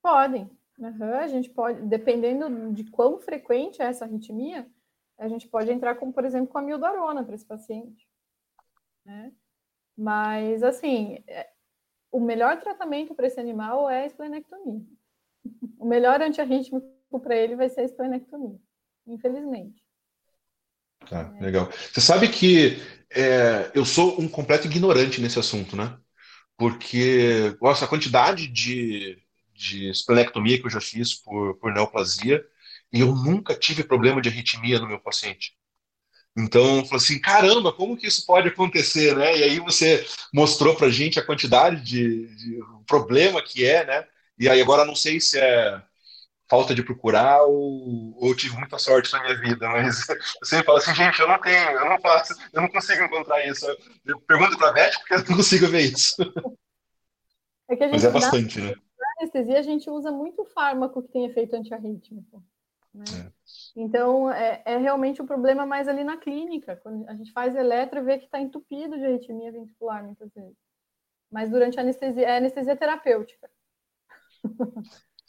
Podem. 0.00 0.48
Uhum, 0.78 1.14
a 1.14 1.26
gente 1.26 1.50
pode, 1.50 1.80
dependendo 1.82 2.72
de 2.72 2.84
quão 2.90 3.18
frequente 3.20 3.80
é 3.80 3.86
essa 3.86 4.04
arritmia, 4.04 4.68
a 5.18 5.28
gente 5.28 5.48
pode 5.48 5.70
entrar 5.70 5.94
com, 5.96 6.12
por 6.12 6.24
exemplo, 6.24 6.48
com 6.48 6.58
a 6.58 6.62
mildarona 6.62 7.24
para 7.24 7.34
esse 7.34 7.44
paciente. 7.44 8.08
Né? 9.04 9.32
Mas, 9.96 10.62
assim, 10.62 11.22
é, 11.26 11.48
o 12.10 12.20
melhor 12.20 12.60
tratamento 12.60 13.14
para 13.14 13.26
esse 13.26 13.38
animal 13.38 13.88
é 13.88 14.02
a 14.02 14.06
esplenectomia. 14.06 14.84
O 15.78 15.86
melhor 15.86 16.20
antiarrítmico 16.20 16.86
para 17.22 17.36
ele 17.36 17.56
vai 17.56 17.68
ser 17.68 17.80
a 17.80 17.84
esplenectomia, 17.84 18.58
infelizmente. 19.06 19.82
Tá, 21.08 21.30
legal. 21.40 21.70
Você 21.92 22.00
sabe 22.00 22.28
que 22.28 22.78
é, 23.10 23.70
eu 23.74 23.84
sou 23.84 24.20
um 24.20 24.28
completo 24.28 24.66
ignorante 24.66 25.20
nesse 25.20 25.38
assunto, 25.38 25.76
né? 25.76 25.96
Porque, 26.56 27.56
nossa, 27.60 27.84
a 27.84 27.88
quantidade 27.88 28.46
de, 28.48 29.18
de 29.54 29.90
esplenectomia 29.90 30.58
que 30.58 30.66
eu 30.66 30.70
já 30.70 30.80
fiz 30.80 31.14
por, 31.14 31.56
por 31.58 31.72
neoplasia, 31.72 32.44
e 32.92 33.00
eu 33.00 33.14
nunca 33.14 33.54
tive 33.54 33.82
problema 33.82 34.22
de 34.22 34.28
arritmia 34.28 34.78
no 34.78 34.86
meu 34.88 35.00
paciente. 35.00 35.56
Então, 36.36 36.84
falou 36.84 36.96
assim, 36.96 37.20
caramba, 37.20 37.72
como 37.72 37.96
que 37.96 38.06
isso 38.06 38.26
pode 38.26 38.48
acontecer, 38.48 39.16
né? 39.16 39.36
E 39.36 39.42
aí 39.42 39.60
você 39.60 40.04
mostrou 40.32 40.74
para 40.74 40.90
gente 40.90 41.18
a 41.18 41.24
quantidade 41.24 41.82
de, 41.84 42.26
de 42.36 42.60
problema 42.86 43.42
que 43.42 43.64
é, 43.64 43.84
né? 43.86 44.06
E 44.38 44.48
aí 44.48 44.60
agora 44.60 44.84
não 44.84 44.94
sei 44.94 45.20
se 45.20 45.38
é 45.38 45.82
falta 46.48 46.74
de 46.74 46.84
procurar 46.84 47.42
ou, 47.44 48.14
ou 48.16 48.34
tive 48.34 48.56
muita 48.56 48.78
sorte 48.78 49.12
na 49.12 49.22
minha 49.22 49.40
vida, 49.40 49.68
mas 49.68 50.06
eu 50.40 50.46
sempre 50.46 50.66
falo 50.66 50.78
assim, 50.78 50.94
gente, 50.94 51.20
eu 51.20 51.28
não 51.28 51.40
tenho, 51.40 51.70
eu 51.70 51.88
não 51.88 52.00
faço, 52.00 52.34
eu 52.52 52.62
não 52.62 52.68
consigo 52.68 53.02
encontrar 53.04 53.46
isso. 53.46 53.66
Eu 54.04 54.20
pergunto 54.20 54.58
para 54.58 54.68
a 54.68 54.72
Beth 54.72 54.98
porque 54.98 55.14
eu 55.14 55.18
não 55.18 55.36
consigo 55.36 55.66
ver 55.68 55.92
isso. 55.92 56.16
É 57.66 57.76
gente, 57.76 57.92
mas 57.92 58.04
é 58.04 58.10
bastante, 58.10 58.60
na, 58.60 58.66
né? 58.66 58.74
Na 58.98 59.06
anestesia 59.20 59.58
a 59.58 59.62
gente 59.62 59.88
usa 59.88 60.12
muito 60.12 60.44
fármaco 60.44 61.02
que 61.02 61.10
tem 61.10 61.24
efeito 61.24 61.56
antiarrítmico. 61.56 62.44
Né? 62.92 63.04
É. 63.18 63.32
Então, 63.74 64.30
é, 64.30 64.62
é, 64.64 64.76
realmente 64.76 65.20
o 65.20 65.24
um 65.24 65.26
problema 65.26 65.64
mais 65.64 65.88
ali 65.88 66.04
na 66.04 66.18
clínica. 66.18 66.76
Quando 66.76 67.08
a 67.08 67.14
gente 67.14 67.32
faz 67.32 67.56
eletro 67.56 68.00
e 68.00 68.02
vê 68.02 68.18
que 68.18 68.26
está 68.26 68.38
entupido 68.38 68.98
de 68.98 69.04
arritmia 69.06 69.50
ventricular 69.50 70.04
muitas 70.04 70.30
vezes. 70.34 70.56
Mas 71.30 71.50
durante 71.50 71.78
a 71.78 71.82
anestesia, 71.82 72.26
é 72.26 72.36
anestesia 72.36 72.76
terapêutica. 72.76 73.50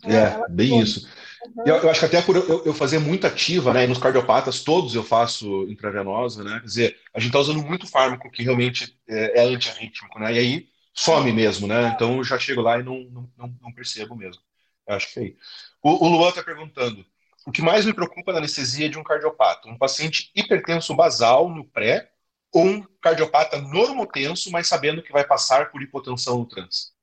É, 0.03 0.15
é 0.15 0.49
bem 0.49 0.79
isso. 0.79 1.07
Uhum. 1.55 1.63
Eu, 1.65 1.75
eu, 1.77 1.89
acho 1.89 1.99
que 1.99 2.05
até 2.05 2.21
por 2.21 2.35
eu, 2.35 2.65
eu, 2.65 2.73
fazer 2.73 2.99
muito 2.99 3.25
ativa, 3.25 3.73
né? 3.73 3.83
E 3.83 3.87
nos 3.87 3.97
cardiopatas 3.97 4.63
todos 4.63 4.93
eu 4.93 5.03
faço 5.03 5.63
intravenosa, 5.69 6.43
né? 6.43 6.59
Quer 6.59 6.65
dizer, 6.65 6.97
a 7.13 7.19
gente 7.19 7.29
está 7.29 7.39
usando 7.39 7.63
muito 7.63 7.87
fármaco 7.87 8.29
que 8.29 8.43
realmente 8.43 8.97
é, 9.07 9.41
é 9.41 9.43
antiarrítmico, 9.45 10.19
né? 10.19 10.33
E 10.33 10.37
aí 10.37 10.69
some 10.93 11.31
mesmo, 11.31 11.67
né? 11.67 11.91
Então 11.95 12.17
eu 12.17 12.23
já 12.23 12.37
chego 12.39 12.61
lá 12.61 12.79
e 12.79 12.83
não, 12.83 13.29
não, 13.37 13.55
não 13.61 13.73
percebo 13.73 14.15
mesmo. 14.15 14.41
Eu 14.87 14.95
acho 14.95 15.11
que 15.13 15.19
é 15.19 15.23
aí. 15.23 15.35
O, 15.81 16.05
o 16.05 16.09
Luan 16.09 16.29
está 16.29 16.43
perguntando: 16.43 17.05
o 17.45 17.51
que 17.51 17.61
mais 17.61 17.85
me 17.85 17.93
preocupa 17.93 18.31
na 18.31 18.39
anestesia 18.39 18.89
de 18.89 18.97
um 18.97 19.03
cardiopata? 19.03 19.69
Um 19.69 19.77
paciente 19.77 20.31
hipertenso 20.35 20.95
basal 20.95 21.49
no 21.49 21.65
pré 21.65 22.11
ou 22.51 22.65
um 22.65 22.83
cardiopata 23.01 23.59
normotenso, 23.59 24.49
mas 24.51 24.67
sabendo 24.67 25.03
que 25.03 25.11
vai 25.11 25.25
passar 25.25 25.71
por 25.71 25.81
hipotensão 25.81 26.39
no 26.39 26.45
trans? 26.45 26.94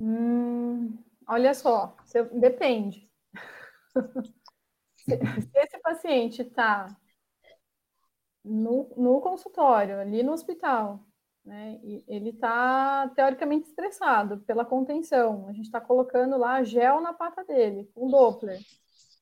Hum, 0.00 0.98
olha 1.28 1.52
só, 1.54 1.94
depende. 2.32 3.08
se, 4.96 5.16
se 5.42 5.50
esse 5.54 5.78
paciente 5.80 6.42
está 6.42 6.88
no, 8.44 8.92
no 8.96 9.20
consultório, 9.20 10.00
ali 10.00 10.22
no 10.22 10.32
hospital, 10.32 11.04
né? 11.44 11.78
E 11.82 12.04
ele 12.08 12.30
está 12.30 13.08
teoricamente 13.14 13.68
estressado 13.68 14.40
pela 14.40 14.64
contenção. 14.64 15.48
A 15.48 15.52
gente 15.52 15.66
está 15.66 15.80
colocando 15.80 16.36
lá 16.36 16.62
gel 16.62 17.00
na 17.00 17.12
pata 17.12 17.44
dele, 17.44 17.90
com 17.94 18.10
Doppler. 18.10 18.60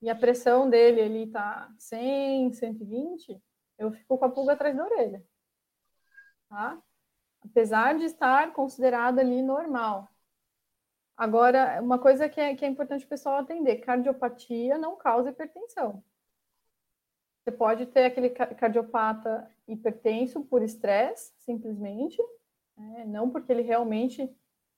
E 0.03 0.09
a 0.09 0.15
pressão 0.15 0.69
dele 0.71 1.01
ele 1.01 1.25
está 1.25 1.69
100, 1.79 2.53
120, 2.53 3.43
eu 3.79 3.91
fico 3.93 4.17
com 4.19 4.25
a 4.25 4.31
pulga 4.31 4.53
atrás 4.53 4.77
da 4.77 4.85
orelha. 4.85 5.25
Tá? 6.49 6.81
Apesar 7.45 7.97
de 7.99 8.05
estar 8.05 8.53
considerado 8.53 9.19
ali 9.19 9.43
normal. 9.43 10.09
Agora, 11.19 11.83
uma 11.83 11.99
coisa 11.99 12.29
que 12.29 12.41
é, 12.41 12.55
que 12.55 12.65
é 12.65 12.69
importante 12.69 13.05
o 13.05 13.09
pessoal 13.09 13.39
atender: 13.39 13.79
cardiopatia 13.79 14.79
não 14.79 14.95
causa 14.95 15.31
hipertensão. 15.31 16.01
Você 17.43 17.51
pode 17.51 17.87
ter 17.87 18.05
aquele 18.05 18.31
cardiopata 18.31 19.51
hipertenso 19.67 20.45
por 20.45 20.63
estresse, 20.63 21.33
simplesmente, 21.39 22.23
né? 22.77 23.05
não 23.05 23.31
porque 23.31 23.51
ele 23.51 23.63
realmente 23.63 24.31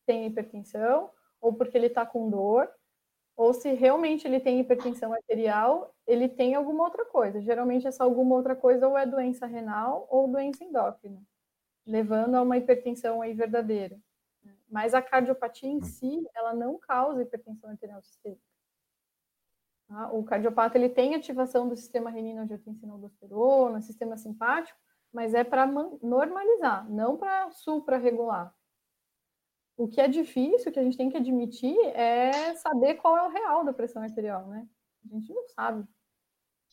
tem 0.06 0.26
hipertensão, 0.26 1.10
ou 1.40 1.52
porque 1.52 1.76
ele 1.76 1.88
está 1.88 2.06
com 2.06 2.30
dor, 2.30 2.70
ou 3.36 3.52
se 3.52 3.72
realmente 3.74 4.26
ele 4.26 4.40
tem 4.40 4.60
hipertensão 4.60 5.12
arterial, 5.12 5.94
ele 6.06 6.28
tem 6.28 6.54
alguma 6.54 6.84
outra 6.84 7.04
coisa. 7.04 7.40
Geralmente 7.42 7.86
essa 7.86 8.04
alguma 8.04 8.36
outra 8.36 8.56
coisa 8.56 8.88
ou 8.88 8.96
é 8.96 9.04
doença 9.04 9.46
renal 9.46 10.06
ou 10.10 10.26
doença 10.28 10.64
endócrina, 10.64 11.20
levando 11.86 12.36
a 12.36 12.42
uma 12.42 12.56
hipertensão 12.56 13.20
aí 13.20 13.34
verdadeira. 13.34 13.98
Mas 14.70 14.94
a 14.94 15.02
cardiopatia 15.02 15.68
em 15.68 15.78
hum. 15.78 15.82
si, 15.82 16.24
ela 16.34 16.54
não 16.54 16.78
causa 16.78 17.22
hipertensão 17.22 17.70
arterial 17.70 18.02
sistêmica. 18.02 18.40
Tá? 19.88 20.12
O 20.12 20.22
cardiopata 20.22 20.78
ele 20.78 20.88
tem 20.88 21.14
ativação 21.14 21.68
do 21.68 21.76
sistema 21.76 22.10
renina-angiotensina-aldosterona, 22.10 23.82
sistema 23.82 24.16
simpático, 24.16 24.78
mas 25.12 25.34
é 25.34 25.42
para 25.42 25.66
normalizar, 25.66 26.88
não 26.88 27.16
para 27.16 27.50
supra-regular. 27.50 28.54
O 29.76 29.88
que 29.88 30.00
é 30.00 30.06
difícil, 30.06 30.70
que 30.70 30.78
a 30.78 30.84
gente 30.84 30.96
tem 30.96 31.10
que 31.10 31.16
admitir, 31.16 31.76
é 31.96 32.54
saber 32.54 32.94
qual 32.96 33.16
é 33.16 33.26
o 33.26 33.30
real 33.30 33.64
da 33.64 33.72
pressão 33.72 34.02
arterial, 34.02 34.46
né? 34.46 34.68
A 35.04 35.14
gente 35.14 35.32
não 35.32 35.48
sabe. 35.48 35.88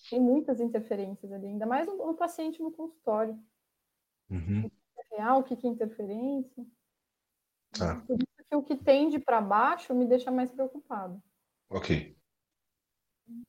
Tem 0.10 0.20
muitas 0.20 0.60
interferências 0.60 1.32
ali, 1.32 1.48
ainda 1.48 1.66
mais 1.66 1.88
no, 1.88 2.14
paciente 2.14 2.62
no 2.62 2.72
consultório. 2.72 3.34
Uhum. 4.30 4.66
O 4.66 4.70
que 4.70 5.14
é 5.14 5.18
real, 5.18 5.40
o 5.40 5.44
que 5.44 5.54
é 5.54 5.70
interferência. 5.70 6.66
Ah. 7.80 8.02
Por 8.08 8.18
isso 8.18 8.50
que 8.50 8.56
o 8.56 8.64
que 8.64 8.76
tende 8.76 9.20
para 9.20 9.42
baixo 9.42 9.94
me 9.94 10.06
deixa 10.06 10.32
mais 10.32 10.52
preocupado. 10.52 11.22
Ok. 11.70 12.16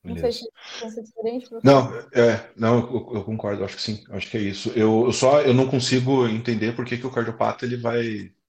Não 0.03 0.17
sei 0.17 0.31
se 0.31 0.49
pensa 0.79 1.01
diferente. 1.01 1.49
Não, 1.63 1.93
é, 2.13 2.51
não, 2.55 2.79
eu, 2.79 3.15
eu, 3.15 3.23
concordo, 3.23 3.63
acho 3.63 3.77
que 3.77 3.81
sim, 3.81 4.03
acho 4.09 4.29
que 4.29 4.37
é 4.37 4.41
isso. 4.41 4.69
Eu, 4.75 5.05
eu 5.05 5.13
só 5.13 5.41
eu 5.41 5.53
não 5.53 5.69
consigo 5.69 6.27
entender 6.27 6.75
por 6.75 6.85
que, 6.85 6.97
que 6.97 7.07
o 7.07 7.11
cardiopata 7.11 7.65
ele 7.65 7.77
vai, 7.77 8.03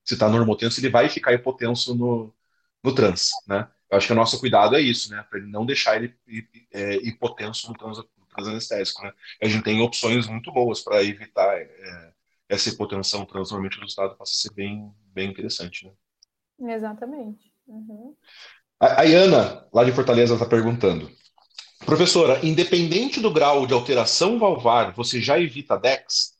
se 0.04 0.14
está 0.14 0.28
normotenso, 0.28 0.80
ele 0.80 0.90
vai 0.90 1.08
ficar 1.08 1.32
hipotenso 1.32 1.94
no, 1.94 2.34
no 2.82 2.94
trans, 2.94 3.30
né? 3.46 3.68
Eu 3.90 3.98
acho 3.98 4.06
que 4.06 4.12
o 4.12 4.16
nosso 4.16 4.38
cuidado 4.40 4.76
é 4.76 4.80
isso, 4.80 5.10
né? 5.10 5.24
Para 5.28 5.38
ele 5.38 5.48
não 5.48 5.64
deixar 5.64 5.96
ele 5.96 6.14
é, 6.72 6.96
hipotenso 6.96 7.68
no 7.68 7.74
trans, 7.74 7.98
no 7.98 8.26
trans 8.28 8.48
anestésico, 8.48 9.02
né? 9.02 9.12
A 9.40 9.48
gente 9.48 9.64
tem 9.64 9.80
opções 9.80 10.26
muito 10.26 10.52
boas 10.52 10.80
para 10.80 11.02
evitar 11.04 11.56
é, 11.56 12.12
essa 12.50 12.68
hipotensão 12.68 13.24
trans, 13.24 13.50
normalmente 13.50 13.78
o 13.78 13.80
resultado 13.80 14.16
passa 14.16 14.32
a 14.32 14.40
ser 14.42 14.52
bem, 14.52 14.92
bem 15.14 15.30
interessante, 15.30 15.86
né? 15.86 16.74
Exatamente. 16.74 17.50
Uhum. 17.66 18.14
A, 18.78 19.02
a 19.02 19.04
Iana, 19.04 19.66
lá 19.72 19.84
de 19.84 19.92
Fortaleza, 19.92 20.34
está 20.34 20.44
perguntando. 20.44 21.08
Professora, 21.86 22.44
independente 22.44 23.20
do 23.20 23.32
grau 23.32 23.66
de 23.66 23.72
alteração 23.72 24.38
valvar, 24.38 24.92
você 24.92 25.20
já 25.20 25.38
evita 25.38 25.78
DEX? 25.78 26.38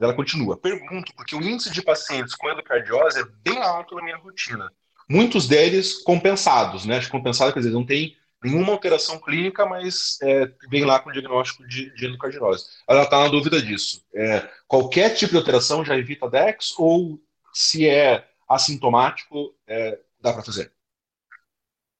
Ela 0.00 0.14
continua. 0.14 0.56
Pergunto, 0.56 1.14
porque 1.14 1.36
o 1.36 1.40
índice 1.40 1.70
de 1.70 1.80
pacientes 1.80 2.34
com 2.34 2.50
endocardiose 2.50 3.20
é 3.20 3.24
bem 3.42 3.62
alto 3.62 3.94
na 3.94 4.02
minha 4.02 4.16
rotina. 4.16 4.68
Muitos 5.08 5.46
deles 5.46 6.02
compensados, 6.02 6.84
né? 6.84 7.00
Compensado 7.06 7.52
quer 7.52 7.60
dizer, 7.60 7.70
não 7.70 7.86
tem 7.86 8.16
nenhuma 8.42 8.72
alteração 8.72 9.18
clínica, 9.18 9.64
mas 9.66 10.18
é, 10.22 10.52
vem 10.68 10.84
lá 10.84 10.98
com 10.98 11.10
o 11.10 11.12
diagnóstico 11.12 11.66
de, 11.66 11.94
de 11.94 12.06
endocardiose. 12.06 12.66
Ela 12.88 13.04
está 13.04 13.20
na 13.20 13.28
dúvida 13.28 13.60
disso. 13.60 14.04
É, 14.14 14.48
qualquer 14.66 15.14
tipo 15.14 15.32
de 15.32 15.38
alteração 15.38 15.84
já 15.84 15.96
evita 15.96 16.28
DEX 16.28 16.74
ou 16.78 17.20
se 17.52 17.88
é 17.88 18.28
assintomático, 18.48 19.54
é, 19.66 20.00
dá 20.20 20.32
para 20.32 20.42
fazer? 20.42 20.72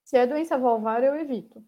Se 0.04 0.16
é 0.16 0.26
doença 0.26 0.58
valvar, 0.58 1.02
eu 1.02 1.16
evito, 1.16 1.64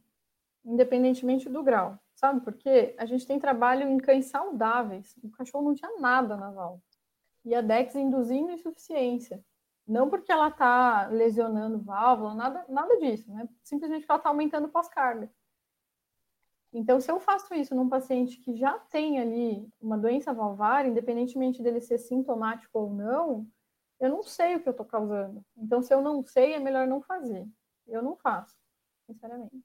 independentemente 0.65 1.49
do 1.49 1.63
grau. 1.63 1.99
Sabe 2.15 2.41
por 2.41 2.55
quê? 2.55 2.95
A 2.99 3.07
gente 3.07 3.27
tem 3.27 3.39
trabalho 3.39 3.89
em 3.89 3.99
cães 3.99 4.27
saudáveis. 4.27 5.15
O 5.23 5.31
cachorro 5.31 5.65
não 5.65 5.75
tinha 5.75 5.99
nada 5.99 6.37
na 6.37 6.51
válvula. 6.51 6.83
E 7.45 7.55
a 7.55 7.61
DEX 7.61 7.95
induzindo 7.95 8.53
insuficiência. 8.53 9.45
Não 9.87 10.09
porque 10.09 10.33
ela 10.33 10.49
está 10.49 11.07
lesionando 11.09 11.83
válvula, 11.83 12.35
nada, 12.35 12.65
nada 12.69 12.99
disso, 12.99 13.31
né? 13.31 13.49
Simplesmente 13.63 14.01
porque 14.01 14.13
ela 14.13 14.19
está 14.19 14.31
aumentando 14.31 14.69
pós-carga. 14.69 15.31
Então, 16.73 17.01
se 17.01 17.11
eu 17.11 17.21
faço 17.21 17.55
isso 17.55 17.75
num 17.75 17.89
paciente 17.89 18.39
que 18.39 18.57
já 18.57 18.79
tem 18.79 19.21
ali 19.21 19.69
uma 19.81 19.97
doença 19.97 20.35
valvar, 20.35 20.85
independentemente 20.85 21.63
dele 21.63 21.81
ser 21.81 21.99
sintomático 21.99 22.77
ou 22.77 22.93
não, 22.93 23.47
eu 24.01 24.11
não 24.11 24.23
sei 24.25 24.57
o 24.57 24.61
que 24.61 24.69
eu 24.69 24.73
estou 24.73 24.85
causando. 24.85 25.45
Então, 25.57 25.81
se 25.83 25.95
eu 25.95 26.03
não 26.03 26.25
sei, 26.25 26.55
é 26.55 26.59
melhor 26.59 26.87
não 26.87 27.01
fazer. 27.01 27.47
Eu 27.87 28.03
não 28.03 28.17
faço, 28.17 28.57
sinceramente. 29.07 29.63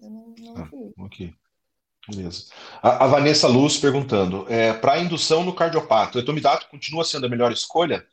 Eu 0.00 0.10
não, 0.10 0.34
não 0.38 0.54
ah, 0.62 1.04
Ok. 1.04 1.32
Beleza. 2.08 2.46
A, 2.82 3.04
a, 3.04 3.06
Vanessa 3.06 3.46
Luz 3.46 3.78
perguntando: 3.78 4.46
é, 4.48 4.72
para 4.72 4.98
indução 4.98 5.44
no 5.44 5.54
cardiopato, 5.54 6.18
o 6.18 6.20
etomidato 6.20 6.68
continua 6.68 7.04
sendo 7.04 7.26
a 7.26 7.28
melhor 7.28 7.52
escolha? 7.52 8.06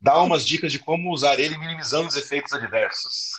Dá 0.00 0.22
umas 0.22 0.46
dicas 0.46 0.70
de 0.70 0.78
como 0.78 1.12
usar 1.12 1.38
ele 1.40 1.58
minimizando 1.58 2.08
os 2.08 2.16
efeitos 2.16 2.52
adversos. 2.52 3.32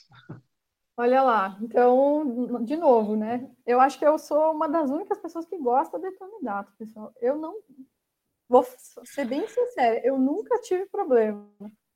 Olha 0.98 1.22
lá, 1.22 1.57
então, 1.61 2.61
de 2.65 2.76
novo, 2.76 3.15
né? 3.15 3.49
Eu 3.65 3.80
acho 3.80 3.98
que 3.98 4.06
eu 4.06 4.18
sou 4.18 4.52
uma 4.52 4.68
das 4.68 4.90
únicas 4.90 5.18
pessoas 5.18 5.45
que 5.45 5.57
gosta 5.57 5.98
de 5.98 6.07
etomidato, 6.07 6.73
pessoal. 6.77 7.14
Eu 7.22 7.38
não. 7.38 7.56
Vou 8.49 8.68
ser 9.06 9.26
bem 9.26 9.48
sincera, 9.48 10.02
eu 10.06 10.18
nunca 10.18 10.60
tive 10.60 10.86
problema. 10.88 11.48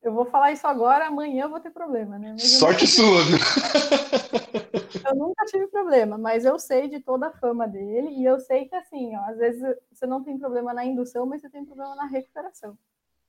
Eu 0.02 0.14
vou 0.14 0.26
falar 0.26 0.52
isso 0.52 0.68
agora, 0.68 1.08
amanhã 1.08 1.44
eu 1.46 1.50
vou 1.50 1.60
ter 1.60 1.72
problema, 1.72 2.18
né? 2.18 2.38
Sorte 2.38 2.88
sua, 2.88 3.24
viu? 3.24 3.38
Eu 5.06 5.16
nunca 5.16 5.46
tive 5.46 5.68
problema, 5.68 6.18
mas 6.18 6.46
eu 6.46 6.58
sei 6.58 6.88
de 6.88 7.00
toda 7.00 7.28
a 7.28 7.32
fama 7.32 7.68
dele 7.68 8.10
e 8.10 8.24
eu 8.24 8.40
sei 8.40 8.66
que, 8.66 8.76
assim, 8.76 9.14
ó, 9.16 9.20
às 9.30 9.38
vezes 9.38 9.62
você 9.92 10.06
não 10.06 10.24
tem 10.24 10.38
problema 10.40 10.74
na 10.74 10.86
indução, 10.86 11.26
mas 11.26 11.42
você 11.42 11.50
tem 11.50 11.66
problema 11.66 11.94
na 11.96 12.06
recuperação, 12.06 12.78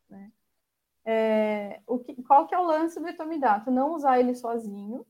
né? 0.09 0.31
É, 1.05 1.81
o 1.87 1.99
que, 1.99 2.23
qual 2.23 2.47
que 2.47 2.55
é 2.55 2.59
o 2.59 2.65
lance 2.65 2.99
do 2.99 3.09
etomidato? 3.09 3.71
Não 3.71 3.95
usar 3.95 4.19
ele 4.19 4.35
sozinho, 4.35 5.07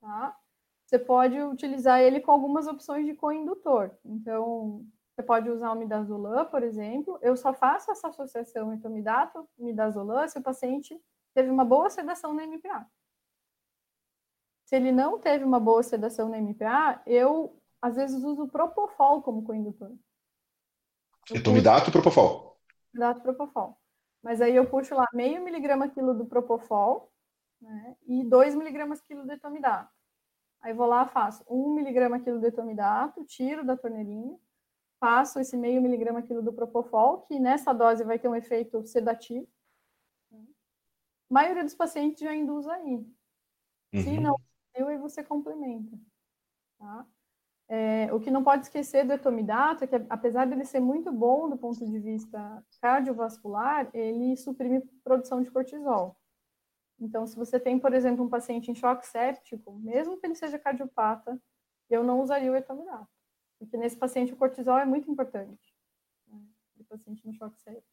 tá? 0.00 0.36
você 0.92 0.98
pode 0.98 1.40
utilizar 1.40 2.00
ele 2.00 2.20
com 2.20 2.30
algumas 2.30 2.66
opções 2.66 3.06
de 3.06 3.14
coindutor. 3.14 3.90
Então, 4.04 4.84
você 5.14 5.22
pode 5.22 5.48
usar 5.48 5.72
o 5.72 5.74
midazolam, 5.74 6.44
por 6.44 6.62
exemplo. 6.62 7.18
Eu 7.22 7.34
só 7.34 7.54
faço 7.54 7.90
essa 7.90 8.08
associação 8.08 8.70
entre 8.74 8.86
o 8.86 8.90
midato 8.90 9.48
e 9.58 9.64
midazolam 9.64 10.28
se 10.28 10.38
o 10.38 10.42
paciente 10.42 11.00
teve 11.32 11.48
uma 11.48 11.64
boa 11.64 11.88
sedação 11.88 12.34
na 12.34 12.46
MPA. 12.46 12.86
Se 14.66 14.76
ele 14.76 14.92
não 14.92 15.18
teve 15.18 15.42
uma 15.44 15.58
boa 15.58 15.82
sedação 15.82 16.28
na 16.28 16.38
MPA, 16.38 17.00
eu 17.06 17.58
às 17.80 17.96
vezes 17.96 18.22
uso 18.22 18.42
o 18.44 18.48
propofol 18.48 19.22
como 19.22 19.44
coindutor. 19.44 19.92
Etomidato 21.30 21.88
e 21.88 21.92
propofol. 21.92 22.58
Etomidato 22.90 23.20
e 23.20 23.22
propofol. 23.22 23.81
Mas 24.22 24.40
aí 24.40 24.54
eu 24.54 24.68
puxo 24.68 24.94
lá 24.94 25.06
meio 25.12 25.42
miligrama 25.42 25.88
quilo 25.88 26.14
do 26.14 26.24
propofol 26.24 27.10
né, 27.60 27.96
e 28.06 28.24
2 28.24 28.54
miligramas 28.54 29.00
quilo 29.00 29.26
de 29.26 29.34
etomidato. 29.34 29.92
Aí 30.60 30.72
vou 30.72 30.86
lá, 30.86 31.06
faço 31.06 31.44
1 31.48 31.74
miligrama 31.74 32.20
quilo 32.20 32.38
de 32.38 32.46
etomidato, 32.46 33.24
tiro 33.24 33.64
da 33.64 33.76
torneirinha, 33.76 34.38
faço 35.00 35.40
esse 35.40 35.56
meio 35.56 35.82
miligrama 35.82 36.22
quilo 36.22 36.40
do 36.40 36.52
propofol, 36.52 37.22
que 37.22 37.40
nessa 37.40 37.72
dose 37.72 38.04
vai 38.04 38.18
ter 38.18 38.28
um 38.28 38.36
efeito 38.36 38.86
sedativo. 38.86 39.48
A 40.32 41.34
maioria 41.34 41.64
dos 41.64 41.74
pacientes 41.74 42.20
já 42.20 42.34
induz 42.34 42.68
aí. 42.68 42.94
Uhum. 43.92 44.02
Se 44.02 44.20
não, 44.20 44.40
aí 44.76 44.98
você 44.98 45.24
complementa. 45.24 45.98
Tá? 46.78 47.06
É, 47.68 48.12
o 48.12 48.20
que 48.20 48.30
não 48.30 48.44
pode 48.44 48.64
esquecer 48.64 49.06
do 49.06 49.12
etomidato 49.12 49.84
é 49.84 49.86
que, 49.86 49.96
apesar 50.10 50.46
dele 50.46 50.64
ser 50.64 50.80
muito 50.80 51.10
bom 51.10 51.48
do 51.48 51.56
ponto 51.56 51.84
de 51.84 51.98
vista 51.98 52.64
cardiovascular, 52.80 53.88
ele 53.94 54.36
suprime 54.36 54.80
produção 55.02 55.42
de 55.42 55.50
cortisol. 55.50 56.16
Então, 57.00 57.26
se 57.26 57.34
você 57.34 57.58
tem, 57.58 57.78
por 57.78 57.92
exemplo, 57.94 58.24
um 58.24 58.28
paciente 58.28 58.70
em 58.70 58.74
choque 58.74 59.06
séptico, 59.06 59.72
mesmo 59.78 60.18
que 60.18 60.26
ele 60.26 60.34
seja 60.34 60.58
cardiopata, 60.58 61.40
eu 61.88 62.04
não 62.04 62.20
usaria 62.20 62.52
o 62.52 62.56
etomidato. 62.56 63.08
Porque 63.58 63.76
nesse 63.76 63.96
paciente 63.96 64.32
o 64.32 64.36
cortisol 64.36 64.78
é 64.78 64.84
muito 64.84 65.10
importante. 65.10 65.74
Né? 66.28 66.40
Paciente 66.88 67.26
no 67.26 67.32
choque 67.32 67.60
séptico. 67.60 67.88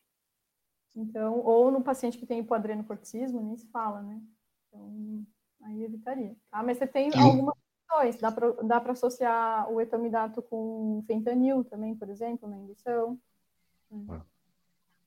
Então, 0.96 1.40
ou 1.40 1.72
no 1.72 1.82
paciente 1.82 2.18
que 2.18 2.26
tem 2.26 2.40
hipoadrenocortismo, 2.40 3.42
nem 3.42 3.56
se 3.56 3.68
fala, 3.68 4.02
né? 4.02 4.22
Então, 4.68 5.26
aí 5.64 5.84
evitaria. 5.84 6.36
Ah, 6.52 6.64
mas 6.64 6.78
você 6.78 6.88
tem 6.88 7.12
algumas 7.14 7.56
opções. 7.90 8.18
Dá 8.18 8.80
para 8.80 8.92
associar 8.92 9.70
o 9.72 9.82
etomidato 9.82 10.42
com 10.42 11.04
fentanil 11.08 11.64
também, 11.64 11.96
por 11.96 12.10
exemplo, 12.10 12.48
na 12.48 12.58
indução. 12.58 13.20
Ah. 14.10 14.22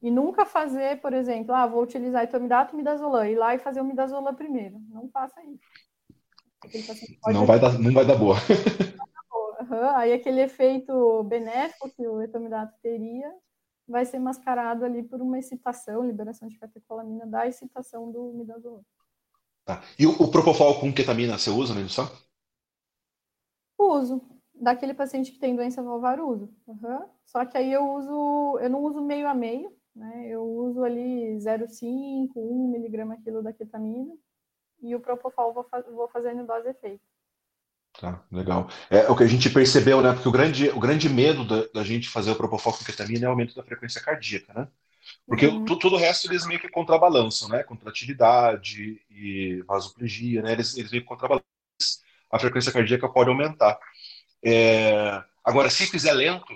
E 0.02 0.10
nunca 0.10 0.44
fazer, 0.44 1.00
por 1.00 1.12
exemplo, 1.12 1.54
ah, 1.54 1.66
vou 1.66 1.82
utilizar 1.82 2.24
etomidato 2.24 2.74
e 2.74 2.76
midazolam, 2.76 3.24
ir 3.26 3.36
lá 3.36 3.54
e 3.54 3.59
fazer 3.59 3.80
o 3.80 3.84
midazolam 3.84 4.34
primeiro. 4.34 4.80
Não 4.88 5.09
faça 5.09 5.40
isso. 5.44 5.62
Não 7.32 7.46
vai, 7.46 7.59
dar, 7.59 7.78
não 7.78 7.92
vai 7.92 8.04
dar 8.04 8.16
boa. 8.16 8.36
Uhum. 9.60 9.96
Aí 9.96 10.12
aquele 10.12 10.40
efeito 10.40 11.22
benéfico 11.24 11.90
que 11.90 12.06
o 12.06 12.20
etomidato 12.20 12.74
teria 12.82 13.32
vai 13.86 14.04
ser 14.04 14.18
mascarado 14.18 14.84
ali 14.84 15.02
por 15.02 15.20
uma 15.20 15.38
excitação, 15.38 16.06
liberação 16.06 16.48
de 16.48 16.59
catecolamina 16.59 17.26
da 17.26 17.46
excitação 17.46 18.10
do 18.10 18.32
midazolam. 18.32 18.84
Tá. 19.64 19.82
E 19.98 20.06
o, 20.06 20.10
o, 20.22 20.30
propofol 20.30 20.80
com 20.80 20.92
ketamina 20.92 21.38
você 21.38 21.50
usa 21.50 21.74
na 21.74 21.80
indução? 21.80 22.10
Uso. 23.78 24.23
Daquele 24.55 24.94
paciente 24.94 25.32
que 25.32 25.39
tem 25.39 25.57
doença 25.57 25.82
valvar, 25.82 26.20
uso. 26.20 26.49
Uhum. 26.66 27.09
Só 27.24 27.44
que 27.44 27.57
aí 27.57 27.73
eu 27.73 27.85
uso, 27.94 28.59
eu 28.61 28.70
não 28.70 28.82
uso 28.82 29.01
meio 29.01 29.27
a 29.27 29.35
meio, 29.35 29.74
né? 29.94 30.28
Eu 30.28 30.44
uso 30.44 30.85
ali 30.85 31.36
0,5, 31.39 32.31
1 32.36 32.70
miligrama 32.70 33.16
quilo 33.23 33.43
da 33.43 33.53
ketamina 33.53 34.15
e 34.82 34.94
o 34.94 35.01
propofol 35.01 35.53
vou, 35.53 35.66
vou 35.93 36.09
fazendo 36.09 36.47
dose 36.47 36.69
efeito. 36.69 37.03
Tá, 37.99 38.24
legal. 38.32 38.69
É 38.90 39.11
o 39.11 39.16
que 39.16 39.23
a 39.23 39.27
gente 39.27 39.51
percebeu, 39.51 40.01
né? 40.01 40.12
Porque 40.12 40.28
o 40.28 40.32
grande, 40.32 40.69
o 40.70 40.81
grande 40.81 41.09
medo 41.09 41.44
da, 41.44 41.66
da 41.69 41.85
gente 41.85 42.09
fazer 42.09 42.31
o 42.31 42.36
propofol 42.36 42.73
com 42.73 42.85
ketamina 42.85 43.27
é 43.27 43.28
o 43.28 43.31
aumento 43.31 43.55
da 43.55 43.62
frequência 43.62 44.01
cardíaca, 44.01 44.53
né? 44.55 44.69
Porque 45.27 45.47
uhum. 45.47 45.65
tudo 45.65 45.94
o 45.94 45.99
resto 45.99 46.27
eles 46.28 46.47
meio 46.47 46.61
que 46.61 46.69
contrabalançam, 46.69 47.49
né? 47.49 47.62
Contratilidade 47.62 49.01
e 49.11 49.62
vasoplegia, 49.66 50.43
né? 50.43 50.53
Eles, 50.53 50.77
eles 50.77 50.90
meio 50.90 51.03
que 51.03 51.09
contrabalançam. 51.09 51.47
A 52.32 52.38
frequência 52.38 52.72
cardíaca 52.72 53.09
pode 53.09 53.30
aumentar. 53.30 53.78
É... 54.44 55.22
Agora, 55.44 55.70
se 55.70 55.86
fizer 55.86 56.12
lento, 56.14 56.52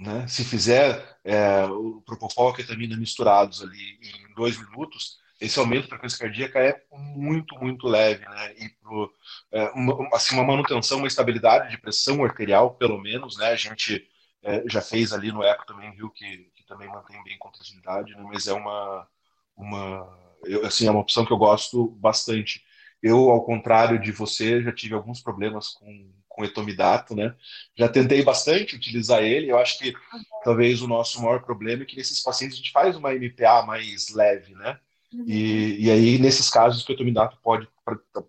né? 0.00 0.26
Se 0.28 0.44
fizer 0.44 1.18
é, 1.24 1.64
o 1.66 2.00
propofol 2.02 2.50
e 2.50 2.52
a 2.52 2.56
ketamina 2.56 2.96
misturados 2.96 3.62
ali 3.62 3.98
em 4.02 4.34
dois 4.34 4.56
minutos, 4.58 5.18
esse 5.40 5.58
aumento 5.58 5.84
da 5.84 5.88
frequência 5.90 6.18
cardíaca 6.18 6.58
é 6.60 6.82
muito, 6.92 7.54
muito 7.56 7.86
leve, 7.88 8.24
né? 8.28 8.54
E 8.58 8.68
pro, 8.80 9.12
é, 9.52 9.64
uma, 9.70 10.08
assim, 10.14 10.34
uma 10.34 10.44
manutenção, 10.44 10.98
uma 10.98 11.06
estabilidade 11.06 11.70
de 11.70 11.78
pressão 11.78 12.24
arterial, 12.24 12.74
pelo 12.76 12.98
menos, 13.00 13.36
né? 13.38 13.46
A 13.48 13.56
gente 13.56 14.04
é, 14.42 14.62
já 14.68 14.80
fez 14.80 15.12
ali 15.12 15.32
no 15.32 15.42
eco 15.42 15.66
também, 15.66 15.92
viu, 15.94 16.10
que, 16.10 16.50
que 16.54 16.64
também 16.66 16.88
mantém 16.88 17.22
bem 17.24 17.38
contratividade, 17.38 18.14
né? 18.14 18.22
Mas 18.24 18.46
é 18.46 18.52
uma, 18.52 19.08
uma, 19.56 20.38
eu, 20.44 20.64
assim, 20.66 20.86
é 20.86 20.90
uma 20.90 21.00
opção 21.00 21.24
que 21.26 21.32
eu 21.32 21.38
gosto 21.38 21.88
bastante. 21.96 22.62
Eu, 23.02 23.30
ao 23.30 23.44
contrário 23.44 24.00
de 24.00 24.10
você, 24.10 24.62
já 24.62 24.72
tive 24.72 24.94
alguns 24.94 25.20
problemas 25.20 25.68
com, 25.68 26.10
com 26.28 26.44
etomidato, 26.44 27.14
né? 27.14 27.34
Já 27.76 27.88
tentei 27.88 28.22
bastante 28.22 28.74
utilizar 28.74 29.22
ele. 29.22 29.50
Eu 29.50 29.58
acho 29.58 29.78
que 29.78 29.92
talvez 30.42 30.82
o 30.82 30.88
nosso 30.88 31.22
maior 31.22 31.42
problema 31.42 31.82
é 31.82 31.86
que 31.86 31.96
nesses 31.96 32.20
pacientes 32.20 32.56
a 32.56 32.58
gente 32.58 32.72
faz 32.72 32.96
uma 32.96 33.14
MPA 33.14 33.62
mais 33.62 34.10
leve, 34.10 34.54
né? 34.54 34.78
Uhum. 35.12 35.24
E, 35.26 35.86
e 35.86 35.90
aí, 35.90 36.18
nesses 36.18 36.50
casos, 36.50 36.82
o 36.82 36.86
ketominato 36.86 37.38
pode, 37.42 37.68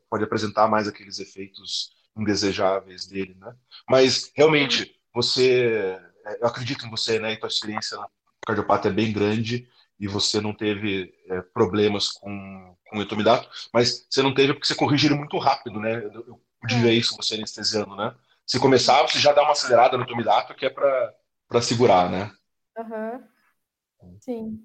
pode 0.09 0.23
apresentar 0.23 0.67
mais 0.67 0.87
aqueles 0.87 1.19
efeitos 1.19 1.91
indesejáveis 2.17 3.05
dele, 3.07 3.35
né? 3.39 3.53
Mas, 3.89 4.31
realmente, 4.35 4.95
você... 5.13 5.99
Eu 6.39 6.47
acredito 6.47 6.85
em 6.85 6.89
você, 6.91 7.17
né? 7.17 7.33
E 7.33 7.37
tua 7.37 7.47
experiência 7.47 7.97
cardiopata 8.45 8.87
é 8.87 8.91
bem 8.91 9.11
grande 9.11 9.67
e 9.99 10.07
você 10.07 10.39
não 10.39 10.53
teve 10.53 11.13
é, 11.27 11.41
problemas 11.41 12.09
com, 12.09 12.75
com 12.87 12.97
o 12.97 13.01
etomidato, 13.01 13.49
mas 13.73 14.07
você 14.09 14.21
não 14.21 14.33
teve 14.33 14.53
porque 14.53 14.67
você 14.67 14.75
corrigiu 14.75 15.15
muito 15.15 15.37
rápido, 15.37 15.79
né? 15.79 15.95
Eu, 15.95 16.25
eu 16.25 16.41
pude 16.61 16.75
ver 16.81 16.93
isso 16.93 17.15
você 17.17 17.35
anestesiando, 17.35 17.95
né? 17.95 18.15
Se 18.45 18.59
começar, 18.59 19.01
você 19.03 19.19
já 19.19 19.33
dá 19.33 19.43
uma 19.43 19.51
acelerada 19.51 19.97
no 19.97 20.03
etomidato 20.03 20.55
que 20.55 20.65
é 20.65 20.69
para 20.69 21.61
segurar, 21.61 22.09
né? 22.09 22.31
Uhum. 22.77 24.17
Sim. 24.21 24.59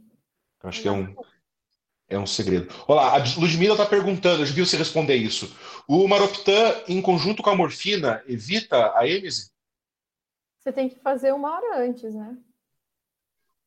Eu 0.63 0.69
acho 0.69 0.81
que 0.81 0.89
é 0.89 0.93
um, 0.93 1.15
é 2.09 2.19
um 2.19 2.27
segredo. 2.27 2.73
Olá, 2.87 3.15
a 3.15 3.19
Ludmila 3.19 3.75
está 3.75 3.85
perguntando, 3.85 4.43
eu 4.43 4.47
já 4.47 4.55
vi 4.55 4.65
você 4.65 4.77
responder 4.77 5.17
isso. 5.17 5.55
O 5.87 6.07
Maroptan, 6.09 6.83
em 6.89 7.03
conjunto 7.03 7.43
com 7.43 7.51
a 7.51 7.57
morfina, 7.57 8.23
evita 8.27 8.97
a 8.97 9.07
êmese? 9.07 9.53
Você 10.61 10.73
tem 10.73 10.89
que 10.89 10.99
fazer 11.01 11.33
uma 11.35 11.51
hora 11.51 11.85
antes, 11.85 12.15
né? 12.15 12.39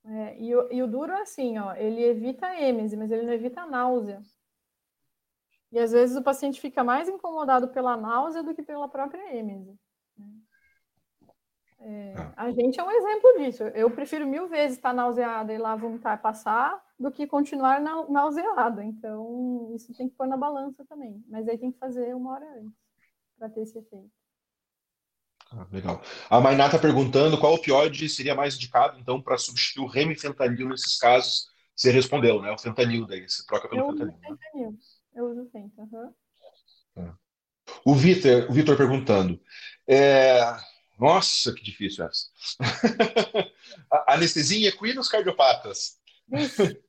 É, 0.10 0.42
e, 0.42 0.56
o, 0.56 0.72
e, 0.72 0.82
o, 0.82 0.88
duro 0.88 1.12
é 1.12 1.22
assim, 1.22 1.58
ó, 1.58 1.74
ele 1.76 2.02
evita 2.02 2.48
a 2.48 2.62
êmese, 2.62 2.96
mas 2.96 3.12
ele 3.12 3.24
não 3.24 3.34
evita 3.34 3.62
a 3.62 3.68
náusea. 3.68 4.22
E 5.70 5.78
às 5.78 5.92
vezes 5.92 6.16
o 6.16 6.24
paciente 6.24 6.62
fica 6.62 6.82
mais 6.82 7.10
incomodado 7.10 7.68
pela 7.70 7.98
náusea 7.98 8.42
do 8.42 8.56
que 8.56 8.64
pela 8.64 8.88
própria 8.88 9.36
êmese. 9.36 9.78
Né? 10.18 10.26
É, 11.80 12.14
ah. 12.18 12.34
a 12.38 12.52
gente 12.52 12.80
é 12.80 12.84
um 12.84 12.90
exemplo 12.90 13.38
disso. 13.38 13.64
Eu 13.64 13.92
prefiro 13.92 14.26
mil 14.26 14.48
vezes 14.48 14.78
estar 14.78 14.94
nauseada 14.94 15.54
e 15.54 15.58
lá 15.58 15.76
vomitar 15.76 16.18
e 16.18 16.22
passar 16.22 16.82
do 16.98 17.12
que 17.12 17.28
continuar 17.28 17.82
na, 17.82 18.08
nauseada. 18.08 18.86
Então, 18.86 19.74
isso 19.76 19.94
tem 19.94 20.08
que 20.08 20.16
pôr 20.16 20.26
na 20.26 20.38
balança 20.38 20.86
também. 20.86 21.22
Mas 21.28 21.50
aí 21.50 21.58
tem 21.58 21.72
que 21.72 21.80
fazer 21.80 22.16
uma 22.16 22.32
hora 22.32 22.50
antes 22.60 22.74
para 23.38 23.50
ter 23.50 23.62
esse 23.62 23.78
efeito. 23.78 24.10
Ah, 25.52 25.66
legal. 25.72 26.02
A 26.30 26.42
Mainá 26.42 26.66
está 26.66 26.78
perguntando 26.78 27.38
qual 27.38 27.54
opioide 27.54 28.10
seria 28.10 28.36
mais 28.36 28.56
indicado, 28.56 29.00
então, 29.00 29.22
para 29.22 29.38
substituir 29.38 29.84
o 29.86 29.88
remifentanil 29.88 30.70
nesses 30.70 30.98
casos. 30.98 31.48
Você 31.76 31.92
respondeu, 31.92 32.42
né? 32.42 32.52
O 32.52 32.58
fentanil 32.58 33.06
daí, 33.06 33.28
você 33.28 33.46
troca 33.46 33.70
pelo 33.70 33.82
Eu 33.82 33.92
fentanil. 33.92 34.14
Uso 34.14 34.22
né? 34.22 34.38
fentanil. 34.52 34.80
Eu 35.16 35.26
uso 35.26 35.50
fentanil. 35.52 36.14
Uhum. 36.96 37.08
É. 37.08 37.14
O 37.86 37.96
Vitor, 37.96 38.50
o 38.50 38.54
Vitor 38.54 38.76
perguntando. 38.76 39.40
É... 39.88 40.40
Nossa, 41.00 41.54
que 41.54 41.64
difícil 41.64 42.06
essa. 42.06 42.28
Anestesia 44.08 44.68
em 44.68 44.70
equinos 44.70 45.08
cardiopatas. 45.08 45.98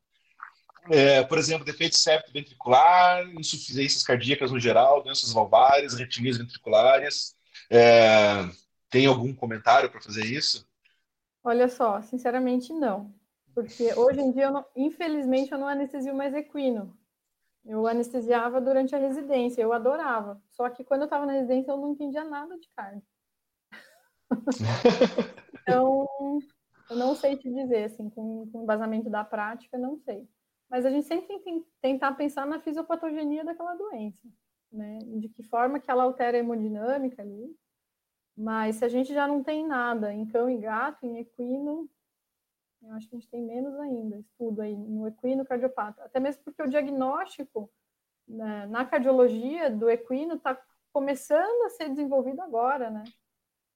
É, 0.91 1.23
por 1.23 1.37
exemplo, 1.37 1.67
defeito 1.67 1.99
septo 1.99 2.33
ventricular, 2.33 3.23
insuficiências 3.35 4.03
cardíacas 4.03 4.51
no 4.51 4.59
geral, 4.59 5.03
doenças 5.03 5.33
valvares, 5.33 5.95
arritmias 5.95 6.39
ventriculares. 6.39 7.37
É, 7.71 8.49
tem 8.91 9.07
algum 9.07 9.35
comentário 9.35 9.91
para 9.91 10.01
fazer 10.01 10.25
isso? 10.25 10.67
Olha 11.43 11.69
só, 11.69 12.01
sinceramente 12.03 12.73
não. 12.73 13.15
Porque 13.55 13.93
hoje 13.95 14.21
em 14.21 14.31
dia, 14.31 14.45
eu 14.45 14.53
não, 14.53 14.65
infelizmente, 14.77 15.53
eu 15.53 15.59
não 15.59 15.69
anestesio 15.69 16.15
mais 16.15 16.35
equino. 16.35 16.97
Eu 17.65 17.87
anestesiava 17.87 18.61
durante 18.61 18.95
a 18.95 18.99
residência, 18.99 19.61
eu 19.61 19.73
adorava. 19.73 20.41
Só 20.51 20.71
que 20.71 20.85
quando 20.85 21.03
eu 21.03 21.07
estava 21.07 21.27
na 21.27 21.33
residência, 21.33 21.71
eu 21.71 21.77
não 21.77 21.93
entendia 21.93 22.25
nada 22.25 22.59
de 22.59 22.69
cardio. 22.71 23.03
então, 25.63 26.07
eu 26.89 26.97
não 26.97 27.15
sei 27.15 27.37
te 27.37 27.53
dizer, 27.53 27.85
assim, 27.85 28.09
com, 28.11 28.49
com 28.51 28.63
embasamento 28.63 29.11
da 29.11 29.25
prática, 29.25 29.77
não 29.77 29.99
sei. 29.99 30.29
Mas 30.71 30.85
a 30.85 30.91
gente 30.91 31.07
sempre 31.07 31.39
tem 31.41 31.61
que 31.61 31.67
tentar 31.81 32.13
pensar 32.13 32.47
na 32.47 32.61
fisiopatogenia 32.61 33.45
daquela 33.45 33.75
doença. 33.75 34.27
Né? 34.73 34.99
De 35.19 35.29
que 35.29 35.43
forma 35.43 35.81
que 35.81 35.91
ela 35.91 36.03
altera 36.03 36.37
a 36.37 36.41
hemodinâmica 36.41 37.23
ali. 37.23 37.57
Mas 38.37 38.77
se 38.77 38.85
a 38.85 38.89
gente 38.89 39.13
já 39.13 39.27
não 39.27 39.43
tem 39.43 39.67
nada 39.67 40.13
em 40.13 40.27
cão 40.27 40.49
e 40.49 40.59
gato, 40.59 41.05
em 41.05 41.19
equino, 41.19 41.91
eu 42.83 42.93
acho 42.93 43.09
que 43.09 43.17
a 43.17 43.19
gente 43.19 43.31
tem 43.31 43.43
menos 43.43 43.75
ainda 43.81 44.17
estudo 44.19 44.63
aí 44.63 44.77
no 44.77 45.09
equino 45.09 45.45
cardiopata. 45.45 46.05
Até 46.05 46.21
mesmo 46.21 46.43
porque 46.45 46.63
o 46.63 46.69
diagnóstico 46.69 47.71
né, 48.27 48.67
na 48.67 48.85
cardiologia 48.85 49.71
do 49.71 49.91
equino 49.91 50.35
está 50.35 50.61
começando 50.93 51.65
a 51.65 51.71
ser 51.71 51.89
desenvolvido 51.89 52.41
agora, 52.41 52.91
né? 52.91 53.05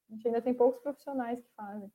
A 0.09 0.15
gente 0.15 0.27
ainda 0.29 0.43
tem 0.43 0.55
poucos 0.55 0.81
profissionais 0.83 1.41
que 1.41 1.49
fazem. 1.57 1.91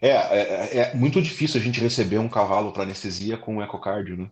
É, 0.00 0.08
é, 0.08 0.78
é 0.78 0.94
muito 0.94 1.20
difícil 1.20 1.60
a 1.60 1.64
gente 1.64 1.80
receber 1.80 2.18
um 2.18 2.28
cavalo 2.28 2.72
para 2.72 2.84
anestesia 2.84 3.36
com 3.36 3.62
ecocardio, 3.62 4.16
né? 4.16 4.30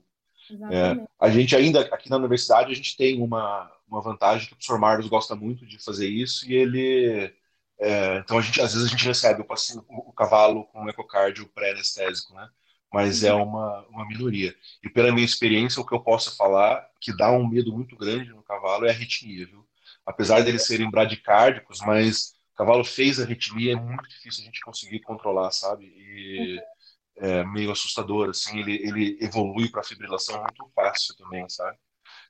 É, 0.71 1.07
a 1.21 1.31
gente 1.31 1.55
ainda, 1.55 1.81
aqui 1.81 2.11
na 2.11 2.17
universidade, 2.17 2.73
a 2.73 2.75
gente 2.75 2.97
tem 2.97 3.23
uma, 3.23 3.71
uma 3.87 4.01
vantagem 4.01 4.47
que 4.47 4.53
o 4.53 4.57
professor 4.57 4.79
Marlos 4.79 5.09
gosta 5.09 5.35
muito 5.35 5.67
de 5.67 5.79
fazer 5.79 6.09
isso 6.09 6.51
e 6.51 6.55
ele... 6.55 7.35
É, 7.79 8.19
então, 8.19 8.39
a 8.39 8.43
gente, 8.43 8.61
às 8.61 8.75
vezes 8.75 8.89
a 8.89 8.91
gente 8.91 9.05
recebe 9.05 9.43
o, 9.43 9.47
o, 9.47 10.11
o 10.11 10.13
cavalo 10.13 10.65
com 10.67 10.89
ecocardio 10.89 11.49
pré-anestésico, 11.49 12.33
né? 12.35 12.49
Mas 12.93 13.25
é 13.25 13.33
uhum. 13.33 13.43
uma, 13.45 13.87
uma 13.89 14.07
minoria. 14.07 14.55
E 14.85 14.89
pela 14.89 15.11
minha 15.11 15.25
experiência, 15.25 15.81
o 15.81 15.87
que 15.87 15.95
eu 15.95 16.01
posso 16.01 16.37
falar 16.37 16.87
que 17.01 17.17
dá 17.17 17.33
um 17.33 17.49
medo 17.49 17.73
muito 17.73 17.97
grande 17.97 18.31
no 18.31 18.43
cavalo 18.43 18.85
é 18.85 18.91
a 18.91 18.93
arritmia, 18.93 19.47
viu? 19.47 19.67
Apesar 20.07 20.43
deles 20.43 20.67
serem 20.67 20.91
bradicárdicos, 20.91 21.81
mas 21.81 22.35
o 22.53 22.57
cavalo 22.57 22.85
fez 22.85 23.19
arritmia, 23.19 23.73
é 23.73 23.77
muito 23.77 24.09
difícil 24.09 24.43
a 24.43 24.47
gente 24.47 24.61
conseguir 24.61 25.01
controlar, 25.01 25.51
sabe? 25.51 25.87
E... 25.87 26.57
Uhum 26.59 26.73
é, 27.17 27.45
meio 27.45 27.71
assustador, 27.71 28.31
assim, 28.31 28.59
ele, 28.59 28.75
ele 28.77 29.19
evolui 29.21 29.69
para 29.69 29.83
fibrilação 29.83 30.39
muito 30.41 30.71
fácil 30.75 31.17
também, 31.17 31.49
sabe? 31.49 31.77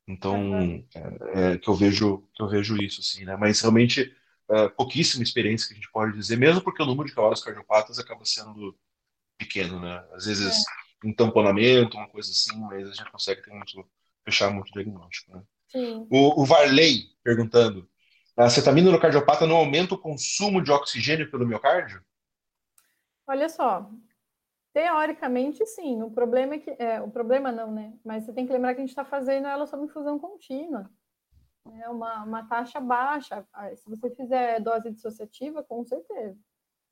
Então, 0.06 0.84
é, 0.94 1.52
é, 1.52 1.58
que 1.58 1.68
eu 1.68 1.74
vejo 1.74 2.28
que 2.34 2.42
eu 2.42 2.48
vejo 2.48 2.76
isso, 2.76 3.00
assim, 3.00 3.24
né? 3.24 3.36
Mas 3.36 3.60
realmente 3.60 4.14
é, 4.50 4.68
pouquíssima 4.68 5.22
experiência 5.22 5.68
que 5.68 5.74
a 5.74 5.76
gente 5.76 5.90
pode 5.92 6.16
dizer, 6.16 6.36
mesmo 6.36 6.60
porque 6.60 6.82
o 6.82 6.86
número 6.86 7.08
de 7.08 7.14
cavalos 7.14 7.42
cardiopatas 7.42 7.98
acaba 7.98 8.24
sendo 8.24 8.76
pequeno, 9.38 9.80
né? 9.80 10.04
Às 10.12 10.26
vezes 10.26 10.56
é. 10.56 11.08
um 11.08 11.14
tamponamento, 11.14 11.96
uma 11.96 12.08
coisa 12.08 12.30
assim, 12.30 12.58
mas 12.60 12.88
a 12.88 12.92
gente 12.92 13.10
consegue 13.10 13.42
ter 13.42 13.52
muito, 13.52 13.88
fechar 14.24 14.50
muito 14.50 14.72
diagnóstico, 14.72 15.36
né? 15.36 15.42
O, 16.10 16.42
o 16.42 16.44
Varley 16.44 17.06
perguntando, 17.24 17.88
a 18.36 18.50
cetamina 18.50 18.90
no 18.90 19.00
cardiopata 19.00 19.46
não 19.46 19.56
aumenta 19.56 19.94
o 19.94 19.98
consumo 19.98 20.62
de 20.62 20.70
oxigênio 20.70 21.30
pelo 21.30 21.46
miocárdio? 21.46 22.04
Olha 23.26 23.48
só, 23.48 23.90
Teoricamente, 24.72 25.66
sim. 25.66 26.02
O 26.02 26.10
problema 26.10 26.54
é 26.54 26.58
que. 26.58 26.70
É, 26.78 27.00
o 27.00 27.10
problema 27.10 27.52
não, 27.52 27.70
né? 27.70 27.92
Mas 28.04 28.24
você 28.24 28.32
tem 28.32 28.46
que 28.46 28.52
lembrar 28.52 28.74
que 28.74 28.80
a 28.80 28.82
gente 28.82 28.90
está 28.90 29.04
fazendo 29.04 29.46
ela 29.46 29.66
sob 29.66 29.84
infusão 29.84 30.18
contínua. 30.18 30.90
É 31.80 31.88
uma, 31.88 32.24
uma 32.24 32.46
taxa 32.46 32.80
baixa. 32.80 33.46
Se 33.76 33.88
você 33.88 34.10
fizer 34.10 34.60
dose 34.60 34.90
dissociativa, 34.90 35.62
com 35.62 35.84
certeza. 35.84 36.38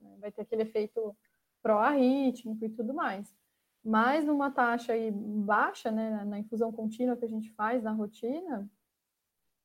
Né? 0.00 0.16
Vai 0.20 0.30
ter 0.30 0.42
aquele 0.42 0.62
efeito 0.62 1.16
pró-arrítmico 1.62 2.64
e 2.64 2.68
tudo 2.68 2.94
mais. 2.94 3.34
Mas 3.82 4.24
numa 4.26 4.50
taxa 4.50 4.92
aí 4.92 5.10
baixa, 5.10 5.90
né, 5.90 6.24
na 6.24 6.38
infusão 6.38 6.70
contínua 6.70 7.16
que 7.16 7.24
a 7.24 7.28
gente 7.28 7.50
faz 7.52 7.82
na 7.82 7.92
rotina, 7.92 8.70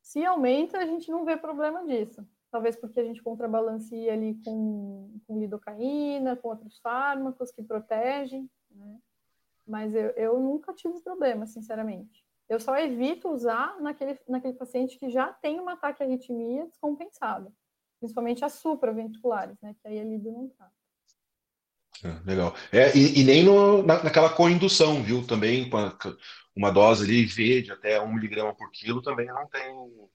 se 0.02 0.26
aumenta, 0.26 0.78
a 0.78 0.86
gente 0.86 1.12
não 1.12 1.26
vê 1.26 1.36
problema 1.38 1.86
disso 1.86 2.26
talvez 2.56 2.77
porque 2.77 3.02
a 3.02 3.03
gente 3.03 3.22
contrabalanceia 3.22 4.14
ali 4.14 4.40
com, 4.45 5.19
com 5.27 5.38
lidocaína, 5.38 6.38
com 6.38 6.48
outros 6.48 6.80
fármacos 6.80 7.52
que 7.52 7.61
protegem, 7.61 8.49
né? 8.72 8.98
Mas 9.68 9.94
eu, 9.94 10.11
eu 10.11 10.40
nunca 10.40 10.73
tive 10.73 11.02
problema, 11.02 11.45
sinceramente. 11.48 12.23
Eu 12.48 12.57
só 12.57 12.77
evito 12.77 13.27
usar 13.27 13.77
naquele, 13.82 14.18
naquele 14.26 14.53
paciente 14.53 14.98
que 14.98 15.10
já 15.10 15.34
tem 15.34 15.60
um 15.60 15.68
ataque 15.68 16.02
à 16.02 16.06
arritmia 16.06 16.65
descompensada, 16.68 17.52
principalmente 17.99 18.45
as 18.45 18.53
supraventriculares, 18.53 19.60
né? 19.61 19.76
Que 19.82 19.90
aí 19.90 19.99
a 19.99 20.03
lido 20.06 20.32
não 20.32 20.48
tá. 20.48 20.72
É, 22.06 22.26
legal. 22.26 22.56
É, 22.72 22.95
e, 22.95 23.19
e 23.19 23.23
nem 23.26 23.44
no, 23.44 23.84
na, 23.84 24.02
naquela 24.02 24.30
coindução, 24.30 25.03
viu? 25.03 25.27
Também 25.27 25.69
uma 26.56 26.72
dose 26.72 27.03
ali 27.03 27.26
V 27.26 27.64
de 27.64 27.73
até 27.73 27.99
1 27.99 28.14
miligrama 28.14 28.56
por 28.56 28.72
quilo 28.72 29.02
também 29.02 29.27
não 29.27 29.45
tem 29.49 30.07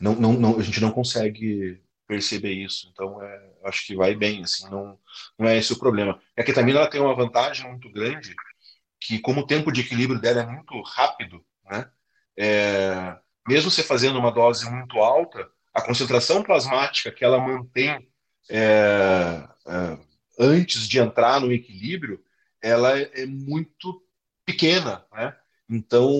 não, 0.00 0.14
não, 0.14 0.32
não, 0.34 0.58
a 0.58 0.62
gente 0.62 0.80
não 0.80 0.90
consegue 0.90 1.82
perceber 2.06 2.52
isso. 2.52 2.88
Então, 2.92 3.22
é, 3.22 3.52
acho 3.64 3.86
que 3.86 3.96
vai 3.96 4.14
bem, 4.14 4.42
assim, 4.44 4.68
não, 4.70 4.98
não 5.38 5.48
é 5.48 5.56
esse 5.58 5.72
o 5.72 5.78
problema. 5.78 6.20
A 6.36 6.42
ketamina 6.42 6.80
ela 6.80 6.90
tem 6.90 7.00
uma 7.00 7.14
vantagem 7.14 7.68
muito 7.68 7.90
grande, 7.90 8.34
que 9.00 9.18
como 9.18 9.40
o 9.40 9.46
tempo 9.46 9.72
de 9.72 9.80
equilíbrio 9.82 10.20
dela 10.20 10.42
é 10.42 10.46
muito 10.46 10.80
rápido, 10.82 11.44
né? 11.64 11.90
É, 12.38 13.16
mesmo 13.48 13.70
você 13.70 13.82
fazendo 13.82 14.18
uma 14.18 14.30
dose 14.32 14.68
muito 14.70 14.98
alta, 14.98 15.48
a 15.74 15.82
concentração 15.82 16.42
plasmática 16.42 17.12
que 17.12 17.24
ela 17.24 17.38
mantém 17.38 18.08
é, 18.50 19.48
é, 19.66 19.98
antes 20.38 20.88
de 20.88 20.98
entrar 20.98 21.40
no 21.40 21.52
equilíbrio, 21.52 22.22
ela 22.62 22.98
é, 22.98 23.22
é 23.22 23.26
muito 23.26 24.02
pequena, 24.44 25.04
né? 25.12 25.36
Então, 25.68 26.10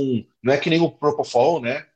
não 0.43 0.53
é 0.53 0.59
que 0.59 0.69
nem 0.71 0.81
o 0.81 0.91
Propofol, 0.91 1.61
né? 1.61 1.87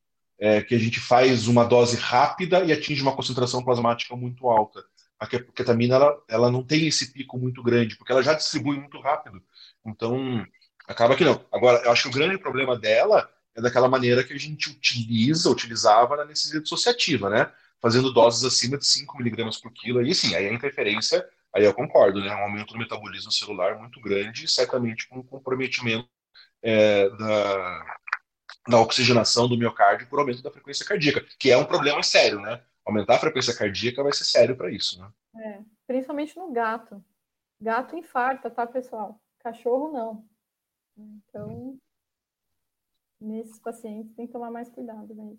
É, 0.41 0.63
que 0.63 0.75
a 0.75 0.79
gente 0.79 0.99
faz 0.99 1.47
uma 1.47 1.65
dose 1.65 1.97
rápida 1.97 2.65
e 2.65 2.73
atinge 2.73 3.03
uma 3.03 3.15
concentração 3.15 3.63
plasmática 3.63 4.17
muito 4.17 4.49
alta. 4.49 4.83
A 5.19 5.27
ketamina 5.27 5.97
ela, 5.97 6.23
ela 6.27 6.51
não 6.51 6.65
tem 6.65 6.87
esse 6.87 7.13
pico 7.13 7.39
muito 7.39 7.63
grande, 7.63 7.95
porque 7.97 8.11
ela 8.11 8.23
já 8.23 8.33
distribui 8.33 8.79
muito 8.79 8.99
rápido. 9.01 9.43
Então, 9.85 10.47
acaba 10.89 11.15
que 11.15 11.25
não. 11.25 11.45
Agora, 11.53 11.83
eu 11.85 11.93
acho 11.93 12.05
que 12.05 12.09
o 12.09 12.19
grande 12.19 12.39
problema 12.39 12.79
dela 12.79 13.31
é 13.55 13.61
daquela 13.61 13.87
maneira 13.87 14.25
que 14.25 14.33
a 14.33 14.39
gente 14.39 14.71
utiliza, 14.71 15.51
utilizava 15.51 16.17
na 16.17 16.25
necessidade 16.25 16.63
dissociativa, 16.63 17.29
né? 17.29 17.53
Fazendo 17.83 18.11
doses 18.11 18.43
acima 18.45 18.79
de 18.79 18.87
5 18.87 19.19
miligramas 19.19 19.59
por 19.59 19.71
quilo. 19.73 19.99
Aí 19.99 20.15
sim, 20.15 20.35
aí 20.35 20.49
a 20.49 20.53
interferência, 20.53 21.23
aí 21.55 21.65
eu 21.65 21.75
concordo, 21.75 22.19
né? 22.19 22.35
Um 22.35 22.45
aumento 22.45 22.73
do 22.73 22.79
metabolismo 22.79 23.31
celular 23.31 23.79
muito 23.79 24.01
grande, 24.01 24.51
certamente 24.51 25.07
com 25.07 25.23
comprometimento 25.23 26.09
é, 26.63 27.11
da, 27.11 27.85
da 28.69 28.81
oxigenação 28.81 29.49
do 29.49 29.57
miocárdio 29.57 30.09
por 30.09 30.19
aumento 30.19 30.43
da 30.43 30.51
frequência 30.51 30.85
cardíaca, 30.85 31.25
que 31.39 31.51
é 31.51 31.57
um 31.57 31.65
problema 31.65 32.03
sério, 32.03 32.41
né? 32.41 32.63
Aumentar 32.85 33.17
a 33.17 33.21
frequência 33.21 33.55
cardíaca 33.55 34.03
vai 34.03 34.13
ser 34.13 34.25
sério 34.25 34.57
para 34.57 34.71
isso, 34.71 35.01
né? 35.01 35.11
É, 35.37 35.61
principalmente 35.87 36.37
no 36.37 36.53
gato. 36.53 37.03
Gato 37.61 37.97
infarta, 37.97 38.51
tá, 38.51 38.67
pessoal? 38.67 39.21
Cachorro 39.39 39.93
não. 39.93 40.25
Então, 40.97 41.79
nesses 43.21 43.59
pacientes 43.59 44.15
tem 44.15 44.27
que 44.27 44.33
tomar 44.33 44.51
mais 44.51 44.69
cuidado 44.69 45.15
né? 45.15 45.37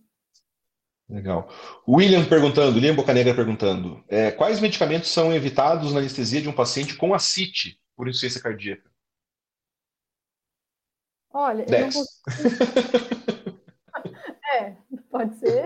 Legal. 1.10 1.50
William 1.86 2.24
perguntando, 2.24 2.76
William 2.76 2.96
Bocanegra 2.96 3.36
perguntando, 3.36 4.02
é, 4.08 4.32
quais 4.32 4.62
medicamentos 4.62 5.10
são 5.10 5.34
evitados 5.34 5.92
na 5.92 6.00
anestesia 6.00 6.42
de 6.42 6.48
um 6.48 6.54
paciente 6.54 6.96
com 6.96 7.14
ascite 7.14 7.82
por 7.98 8.08
insuficiência 8.08 8.42
cardíaca? 8.42 8.90
Olha, 11.34 11.66
eu 11.68 11.80
não 11.80 11.92
consigo... 11.92 12.22
é, 14.54 14.76
pode 15.10 15.36
ser. 15.38 15.66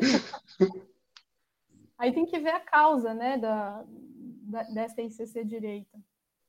Aí 1.97 2.13
tem 2.13 2.25
que 2.25 2.39
ver 2.39 2.51
a 2.51 2.59
causa, 2.59 3.13
né, 3.13 3.37
da, 3.37 3.83
da 3.87 4.63
dessa 4.63 5.01
ICC 5.01 5.43
direita. 5.43 5.99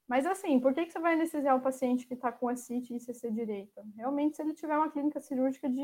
Mas 0.09 0.25
assim, 0.25 0.61
por 0.61 0.73
que, 0.73 0.87
que 0.87 0.93
você 0.93 1.01
vai 1.01 1.15
anestesiar 1.15 1.57
o 1.57 1.61
paciente 1.61 2.07
que 2.07 2.15
está 2.15 2.31
com 2.31 2.49
ascite 2.49 2.93
e 2.93 2.97
ICC 2.97 3.31
direita? 3.31 3.85
Realmente, 3.97 4.37
se 4.37 4.43
ele 4.43 4.55
tiver 4.55 4.77
uma 4.77 4.91
clínica 4.91 5.21
cirúrgica 5.21 5.69
de 5.69 5.83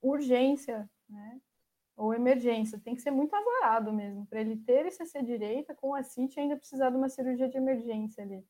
urgência, 0.00 0.88
né, 1.08 1.40
ou 1.96 2.14
emergência, 2.14 2.78
tem 2.78 2.94
que 2.94 3.02
ser 3.02 3.10
muito 3.10 3.34
azarado 3.34 3.92
mesmo, 3.92 4.24
para 4.26 4.40
ele 4.40 4.56
ter 4.56 4.86
ICC 4.86 5.22
direita 5.22 5.74
com 5.74 5.94
ascite 5.94 6.36
e 6.36 6.40
ainda 6.40 6.56
precisar 6.56 6.90
de 6.90 6.96
uma 6.96 7.08
cirurgia 7.08 7.48
de 7.48 7.56
emergência 7.56 8.22
ali. 8.22 8.46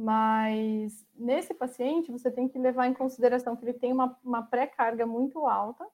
Mas 0.00 1.04
nesse 1.12 1.52
paciente, 1.52 2.12
você 2.12 2.30
tem 2.30 2.48
que 2.48 2.56
levar 2.56 2.86
em 2.86 2.94
consideração 2.94 3.56
que 3.56 3.64
ele 3.64 3.72
tem 3.72 3.92
uma, 3.92 4.16
uma 4.22 4.44
pré-carga 4.44 5.04
muito 5.04 5.44
alta, 5.44 5.84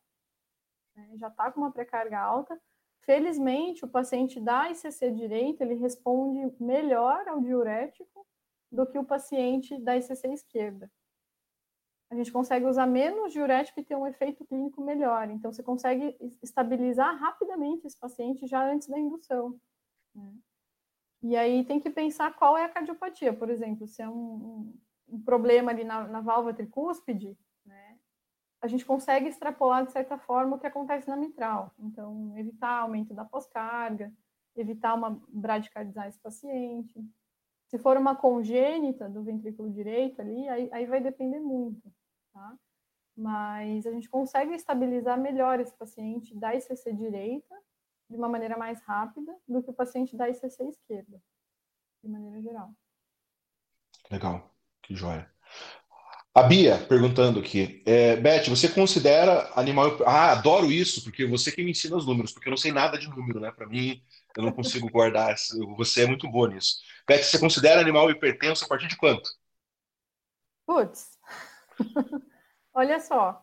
né? 0.94 1.08
já 1.14 1.28
está 1.28 1.50
com 1.50 1.62
uma 1.62 1.72
pré-carga 1.72 2.20
alta. 2.20 2.60
Felizmente, 3.00 3.82
o 3.82 3.88
paciente 3.88 4.38
da 4.38 4.70
ICC 4.70 5.10
direita, 5.10 5.64
ele 5.64 5.76
responde 5.76 6.54
melhor 6.62 7.26
ao 7.26 7.40
diurético 7.40 8.26
do 8.70 8.86
que 8.86 8.98
o 8.98 9.06
paciente 9.06 9.78
da 9.78 9.96
ICC 9.96 10.28
esquerda. 10.34 10.92
A 12.10 12.14
gente 12.14 12.30
consegue 12.30 12.66
usar 12.66 12.86
menos 12.86 13.32
diurético 13.32 13.80
e 13.80 13.84
ter 13.84 13.96
um 13.96 14.06
efeito 14.06 14.44
clínico 14.44 14.82
melhor. 14.82 15.30
Então, 15.30 15.50
você 15.50 15.62
consegue 15.62 16.14
estabilizar 16.42 17.16
rapidamente 17.16 17.86
esse 17.86 17.98
paciente 17.98 18.46
já 18.46 18.70
antes 18.70 18.86
da 18.86 18.98
indução. 18.98 19.58
Né? 20.14 20.34
E 21.24 21.34
aí 21.36 21.64
tem 21.64 21.80
que 21.80 21.88
pensar 21.88 22.36
qual 22.36 22.54
é 22.54 22.64
a 22.64 22.68
cardiopatia, 22.68 23.32
por 23.32 23.48
exemplo, 23.48 23.88
se 23.88 24.02
é 24.02 24.06
um, 24.06 24.78
um 25.08 25.18
problema 25.22 25.70
ali 25.70 25.82
na, 25.82 26.06
na 26.06 26.20
válvula 26.20 26.52
tricúspide, 26.52 27.34
né, 27.64 27.98
a 28.60 28.66
gente 28.66 28.84
consegue 28.84 29.26
extrapolar 29.26 29.86
de 29.86 29.92
certa 29.92 30.18
forma 30.18 30.56
o 30.56 30.58
que 30.58 30.66
acontece 30.66 31.08
na 31.08 31.16
mitral. 31.16 31.72
Então, 31.78 32.36
evitar 32.36 32.80
aumento 32.80 33.14
da 33.14 33.24
pós-carga, 33.24 34.12
evitar 34.54 34.92
uma 34.92 35.18
bradicardizar 35.26 36.06
esse 36.08 36.20
paciente. 36.20 37.02
Se 37.68 37.78
for 37.78 37.96
uma 37.96 38.14
congênita 38.14 39.08
do 39.08 39.22
ventrículo 39.22 39.70
direito 39.70 40.20
ali, 40.20 40.46
aí, 40.50 40.68
aí 40.72 40.84
vai 40.84 41.00
depender 41.00 41.40
muito, 41.40 41.90
tá? 42.34 42.54
mas 43.16 43.86
a 43.86 43.92
gente 43.92 44.10
consegue 44.10 44.52
estabilizar 44.54 45.18
melhor 45.18 45.58
esse 45.58 45.74
paciente 45.74 46.36
da 46.36 46.54
ICC 46.54 46.92
direita 46.92 47.54
de 48.08 48.16
uma 48.16 48.28
maneira 48.28 48.56
mais 48.56 48.80
rápida 48.82 49.34
do 49.48 49.62
que 49.62 49.70
o 49.70 49.74
paciente 49.74 50.16
da 50.16 50.28
ICC 50.28 50.64
esquerda, 50.64 51.22
de 52.02 52.08
maneira 52.08 52.40
geral. 52.40 52.74
Legal, 54.10 54.54
que 54.82 54.94
joia. 54.94 55.30
A 56.34 56.42
Bia 56.42 56.84
perguntando 56.88 57.38
aqui, 57.38 57.80
é, 57.86 58.16
Beth, 58.16 58.48
você 58.48 58.68
considera 58.68 59.52
animal. 59.54 59.96
Ah, 60.04 60.32
adoro 60.32 60.70
isso, 60.70 61.04
porque 61.04 61.24
você 61.24 61.52
que 61.52 61.62
me 61.62 61.70
ensina 61.70 61.96
os 61.96 62.04
números, 62.04 62.32
porque 62.32 62.48
eu 62.48 62.50
não 62.50 62.56
sei 62.56 62.72
nada 62.72 62.98
de 62.98 63.08
número, 63.08 63.38
né? 63.38 63.52
Para 63.52 63.68
mim, 63.68 64.02
eu 64.36 64.42
não 64.42 64.50
consigo 64.50 64.90
guardar. 64.90 65.36
Você 65.76 66.02
é 66.02 66.06
muito 66.08 66.28
boa 66.28 66.48
nisso. 66.48 66.78
Beth, 67.06 67.22
você 67.22 67.38
considera 67.38 67.80
animal 67.80 68.10
hipertenso 68.10 68.64
a 68.64 68.68
partir 68.68 68.88
de 68.88 68.96
quanto? 68.96 69.30
Putz, 70.66 71.18
olha 72.74 72.98
só. 72.98 73.40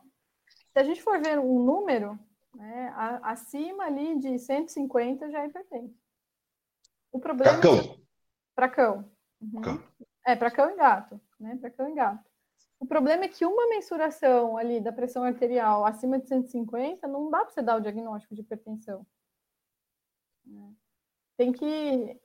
Se 0.74 0.80
a 0.80 0.84
gente 0.84 1.02
for 1.02 1.22
ver 1.22 1.40
um 1.40 1.64
número, 1.64 2.20
né, 2.54 2.94
acima 3.24 3.86
ali 3.86 4.20
de 4.20 4.38
150 4.38 5.30
já 5.30 5.44
é 5.44 5.48
hipertenso. 5.48 5.96
O 7.12 7.20
problema. 7.20 7.52
Para 7.54 7.62
cão. 7.62 8.00
Para 8.56 8.70
cão. 8.70 9.12
Uhum. 9.42 9.62
cão. 9.62 9.84
É, 10.26 10.36
para 10.36 10.52
cão 10.52 10.70
e 10.70 10.76
gato. 10.76 11.20
Né? 11.40 11.58
Para 11.58 11.72
cão 11.72 11.90
e 11.90 11.94
gato. 11.94 12.30
O 12.80 12.86
problema 12.86 13.26
é 13.26 13.28
que 13.28 13.46
uma 13.46 13.68
mensuração 13.68 14.58
ali 14.58 14.80
da 14.80 14.92
pressão 14.92 15.24
arterial 15.24 15.86
acima 15.86 16.20
de 16.20 16.28
150 16.28 17.08
não 17.08 17.30
dá 17.30 17.40
para 17.40 17.50
você 17.50 17.62
dar 17.62 17.78
o 17.78 17.82
diagnóstico 17.82 18.34
de 18.34 18.42
hipertensão. 18.42 19.06
Né? 20.46 20.74
Tem 21.38 21.52
que 21.52 22.20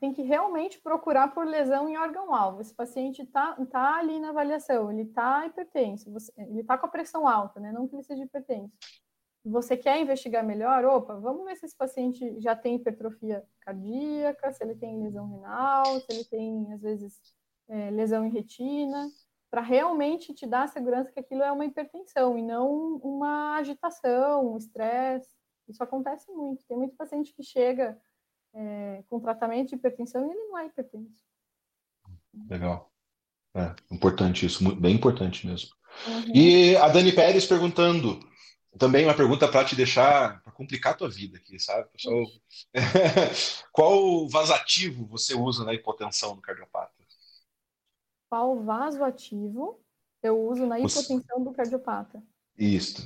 tem 0.00 0.12
que 0.12 0.20
realmente 0.20 0.78
procurar 0.80 1.32
por 1.32 1.46
lesão 1.46 1.88
em 1.88 1.96
órgão-alvo. 1.96 2.60
Esse 2.60 2.74
paciente 2.74 3.22
está 3.22 3.54
tá 3.66 3.96
ali 3.96 4.20
na 4.20 4.28
avaliação, 4.28 4.92
ele 4.92 5.02
está 5.02 5.46
hipertenso, 5.46 6.12
você, 6.12 6.30
ele 6.36 6.60
está 6.60 6.76
com 6.76 6.84
a 6.84 6.90
pressão 6.90 7.26
alta, 7.26 7.58
né? 7.58 7.72
Não 7.72 7.88
que 7.88 7.96
ele 7.96 8.02
seja 8.02 8.22
hipertenso. 8.22 8.76
Você 9.44 9.76
quer 9.76 10.00
investigar 10.00 10.44
melhor? 10.44 10.84
Opa, 10.84 11.14
vamos 11.14 11.44
ver 11.44 11.56
se 11.56 11.66
esse 11.66 11.76
paciente 11.76 12.40
já 12.40 12.54
tem 12.54 12.76
hipertrofia 12.76 13.44
cardíaca, 13.60 14.52
se 14.52 14.62
ele 14.62 14.74
tem 14.74 15.02
lesão 15.02 15.28
renal, 15.30 15.84
se 16.00 16.06
ele 16.10 16.24
tem, 16.24 16.72
às 16.72 16.82
vezes, 16.82 17.20
é, 17.68 17.90
lesão 17.90 18.26
em 18.26 18.30
retina, 18.30 19.08
para 19.50 19.60
realmente 19.60 20.34
te 20.34 20.46
dar 20.46 20.64
a 20.64 20.68
segurança 20.68 21.10
que 21.12 21.20
aquilo 21.20 21.42
é 21.42 21.50
uma 21.50 21.64
hipertensão 21.64 22.36
e 22.36 22.42
não 22.42 22.96
uma 22.96 23.56
agitação, 23.56 24.52
um 24.52 24.58
estresse. 24.58 25.28
Isso 25.68 25.82
acontece 25.82 26.30
muito. 26.30 26.64
Tem 26.66 26.76
muito 26.76 26.96
paciente 26.96 27.32
que 27.34 27.42
chega 27.42 27.98
é, 28.54 29.02
com 29.08 29.20
tratamento 29.20 29.70
de 29.70 29.76
hipertensão 29.76 30.26
e 30.26 30.30
ele 30.30 30.48
não 30.48 30.58
é 30.58 30.66
hipertenso. 30.66 31.22
Legal. 32.48 32.90
É, 33.54 33.74
importante 33.90 34.46
isso, 34.46 34.74
bem 34.76 34.94
importante 34.94 35.46
mesmo. 35.46 35.70
Uhum. 36.06 36.32
E 36.34 36.76
a 36.76 36.88
Dani 36.88 37.12
Pérez 37.12 37.46
perguntando, 37.46 38.20
também 38.78 39.04
uma 39.04 39.14
pergunta 39.14 39.48
para 39.48 39.64
te 39.64 39.76
deixar, 39.76 40.42
para 40.42 40.52
complicar 40.52 40.92
a 40.92 40.96
tua 40.96 41.08
vida 41.08 41.36
aqui, 41.36 41.58
sabe? 41.58 41.88
Pessoal, 41.90 42.24
qual 43.72 44.28
vasativo 44.28 45.06
você 45.06 45.34
usa 45.34 45.64
na 45.64 45.74
hipotensão 45.74 46.36
do 46.36 46.42
cardiopata? 46.42 46.92
Qual 48.30 48.62
vasoativo 48.62 49.80
eu 50.22 50.40
uso 50.40 50.66
na 50.66 50.78
hipotensão 50.78 51.42
do 51.42 51.52
cardiopata? 51.52 52.22
Isso. 52.56 53.02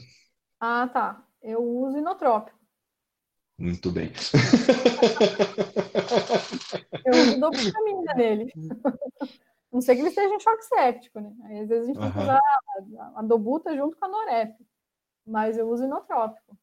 Ah, 0.61 0.89
tá. 0.89 1.27
Eu 1.41 1.63
uso 1.63 1.99
inotrópico. 1.99 2.59
Muito 3.59 3.91
bem. 3.91 4.13
Eu 7.05 7.13
uso 7.13 7.41
dopamina 7.41 8.15
nele. 8.17 8.53
Não 9.73 9.81
sei 9.81 9.95
que 9.95 10.03
ele 10.03 10.09
esteja 10.09 10.35
em 10.35 10.41
choque 10.41 10.65
séptico, 10.65 11.21
né? 11.21 11.33
Aí, 11.45 11.61
às 11.61 11.69
vezes 11.69 11.85
a 11.85 11.87
gente 11.87 11.97
uhum. 11.97 12.03
tem 12.03 12.13
que 12.13 12.19
usar 12.19 12.39
a, 12.39 13.21
a 13.21 13.23
dobuta 13.23 13.75
junto 13.75 13.97
com 13.97 14.05
a 14.05 14.09
norep. 14.09 14.55
Mas 15.27 15.57
eu 15.57 15.69
uso 15.69 15.85
inotrópico. 15.85 16.57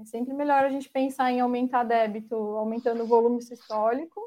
É 0.00 0.04
sempre 0.04 0.34
melhor 0.34 0.64
a 0.64 0.68
gente 0.68 0.90
pensar 0.90 1.30
em 1.32 1.40
aumentar 1.40 1.84
débito 1.84 2.34
aumentando 2.34 3.02
o 3.04 3.06
volume 3.06 3.40
sistólico 3.42 4.20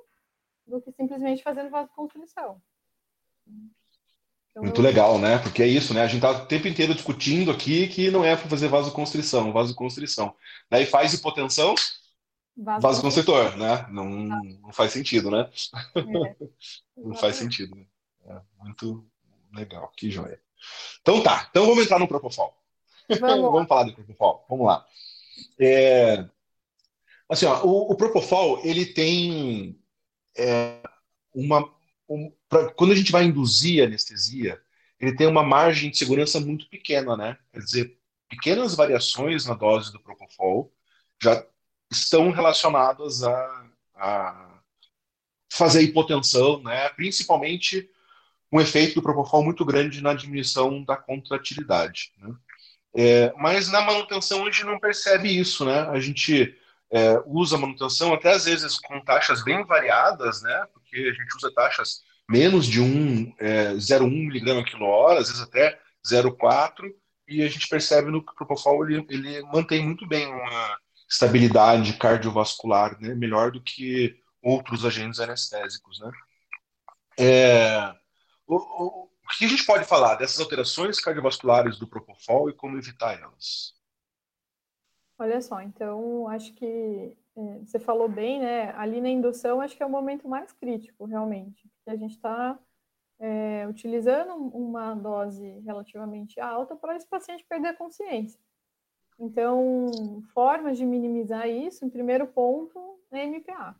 do 0.65 0.81
que 0.81 0.91
simplesmente 0.91 1.43
fazendo 1.43 1.69
vasoconstrição. 1.69 2.61
Então, 4.49 4.63
Muito 4.63 4.81
legal, 4.81 5.17
né? 5.17 5.37
Porque 5.39 5.63
é 5.63 5.67
isso, 5.67 5.93
né? 5.93 6.01
A 6.01 6.07
gente 6.07 6.21
tá 6.21 6.31
o 6.31 6.45
tempo 6.45 6.67
inteiro 6.67 6.93
discutindo 6.93 7.51
aqui 7.51 7.87
que 7.87 8.11
não 8.11 8.23
é 8.23 8.35
para 8.35 8.47
fazer 8.47 8.67
vasoconstrição, 8.67 9.51
vasoconstrição. 9.51 10.35
Daí 10.69 10.85
faz 10.85 11.13
hipotensão, 11.13 11.73
vasoconstritor, 12.55 13.57
né? 13.57 13.87
Não, 13.89 14.05
não 14.05 14.71
faz 14.71 14.91
sentido, 14.91 15.31
né? 15.31 15.49
É. 15.95 16.35
não 16.95 17.15
faz 17.15 17.35
sentido, 17.35 17.75
né? 17.75 17.85
É 18.25 18.41
muito 18.63 19.05
legal, 19.53 19.91
que 19.97 20.09
joia. 20.09 20.39
Então 21.01 21.21
tá, 21.21 21.47
então 21.49 21.65
vamos 21.65 21.83
entrar 21.83 21.99
no 21.99 22.07
Propofol. 22.07 22.55
Vamos, 23.19 23.51
vamos 23.51 23.67
falar 23.67 23.83
do 23.83 23.93
Propofol, 23.93 24.45
vamos 24.49 24.65
lá. 24.67 24.85
É, 25.59 26.25
assim, 27.29 27.45
ó, 27.45 27.63
o, 27.63 27.91
o 27.91 27.95
Propofol, 27.95 28.61
ele 28.63 28.85
tem 28.85 29.79
é, 30.37 30.81
uma... 31.33 31.69
Um, 32.09 32.31
pra, 32.49 32.71
quando 32.73 32.91
a 32.91 32.95
gente 32.95 33.11
vai 33.11 33.23
induzir 33.25 33.83
anestesia, 33.83 34.61
ele 34.99 35.15
tem 35.15 35.27
uma 35.27 35.43
margem 35.43 35.89
de 35.89 35.97
segurança 35.97 36.39
muito 36.39 36.69
pequena, 36.69 37.17
né? 37.17 37.37
Quer 37.51 37.59
dizer, 37.59 37.97
pequenas 38.29 38.75
variações 38.75 39.45
na 39.45 39.53
dose 39.53 39.91
do 39.91 39.99
Propofol 39.99 40.71
já 41.21 41.45
estão 41.91 42.31
relacionadas 42.31 43.23
a, 43.23 43.69
a 43.95 44.59
fazer 45.51 45.83
hipotensão, 45.83 46.61
né? 46.63 46.89
principalmente 46.89 47.89
um 48.51 48.59
efeito 48.59 48.95
do 48.95 49.01
Propofol 49.01 49.43
muito 49.43 49.63
grande 49.63 50.01
na 50.01 50.13
diminuição 50.13 50.83
da 50.83 50.97
contratilidade. 50.97 52.11
Né? 52.17 52.33
É, 52.95 53.33
mas 53.37 53.71
na 53.71 53.81
manutenção 53.81 54.41
a 54.41 54.51
gente 54.51 54.63
não 54.65 54.79
percebe 54.79 55.35
isso, 55.35 55.65
né? 55.65 55.81
A 55.89 55.99
gente 55.99 56.55
é, 56.91 57.21
usa 57.25 57.57
manutenção 57.57 58.13
até 58.13 58.33
às 58.33 58.45
vezes 58.45 58.79
com 58.79 59.03
taxas 59.03 59.43
bem 59.43 59.65
variadas, 59.65 60.41
né? 60.43 60.65
Porque 60.73 60.97
a 60.97 61.13
gente 61.13 61.35
usa 61.35 61.51
taxas 61.53 62.01
menos 62.29 62.67
de 62.67 62.79
1, 62.79 63.35
é, 63.39 63.73
0,1 63.73 64.05
mg 64.05 64.63
quilo 64.65 64.85
hora, 64.85 65.19
às 65.19 65.27
vezes 65.27 65.41
até 65.41 65.79
0,4, 66.07 66.89
e 67.27 67.41
a 67.41 67.49
gente 67.49 67.67
percebe 67.67 68.11
no 68.11 68.23
que 68.23 68.31
o 68.31 68.35
Propofol 68.35 68.85
ele, 68.87 69.05
ele 69.09 69.41
mantém 69.43 69.83
muito 69.83 70.07
bem 70.07 70.27
uma 70.27 70.77
estabilidade 71.09 71.93
cardiovascular, 71.93 72.99
né? 73.01 73.15
Melhor 73.15 73.51
do 73.51 73.61
que 73.61 74.15
outros 74.41 74.85
agentes 74.85 75.19
anestésicos, 75.19 75.99
né? 75.99 76.11
É, 77.17 77.93
o 78.47 79.09
que 79.37 79.45
a 79.45 79.47
gente 79.47 79.65
pode 79.65 79.85
falar 79.85 80.15
dessas 80.15 80.39
alterações 80.39 80.99
cardiovasculares 80.99 81.77
do 81.77 81.87
Propofol 81.87 82.49
e 82.49 82.53
como 82.53 82.77
evitar 82.77 83.19
elas? 83.19 83.73
Olha 85.17 85.41
só, 85.41 85.61
então 85.61 86.27
acho 86.27 86.53
que 86.53 87.17
é, 87.35 87.59
você 87.59 87.79
falou 87.79 88.09
bem, 88.09 88.39
né? 88.39 88.71
Ali 88.71 88.99
na 88.99 89.09
indução 89.09 89.61
acho 89.61 89.75
que 89.75 89.83
é 89.83 89.85
o 89.85 89.89
momento 89.89 90.27
mais 90.27 90.51
crítico, 90.51 91.05
realmente, 91.05 91.67
porque 91.69 91.89
a 91.89 91.95
gente 91.95 92.15
está 92.15 92.59
é, 93.19 93.67
utilizando 93.67 94.33
uma 94.33 94.93
dose 94.93 95.59
relativamente 95.61 96.39
alta 96.39 96.75
para 96.75 96.95
esse 96.95 97.07
paciente 97.07 97.45
perder 97.47 97.69
a 97.69 97.73
consciência. 97.75 98.39
Então, 99.19 99.89
formas 100.33 100.77
de 100.77 100.85
minimizar 100.85 101.47
isso, 101.47 101.85
em 101.85 101.89
primeiro 101.89 102.27
ponto, 102.27 102.99
é 103.11 103.25
MPA. 103.25 103.75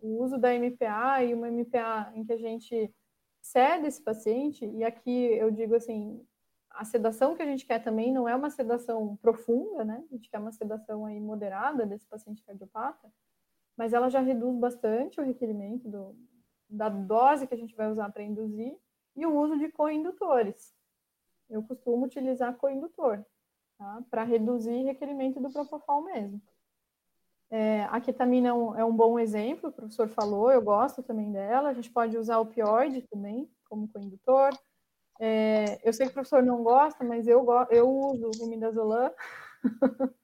O 0.00 0.22
uso 0.22 0.38
da 0.38 0.54
MPA 0.54 1.24
e 1.24 1.34
uma 1.34 1.50
MPA 1.50 2.12
em 2.14 2.24
que 2.24 2.32
a 2.32 2.36
gente 2.36 2.94
cede 3.44 3.86
esse 3.86 4.02
paciente, 4.02 4.64
e 4.64 4.82
aqui 4.82 5.10
eu 5.10 5.50
digo 5.50 5.74
assim, 5.74 6.26
a 6.70 6.82
sedação 6.82 7.36
que 7.36 7.42
a 7.42 7.46
gente 7.46 7.66
quer 7.66 7.78
também 7.78 8.10
não 8.10 8.26
é 8.26 8.34
uma 8.34 8.48
sedação 8.48 9.16
profunda, 9.16 9.84
né? 9.84 10.02
A 10.10 10.14
gente 10.14 10.30
quer 10.30 10.38
uma 10.38 10.50
sedação 10.50 11.04
aí 11.04 11.20
moderada 11.20 11.84
desse 11.84 12.06
paciente 12.06 12.42
cardiopata, 12.42 13.12
mas 13.76 13.92
ela 13.92 14.08
já 14.08 14.20
reduz 14.20 14.56
bastante 14.58 15.20
o 15.20 15.24
requerimento 15.24 15.86
do, 15.88 16.16
da 16.68 16.88
dose 16.88 17.46
que 17.46 17.54
a 17.54 17.56
gente 17.56 17.76
vai 17.76 17.90
usar 17.90 18.10
para 18.10 18.22
induzir 18.22 18.76
e 19.14 19.26
o 19.26 19.36
uso 19.38 19.58
de 19.58 19.70
coindutores. 19.70 20.74
Eu 21.50 21.62
costumo 21.62 22.06
utilizar 22.06 22.56
coindutor 22.56 23.22
tá? 23.76 24.02
para 24.10 24.24
reduzir 24.24 24.84
requerimento 24.84 25.38
do 25.38 25.52
propofol 25.52 26.02
mesmo. 26.02 26.40
É, 27.56 27.84
a 27.84 28.00
ketamina 28.00 28.48
é 28.48 28.52
um, 28.52 28.78
é 28.80 28.84
um, 28.84 28.92
bom 28.92 29.16
exemplo, 29.16 29.70
o 29.70 29.72
professor 29.72 30.08
falou, 30.08 30.50
eu 30.50 30.60
gosto 30.60 31.04
também 31.04 31.30
dela. 31.30 31.68
A 31.68 31.72
gente 31.72 31.88
pode 31.88 32.18
usar 32.18 32.40
opioide 32.40 33.02
também 33.02 33.48
como 33.68 33.86
coindutor. 33.86 34.50
É, 35.20 35.78
eu 35.88 35.92
sei 35.92 36.06
que 36.06 36.10
o 36.10 36.14
professor 36.14 36.42
não 36.42 36.64
gosta, 36.64 37.04
mas 37.04 37.28
eu, 37.28 37.46
eu 37.70 37.88
uso 37.88 38.28
o 38.42 38.48
midazolam, 38.48 39.08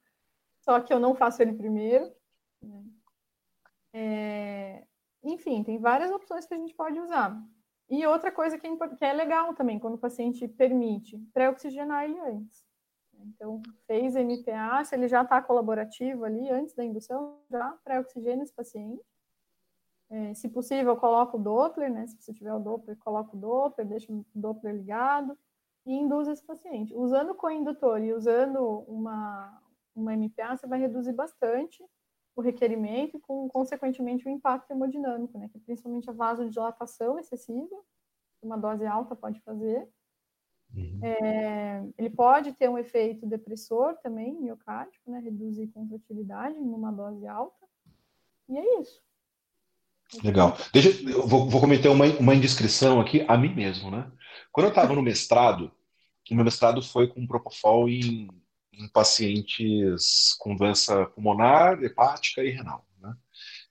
só 0.58 0.80
que 0.80 0.92
eu 0.92 0.98
não 0.98 1.14
faço 1.14 1.40
ele 1.40 1.52
primeiro. 1.52 2.12
Né? 2.60 2.82
É, 3.92 4.84
enfim, 5.22 5.62
tem 5.62 5.78
várias 5.78 6.10
opções 6.10 6.46
que 6.46 6.54
a 6.54 6.58
gente 6.58 6.74
pode 6.74 6.98
usar. 6.98 7.40
E 7.88 8.04
outra 8.08 8.32
coisa 8.32 8.58
que 8.58 8.66
é, 8.66 8.88
que 8.88 9.04
é 9.04 9.12
legal 9.12 9.54
também, 9.54 9.78
quando 9.78 9.94
o 9.94 9.98
paciente 9.98 10.48
permite, 10.48 11.16
pré-oxigenar 11.32 12.06
ele 12.06 12.18
antes. 12.18 12.69
Então, 13.26 13.62
fez 13.86 14.14
MPA, 14.14 14.84
se 14.84 14.94
ele 14.94 15.08
já 15.08 15.22
está 15.22 15.40
colaborativo 15.40 16.24
ali, 16.24 16.48
antes 16.50 16.74
da 16.74 16.84
indução, 16.84 17.38
já 17.50 17.72
pré-oxigênio 17.84 18.42
esse 18.42 18.52
paciente. 18.52 19.04
É, 20.10 20.34
se 20.34 20.48
possível, 20.48 20.96
coloca 20.96 21.36
o 21.36 21.40
Doppler, 21.40 21.92
né? 21.92 22.06
Se 22.06 22.20
você 22.20 22.32
tiver 22.32 22.52
o 22.52 22.58
Doppler, 22.58 22.96
coloca 22.98 23.36
o 23.36 23.38
Doppler, 23.38 23.86
deixa 23.86 24.12
o 24.12 24.24
Doppler 24.34 24.74
ligado. 24.74 25.38
e 25.86 25.94
induz 25.94 26.28
esse 26.28 26.44
paciente. 26.44 26.94
Usando 26.94 27.30
o 27.30 27.34
coindutor 27.34 28.00
e 28.02 28.12
usando 28.12 28.84
uma, 28.86 29.62
uma 29.94 30.12
MPA, 30.14 30.56
você 30.56 30.66
vai 30.66 30.78
reduzir 30.80 31.12
bastante 31.12 31.82
o 32.36 32.40
requerimento 32.40 33.16
e, 33.16 33.20
com, 33.20 33.48
consequentemente, 33.48 34.26
o 34.26 34.30
impacto 34.30 34.70
hemodinâmico, 34.70 35.38
né? 35.38 35.48
Que 35.48 35.58
é 35.58 35.60
principalmente 35.60 36.10
a 36.10 36.12
vasodilatação 36.12 37.18
excessiva, 37.18 37.76
uma 38.42 38.56
dose 38.56 38.86
alta 38.86 39.14
pode 39.16 39.40
fazer. 39.40 39.88
Uhum. 40.74 41.00
É, 41.02 41.84
ele 41.98 42.10
pode 42.10 42.52
ter 42.52 42.68
um 42.68 42.78
efeito 42.78 43.26
depressor 43.26 43.96
também, 44.02 44.40
miocárdico, 44.40 45.10
né? 45.10 45.20
Reduzir 45.20 45.68
contratilidade 45.68 46.58
numa 46.58 46.92
dose 46.92 47.26
alta. 47.26 47.66
E 48.48 48.56
é 48.56 48.80
isso. 48.80 49.00
Legal. 50.22 50.56
Deixa, 50.72 50.88
eu 51.08 51.26
vou, 51.26 51.48
vou 51.48 51.60
cometer 51.60 51.88
uma, 51.88 52.04
uma 52.18 52.34
indiscrição 52.34 53.00
aqui 53.00 53.24
a 53.28 53.36
mim 53.36 53.54
mesmo, 53.54 53.90
né? 53.90 54.10
Quando 54.50 54.66
eu 54.66 54.70
estava 54.70 54.94
no 54.94 55.02
mestrado, 55.02 55.72
o 56.30 56.34
meu 56.34 56.44
mestrado 56.44 56.82
foi 56.82 57.08
com 57.08 57.26
propofol 57.26 57.88
em, 57.88 58.28
em 58.72 58.88
pacientes 58.88 60.34
com 60.38 60.56
doença 60.56 61.06
pulmonar, 61.06 61.82
hepática 61.82 62.42
e 62.42 62.50
renal, 62.50 62.86
né? 63.00 63.14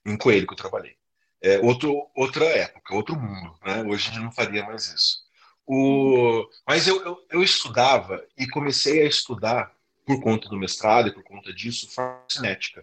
Em 0.06 0.16
coelho 0.16 0.46
que 0.46 0.52
eu 0.52 0.58
trabalhei. 0.58 0.96
É, 1.42 1.58
outro, 1.60 2.10
outra 2.14 2.44
época, 2.44 2.94
outro 2.94 3.18
mundo, 3.18 3.54
né? 3.64 3.82
Hoje 3.82 4.08
a 4.08 4.12
gente 4.12 4.22
não 4.22 4.32
faria 4.32 4.64
mais 4.64 4.92
isso. 4.92 5.29
O, 5.72 6.50
mas 6.66 6.88
eu, 6.88 7.00
eu, 7.04 7.26
eu 7.30 7.42
estudava 7.44 8.26
e 8.36 8.44
comecei 8.48 9.02
a 9.02 9.06
estudar, 9.06 9.72
por 10.04 10.20
conta 10.20 10.48
do 10.48 10.58
mestrado 10.58 11.06
e 11.06 11.14
por 11.14 11.22
conta 11.22 11.52
disso, 11.52 11.88
farmacocinética. 11.94 12.82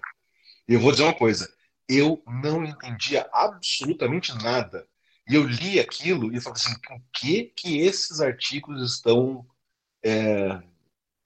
E 0.66 0.74
eu 0.74 0.80
vou 0.80 0.92
dizer 0.92 1.04
uma 1.04 1.14
coisa, 1.14 1.54
eu 1.90 2.24
não 2.26 2.64
entendia 2.64 3.28
absolutamente 3.34 4.34
nada. 4.42 4.88
E 5.30 5.36
eu 5.36 5.44
li 5.44 5.82
aquilo 5.82 6.34
e 6.34 6.40
falei 6.40 6.62
assim, 6.62 6.74
o 6.92 7.02
que 7.12 7.52
que 7.58 7.82
esses 7.82 8.22
artigos 8.22 8.82
estão 8.82 9.46
é, 10.02 10.58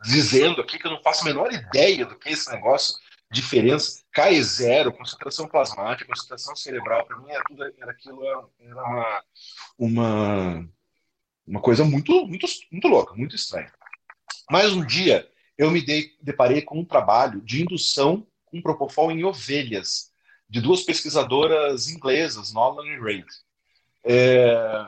dizendo 0.04 0.62
aqui 0.62 0.80
que 0.80 0.88
eu 0.88 0.92
não 0.92 1.04
faço 1.04 1.22
a 1.22 1.26
menor 1.26 1.54
ideia 1.54 2.08
do 2.08 2.18
que 2.18 2.30
esse 2.30 2.50
negócio, 2.50 2.98
diferença, 3.32 4.02
K0, 4.18 4.98
concentração 4.98 5.48
plasmática, 5.48 6.10
concentração 6.10 6.56
cerebral, 6.56 7.06
para 7.06 7.20
mim 7.20 7.30
era 7.30 7.44
tudo, 7.44 7.64
era 7.64 7.92
aquilo, 7.92 8.26
era 8.60 8.84
uma, 8.84 9.24
uma, 9.78 10.70
uma 11.52 11.60
coisa 11.60 11.84
muito, 11.84 12.26
muito, 12.26 12.48
muito 12.72 12.88
louca, 12.88 13.14
muito 13.14 13.36
estranha. 13.36 13.72
Mas 14.49 14.72
um 14.72 14.86
dia 14.86 15.30
eu 15.57 15.69
me 15.69 15.82
dei, 15.82 16.11
deparei 16.22 16.61
com 16.61 16.80
um 16.80 16.86
trabalho 16.86 17.41
de 17.41 17.61
indução 17.61 18.26
com 18.45 18.61
propofol 18.61 19.11
em 19.11 19.26
ovelhas, 19.26 20.11
de 20.49 20.61
duas 20.61 20.82
pesquisadoras 20.84 21.90
inglesas, 21.90 22.53
Nolan 22.53 22.86
e 22.88 22.99
Reid. 22.99 23.28
É, 24.03 24.88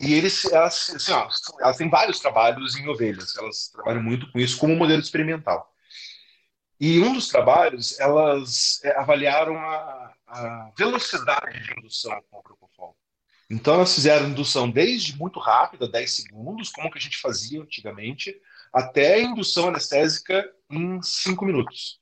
e 0.00 0.14
eles, 0.14 0.46
elas, 0.46 0.90
assim, 0.90 1.12
ó, 1.12 1.28
elas 1.60 1.76
têm 1.76 1.90
vários 1.90 2.18
trabalhos 2.18 2.76
em 2.76 2.88
ovelhas, 2.88 3.36
elas 3.36 3.68
trabalham 3.68 4.02
muito 4.02 4.30
com 4.32 4.38
isso 4.38 4.58
como 4.58 4.74
modelo 4.74 5.00
experimental. 5.00 5.70
E 6.80 6.98
um 7.00 7.12
dos 7.12 7.28
trabalhos, 7.28 7.98
elas 8.00 8.80
é, 8.82 8.98
avaliaram 8.98 9.56
a, 9.56 10.14
a, 10.26 10.72
velocidade 10.76 11.62
de 11.62 11.78
indução 11.78 12.20
com 12.30 12.42
Propofol. 12.42 12.96
Então, 13.50 13.74
elas 13.74 13.94
fizeram 13.94 14.28
indução 14.28 14.70
desde 14.70 15.16
muito 15.16 15.38
rápida, 15.38 15.88
10 15.88 16.10
segundos, 16.10 16.70
como 16.70 16.90
que 16.90 16.98
a 16.98 17.00
gente 17.00 17.18
fazia 17.18 17.60
antigamente, 17.60 18.34
até 18.72 19.20
indução 19.20 19.68
anestésica 19.68 20.50
em 20.70 21.00
5 21.02 21.44
minutos. 21.44 21.98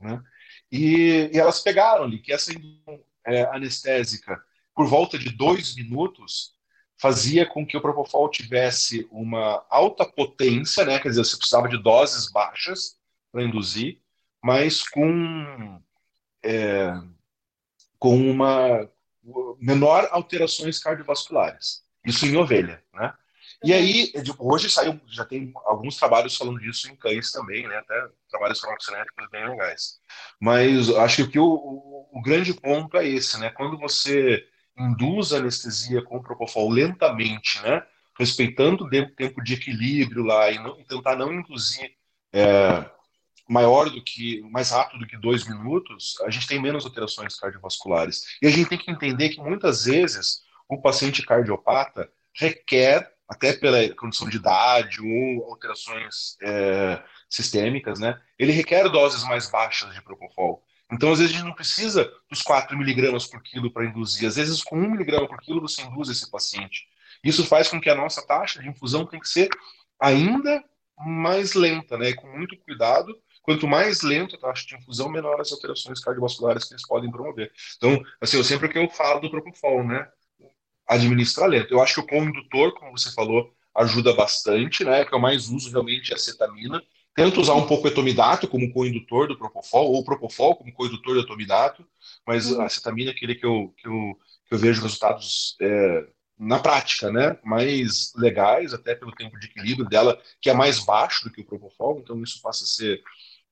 Né? 0.00 0.22
E, 0.70 1.30
e, 1.32 1.38
elas 1.38 1.60
pegaram 1.60 2.04
ali 2.04 2.20
que 2.20 2.32
essa 2.32 2.52
indução 2.52 3.00
é, 3.26 3.42
anestésica, 3.54 4.40
por 4.74 4.86
volta 4.86 5.18
de 5.18 5.30
2 5.30 5.74
minutos, 5.76 6.54
fazia 6.98 7.44
com 7.44 7.66
que 7.66 7.76
o 7.76 7.80
Propofol 7.80 8.30
tivesse 8.30 9.06
uma 9.10 9.64
alta 9.68 10.04
potência, 10.06 10.84
né? 10.84 10.98
quer 10.98 11.10
dizer, 11.10 11.24
você 11.24 11.36
precisava 11.36 11.68
de 11.68 11.82
doses 11.82 12.30
baixas 12.30 12.96
para 13.30 13.42
induzir, 13.42 14.00
mas 14.42 14.88
com, 14.88 15.82
é, 16.42 16.92
com 17.98 18.30
uma 18.30 18.88
menor 19.58 20.08
alterações 20.10 20.78
cardiovasculares. 20.78 21.82
Isso 22.04 22.26
em 22.26 22.36
ovelha, 22.36 22.82
né? 22.94 23.12
E 23.64 23.72
aí, 23.72 24.12
hoje 24.38 24.68
saiu, 24.68 25.00
já 25.08 25.24
tem 25.24 25.50
alguns 25.64 25.96
trabalhos 25.96 26.36
falando 26.36 26.60
disso 26.60 26.90
em 26.90 26.96
cães 26.96 27.32
também, 27.32 27.66
né? 27.66 27.76
Até 27.78 28.08
trabalhos 28.30 28.60
farmacocinéticos 28.60 29.30
bem 29.30 29.48
legais. 29.48 29.98
Mas 30.40 30.90
acho 30.90 31.28
que 31.28 31.38
o, 31.38 31.46
o, 31.46 32.08
o 32.12 32.22
grande 32.22 32.52
ponto 32.52 32.96
é 32.96 33.06
esse, 33.06 33.38
né? 33.40 33.50
Quando 33.50 33.78
você 33.78 34.46
induz 34.78 35.32
a 35.32 35.38
anestesia 35.38 36.02
com 36.02 36.22
propofol 36.22 36.70
lentamente, 36.70 37.60
né? 37.62 37.82
respeitando 38.18 38.84
o 38.84 38.90
tempo 39.14 39.42
de 39.42 39.54
equilíbrio 39.54 40.24
lá 40.24 40.50
e, 40.50 40.58
não, 40.58 40.78
e 40.80 40.84
tentar 40.84 41.16
não 41.16 41.32
induzir 41.32 41.92
é, 42.32 42.90
maior 43.48 43.90
do 43.90 44.02
que, 44.02 44.40
mais 44.50 44.70
rápido 44.70 45.00
do 45.00 45.06
que 45.06 45.16
dois 45.16 45.46
minutos, 45.46 46.16
a 46.22 46.30
gente 46.30 46.46
tem 46.46 46.60
menos 46.60 46.84
alterações 46.84 47.38
cardiovasculares. 47.38 48.24
E 48.42 48.46
a 48.46 48.50
gente 48.50 48.68
tem 48.68 48.78
que 48.78 48.90
entender 48.90 49.30
que 49.30 49.40
muitas 49.40 49.84
vezes 49.84 50.42
o 50.68 50.80
paciente 50.80 51.24
cardiopata 51.24 52.10
requer, 52.34 53.10
até 53.28 53.52
pela 53.52 53.88
condição 53.94 54.28
de 54.28 54.36
idade 54.36 55.00
ou 55.00 55.50
alterações 55.50 56.36
é, 56.42 57.02
sistêmicas, 57.28 57.98
né, 57.98 58.20
ele 58.38 58.52
requer 58.52 58.88
doses 58.88 59.24
mais 59.24 59.50
baixas 59.50 59.94
de 59.94 60.02
propofol. 60.02 60.62
Então, 60.92 61.10
às 61.10 61.18
vezes, 61.18 61.34
a 61.34 61.38
gente 61.38 61.48
não 61.48 61.54
precisa 61.54 62.12
dos 62.30 62.42
4 62.42 62.78
miligramas 62.78 63.26
por 63.26 63.42
quilo 63.42 63.72
para 63.72 63.84
induzir. 63.84 64.28
Às 64.28 64.36
vezes, 64.36 64.62
com 64.62 64.78
1 64.78 64.90
miligrama 64.92 65.26
por 65.26 65.40
quilo, 65.40 65.60
você 65.60 65.82
induz 65.82 66.08
esse 66.08 66.30
paciente. 66.30 66.86
Isso 67.24 67.44
faz 67.44 67.68
com 67.68 67.80
que 67.80 67.90
a 67.90 67.94
nossa 67.94 68.24
taxa 68.24 68.62
de 68.62 68.68
infusão 68.68 69.04
tenha 69.04 69.20
que 69.20 69.28
ser 69.28 69.48
ainda 70.00 70.62
mais 70.98 71.54
lenta, 71.54 71.98
né? 71.98 72.12
Com 72.12 72.28
muito 72.28 72.56
cuidado. 72.58 73.12
Quanto 73.46 73.68
mais 73.68 74.02
lenta 74.02 74.34
a 74.34 74.40
taxa 74.40 74.66
de 74.66 74.74
infusão, 74.74 75.08
menor 75.08 75.40
as 75.40 75.52
alterações 75.52 76.00
cardiovasculares 76.00 76.64
que 76.64 76.74
eles 76.74 76.84
podem 76.84 77.08
promover. 77.08 77.52
Então, 77.76 78.02
assim, 78.20 78.36
eu 78.36 78.42
sempre 78.42 78.68
que 78.68 78.76
eu 78.76 78.90
falo 78.90 79.20
do 79.20 79.30
Propofol, 79.30 79.84
né? 79.84 80.08
Administrar 80.84 81.48
lento. 81.48 81.72
Eu 81.72 81.80
acho 81.80 81.94
que 81.94 82.00
o 82.00 82.06
condutor, 82.06 82.74
como 82.74 82.98
você 82.98 83.12
falou, 83.14 83.54
ajuda 83.76 84.12
bastante, 84.14 84.84
né? 84.84 85.04
Que 85.04 85.14
eu 85.14 85.20
mais 85.20 85.48
uso 85.48 85.70
realmente 85.70 86.12
é 86.12 86.16
a 86.16 86.18
cetamina. 86.18 86.82
Tento 87.14 87.40
usar 87.40 87.54
um 87.54 87.68
pouco 87.68 87.84
o 87.84 87.88
etomidato 87.88 88.48
como 88.48 88.72
coindutor 88.72 89.28
do 89.28 89.38
propofol, 89.38 89.92
ou 89.92 90.00
o 90.00 90.04
propofol 90.04 90.56
como 90.56 90.72
coindutor 90.72 91.14
do 91.14 91.20
etomidato, 91.20 91.86
mas 92.26 92.50
uhum. 92.50 92.62
a 92.62 92.68
cetamina 92.68 93.12
é 93.12 93.14
aquele 93.14 93.36
que 93.36 93.46
eu, 93.46 93.72
que 93.76 93.86
eu, 93.86 94.18
que 94.48 94.54
eu 94.54 94.58
vejo 94.58 94.82
resultados 94.82 95.56
é, 95.62 96.08
na 96.36 96.58
prática, 96.58 97.10
né, 97.12 97.38
mais 97.44 98.12
legais, 98.16 98.74
até 98.74 98.94
pelo 98.94 99.12
tempo 99.12 99.38
de 99.38 99.46
equilíbrio 99.46 99.88
dela, 99.88 100.20
que 100.40 100.50
é 100.50 100.52
mais 100.52 100.84
baixo 100.84 101.24
do 101.24 101.30
que 101.30 101.40
o 101.40 101.46
propofol, 101.46 102.00
então 102.00 102.22
isso 102.22 102.42
passa 102.42 102.64
a 102.64 102.66
ser 102.66 103.00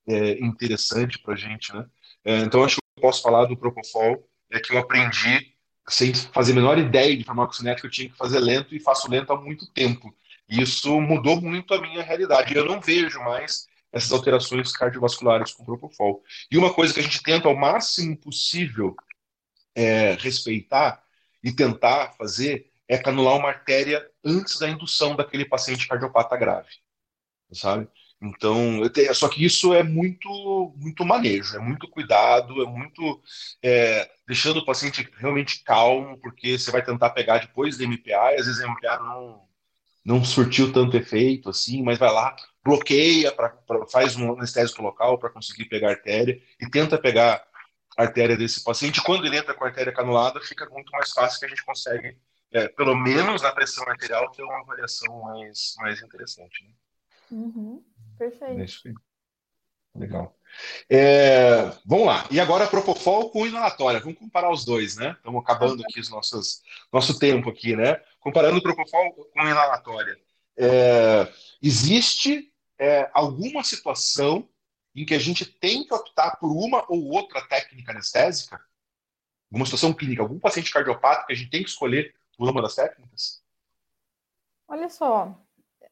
é, 0.09 0.33
interessante 0.45 1.19
para 1.19 1.35
a 1.35 1.37
gente, 1.37 1.73
né. 1.75 1.87
É, 2.25 2.39
então 2.41 2.65
acho 2.65 2.77
que 2.77 2.83
eu 2.99 3.03
posso 3.03 3.23
falar 3.23 3.47
do 3.47 3.57
propofol, 3.57 4.29
é 4.51 4.61
que 4.61 4.73
eu 4.73 4.79
aprendi 4.79 5.55
sem 5.89 6.15
fazer 6.15 6.53
a 6.53 6.55
menor 6.55 6.79
ideia 6.79 7.17
de 7.17 7.25
farmacocinética, 7.25 7.87
eu 7.87 7.91
tinha 7.91 8.09
que 8.09 8.17
fazer 8.17 8.39
lento 8.39 8.75
e 8.75 8.81
faço 8.81 9.11
lento 9.11 9.33
há 9.33 9.41
muito 9.41 9.71
tempo. 9.73 10.15
Isso 10.49 11.01
mudou 11.01 11.41
muito 11.41 11.75
a 11.75 11.81
minha 11.81 12.03
realidade. 12.03 12.55
Eu 12.57 12.65
não 12.65 12.81
vejo 12.81 13.21
mais 13.21 13.67
essas 13.93 14.13
alterações 14.13 14.73
cardiovasculares 14.73 15.53
com 15.53 15.65
propofol. 15.65 16.23
E 16.51 16.59
uma 16.59 16.73
coisa 16.73 16.93
que 16.93 17.01
a 17.01 17.03
gente 17.03 17.23
tenta 17.23 17.49
ao 17.49 17.57
máximo 17.57 18.17
possível 18.17 18.97
é, 19.75 20.15
respeitar 20.15 21.03
e 21.43 21.53
tentar 21.53 22.13
fazer 22.17 22.71
é 22.89 22.99
canular 22.99 23.37
uma 23.37 23.49
artéria 23.49 24.07
antes 24.25 24.59
da 24.59 24.69
indução 24.69 25.17
daquele 25.17 25.45
paciente 25.45 25.87
cardiopata 25.87 26.37
grave, 26.37 26.69
sabe? 27.53 27.89
Então, 28.25 28.81
só 29.13 29.29
que 29.29 29.45
isso 29.45 29.75
é 29.75 29.83
muito, 29.83 30.73
muito 30.77 31.05
manejo, 31.05 31.57
é 31.57 31.59
muito 31.59 31.87
cuidado, 31.89 32.63
é 32.63 32.67
muito 32.67 33.23
é, 33.63 34.11
deixando 34.27 34.61
o 34.61 34.65
paciente 34.65 35.07
realmente 35.19 35.63
calmo, 35.63 36.19
porque 36.19 36.59
você 36.59 36.71
vai 36.71 36.83
tentar 36.83 37.11
pegar 37.11 37.39
depois 37.39 37.77
da 37.77 37.85
MPA 37.85 38.33
e 38.33 38.41
às 38.41 38.47
vezes 38.47 38.63
a 38.63 38.67
MPA 38.67 38.99
não, 38.99 39.43
não 40.03 40.25
surtiu 40.25 40.73
tanto 40.73 40.97
efeito 40.97 41.51
assim, 41.51 41.83
mas 41.83 41.99
vai 41.99 42.11
lá, 42.11 42.35
bloqueia, 42.65 43.31
pra, 43.31 43.51
pra 43.51 43.87
faz 43.87 44.17
um 44.17 44.33
anestésico 44.33 44.83
local 44.83 45.19
para 45.19 45.29
conseguir 45.29 45.67
pegar 45.67 45.89
a 45.89 45.93
artéria 45.93 46.41
e 46.59 46.71
tenta 46.71 46.97
pegar 46.97 47.47
a 47.99 48.03
artéria 48.05 48.39
desse 48.39 48.65
paciente. 48.65 49.03
Quando 49.03 49.27
ele 49.27 49.37
entra 49.37 49.53
com 49.53 49.65
a 49.65 49.69
artéria 49.69 49.93
canulada, 49.93 50.41
fica 50.41 50.67
muito 50.71 50.91
mais 50.93 51.11
fácil 51.11 51.41
que 51.41 51.45
a 51.45 51.49
gente 51.49 51.65
consegue, 51.65 52.17
é, 52.53 52.69
pelo 52.69 52.97
menos 52.97 53.43
na 53.43 53.53
pressão 53.53 53.87
arterial, 53.87 54.31
ter 54.31 54.43
uma 54.43 54.65
variação 54.65 55.21
mais, 55.25 55.75
mais 55.77 56.03
interessante. 56.03 56.65
Né? 56.65 56.71
Uhum, 57.31 57.83
perfeito. 58.19 58.95
Legal. 59.95 60.37
É, 60.91 61.71
vamos 61.85 62.07
lá. 62.07 62.27
E 62.31 62.41
agora 62.41 62.67
Propofol 62.67 63.31
com 63.31 63.47
inalatória. 63.47 64.01
Vamos 64.01 64.19
comparar 64.19 64.51
os 64.51 64.65
dois, 64.65 64.97
né? 64.97 65.15
Estamos 65.17 65.43
acabando 65.43 65.83
aqui 65.85 66.01
os 66.01 66.11
nossos, 66.11 66.63
nosso 66.93 67.19
tempo 67.19 67.49
aqui, 67.49 67.77
né? 67.77 68.01
Comparando 68.19 68.59
o 68.59 68.63
Propofol 68.63 69.13
com 69.13 69.41
inalatória. 69.41 70.19
É, 70.57 71.33
existe 71.63 72.53
é, 72.79 73.09
alguma 73.13 73.63
situação 73.63 74.49
em 74.95 75.05
que 75.05 75.15
a 75.15 75.19
gente 75.19 75.45
tem 75.45 75.85
que 75.85 75.95
optar 75.95 76.37
por 76.37 76.51
uma 76.51 76.85
ou 76.89 77.11
outra 77.13 77.47
técnica 77.47 77.93
anestésica? 77.93 78.61
Alguma 79.51 79.67
situação 79.67 79.93
clínica, 79.93 80.23
algum 80.23 80.39
paciente 80.39 80.73
cardiopata 80.73 81.27
que 81.27 81.33
a 81.33 81.37
gente 81.37 81.51
tem 81.51 81.63
que 81.63 81.71
escolher 81.71 82.15
por 82.37 82.49
uma 82.49 82.63
das 82.63 82.75
técnicas? 82.75 83.43
Olha 84.67 84.89
só, 84.89 85.37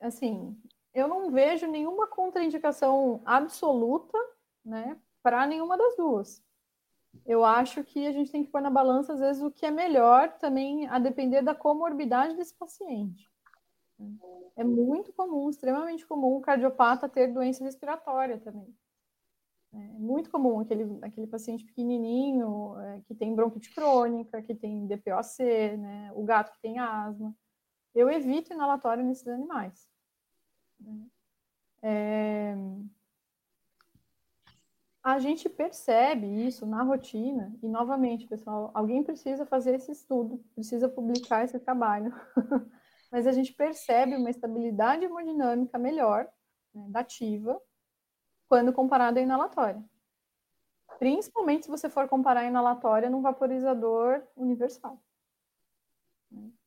assim, 0.01 0.57
eu 0.95 1.09
não 1.09 1.31
vejo 1.31 1.67
nenhuma 1.67 2.07
contraindicação 2.07 3.21
absoluta, 3.25 4.19
né, 4.65 5.01
para 5.23 5.47
nenhuma 5.47 5.77
das 5.77 5.97
duas. 5.97 6.43
Eu 7.27 7.45
acho 7.45 7.85
que 7.85 8.07
a 8.07 8.13
gente 8.13 8.31
tem 8.33 8.45
que 8.45 8.51
pôr 8.51 8.61
na 8.61 8.71
balança, 8.71 9.13
às 9.13 9.21
vezes, 9.21 9.43
o 9.43 9.51
que 9.51 9.67
é 9.67 9.71
melhor 9.71 10.33
também 10.39 10.87
a 10.89 10.99
depender 10.99 11.43
da 11.43 11.55
comorbidade 11.55 12.37
desse 12.37 12.55
paciente. 12.55 13.31
É 14.57 14.65
muito 14.65 15.13
comum, 15.13 15.49
extremamente 15.49 16.07
comum, 16.07 16.37
o 16.37 16.41
cardiopata 16.41 17.09
ter 17.09 17.29
doença 17.29 17.63
respiratória 17.63 18.39
também. 18.39 18.75
É 19.73 19.79
muito 19.99 20.31
comum 20.31 20.61
aquele, 20.61 20.99
aquele 21.01 21.27
paciente 21.27 21.65
pequenininho 21.65 22.79
é, 22.79 23.01
que 23.07 23.15
tem 23.15 23.35
bronquite 23.35 23.75
crônica, 23.75 24.43
que 24.43 24.55
tem 24.55 24.87
DPOC, 24.87 25.77
né, 25.79 26.13
o 26.15 26.25
gato 26.25 26.53
que 26.53 26.61
tem 26.61 26.79
asma. 26.79 27.35
Eu 27.95 28.11
evito 28.11 28.53
inalatório 28.53 29.05
nesses 29.05 29.29
animais. 29.29 29.92
Né. 30.85 31.07
É, 31.83 32.55
a 35.03 35.19
gente 35.19 35.49
percebe 35.49 36.27
isso 36.47 36.65
na 36.65 36.83
rotina, 36.85 37.53
e 37.61 37.69
novamente, 37.69 38.27
pessoal, 38.27 38.71
alguém 38.73 39.03
precisa 39.03 39.45
fazer 39.45 39.75
esse 39.75 39.91
estudo, 39.91 40.39
precisa 40.55 40.89
publicar 40.89 41.45
esse 41.45 41.59
trabalho, 41.59 42.13
mas 43.11 43.27
a 43.27 43.33
gente 43.33 43.53
percebe 43.53 44.15
uma 44.15 44.31
estabilidade 44.31 45.05
hemodinâmica 45.05 45.77
melhor, 45.77 46.29
né, 46.73 46.89
ativa, 46.95 47.61
quando 48.49 48.73
comparada 48.73 49.19
à 49.19 49.23
inalatória. 49.23 49.83
Principalmente 51.01 51.65
se 51.65 51.71
você 51.71 51.91
for 51.91 52.09
comparar 52.09 52.43
a 52.43 52.47
inalatória 52.47 53.11
num 53.11 53.23
vaporizador 53.23 54.23
universal. 54.37 55.03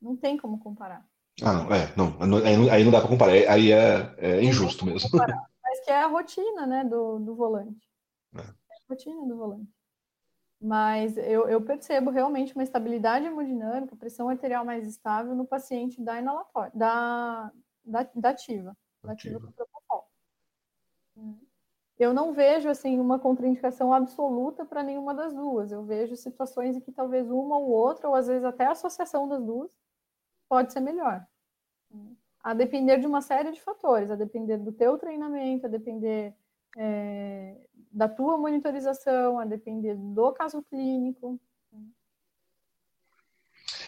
Não 0.02 0.18
tem 0.18 0.36
como 0.36 0.60
comparar. 0.60 1.08
Ah, 1.44 1.53
não, 1.53 1.74
é, 1.74 1.94
não, 1.98 2.45
aí, 2.45 2.57
não, 2.57 2.72
aí 2.72 2.84
não 2.84 2.91
dá 2.91 2.99
para 3.02 3.10
comparar, 3.10 3.34
aí 3.34 3.72
é, 3.72 4.16
é 4.18 4.44
injusto 4.44 4.86
mesmo. 4.86 5.10
Mas 5.14 5.80
que 5.84 5.91
é 5.91 6.02
a 6.02 6.07
rotina, 6.07 6.66
né, 6.66 6.86
do, 6.86 7.20
do 7.20 7.36
volante. 7.36 7.90
É. 8.36 8.40
a 8.40 8.53
rotina 8.90 9.26
do 9.28 9.36
volante. 9.36 9.70
Mas 10.62 11.18
eu, 11.18 11.49
eu, 11.49 11.62
percebo 11.62 12.10
realmente 12.10 12.56
uma 12.56 12.64
estabilidade 12.64 13.26
hemodinâmica, 13.26 13.95
pressão 13.98 14.30
arterial 14.30 14.64
mais 14.64 14.88
estável 14.88 15.36
no 15.36 15.45
paciente 15.45 16.02
da 16.02 16.20
inalatória, 16.20 16.72
da, 16.74 17.52
da, 17.84 18.10
da 18.16 18.30
ativa, 18.30 18.76
da 19.03 19.12
ativa 19.12 19.40
propofol. 19.40 20.10
Eu 21.99 22.14
não 22.14 22.34
vejo 22.34 22.70
assim 22.70 22.99
uma 22.99 23.20
contraindicação 23.20 23.94
absoluta 23.94 24.66
para 24.66 24.84
nenhuma 24.84 25.14
das 25.14 25.34
duas. 25.34 25.72
Eu 25.72 25.84
vejo 25.84 26.16
situações 26.16 26.78
em 26.78 26.82
que 26.82 26.91
talvez 26.91 27.30
uma 27.30 27.57
ou 27.57 27.70
outra, 27.70 28.07
ou 28.07 28.16
às 28.16 28.28
vezes 28.28 28.44
até 28.44 28.66
a 28.66 28.72
associação 28.72 29.28
das 29.28 29.44
duas, 29.44 29.72
pode 30.48 30.74
ser 30.74 30.80
melhor. 30.80 31.26
A 32.44 32.54
depender 32.54 32.98
de 33.00 33.08
uma 33.08 33.22
série 33.22 33.52
de 33.52 33.62
fatores, 33.62 34.12
a 34.12 34.16
depender 34.16 34.58
do 34.58 34.72
teu 34.72 34.98
treinamento, 34.98 35.66
a 35.66 35.70
depender 35.70 36.34
é, 36.78 37.56
da 37.92 38.08
tua 38.08 38.38
monitorização, 38.38 39.40
a 39.40 39.46
depender 39.46 39.96
do 39.96 40.32
caso 40.34 40.62
clínico. 40.64 41.40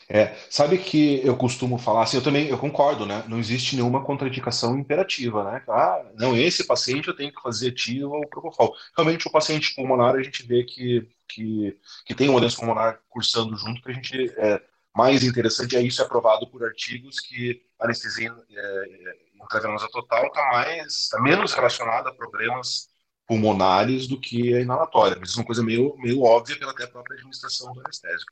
É, 0.09 0.33
sabe 0.49 0.77
que 0.77 1.19
eu 1.25 1.35
costumo 1.35 1.77
falar 1.77 2.03
assim, 2.03 2.15
eu 2.15 2.23
também 2.23 2.47
eu 2.47 2.57
concordo, 2.57 3.05
né? 3.05 3.25
Não 3.27 3.37
existe 3.37 3.75
nenhuma 3.75 4.05
contraindicação 4.05 4.79
imperativa, 4.79 5.43
né? 5.51 5.61
Ah, 5.67 6.01
não, 6.15 6.35
esse 6.35 6.65
paciente 6.65 7.09
eu 7.09 7.15
tenho 7.15 7.33
que 7.33 7.41
fazer 7.41 7.69
ativo 7.69 8.13
ou 8.13 8.25
propofol. 8.25 8.73
Realmente 8.95 9.27
o 9.27 9.31
paciente 9.31 9.75
pulmonar 9.75 10.15
a 10.15 10.23
gente 10.23 10.43
vê 10.47 10.63
que, 10.63 11.05
que, 11.27 11.77
que 12.05 12.15
tem 12.15 12.29
uma 12.29 12.39
doença 12.39 12.55
pulmonar 12.57 13.01
cursando 13.09 13.57
junto, 13.57 13.81
que 13.81 13.91
a 13.91 13.93
gente 13.93 14.31
é 14.37 14.61
mais 14.97 15.23
interessante 15.23 15.77
é 15.77 15.81
isso 15.81 16.01
é 16.01 16.05
provado 16.05 16.47
por 16.47 16.65
artigos 16.65 17.19
que 17.19 17.61
a 17.79 17.85
anestesia 17.85 18.33
é, 18.49 19.15
intravenosa 19.43 19.87
total 19.91 20.25
está 20.25 20.43
mais 20.51 21.07
tá 21.09 21.21
menos 21.21 21.53
relacionada 21.53 22.09
a 22.09 22.13
problemas 22.15 22.89
pulmonares 23.27 24.07
do 24.07 24.19
que 24.19 24.55
a 24.55 24.61
inalatória. 24.61 25.15
Mas 25.19 25.29
isso 25.29 25.37
é 25.37 25.41
uma 25.41 25.45
coisa 25.45 25.61
meio, 25.61 25.95
meio 25.99 26.23
óbvia 26.23 26.57
pela 26.57 26.71
até 26.71 26.87
própria 26.87 27.13
administração 27.13 27.71
do 27.73 27.79
anestésico. 27.81 28.31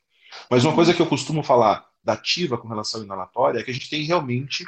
Mas 0.50 0.64
uma 0.64 0.74
coisa 0.74 0.92
que 0.92 1.00
eu 1.00 1.06
costumo 1.06 1.40
falar 1.44 1.86
da 2.02 2.14
ativa 2.14 2.58
com 2.58 2.66
relação 2.66 3.00
à 3.00 3.04
inalatória 3.04 3.60
é 3.60 3.62
que 3.62 3.70
a 3.70 3.74
gente 3.74 3.88
tem 3.88 4.02
realmente 4.02 4.64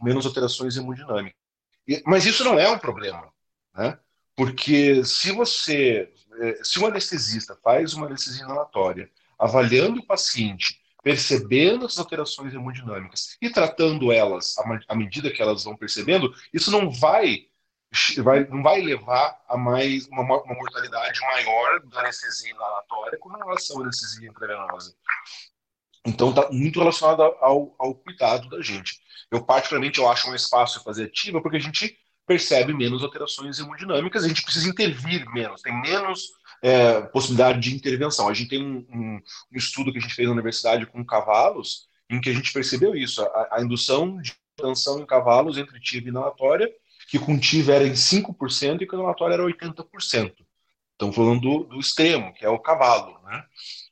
menos 0.00 0.24
alterações 0.24 0.78
hemodinâmicas. 0.78 1.38
Mas 2.06 2.24
isso 2.24 2.42
não 2.44 2.58
é 2.58 2.66
um 2.70 2.78
problema, 2.78 3.30
né? 3.74 3.98
Porque 4.34 5.04
se 5.04 5.32
você, 5.32 6.10
eh, 6.40 6.60
se 6.62 6.80
um 6.80 6.86
anestesista 6.86 7.58
faz 7.62 7.92
uma 7.92 8.06
anestesia 8.06 8.44
inalatória, 8.44 9.10
avaliando 9.38 10.00
o 10.00 10.06
paciente, 10.06 10.81
percebendo 11.02 11.86
essas 11.86 11.98
alterações 11.98 12.54
hemodinâmicas 12.54 13.36
e 13.40 13.50
tratando 13.50 14.12
elas 14.12 14.54
à 14.88 14.94
medida 14.94 15.30
que 15.30 15.42
elas 15.42 15.64
vão 15.64 15.76
percebendo, 15.76 16.32
isso 16.52 16.70
não 16.70 16.90
vai 16.90 17.46
vai, 18.22 18.46
não 18.46 18.62
vai 18.62 18.80
levar 18.80 19.38
a 19.48 19.56
mais 19.56 20.06
uma, 20.08 20.22
uma 20.22 20.54
mortalidade 20.54 21.20
maior 21.20 21.80
da 21.86 22.00
anestesia 22.00 22.50
inalatória 22.50 23.18
com 23.18 23.28
relação 23.28 23.80
à 23.80 23.82
anestesia 23.82 24.28
intravenosa. 24.28 24.94
Então 26.04 26.30
está 26.30 26.50
muito 26.50 26.78
relacionado 26.78 27.22
ao, 27.22 27.74
ao 27.78 27.94
cuidado 27.94 28.48
da 28.48 28.62
gente. 28.62 28.98
Eu 29.30 29.44
particularmente 29.44 29.98
eu 29.98 30.08
acho 30.08 30.28
mais 30.28 30.48
fácil 30.48 30.82
fazer 30.82 31.04
ativa 31.04 31.40
porque 31.40 31.58
a 31.58 31.60
gente 31.60 31.96
percebe 32.26 32.72
menos 32.72 33.02
alterações 33.02 33.58
hemodinâmicas, 33.58 34.24
a 34.24 34.28
gente 34.28 34.42
precisa 34.42 34.68
intervir 34.68 35.28
menos, 35.32 35.60
tem 35.60 35.78
menos 35.80 36.30
é, 36.62 37.00
possibilidade 37.02 37.60
de 37.60 37.74
intervenção. 37.74 38.28
A 38.28 38.34
gente 38.34 38.50
tem 38.50 38.64
um, 38.64 38.86
um, 38.90 39.16
um, 39.16 39.56
estudo 39.56 39.92
que 39.92 39.98
a 39.98 40.00
gente 40.00 40.14
fez 40.14 40.26
na 40.26 40.34
universidade 40.34 40.86
com 40.86 41.04
cavalos, 41.04 41.88
em 42.08 42.20
que 42.20 42.30
a 42.30 42.32
gente 42.32 42.52
percebeu 42.52 42.94
isso, 42.94 43.22
a, 43.22 43.56
a 43.56 43.62
indução 43.62 44.20
de 44.20 44.34
tensão 44.56 45.00
em 45.00 45.06
cavalos 45.06 45.58
entre 45.58 45.80
TIV 45.80 46.06
e 46.06 46.08
inalatória 46.10 46.70
que 47.12 47.18
com 47.18 47.38
TIV 47.38 47.70
era 47.70 47.86
em 47.86 47.92
5% 47.92 48.80
e 48.80 48.86
com 48.86 48.96
inalatória 48.96 49.34
era 49.34 49.44
80%. 49.44 50.34
Estamos 50.92 51.14
falando 51.14 51.42
do, 51.42 51.64
do, 51.64 51.78
extremo, 51.78 52.32
que 52.32 52.42
é 52.42 52.48
o 52.48 52.58
cavalo, 52.58 53.20
né? 53.24 53.44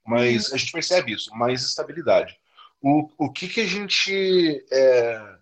Mas 0.07 0.51
a 0.55 0.57
gente 0.57 0.73
percebe 0.73 1.13
isso, 1.13 1.31
mais 1.35 1.63
estabilidade. 1.63 2.35
O, 2.81 3.11
o 3.19 3.31
que, 3.31 3.47
que 3.47 3.61
a 3.61 3.67
gente 3.67 4.65
é, 4.73 5.37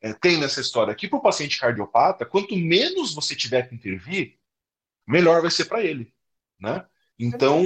é, 0.00 0.12
tem 0.12 0.38
nessa 0.38 0.60
história? 0.60 0.92
Aqui 0.92 1.08
para 1.08 1.18
o 1.18 1.22
paciente 1.22 1.58
cardiopata, 1.58 2.24
quanto 2.24 2.54
menos 2.54 3.12
você 3.12 3.34
tiver 3.34 3.68
que 3.68 3.74
intervir, 3.74 4.38
melhor 5.04 5.42
vai 5.42 5.50
ser 5.50 5.64
para 5.64 5.82
ele, 5.82 6.13
né? 6.64 6.84
Então, 7.18 7.62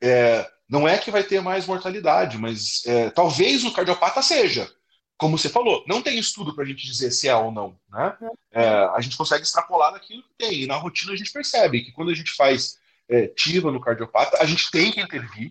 é, 0.00 0.50
não 0.68 0.88
é 0.88 0.98
que 0.98 1.10
vai 1.10 1.22
ter 1.22 1.40
mais 1.40 1.66
mortalidade, 1.66 2.38
mas 2.38 2.84
é, 2.86 3.10
talvez 3.10 3.64
o 3.64 3.72
cardiopata 3.72 4.22
seja, 4.22 4.70
como 5.16 5.36
você 5.36 5.48
falou, 5.48 5.84
não 5.86 6.00
tem 6.00 6.18
estudo 6.18 6.54
para 6.54 6.64
a 6.64 6.66
gente 6.66 6.86
dizer 6.86 7.10
se 7.10 7.28
é 7.28 7.36
ou 7.36 7.52
não. 7.52 7.78
Né? 7.90 8.16
É, 8.52 8.64
a 8.64 9.00
gente 9.00 9.16
consegue 9.16 9.42
extrapolar 9.42 9.92
daquilo 9.92 10.22
que 10.22 10.34
tem. 10.38 10.62
E 10.62 10.66
na 10.66 10.76
rotina 10.76 11.12
a 11.12 11.16
gente 11.16 11.32
percebe 11.32 11.82
que 11.82 11.92
quando 11.92 12.10
a 12.10 12.14
gente 12.14 12.32
faz 12.32 12.78
é, 13.06 13.26
TIVA 13.26 13.70
no 13.70 13.80
cardiopata, 13.80 14.38
a 14.40 14.46
gente 14.46 14.70
tem 14.70 14.90
que 14.90 15.00
intervir. 15.00 15.50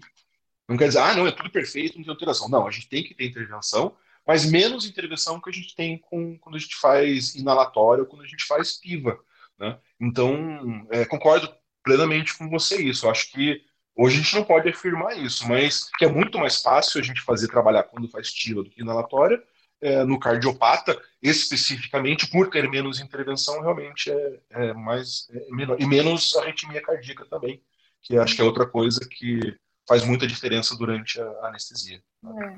Não 0.67 0.75
quer 0.75 0.87
dizer, 0.87 0.99
ah, 0.99 1.15
não, 1.15 1.27
é 1.27 1.31
tudo 1.31 1.51
perfeito, 1.51 1.97
não 1.97 2.03
tem 2.03 2.11
alteração. 2.11 2.49
Não, 2.49 2.65
a 2.65 2.71
gente 2.71 2.89
tem 2.89 3.03
que 3.03 3.13
ter 3.13 3.25
intervenção, 3.25 3.95
mas 4.25 4.43
menos 4.45 4.85
intervenção 4.85 5.39
que 5.39 5.49
a 5.49 5.53
gente 5.53 5.75
tem 5.75 5.97
com, 5.97 6.37
quando 6.39 6.55
a 6.55 6.59
gente 6.59 6.75
faz 6.75 7.35
inalatório 7.35 8.03
ou 8.03 8.09
quando 8.09 8.23
a 8.23 8.27
gente 8.27 8.45
faz 8.45 8.77
PIVA. 8.77 9.19
Né? 9.59 9.77
Então, 9.99 10.87
é, 10.89 11.05
concordo 11.05 11.53
plenamente 11.83 12.37
com 12.37 12.49
você 12.49 12.81
isso. 12.81 13.05
Eu 13.05 13.11
acho 13.11 13.31
que 13.31 13.61
hoje 13.95 14.19
a 14.19 14.21
gente 14.21 14.35
não 14.35 14.43
pode 14.43 14.69
afirmar 14.69 15.17
isso, 15.17 15.47
mas 15.47 15.89
que 15.97 16.05
é 16.05 16.09
muito 16.09 16.37
mais 16.37 16.61
fácil 16.61 16.99
a 16.99 17.03
gente 17.03 17.21
fazer 17.21 17.47
trabalhar 17.47 17.83
quando 17.83 18.09
faz 18.09 18.31
TIVA 18.31 18.63
do 18.63 18.69
que 18.69 18.81
inalatória, 18.81 19.41
é, 19.81 20.03
no 20.03 20.19
cardiopata, 20.19 20.99
especificamente 21.21 22.29
por 22.29 22.49
ter 22.49 22.69
menos 22.69 22.99
intervenção, 22.99 23.61
realmente 23.61 24.11
é, 24.11 24.39
é 24.49 24.73
mais 24.73 25.27
é 25.31 25.49
menor. 25.51 25.79
E 25.79 25.85
menos 25.85 26.35
arritmia 26.35 26.81
cardíaca 26.81 27.25
também, 27.25 27.63
que 28.01 28.17
acho 28.17 28.35
que 28.35 28.41
é 28.41 28.45
outra 28.45 28.67
coisa 28.67 28.99
que 29.09 29.57
faz 29.87 30.05
muita 30.05 30.27
diferença 30.27 30.77
durante 30.77 31.19
a 31.19 31.47
anestesia. 31.47 32.01
É. 32.23 32.57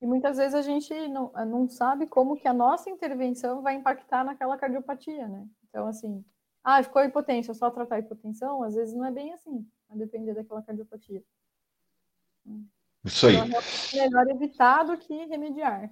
E 0.00 0.06
muitas 0.06 0.36
vezes 0.36 0.54
a 0.54 0.62
gente 0.62 0.94
não, 1.08 1.32
não 1.46 1.68
sabe 1.68 2.06
como 2.06 2.36
que 2.36 2.46
a 2.46 2.54
nossa 2.54 2.88
intervenção 2.88 3.62
vai 3.62 3.74
impactar 3.74 4.24
naquela 4.24 4.56
cardiopatia, 4.56 5.26
né? 5.26 5.44
Então, 5.68 5.88
assim, 5.88 6.24
ah, 6.64 6.82
ficou 6.82 7.02
hipotensão, 7.02 7.54
só 7.54 7.70
tratar 7.70 7.96
a 7.96 7.98
hipotensão, 8.00 8.62
às 8.62 8.74
vezes 8.74 8.94
não 8.94 9.04
é 9.04 9.10
bem 9.10 9.32
assim, 9.32 9.66
a 9.90 9.96
depender 9.96 10.34
daquela 10.34 10.62
cardiopatia. 10.62 11.22
Isso 13.04 13.26
aí. 13.26 13.36
Então, 13.36 13.60
é 13.94 14.08
melhor 14.08 14.28
evitar 14.28 14.82
do 14.84 14.96
que 14.98 15.14
remediar. 15.26 15.90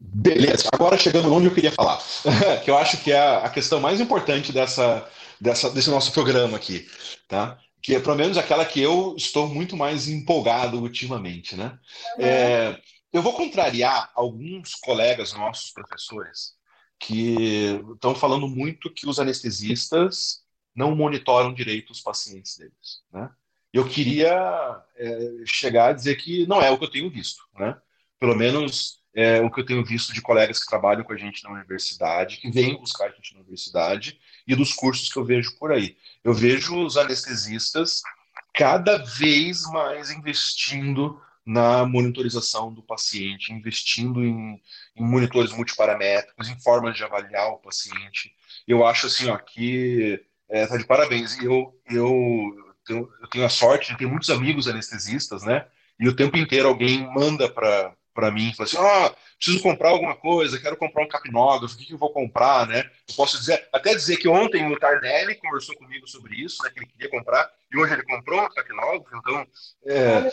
Beleza, 0.00 0.68
agora 0.72 0.96
chegando 0.96 1.32
onde 1.32 1.46
eu 1.46 1.54
queria 1.54 1.72
falar, 1.72 2.00
que 2.64 2.70
eu 2.70 2.78
acho 2.78 3.02
que 3.02 3.12
é 3.12 3.36
a 3.36 3.50
questão 3.50 3.80
mais 3.80 4.00
importante 4.00 4.52
dessa, 4.52 5.08
dessa, 5.40 5.70
desse 5.70 5.90
nosso 5.90 6.12
programa 6.12 6.56
aqui, 6.56 6.86
tá? 7.28 7.58
Que 7.82 7.96
é 7.96 8.00
pelo 8.00 8.16
menos 8.16 8.38
aquela 8.38 8.64
que 8.64 8.80
eu 8.80 9.14
estou 9.16 9.46
muito 9.46 9.76
mais 9.76 10.08
empolgado 10.08 10.80
ultimamente, 10.80 11.56
né? 11.56 11.78
Uhum. 12.18 12.24
É, 12.24 12.80
eu 13.12 13.22
vou 13.22 13.34
contrariar 13.34 14.10
alguns 14.14 14.74
colegas 14.76 15.32
nossos 15.34 15.70
professores 15.72 16.55
que 16.98 17.80
estão 17.94 18.14
falando 18.14 18.48
muito 18.48 18.92
que 18.92 19.08
os 19.08 19.18
anestesistas 19.18 20.42
não 20.74 20.94
monitoram 20.94 21.54
direito 21.54 21.90
os 21.90 22.00
pacientes 22.00 22.56
deles, 22.56 23.02
né? 23.12 23.30
eu 23.78 23.86
queria 23.86 24.82
é, 24.96 25.30
chegar 25.44 25.90
a 25.90 25.92
dizer 25.92 26.16
que 26.16 26.46
não 26.46 26.60
é 26.62 26.70
o 26.70 26.78
que 26.78 26.84
eu 26.84 26.90
tenho 26.90 27.10
visto, 27.10 27.42
né? 27.54 27.76
Pelo 28.18 28.34
menos 28.34 29.02
é, 29.14 29.40
o 29.40 29.50
que 29.50 29.60
eu 29.60 29.66
tenho 29.66 29.84
visto 29.84 30.12
de 30.12 30.22
colegas 30.22 30.58
que 30.58 30.66
trabalham 30.66 31.04
com 31.04 31.12
a 31.12 31.16
gente 31.16 31.44
na 31.44 31.50
universidade, 31.50 32.38
que 32.38 32.50
vêm 32.50 32.78
buscar 32.78 33.06
a 33.06 33.10
gente 33.10 33.34
na 33.34 33.40
universidade, 33.40 34.18
e 34.46 34.54
dos 34.54 34.72
cursos 34.72 35.10
que 35.10 35.18
eu 35.18 35.24
vejo 35.24 35.56
por 35.58 35.72
aí. 35.72 35.96
Eu 36.24 36.32
vejo 36.32 36.78
os 36.84 36.96
anestesistas 36.96 38.00
cada 38.54 38.96
vez 38.96 39.62
mais 39.64 40.10
investindo 40.10 41.20
na 41.46 41.86
monitorização 41.86 42.72
do 42.72 42.82
paciente, 42.82 43.52
investindo 43.52 44.24
em, 44.24 44.60
em 44.96 45.02
monitores 45.04 45.52
multiparamétricos, 45.52 46.48
em 46.48 46.58
formas 46.60 46.96
de 46.96 47.04
avaliar 47.04 47.50
o 47.52 47.58
paciente. 47.58 48.34
Eu 48.66 48.84
acho 48.84 49.06
assim, 49.06 49.28
ó, 49.28 49.38
que 49.38 50.20
é, 50.48 50.66
tá 50.66 50.76
de 50.76 50.84
parabéns. 50.84 51.38
Eu, 51.40 51.78
eu, 51.88 52.74
eu, 52.88 53.08
tenho 53.30 53.44
a 53.44 53.48
sorte 53.48 53.92
de 53.92 53.98
ter 53.98 54.06
muitos 54.06 54.28
amigos 54.28 54.66
anestesistas, 54.66 55.44
né? 55.44 55.66
E 56.00 56.08
o 56.08 56.16
tempo 56.16 56.36
inteiro 56.36 56.68
alguém 56.68 57.08
manda 57.14 57.48
para 57.48 57.94
para 58.16 58.30
mim, 58.30 58.54
fala 58.54 58.66
assim, 58.66 58.78
ah, 58.78 59.14
preciso 59.36 59.62
comprar 59.62 59.90
alguma 59.90 60.16
coisa, 60.16 60.58
quero 60.58 60.78
comprar 60.78 61.04
um 61.04 61.08
capnógrafo, 61.08 61.74
o 61.74 61.78
que, 61.78 61.84
que 61.84 61.92
eu 61.92 61.98
vou 61.98 62.10
comprar, 62.10 62.66
né? 62.66 62.90
Eu 63.06 63.14
posso 63.14 63.38
dizer, 63.38 63.68
até 63.70 63.94
dizer 63.94 64.16
que 64.16 64.26
ontem 64.26 64.66
o 64.72 64.78
Tardelli 64.78 65.34
conversou 65.34 65.76
comigo 65.76 66.08
sobre 66.08 66.34
isso, 66.36 66.62
né, 66.62 66.70
que 66.70 66.80
ele 66.80 66.86
queria 66.86 67.10
comprar, 67.10 67.48
e 67.70 67.78
hoje 67.78 67.92
ele 67.92 68.04
comprou 68.04 68.40
um 68.40 68.48
capnógrafo, 68.48 69.16
então, 69.16 69.46
é, 69.86 70.30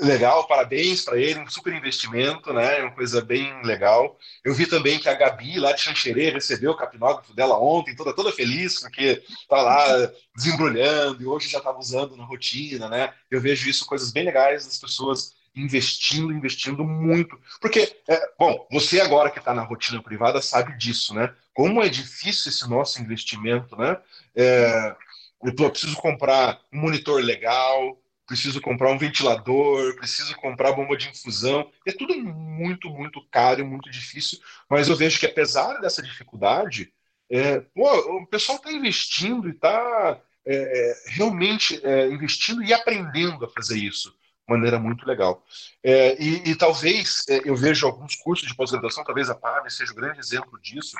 legal, 0.00 0.46
parabéns 0.46 1.04
para 1.04 1.18
ele, 1.18 1.40
um 1.40 1.50
super 1.50 1.74
investimento, 1.74 2.52
né, 2.54 2.80
uma 2.80 2.92
coisa 2.92 3.20
bem 3.20 3.62
legal. 3.62 4.16
Eu 4.42 4.54
vi 4.54 4.66
também 4.66 4.98
que 4.98 5.08
a 5.08 5.14
Gabi, 5.14 5.58
lá 5.58 5.72
de 5.72 5.82
Xanxerê, 5.82 6.30
recebeu 6.30 6.70
o 6.70 6.76
capnógrafo 6.76 7.34
dela 7.34 7.58
ontem, 7.58 7.94
toda, 7.94 8.14
toda 8.14 8.32
feliz, 8.32 8.80
porque 8.80 9.22
tá 9.46 9.60
lá 9.60 10.10
desembrulhando, 10.34 11.22
e 11.22 11.26
hoje 11.26 11.48
já 11.48 11.58
estava 11.58 11.78
usando 11.78 12.16
na 12.16 12.24
rotina, 12.24 12.88
né? 12.88 13.12
Eu 13.30 13.40
vejo 13.40 13.68
isso, 13.68 13.84
coisas 13.84 14.10
bem 14.10 14.24
legais 14.24 14.64
das 14.64 14.78
pessoas 14.78 15.41
investindo, 15.54 16.32
investindo 16.32 16.84
muito. 16.84 17.38
Porque, 17.60 17.96
é, 18.08 18.32
bom, 18.38 18.66
você 18.70 19.00
agora 19.00 19.30
que 19.30 19.38
está 19.38 19.52
na 19.54 19.62
rotina 19.62 20.02
privada 20.02 20.40
sabe 20.40 20.76
disso, 20.76 21.14
né? 21.14 21.34
Como 21.52 21.82
é 21.82 21.88
difícil 21.88 22.50
esse 22.50 22.68
nosso 22.68 23.00
investimento, 23.00 23.76
né? 23.76 23.98
É, 24.34 24.96
eu 25.42 25.70
preciso 25.70 25.96
comprar 25.96 26.60
um 26.72 26.80
monitor 26.80 27.22
legal, 27.22 28.00
preciso 28.26 28.60
comprar 28.60 28.90
um 28.90 28.98
ventilador, 28.98 29.94
preciso 29.96 30.34
comprar 30.36 30.72
bomba 30.72 30.96
de 30.96 31.08
infusão. 31.08 31.70
É 31.86 31.92
tudo 31.92 32.16
muito, 32.16 32.88
muito 32.88 33.20
caro, 33.30 33.66
muito 33.66 33.90
difícil. 33.90 34.38
Mas 34.70 34.88
eu 34.88 34.96
vejo 34.96 35.20
que 35.20 35.26
apesar 35.26 35.80
dessa 35.80 36.02
dificuldade, 36.02 36.92
é, 37.30 37.60
pô, 37.60 37.90
o 38.18 38.26
pessoal 38.26 38.56
está 38.56 38.72
investindo 38.72 39.48
e 39.48 39.52
está 39.52 40.18
é, 40.46 40.54
é, 40.54 40.94
realmente 41.08 41.80
é, 41.84 42.08
investindo 42.08 42.62
e 42.62 42.72
aprendendo 42.72 43.44
a 43.44 43.48
fazer 43.48 43.78
isso 43.78 44.14
maneira 44.52 44.78
muito 44.78 45.06
legal. 45.06 45.44
É, 45.82 46.20
e, 46.22 46.50
e, 46.50 46.54
talvez 46.54 47.22
é, 47.28 47.42
eu 47.44 47.56
vejo 47.56 47.86
alguns 47.86 48.14
cursos 48.16 48.48
de 48.48 48.54
pós-graduação, 48.54 49.04
talvez 49.04 49.28
a 49.28 49.34
PAB 49.34 49.70
seja 49.70 49.92
um 49.92 49.96
grande 49.96 50.20
exemplo 50.20 50.58
disso, 50.60 50.96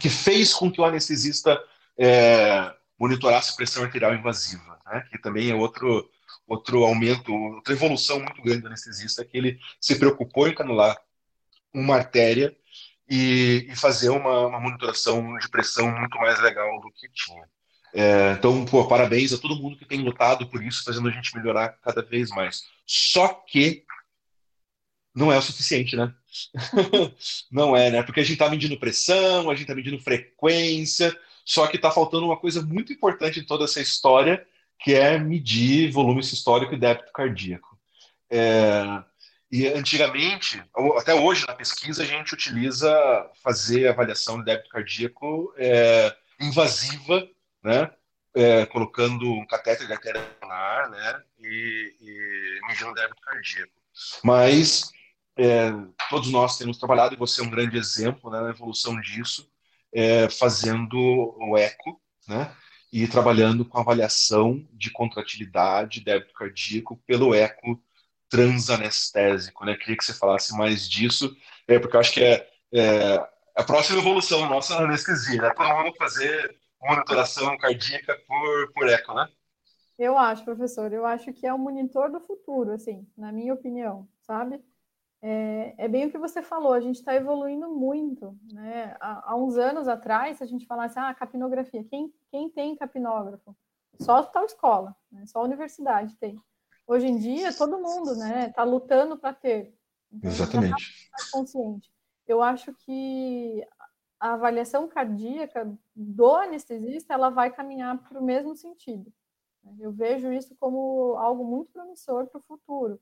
que 0.00 0.08
fez 0.08 0.52
com 0.52 0.70
que 0.70 0.80
o 0.80 0.84
anestesista 0.84 1.58
é, 1.98 2.72
monitorasse 2.98 3.56
pressão 3.56 3.84
arterial 3.84 4.14
invasiva, 4.14 4.78
né? 4.86 5.06
que 5.10 5.18
também 5.18 5.50
é 5.50 5.54
outro, 5.54 6.08
outro 6.46 6.84
aumento, 6.84 7.32
outra 7.32 7.72
evolução 7.72 8.20
muito 8.20 8.42
grande 8.42 8.62
do 8.62 8.66
anestesista, 8.68 9.24
que 9.24 9.36
ele 9.36 9.58
se 9.80 9.98
preocupou 9.98 10.48
em 10.48 10.54
canular 10.54 10.96
uma 11.72 11.96
artéria 11.96 12.56
e, 13.08 13.66
e 13.68 13.76
fazer 13.76 14.10
uma, 14.10 14.46
uma 14.46 14.60
monitoração 14.60 15.36
de 15.38 15.48
pressão 15.48 15.90
muito 15.90 16.18
mais 16.18 16.40
legal 16.40 16.80
do 16.80 16.90
que 16.92 17.08
tinha. 17.12 17.48
É, 17.98 18.32
então, 18.32 18.62
pô, 18.66 18.86
parabéns 18.86 19.32
a 19.32 19.38
todo 19.38 19.56
mundo 19.56 19.78
que 19.78 19.86
tem 19.86 20.02
lutado 20.02 20.46
por 20.46 20.62
isso, 20.62 20.84
fazendo 20.84 21.08
a 21.08 21.10
gente 21.10 21.34
melhorar 21.34 21.70
cada 21.82 22.02
vez 22.02 22.28
mais. 22.28 22.64
Só 22.86 23.26
que 23.28 23.84
não 25.14 25.32
é 25.32 25.38
o 25.38 25.42
suficiente, 25.42 25.96
né? 25.96 26.12
não 27.50 27.74
é, 27.74 27.90
né? 27.90 28.02
Porque 28.02 28.20
a 28.20 28.22
gente 28.22 28.34
está 28.34 28.50
medindo 28.50 28.78
pressão, 28.78 29.48
a 29.48 29.54
gente 29.54 29.62
está 29.62 29.74
medindo 29.74 29.98
frequência, 29.98 31.18
só 31.42 31.66
que 31.66 31.76
está 31.76 31.90
faltando 31.90 32.26
uma 32.26 32.36
coisa 32.36 32.60
muito 32.60 32.92
importante 32.92 33.40
em 33.40 33.46
toda 33.46 33.64
essa 33.64 33.80
história, 33.80 34.46
que 34.78 34.92
é 34.92 35.18
medir 35.18 35.90
volume 35.90 36.22
sistólico 36.22 36.74
e 36.74 36.78
débito 36.78 37.10
cardíaco. 37.14 37.78
É, 38.28 38.84
e 39.50 39.66
antigamente, 39.68 40.62
até 40.98 41.14
hoje 41.14 41.46
na 41.46 41.54
pesquisa, 41.54 42.02
a 42.02 42.06
gente 42.06 42.34
utiliza 42.34 42.94
fazer 43.42 43.88
avaliação 43.88 44.38
de 44.38 44.44
débito 44.44 44.68
cardíaco 44.68 45.54
é, 45.56 46.14
invasiva 46.38 47.26
né? 47.66 47.90
É, 48.32 48.64
colocando 48.66 49.32
um 49.32 49.46
catéter 49.46 49.86
de 49.86 49.92
artéria 49.92 50.22
pulmonar, 50.22 50.88
né? 50.90 51.22
E, 51.40 51.94
e 52.00 52.60
medindo 52.68 52.94
débito 52.94 53.20
cardíaco. 53.22 53.72
Mas 54.22 54.92
é, 55.36 55.72
todos 56.08 56.30
nós 56.30 56.56
temos 56.56 56.78
trabalhado, 56.78 57.14
e 57.14 57.18
você 57.18 57.40
é 57.40 57.44
um 57.44 57.50
grande 57.50 57.76
exemplo 57.76 58.30
né, 58.30 58.40
na 58.40 58.50
evolução 58.50 59.00
disso, 59.00 59.50
é, 59.92 60.28
fazendo 60.28 60.96
o 60.96 61.56
eco, 61.58 62.00
né? 62.28 62.54
E 62.92 63.08
trabalhando 63.08 63.64
com 63.64 63.78
avaliação 63.78 64.66
de 64.72 64.90
contratilidade, 64.90 66.04
débito 66.04 66.32
cardíaco, 66.34 67.02
pelo 67.06 67.34
eco 67.34 67.82
transanestésico, 68.28 69.64
né? 69.64 69.74
Queria 69.76 69.96
que 69.96 70.04
você 70.04 70.14
falasse 70.14 70.56
mais 70.56 70.88
disso, 70.88 71.34
é, 71.66 71.78
porque 71.78 71.96
eu 71.96 72.00
acho 72.00 72.12
que 72.12 72.22
é, 72.22 72.48
é 72.72 73.28
a 73.56 73.64
próxima 73.64 73.98
evolução 73.98 74.48
nossa 74.48 74.76
anestesia, 74.76 75.42
né? 75.42 75.50
Todo 75.50 75.76
mundo 75.76 75.96
fazer 75.96 76.56
monitoração 76.80 77.56
cardíaca 77.58 78.16
por, 78.26 78.72
por 78.72 78.88
eco, 78.88 79.14
né? 79.14 79.28
Eu 79.98 80.18
acho, 80.18 80.44
professor, 80.44 80.92
eu 80.92 81.06
acho 81.06 81.32
que 81.32 81.46
é 81.46 81.52
o 81.52 81.58
monitor 81.58 82.10
do 82.10 82.20
futuro, 82.20 82.72
assim, 82.72 83.06
na 83.16 83.32
minha 83.32 83.54
opinião, 83.54 84.06
sabe? 84.20 84.62
É, 85.22 85.74
é 85.78 85.88
bem 85.88 86.06
o 86.06 86.10
que 86.10 86.18
você 86.18 86.42
falou, 86.42 86.74
a 86.74 86.80
gente 86.80 86.96
está 86.96 87.14
evoluindo 87.14 87.68
muito, 87.70 88.38
né? 88.52 88.94
Há, 89.00 89.32
há, 89.32 89.36
uns 89.36 89.56
anos 89.56 89.88
atrás, 89.88 90.36
se 90.36 90.44
a 90.44 90.46
gente 90.46 90.66
falasse, 90.66 90.98
ah, 90.98 91.14
capnografia, 91.14 91.82
quem, 91.84 92.12
quem 92.30 92.50
tem 92.50 92.76
capnógrafo? 92.76 93.56
Só 93.98 94.22
tal 94.24 94.44
escola, 94.44 94.94
né? 95.10 95.24
só 95.26 95.40
a 95.40 95.44
universidade 95.44 96.14
tem. 96.16 96.38
Hoje 96.86 97.06
em 97.06 97.18
dia, 97.18 97.52
todo 97.52 97.80
mundo, 97.80 98.14
né, 98.16 98.48
está 98.48 98.62
lutando 98.62 99.18
para 99.18 99.32
ter. 99.32 99.74
Então, 100.12 100.30
Exatamente. 100.30 101.10
Tá 101.10 101.24
consciente. 101.32 101.90
Eu 102.26 102.42
acho 102.42 102.74
que 102.74 103.66
a 104.18 104.32
avaliação 104.32 104.88
cardíaca 104.88 105.76
do 105.94 106.34
anestesista 106.34 107.14
ela 107.14 107.30
vai 107.30 107.52
caminhar 107.52 107.98
para 108.02 108.18
o 108.18 108.24
mesmo 108.24 108.56
sentido. 108.56 109.12
Eu 109.78 109.92
vejo 109.92 110.32
isso 110.32 110.54
como 110.56 111.16
algo 111.16 111.44
muito 111.44 111.72
promissor 111.72 112.26
para 112.26 112.38
o 112.38 112.42
futuro 112.42 113.00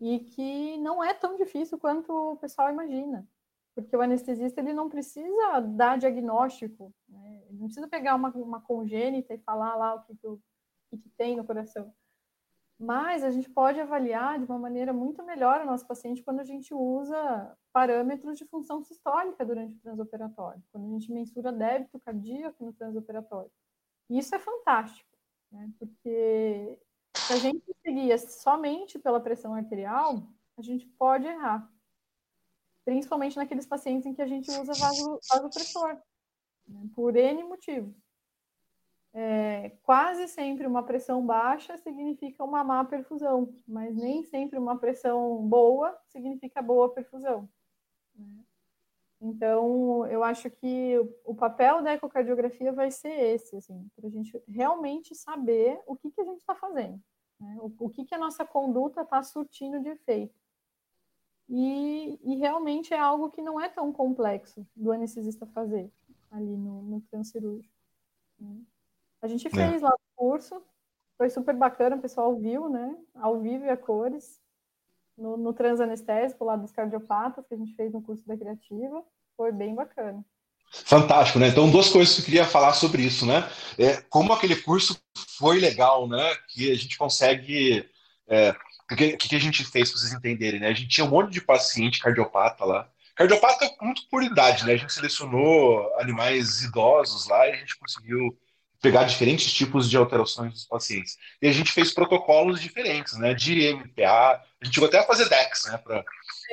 e 0.00 0.20
que 0.20 0.78
não 0.78 1.02
é 1.02 1.12
tão 1.12 1.36
difícil 1.36 1.78
quanto 1.78 2.12
o 2.12 2.36
pessoal 2.36 2.70
imagina, 2.70 3.26
porque 3.74 3.96
o 3.96 4.00
anestesista 4.00 4.60
ele 4.60 4.72
não 4.72 4.88
precisa 4.88 5.60
dar 5.60 5.98
diagnóstico, 5.98 6.92
né? 7.08 7.42
ele 7.48 7.58
não 7.58 7.66
precisa 7.66 7.88
pegar 7.88 8.14
uma, 8.14 8.30
uma 8.30 8.60
congênita 8.60 9.34
e 9.34 9.38
falar 9.38 9.74
lá 9.74 9.94
o 9.94 10.02
que, 10.02 10.16
que, 10.16 10.26
o 10.26 10.40
que, 10.90 10.98
que 10.98 11.08
tem 11.10 11.36
no 11.36 11.44
coração. 11.44 11.92
Mas 12.78 13.24
a 13.24 13.30
gente 13.30 13.50
pode 13.50 13.80
avaliar 13.80 14.38
de 14.38 14.44
uma 14.44 14.58
maneira 14.58 14.92
muito 14.92 15.20
melhor 15.24 15.60
o 15.60 15.66
nosso 15.66 15.84
paciente 15.84 16.22
quando 16.22 16.38
a 16.38 16.44
gente 16.44 16.72
usa 16.72 17.58
parâmetros 17.72 18.38
de 18.38 18.44
função 18.44 18.84
sistólica 18.84 19.44
durante 19.44 19.74
o 19.74 19.80
transoperatório, 19.80 20.62
quando 20.70 20.86
a 20.86 20.90
gente 20.90 21.12
mensura 21.12 21.50
débito 21.50 21.98
cardíaco 21.98 22.64
no 22.64 22.72
transoperatório. 22.72 23.50
E 24.08 24.18
isso 24.18 24.32
é 24.32 24.38
fantástico, 24.38 25.10
né? 25.50 25.72
porque 25.76 26.78
se 27.16 27.32
a 27.32 27.36
gente 27.36 27.64
seguir 27.84 28.16
somente 28.18 28.96
pela 28.96 29.20
pressão 29.20 29.54
arterial, 29.54 30.22
a 30.56 30.62
gente 30.62 30.86
pode 30.86 31.26
errar, 31.26 31.68
principalmente 32.84 33.36
naqueles 33.36 33.66
pacientes 33.66 34.06
em 34.06 34.14
que 34.14 34.22
a 34.22 34.26
gente 34.26 34.48
usa 34.52 34.72
vaso, 34.72 35.18
vasopressor, 35.28 36.00
né? 36.68 36.88
por 36.94 37.16
N 37.16 37.42
motivos 37.42 38.07
é, 39.14 39.70
quase 39.82 40.28
sempre 40.28 40.66
uma 40.66 40.82
pressão 40.82 41.24
baixa 41.24 41.76
significa 41.78 42.44
uma 42.44 42.62
má 42.62 42.84
perfusão, 42.84 43.54
mas 43.66 43.96
nem 43.96 44.22
sempre 44.22 44.58
uma 44.58 44.78
pressão 44.78 45.46
boa 45.48 45.98
significa 46.06 46.60
boa 46.60 46.92
perfusão. 46.92 47.48
Né? 48.14 48.44
Então, 49.20 50.06
eu 50.06 50.22
acho 50.22 50.48
que 50.48 50.96
o 51.24 51.34
papel 51.34 51.82
da 51.82 51.92
ecocardiografia 51.92 52.72
vai 52.72 52.90
ser 52.90 53.08
esse, 53.08 53.56
assim, 53.56 53.90
para 53.96 54.06
a 54.06 54.10
gente 54.10 54.40
realmente 54.46 55.14
saber 55.14 55.80
o 55.86 55.96
que, 55.96 56.10
que 56.10 56.20
a 56.20 56.24
gente 56.24 56.38
está 56.38 56.54
fazendo, 56.54 57.00
né? 57.40 57.56
o, 57.60 57.72
o, 57.80 57.90
que, 57.90 58.04
que 58.04 58.14
a 58.14 58.18
nossa 58.18 58.44
conduta 58.44 59.02
está 59.02 59.20
surtindo 59.22 59.80
de 59.80 59.88
efeito. 59.88 60.38
E, 61.48 62.20
e, 62.22 62.36
realmente 62.36 62.92
é 62.92 62.98
algo 62.98 63.30
que 63.30 63.40
não 63.40 63.58
é 63.58 63.70
tão 63.70 63.90
complexo 63.90 64.66
do 64.76 64.92
anestesista 64.92 65.46
fazer 65.46 65.90
ali 66.30 66.56
no, 66.56 66.82
no. 66.82 67.02
Né? 68.38 68.62
A 69.22 69.28
gente 69.28 69.46
é. 69.46 69.50
fez 69.50 69.82
é. 69.82 69.84
lá 69.84 69.90
o 69.94 70.16
curso, 70.16 70.62
foi 71.16 71.28
super 71.30 71.54
bacana, 71.54 71.96
o 71.96 72.00
pessoal 72.00 72.36
viu, 72.36 72.68
né? 72.68 72.96
Ao 73.14 73.40
vivo 73.40 73.64
e 73.64 73.70
a 73.70 73.76
cores, 73.76 74.40
no, 75.16 75.36
no 75.36 75.52
transanestésico 75.52 76.44
lá 76.44 76.56
dos 76.56 76.70
cardiopatas, 76.70 77.46
que 77.46 77.54
a 77.54 77.58
gente 77.58 77.74
fez 77.74 77.92
no 77.92 78.02
curso 78.02 78.26
da 78.26 78.36
Criativa, 78.36 79.02
foi 79.36 79.50
bem 79.52 79.74
bacana. 79.74 80.24
Fantástico, 80.70 81.38
né? 81.38 81.48
Então, 81.48 81.70
duas 81.70 81.88
coisas 81.88 82.14
que 82.14 82.20
eu 82.20 82.24
queria 82.26 82.44
falar 82.44 82.74
sobre 82.74 83.02
isso, 83.02 83.24
né? 83.26 83.48
É, 83.78 84.02
como 84.02 84.32
aquele 84.32 84.54
curso 84.54 85.00
foi 85.38 85.58
legal, 85.58 86.06
né? 86.06 86.34
Que 86.48 86.70
a 86.70 86.76
gente 86.76 86.96
consegue 86.98 87.88
é, 88.28 88.54
o 88.90 88.96
que, 88.96 89.16
que, 89.16 89.36
a 89.36 89.40
gente 89.40 89.64
fez 89.64 89.90
para 89.90 90.00
vocês 90.00 90.12
entenderem, 90.12 90.60
né? 90.60 90.68
A 90.68 90.74
gente 90.74 90.88
tinha 90.88 91.06
um 91.06 91.10
monte 91.10 91.30
de 91.30 91.40
paciente 91.40 92.00
cardiopata 92.00 92.64
lá. 92.64 92.88
Cardiopata 93.16 93.68
muito 93.80 94.02
por 94.10 94.22
idade, 94.22 94.64
né? 94.64 94.74
A 94.74 94.76
gente 94.76 94.92
selecionou 94.92 95.92
animais 95.98 96.62
idosos 96.62 97.26
lá 97.26 97.48
e 97.48 97.52
a 97.52 97.56
gente 97.56 97.78
conseguiu 97.78 98.38
pegar 98.80 99.04
diferentes 99.04 99.52
tipos 99.52 99.90
de 99.90 99.96
alterações 99.96 100.52
dos 100.52 100.64
pacientes. 100.64 101.16
E 101.42 101.48
a 101.48 101.52
gente 101.52 101.72
fez 101.72 101.92
protocolos 101.92 102.60
diferentes, 102.60 103.16
né? 103.18 103.34
De 103.34 103.72
MPA, 103.74 104.40
a 104.60 104.64
gente 104.64 104.74
chegou 104.74 104.88
até 104.88 104.98
a 104.98 105.06
fazer 105.06 105.28
DEX, 105.28 105.64
né? 105.66 105.78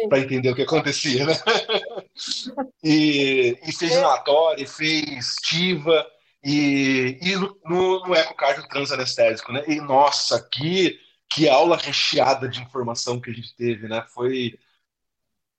Para 0.10 0.20
entender 0.20 0.50
o 0.50 0.56
que 0.56 0.64
acontecia, 0.64 1.26
né? 1.26 1.34
e, 2.84 3.58
e 3.64 3.72
fez 3.72 3.92
inatório, 3.94 4.68
fez 4.68 5.36
TIVA, 5.44 6.06
e, 6.46 7.18
e 7.22 7.36
no, 7.36 8.06
no 8.06 8.16
ecocardio 8.16 8.68
transanestésico, 8.68 9.52
né? 9.52 9.64
E 9.68 9.82
nossa, 9.82 10.48
que, 10.52 11.00
que 11.28 11.50
aula 11.50 11.76
recheada 11.76 12.48
de 12.48 12.62
informação 12.62 13.20
que 13.20 13.32
a 13.32 13.34
gente 13.34 13.56
teve, 13.56 13.88
né? 13.88 14.06
Foi 14.14 14.58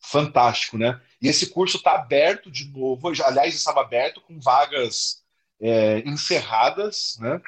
fantástico, 0.00 0.78
né? 0.78 1.00
E 1.20 1.26
esse 1.26 1.50
curso 1.50 1.78
está 1.78 1.92
aberto 1.96 2.50
de 2.50 2.68
novo, 2.68 3.08
aliás, 3.24 3.54
estava 3.54 3.80
aberto 3.80 4.20
com 4.20 4.38
vagas 4.38 5.25
é, 5.60 6.00
encerradas, 6.00 7.16
né? 7.20 7.40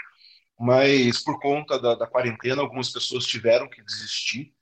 mas 0.59 1.23
por 1.23 1.39
conta 1.41 1.79
da, 1.79 1.95
da, 1.95 2.07
quarentena, 2.07 2.63
algumas 2.63 2.91
pessoas 2.91 3.25
tiveram 3.25 3.69
que 3.69 3.83
desistir. 3.83 4.53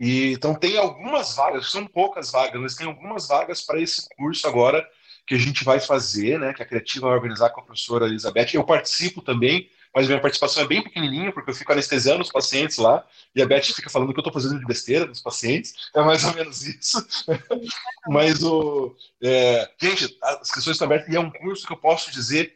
E, 0.00 0.32
então, 0.32 0.54
tem 0.54 0.76
algumas 0.76 1.36
vagas, 1.36 1.70
são 1.70 1.86
poucas 1.86 2.32
vagas, 2.32 2.60
mas 2.60 2.74
tem 2.74 2.86
algumas 2.86 3.28
vagas 3.28 3.62
para 3.62 3.80
esse 3.80 4.08
curso 4.16 4.46
agora 4.48 4.84
que 5.26 5.34
a 5.34 5.38
gente 5.38 5.64
vai 5.64 5.78
fazer, 5.78 6.38
né? 6.40 6.52
que 6.52 6.62
a 6.62 6.66
Criativa 6.66 7.06
vai 7.06 7.16
organizar 7.16 7.50
com 7.50 7.60
a 7.60 7.64
professora 7.64 8.06
Elizabeth. 8.06 8.48
Eu 8.54 8.64
participo 8.64 9.22
também, 9.22 9.70
mas 9.94 10.08
minha 10.08 10.20
participação 10.20 10.64
é 10.64 10.66
bem 10.66 10.82
pequenininha, 10.82 11.32
porque 11.32 11.50
eu 11.50 11.54
fico 11.54 11.70
anestesiando 11.70 12.20
os 12.20 12.32
pacientes 12.32 12.76
lá, 12.76 13.06
e 13.32 13.40
a 13.40 13.46
Beth 13.46 13.62
fica 13.62 13.88
falando 13.88 14.12
que 14.12 14.18
eu 14.18 14.22
estou 14.22 14.32
fazendo 14.32 14.58
de 14.58 14.66
besteira 14.66 15.06
dos 15.06 15.20
pacientes, 15.20 15.72
é 15.94 16.02
mais 16.02 16.24
ou 16.24 16.34
menos 16.34 16.66
isso. 16.66 17.06
mas, 18.08 18.42
o, 18.42 18.94
é, 19.22 19.70
gente, 19.80 20.18
as 20.20 20.50
questões 20.50 20.74
estão 20.74 20.86
abertas, 20.86 21.08
e 21.08 21.16
é 21.16 21.20
um 21.20 21.30
curso 21.30 21.64
que 21.64 21.72
eu 21.72 21.76
posso 21.76 22.10
dizer 22.10 22.52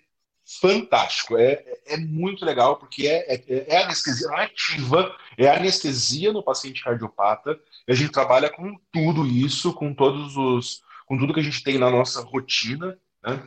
fantástico. 0.49 1.37
É, 1.37 1.63
é 1.87 1.97
muito 1.99 2.45
legal, 2.45 2.77
porque 2.77 3.07
é, 3.07 3.35
é, 3.35 3.75
é 3.75 3.83
anestesia 3.83 4.31
ativa, 4.31 5.15
é 5.37 5.49
anestesia 5.49 6.33
no 6.33 6.43
paciente 6.43 6.83
cardiopata. 6.83 7.59
A 7.87 7.95
gente 7.95 8.11
trabalha 8.11 8.49
com 8.49 8.75
tudo 8.91 9.27
isso, 9.27 9.75
com 9.75 9.93
todos 9.93 10.37
os. 10.37 10.83
com 11.07 11.19
tudo 11.19 11.35
que 11.35 11.41
a 11.41 11.45
gente 11.45 11.63
tem 11.63 11.79
na 11.79 11.91
nossa 11.91 12.23
rotina. 12.23 12.99
Né? 13.23 13.47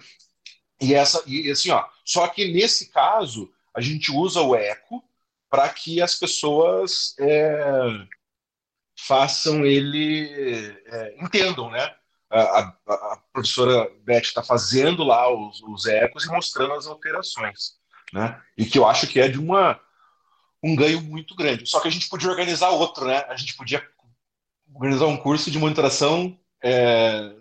E 0.79 0.93
essa, 0.93 1.23
e 1.25 1.49
assim, 1.49 1.71
ó, 1.71 1.85
só 2.05 2.27
que 2.27 2.51
nesse 2.53 2.91
caso, 2.91 3.51
a 3.73 3.81
gente 3.81 4.11
usa 4.11 4.41
o 4.41 4.55
eco 4.55 5.03
para 5.49 5.67
que 5.69 6.01
as 6.01 6.15
pessoas 6.15 7.15
é, 7.19 8.05
façam 8.97 9.65
ele. 9.65 10.29
É, 10.85 11.15
entendam, 11.19 11.71
né? 11.71 11.95
A, 12.39 12.59
a, 12.87 13.19
professora 13.33 13.89
Beth 14.03 14.21
está 14.21 14.41
fazendo 14.41 15.03
lá 15.03 15.29
os, 15.31 15.61
os, 15.61 15.85
ecos 15.85 16.25
e 16.25 16.29
mostrando 16.29 16.73
as 16.73 16.87
alterações, 16.87 17.73
né? 18.13 18.41
E 18.57 18.65
que 18.65 18.77
eu 18.77 18.87
acho 18.87 19.07
que 19.07 19.19
é 19.19 19.27
de 19.27 19.39
uma 19.39 19.79
um 20.63 20.75
ganho 20.75 21.01
muito 21.01 21.35
grande. 21.35 21.67
Só 21.67 21.79
que 21.79 21.87
a 21.87 21.91
gente 21.91 22.07
podia 22.07 22.29
organizar 22.29 22.69
outro, 22.69 23.05
né? 23.05 23.25
A 23.27 23.35
gente 23.35 23.55
podia 23.55 23.83
organizar 24.73 25.07
um 25.07 25.17
curso 25.17 25.49
de 25.49 25.57
monitoração 25.57 26.39
é, 26.63 27.33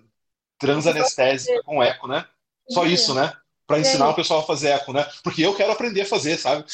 transanestésica 0.59 1.62
com 1.62 1.83
eco, 1.83 2.09
né? 2.09 2.27
Só 2.69 2.87
isso, 2.87 3.15
né? 3.15 3.33
Para 3.67 3.79
ensinar 3.79 4.09
o 4.09 4.15
pessoal 4.15 4.41
a 4.41 4.47
fazer 4.47 4.71
eco, 4.71 4.93
né? 4.93 5.07
Porque 5.23 5.43
eu 5.43 5.55
quero 5.55 5.73
aprender 5.73 6.03
a 6.03 6.07
fazer, 6.07 6.37
sabe? 6.39 6.65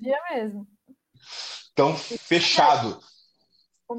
Dia 0.00 0.18
mesmo. 0.30 0.66
Então, 1.72 1.96
fechado. 1.96 3.00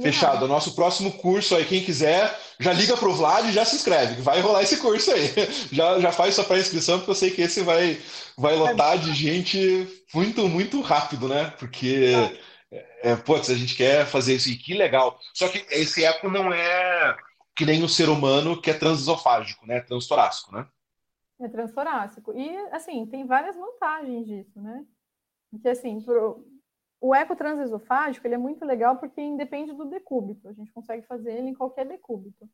Fechado. 0.02 0.46
O 0.46 0.48
nosso 0.48 0.76
próximo 0.76 1.12
curso 1.14 1.56
aí, 1.56 1.66
quem 1.66 1.84
quiser, 1.84 2.38
já 2.60 2.74
liga 2.74 2.96
pro 2.98 3.14
Vlad 3.14 3.48
e 3.48 3.52
já 3.52 3.66
se 3.66 3.76
inscreve, 3.76 4.22
vai 4.22 4.40
rolar 4.42 4.64
esse 4.64 4.78
curso 4.78 5.12
aí. 5.12 5.30
Já, 5.72 6.00
já 6.00 6.12
faz 6.12 6.36
sua 6.36 6.44
pré-inscrição, 6.44 7.00
porque 7.00 7.12
eu 7.12 7.16
sei 7.16 7.32
que 7.32 7.42
esse 7.42 7.62
vai, 7.62 8.00
vai 8.38 8.56
lotar 8.56 8.98
de 8.98 9.14
gente 9.14 9.88
muito, 10.14 10.48
muito 10.48 10.80
rápido, 10.82 11.28
né? 11.28 11.54
Porque, 11.60 12.14
é, 12.72 13.12
é, 13.12 13.16
putz, 13.16 13.50
a 13.50 13.56
gente 13.56 13.76
quer 13.76 14.06
fazer 14.06 14.36
isso 14.36 14.50
e 14.50 14.56
que 14.56 14.74
legal. 14.74 15.20
Só 15.34 15.48
que 15.50 15.66
esse 15.70 16.04
eco 16.06 16.30
não 16.30 16.54
é 16.54 17.16
que 17.56 17.66
nem 17.66 17.84
o 17.84 17.90
ser 17.90 18.10
humano 18.10 18.62
que 18.62 18.70
é 18.70 18.74
transesofágico, 18.74 19.66
né? 19.66 19.82
Transtorácico, 19.82 20.54
né? 20.54 20.68
É 21.40 21.48
transtorácico. 21.48 22.34
E, 22.34 22.56
assim, 22.72 23.06
tem 23.06 23.26
várias 23.26 23.56
vantagens 23.56 24.26
disso, 24.26 24.62
né? 24.62 24.86
Porque, 25.52 25.70
assim, 25.70 26.00
pro 26.02 26.46
o 27.06 27.14
eco 27.14 27.36
transesofágico 27.36 28.26
ele 28.26 28.34
é 28.34 28.38
muito 28.38 28.66
legal 28.66 28.98
porque 28.98 29.22
independe 29.22 29.72
do 29.74 29.86
decúbito. 29.86 30.48
A 30.48 30.54
gente 30.54 30.74
consegue 30.74 31.06
fazer 31.06 31.34
ele 31.34 31.50
em 31.50 31.54
qualquer 31.54 31.86
decúbito, 31.86 32.50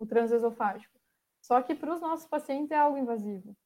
o 0.00 0.04
transesofágico. 0.04 0.98
Só 1.40 1.62
que 1.62 1.76
para 1.76 1.94
os 1.94 2.00
nossos 2.00 2.26
pacientes 2.26 2.72
é 2.72 2.76
algo 2.76 2.98
invasivo. 2.98 3.56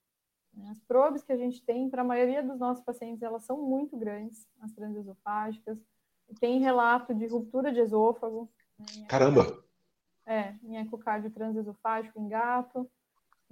As 0.70 0.78
probes 0.80 1.24
que 1.24 1.32
a 1.32 1.36
gente 1.38 1.64
tem, 1.64 1.88
para 1.88 2.02
a 2.02 2.04
maioria 2.04 2.42
dos 2.42 2.58
nossos 2.58 2.84
pacientes, 2.84 3.22
elas 3.22 3.44
são 3.44 3.62
muito 3.62 3.96
grandes, 3.96 4.46
as 4.60 4.70
transesofágicas. 4.72 5.78
Tem 6.38 6.60
relato 6.60 7.14
de 7.14 7.26
ruptura 7.26 7.72
de 7.72 7.80
esôfago. 7.80 8.52
Né, 8.78 9.06
Caramba! 9.08 9.64
É, 10.26 10.54
em 10.62 10.76
ecocardio 10.76 11.30
transesofágico 11.30 12.20
em 12.20 12.28
gato. 12.28 12.86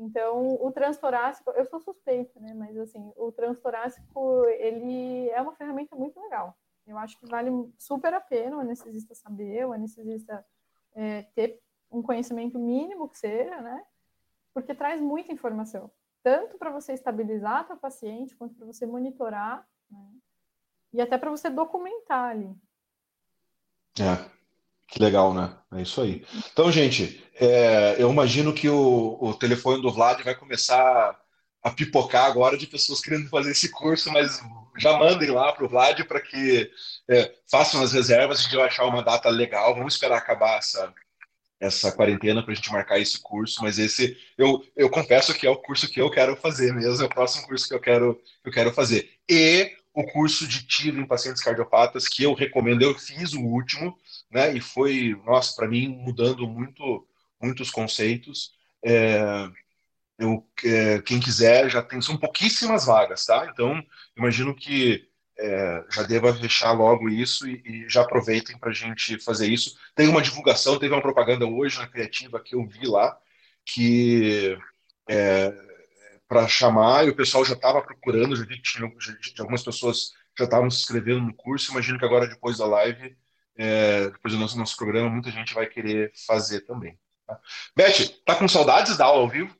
Então, 0.00 0.56
o 0.58 0.72
transtorácico, 0.72 1.50
eu 1.50 1.66
sou 1.66 1.78
suspeita, 1.78 2.40
né? 2.40 2.54
Mas 2.54 2.74
assim, 2.78 3.12
o 3.16 3.30
transtorácico, 3.30 4.46
ele 4.46 5.28
é 5.28 5.42
uma 5.42 5.54
ferramenta 5.54 5.94
muito 5.94 6.18
legal. 6.18 6.56
Eu 6.86 6.96
acho 6.96 7.18
que 7.18 7.26
vale 7.26 7.50
super 7.78 8.14
a 8.14 8.20
pena 8.20 8.56
o 8.56 8.60
anestesista 8.60 9.14
saber, 9.14 9.66
o 9.66 9.74
anestesista 9.74 10.44
é, 10.94 11.22
ter 11.34 11.60
um 11.90 12.02
conhecimento 12.02 12.58
mínimo 12.58 13.10
que 13.10 13.18
seja, 13.18 13.60
né? 13.60 13.84
Porque 14.54 14.74
traz 14.74 15.02
muita 15.02 15.32
informação, 15.32 15.90
tanto 16.22 16.56
para 16.56 16.70
você 16.70 16.94
estabilizar 16.94 17.70
o 17.70 17.76
paciente, 17.76 18.34
quanto 18.34 18.54
para 18.54 18.66
você 18.66 18.86
monitorar, 18.86 19.68
né? 19.90 20.12
E 20.94 21.00
até 21.02 21.18
para 21.18 21.30
você 21.30 21.50
documentar 21.50 22.30
ali. 22.30 22.56
É. 24.00 24.39
Que 24.90 25.02
legal, 25.02 25.32
né? 25.32 25.56
É 25.72 25.82
isso 25.82 26.00
aí. 26.00 26.24
Então, 26.52 26.70
gente, 26.70 27.22
é, 27.34 27.96
eu 27.98 28.10
imagino 28.10 28.52
que 28.52 28.68
o, 28.68 29.16
o 29.20 29.34
telefone 29.34 29.80
do 29.80 29.92
Vlad 29.92 30.20
vai 30.22 30.34
começar 30.34 31.16
a 31.62 31.70
pipocar 31.70 32.26
agora 32.26 32.56
de 32.56 32.66
pessoas 32.66 33.00
querendo 33.00 33.28
fazer 33.28 33.52
esse 33.52 33.70
curso, 33.70 34.10
mas 34.10 34.40
já 34.78 34.98
mandem 34.98 35.30
lá 35.30 35.52
para 35.52 35.64
o 35.64 35.68
Vlad 35.68 36.00
para 36.04 36.20
que 36.20 36.70
é, 37.08 37.32
façam 37.50 37.82
as 37.82 37.92
reservas, 37.92 38.40
a 38.40 38.42
gente 38.42 38.56
vai 38.56 38.66
achar 38.66 38.84
uma 38.86 39.02
data 39.02 39.28
legal. 39.28 39.74
Vamos 39.74 39.94
esperar 39.94 40.18
acabar 40.18 40.58
essa, 40.58 40.92
essa 41.60 41.92
quarentena 41.92 42.42
para 42.42 42.52
a 42.52 42.54
gente 42.54 42.72
marcar 42.72 42.98
esse 42.98 43.20
curso, 43.20 43.62
mas 43.62 43.78
esse 43.78 44.16
eu, 44.36 44.64
eu 44.74 44.88
confesso 44.90 45.34
que 45.34 45.46
é 45.46 45.50
o 45.50 45.56
curso 45.56 45.88
que 45.88 46.00
eu 46.00 46.10
quero 46.10 46.34
fazer 46.36 46.72
mesmo, 46.72 47.04
é 47.04 47.06
o 47.06 47.10
próximo 47.10 47.46
curso 47.46 47.68
que 47.68 47.74
eu 47.74 47.80
quero, 47.80 48.14
que 48.42 48.48
eu 48.48 48.52
quero 48.52 48.72
fazer. 48.72 49.10
E 49.28 49.70
o 49.94 50.04
curso 50.04 50.46
de 50.48 50.66
tiro 50.66 51.00
em 51.00 51.06
pacientes 51.06 51.42
cardiopatas, 51.42 52.08
que 52.08 52.22
eu 52.22 52.32
recomendo, 52.32 52.82
eu 52.82 52.94
fiz 52.98 53.34
o 53.34 53.40
último, 53.40 53.96
né? 54.30 54.54
E 54.56 54.60
foi, 54.60 55.20
nossa, 55.24 55.54
para 55.56 55.68
mim, 55.68 55.88
mudando 55.88 56.46
muito, 56.46 57.06
muitos 57.40 57.70
conceitos. 57.70 58.52
É, 58.84 59.48
eu, 60.18 60.46
é, 60.64 61.00
quem 61.02 61.18
quiser, 61.20 61.70
já 61.70 61.82
tem, 61.82 62.00
são 62.00 62.16
pouquíssimas 62.16 62.86
vagas, 62.86 63.24
tá? 63.26 63.48
Então, 63.50 63.82
imagino 64.16 64.54
que 64.54 65.08
é, 65.38 65.84
já 65.90 66.02
deva 66.02 66.34
fechar 66.34 66.72
logo 66.72 67.08
isso 67.08 67.48
e, 67.48 67.62
e 67.64 67.88
já 67.88 68.02
aproveitem 68.02 68.58
para 68.58 68.70
a 68.70 68.74
gente 68.74 69.18
fazer 69.20 69.48
isso. 69.48 69.76
Tem 69.94 70.08
uma 70.08 70.22
divulgação, 70.22 70.78
teve 70.78 70.94
uma 70.94 71.02
propaganda 71.02 71.46
hoje 71.46 71.78
na 71.78 71.86
Criativa 71.88 72.40
que 72.40 72.54
eu 72.54 72.66
vi 72.66 72.86
lá, 72.86 73.18
que 73.64 74.58
é, 75.08 75.52
para 76.28 76.46
chamar, 76.46 77.06
e 77.06 77.10
o 77.10 77.16
pessoal 77.16 77.44
já 77.44 77.54
estava 77.54 77.82
procurando, 77.82 78.36
já 78.36 78.44
vi 78.44 78.56
que 78.56 78.62
tinha, 78.62 78.92
já, 79.00 79.14
algumas 79.40 79.64
pessoas 79.64 80.12
já 80.38 80.44
estavam 80.44 80.70
se 80.70 80.80
inscrevendo 80.80 81.20
no 81.22 81.34
curso, 81.34 81.72
imagino 81.72 81.98
que 81.98 82.04
agora, 82.04 82.28
depois 82.28 82.58
da 82.58 82.66
live, 82.66 83.16
é, 83.62 84.08
depois 84.08 84.32
do 84.32 84.40
nosso, 84.40 84.58
nosso 84.58 84.74
programa, 84.74 85.10
muita 85.10 85.30
gente 85.30 85.52
vai 85.52 85.66
querer 85.66 86.10
fazer 86.26 86.62
também. 86.62 86.98
Tá? 87.26 87.38
Beth, 87.76 88.08
tá 88.24 88.34
com 88.34 88.48
saudades 88.48 88.96
da 88.96 89.04
aula 89.04 89.20
ao 89.20 89.28
vivo? 89.28 89.54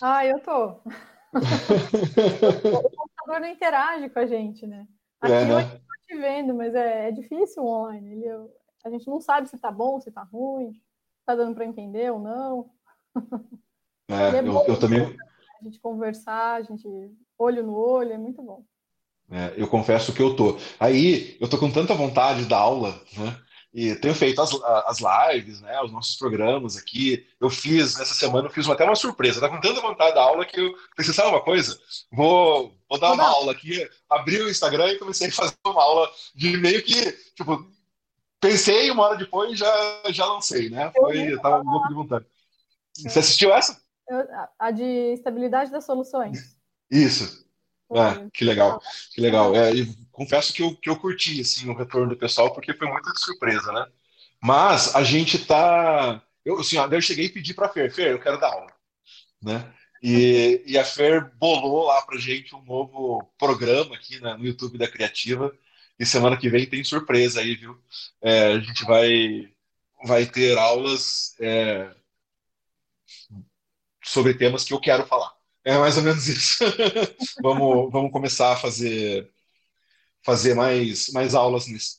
Ah, 0.00 0.24
eu 0.24 0.40
tô. 0.40 0.68
o 1.36 2.90
computador 2.96 3.40
não 3.40 3.48
interage 3.48 4.08
com 4.08 4.18
a 4.18 4.26
gente, 4.26 4.66
né? 4.66 4.86
Aqui 5.20 5.34
é, 5.34 5.44
né? 5.44 5.52
eu 5.52 5.60
estou 5.60 5.78
te 6.08 6.16
vendo, 6.16 6.54
mas 6.54 6.74
é, 6.74 7.08
é 7.08 7.12
difícil 7.12 7.62
online. 7.62 8.10
Ele, 8.10 8.26
a 8.84 8.88
gente 8.88 9.06
não 9.06 9.20
sabe 9.20 9.50
se 9.50 9.58
tá 9.58 9.70
bom, 9.70 10.00
se 10.00 10.10
tá 10.10 10.22
ruim, 10.22 10.72
se 10.72 10.80
tá 11.26 11.34
dando 11.34 11.54
para 11.54 11.66
entender 11.66 12.10
ou 12.10 12.18
não. 12.18 12.70
É, 14.08 14.38
é 14.38 14.40
eu, 14.40 14.64
eu 14.66 14.80
também 14.80 15.14
a 15.60 15.64
gente 15.64 15.78
conversar, 15.78 16.54
a 16.54 16.62
gente 16.62 16.88
olho 17.38 17.62
no 17.62 17.74
olho, 17.74 18.14
é 18.14 18.18
muito 18.18 18.40
bom. 18.42 18.64
É, 19.30 19.54
eu 19.56 19.68
confesso 19.68 20.12
que 20.12 20.20
eu 20.20 20.34
tô. 20.34 20.58
Aí, 20.78 21.36
eu 21.40 21.48
tô 21.48 21.56
com 21.56 21.70
tanta 21.70 21.94
vontade 21.94 22.44
da 22.46 22.58
aula, 22.58 23.00
né? 23.16 23.36
e 23.72 23.94
tenho 23.94 24.14
feito 24.14 24.42
as, 24.42 24.52
as 24.86 24.98
lives, 24.98 25.60
né, 25.60 25.80
os 25.82 25.92
nossos 25.92 26.16
programas 26.16 26.76
aqui. 26.76 27.24
Eu 27.40 27.48
fiz, 27.48 27.98
essa 28.00 28.14
semana, 28.14 28.48
eu 28.48 28.52
fiz 28.52 28.68
até 28.68 28.84
uma 28.84 28.96
surpresa. 28.96 29.40
Tá 29.40 29.48
com 29.48 29.60
tanta 29.60 29.80
vontade 29.80 30.14
da 30.14 30.22
aula 30.22 30.44
que 30.44 30.60
eu 30.60 30.74
pensei, 30.96 31.14
sabe 31.14 31.28
uma 31.28 31.42
coisa? 31.42 31.78
Vou, 32.10 32.74
vou 32.88 32.98
dar 32.98 33.12
uma 33.12 33.28
aula 33.28 33.52
aqui. 33.52 33.88
Abri 34.08 34.42
o 34.42 34.50
Instagram 34.50 34.88
e 34.88 34.98
comecei 34.98 35.28
a 35.28 35.32
fazer 35.32 35.54
uma 35.64 35.82
aula 35.82 36.10
de 36.34 36.56
meio 36.56 36.82
que, 36.82 37.12
tipo, 37.36 37.64
pensei 38.40 38.90
uma 38.90 39.04
hora 39.04 39.16
depois 39.16 39.56
já 39.56 40.02
já 40.08 40.26
lancei, 40.26 40.68
né? 40.68 40.90
Foi, 40.96 41.32
eu 41.32 41.40
tava 41.40 41.62
louco 41.62 41.88
de 41.88 41.94
vontade. 41.94 42.26
Você 42.92 43.20
assistiu 43.20 43.54
essa? 43.54 43.80
Eu, 44.08 44.26
a 44.58 44.72
de 44.72 45.12
estabilidade 45.12 45.70
das 45.70 45.86
soluções. 45.86 46.56
Isso. 46.90 47.48
Ah, 47.92 48.26
que 48.32 48.44
legal, 48.44 48.80
que 49.12 49.20
legal. 49.20 49.54
É, 49.54 49.72
confesso 50.12 50.52
que 50.52 50.62
eu, 50.62 50.76
que 50.76 50.88
eu 50.88 50.96
curti 50.96 51.40
assim, 51.40 51.68
o 51.68 51.76
retorno 51.76 52.08
do 52.08 52.16
pessoal, 52.16 52.52
porque 52.52 52.74
foi 52.74 52.86
muita 52.86 53.12
surpresa, 53.16 53.72
né? 53.72 53.86
Mas 54.42 54.94
a 54.94 55.02
gente 55.02 55.38
tá. 55.44 56.22
Eu, 56.44 56.60
assim, 56.60 56.76
eu 56.76 57.02
cheguei 57.02 57.26
e 57.26 57.32
pedi 57.32 57.52
para 57.52 57.66
a 57.66 57.68
Fer, 57.68 57.92
Fer, 57.92 58.12
eu 58.12 58.20
quero 58.20 58.38
dar 58.40 58.52
aula. 58.52 58.72
Né? 59.42 59.72
E, 60.02 60.62
e 60.66 60.78
a 60.78 60.84
Fer 60.84 61.30
bolou 61.36 61.86
lá 61.86 62.00
para 62.02 62.18
gente 62.18 62.54
um 62.54 62.62
novo 62.62 63.30
programa 63.38 63.94
aqui 63.96 64.20
né, 64.20 64.34
no 64.36 64.46
YouTube 64.46 64.78
da 64.78 64.88
Criativa. 64.88 65.52
E 65.98 66.06
semana 66.06 66.36
que 66.36 66.48
vem 66.48 66.66
tem 66.66 66.82
surpresa 66.82 67.40
aí, 67.40 67.54
viu? 67.56 67.78
É, 68.22 68.54
a 68.54 68.60
gente 68.60 68.84
vai, 68.84 69.52
vai 70.02 70.24
ter 70.24 70.56
aulas 70.56 71.34
é, 71.38 71.94
sobre 74.02 74.32
temas 74.34 74.64
que 74.64 74.72
eu 74.72 74.80
quero 74.80 75.06
falar. 75.06 75.39
É 75.64 75.76
mais 75.78 75.96
ou 75.96 76.02
menos 76.02 76.26
isso. 76.26 76.64
vamos, 77.42 77.92
vamos 77.92 78.12
começar 78.12 78.52
a 78.52 78.56
fazer, 78.56 79.30
fazer 80.24 80.54
mais, 80.54 81.10
mais 81.12 81.34
aulas 81.34 81.66
nesse, 81.66 81.98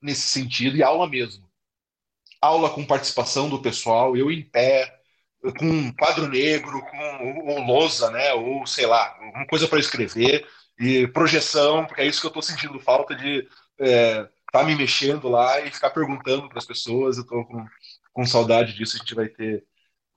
nesse 0.00 0.28
sentido, 0.28 0.76
e 0.76 0.82
aula 0.82 1.08
mesmo. 1.08 1.48
Aula 2.40 2.70
com 2.70 2.84
participação 2.84 3.48
do 3.48 3.62
pessoal, 3.62 4.16
eu 4.16 4.30
em 4.30 4.42
pé, 4.42 5.00
com 5.58 5.92
quadro 5.94 6.28
negro, 6.28 6.80
com 6.82 7.46
ou 7.46 7.60
lousa, 7.62 8.10
né? 8.10 8.32
Ou 8.34 8.66
sei 8.66 8.86
lá, 8.86 9.16
alguma 9.20 9.46
coisa 9.46 9.68
para 9.68 9.78
escrever, 9.78 10.46
e 10.78 11.06
projeção, 11.08 11.86
porque 11.86 12.02
é 12.02 12.06
isso 12.06 12.20
que 12.20 12.26
eu 12.26 12.28
estou 12.30 12.42
sentindo 12.42 12.80
falta 12.80 13.14
de 13.14 13.48
é, 13.80 14.28
tá 14.52 14.64
me 14.64 14.74
mexendo 14.76 15.28
lá 15.28 15.60
e 15.60 15.70
ficar 15.70 15.90
perguntando 15.90 16.48
para 16.48 16.58
as 16.58 16.66
pessoas. 16.66 17.16
Eu 17.16 17.22
estou 17.22 17.44
com, 17.46 17.66
com 18.12 18.26
saudade 18.26 18.74
disso, 18.74 18.96
a 18.96 18.98
gente 19.00 19.14
vai 19.14 19.28
ter 19.28 19.64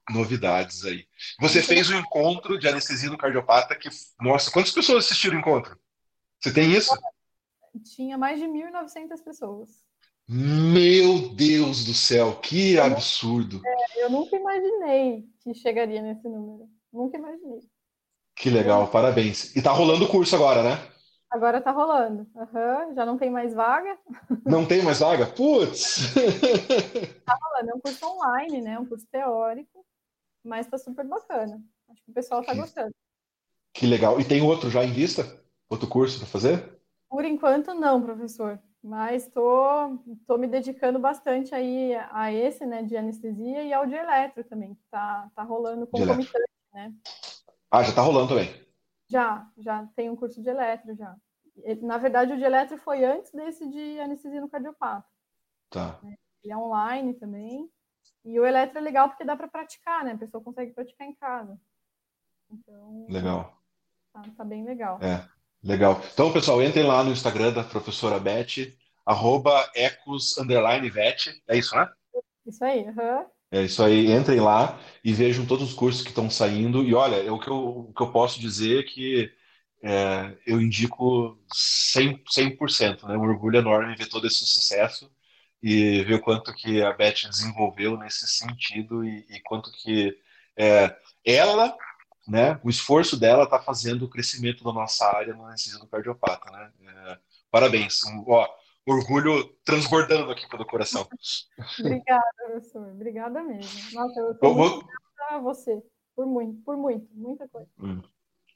novidades 0.10 0.86
aí. 0.86 1.06
Você 1.40 1.62
fez 1.62 1.90
o 1.90 1.96
um 1.96 2.00
encontro 2.00 2.60
de 2.60 2.68
anestesia 2.68 3.10
no 3.10 3.18
cardiopata 3.18 3.76
que, 3.76 3.90
nossa, 4.20 4.52
quantas 4.52 4.72
pessoas 4.72 5.06
assistiram 5.06 5.38
o 5.38 5.40
encontro? 5.40 5.78
Você 6.40 6.54
tem 6.54 6.72
isso? 6.72 6.96
Tinha 7.96 8.18
mais 8.18 8.40
de 8.40 8.46
1.900 8.46 9.24
pessoas. 9.24 9.70
Meu 10.28 11.30
Deus 11.30 11.86
do 11.86 11.94
céu, 11.94 12.40
que 12.40 12.80
absurdo! 12.80 13.62
É, 13.64 14.04
eu 14.04 14.10
nunca 14.10 14.36
imaginei 14.36 15.26
que 15.42 15.54
chegaria 15.54 16.02
nesse 16.02 16.28
número. 16.28 16.68
Nunca 16.92 17.18
imaginei. 17.18 17.62
Que 18.36 18.50
legal, 18.50 18.88
parabéns. 18.88 19.56
E 19.56 19.62
tá 19.62 19.72
rolando 19.72 20.06
o 20.06 20.10
curso 20.10 20.36
agora, 20.36 20.64
né? 20.64 20.80
Agora 21.30 21.62
tá 21.62 21.72
rolando. 21.72 22.28
Uhum, 22.34 22.96
já 22.96 23.06
não 23.06 23.18
tem 23.18 23.30
mais 23.30 23.54
vaga. 23.54 23.98
Não 24.46 24.66
tem 24.66 24.82
mais 24.82 25.00
vaga? 25.00 25.26
Putz! 25.28 26.14
tá 27.26 27.38
rolando, 27.42 27.72
é 27.72 27.76
um 27.76 27.80
curso 27.80 28.06
online, 28.06 28.62
né? 28.62 28.80
Um 28.80 28.86
curso 28.86 29.06
teórico 29.12 29.86
mas 30.46 30.68
tá 30.68 30.78
super 30.78 31.06
bacana. 31.06 31.62
Acho 31.90 32.04
que 32.04 32.12
o 32.12 32.14
pessoal 32.14 32.44
tá 32.44 32.54
gostando. 32.54 32.94
Que 33.74 33.86
legal. 33.86 34.20
E 34.20 34.26
tem 34.26 34.42
outro 34.42 34.70
já 34.70 34.84
em 34.84 34.92
vista? 34.92 35.24
Outro 35.70 35.88
curso 35.88 36.20
para 36.20 36.28
fazer? 36.28 36.80
Por 37.10 37.26
enquanto 37.26 37.74
não, 37.74 38.02
professor. 38.02 38.60
Mas 38.82 39.28
tô, 39.28 39.98
tô 40.28 40.38
me 40.38 40.48
dedicando 40.48 41.00
bastante 41.00 41.56
aí 41.56 41.96
a 42.12 42.32
esse, 42.32 42.66
né, 42.66 42.84
de 42.84 42.96
anestesia 42.96 43.64
e 43.64 43.74
ao 43.74 43.88
de 43.88 43.96
eletro 43.96 44.44
também, 44.44 44.76
que 44.76 44.84
tá, 44.92 45.30
tá 45.36 45.42
rolando 45.42 45.88
concomitante, 45.88 46.46
né? 46.72 46.94
Ah, 47.72 47.82
já 47.82 47.94
tá 47.94 48.02
rolando 48.02 48.30
também? 48.30 48.54
Já, 49.10 49.50
já 49.58 49.88
tem 49.96 50.10
um 50.10 50.16
curso 50.16 50.42
de 50.42 50.50
eletro 50.50 50.96
já. 50.96 51.16
Na 51.82 51.98
verdade, 51.98 52.34
o 52.34 52.38
de 52.38 52.44
eletro 52.44 52.78
foi 52.78 53.04
antes 53.04 53.32
desse 53.32 53.68
de 53.68 54.00
anestesia 54.00 54.40
no 54.40 54.50
cardiopata. 54.50 55.08
Tá. 55.70 56.00
Ele 56.44 56.54
é 56.54 56.58
online 56.58 57.16
também. 57.16 57.70
E 58.26 58.40
o 58.40 58.46
eletro 58.46 58.80
é 58.80 58.82
legal 58.82 59.08
porque 59.08 59.24
dá 59.24 59.36
para 59.36 59.48
praticar, 59.48 60.04
né? 60.04 60.14
A 60.14 60.18
pessoa 60.18 60.44
consegue 60.44 60.74
praticar 60.74 61.08
em 61.08 61.14
casa. 61.14 61.56
Então, 62.52 63.06
legal. 63.08 63.62
Tá, 64.12 64.24
tá, 64.36 64.44
bem 64.44 64.66
legal. 64.66 65.00
É, 65.02 65.24
legal. 65.64 66.02
Então, 66.12 66.34
pessoal, 66.34 66.62
entrem 66.64 66.86
lá 66.86 67.04
no 67.04 67.12
Instagram 67.12 67.54
da 67.54 67.64
professora 67.64 68.20
Beth, 68.20 68.74
arroba 69.06 69.70
ecos, 69.76 70.38
underline, 70.40 70.90
vet. 70.90 71.40
É 71.48 71.56
isso, 71.56 71.76
né? 71.76 71.88
Isso 72.48 72.66
aí, 72.66 72.84
uhum. 72.86 73.26
É 73.52 73.62
isso 73.62 73.84
aí, 73.84 74.12
entrem 74.12 74.40
lá 74.40 74.80
e 75.04 75.14
vejam 75.14 75.46
todos 75.46 75.70
os 75.70 75.76
cursos 75.76 76.02
que 76.02 76.10
estão 76.10 76.28
saindo. 76.30 76.84
E 76.84 76.96
olha, 76.96 77.18
é 77.18 77.32
o 77.32 77.40
que 77.40 77.48
eu, 77.48 77.56
o 77.56 77.94
que 77.94 78.02
eu 78.02 78.12
posso 78.12 78.40
dizer 78.40 78.80
é 78.80 78.84
que 78.84 79.32
é, 79.84 80.36
eu 80.48 80.60
indico 80.60 81.40
100%, 81.96 82.24
100%, 82.28 83.08
né? 83.08 83.16
Um 83.16 83.22
orgulho 83.22 83.60
enorme 83.60 83.96
ver 83.96 84.10
todo 84.10 84.26
esse 84.26 84.44
sucesso 84.46 85.15
e 85.68 86.04
ver 86.04 86.14
o 86.14 86.22
quanto 86.22 86.54
que 86.54 86.84
a 86.84 86.94
Beth 86.94 87.28
desenvolveu 87.28 87.98
nesse 87.98 88.28
sentido 88.28 89.04
e, 89.04 89.26
e 89.28 89.40
quanto 89.40 89.72
que 89.72 90.16
é, 90.56 90.96
ela, 91.26 91.76
né, 92.28 92.60
o 92.64 92.70
esforço 92.70 93.20
dela 93.20 93.46
está 93.46 93.60
fazendo 93.60 94.06
o 94.06 94.10
crescimento 94.10 94.64
da 94.64 94.72
nossa 94.72 95.08
área 95.08 95.34
no 95.34 95.44
anestesia 95.44 95.80
do 95.80 95.88
cardiopata, 95.88 96.52
né? 96.52 96.72
É, 96.88 97.18
parabéns, 97.50 98.04
um, 98.04 98.24
ó, 98.28 98.48
orgulho 98.86 99.44
transbordando 99.64 100.32
aqui 100.32 100.48
pelo 100.48 100.68
coração. 100.68 101.08
Obrigada, 101.80 102.24
professor, 102.46 102.88
obrigada 102.92 103.42
mesmo. 103.42 103.92
Nossa, 103.94 104.20
eu 104.20 104.32
estou 104.34 104.54
vou... 104.54 104.84
a 105.32 105.40
você, 105.40 105.82
por 106.16 106.28
muito, 106.28 106.62
por 106.62 106.78
muito, 106.78 107.08
muita 107.12 107.48
coisa. 107.48 107.68
Hum, 107.80 108.04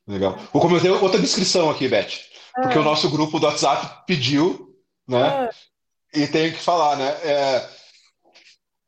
legal. 0.06 0.38
Vou 0.54 0.62
comentar 0.62 0.92
outra 0.92 1.20
descrição 1.20 1.72
aqui, 1.72 1.88
Beth, 1.88 2.20
porque 2.54 2.78
ah. 2.78 2.82
o 2.82 2.84
nosso 2.84 3.10
grupo 3.10 3.40
do 3.40 3.48
WhatsApp 3.48 4.06
pediu, 4.06 4.80
né? 5.08 5.50
Ah 5.50 5.50
e 6.14 6.28
tenho 6.28 6.54
que 6.54 6.60
falar, 6.60 6.96
né? 6.98 7.10
É, 7.24 7.70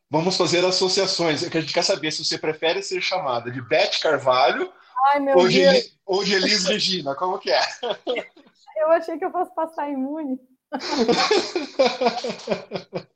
vamos 0.09 0.35
fazer 0.37 0.65
associações. 0.65 1.43
É 1.43 1.49
que 1.49 1.57
a 1.57 1.61
gente 1.61 1.73
quer 1.73 1.83
saber 1.83 2.11
se 2.11 2.23
você 2.23 2.37
prefere 2.37 2.81
ser 2.81 3.01
chamada 3.01 3.51
de 3.51 3.61
Beth 3.61 3.99
Carvalho 4.01 4.71
Ai, 5.07 5.33
ou, 5.33 5.47
de, 5.47 5.63
ou, 6.05 6.23
de, 6.23 6.35
Elis 6.35 6.65
Regina. 6.65 7.15
Como 7.15 7.39
que 7.39 7.51
é? 7.51 7.61
Eu 8.77 8.91
achei 8.91 9.17
que 9.17 9.25
eu 9.25 9.31
fosse 9.31 9.53
passar 9.53 9.89
imune. 9.89 10.39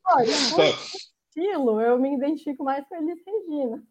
Olha, 0.06 0.34
por 0.54 0.66
estilo, 1.36 1.82
eu 1.82 2.00
me 2.00 2.16
identifico 2.16 2.64
mais 2.64 2.88
com 2.88 2.96
Elis 2.96 3.20
Regina. 3.26 3.84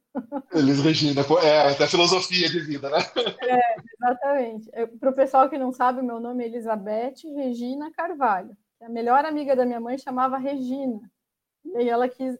Elis 0.52 0.80
Regina, 0.80 1.22
é, 1.42 1.72
até 1.72 1.86
filosofia 1.86 2.48
de 2.48 2.60
vida, 2.60 2.88
né? 2.90 2.98
É, 3.42 3.76
exatamente. 3.94 4.70
Para 4.98 5.10
o 5.10 5.14
pessoal 5.14 5.50
que 5.50 5.58
não 5.58 5.72
sabe, 5.72 6.00
o 6.00 6.04
meu 6.04 6.20
nome 6.20 6.44
é 6.44 6.46
Elizabeth 6.46 7.14
Regina 7.36 7.90
Carvalho. 7.92 8.56
A 8.84 8.88
melhor 8.88 9.24
amiga 9.24 9.56
da 9.56 9.64
minha 9.64 9.80
mãe 9.80 9.96
chamava 9.96 10.36
Regina. 10.36 11.00
E 11.64 11.76
aí 11.78 11.88
ela 11.88 12.06
quis 12.06 12.38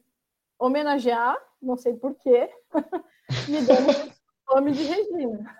homenagear, 0.59 1.37
não 1.61 1.75
sei 1.75 1.95
porquê, 1.95 2.51
me 3.49 3.62
dando 3.62 4.12
o 4.51 4.55
nome 4.55 4.73
de 4.73 4.83
Regina. 4.83 5.57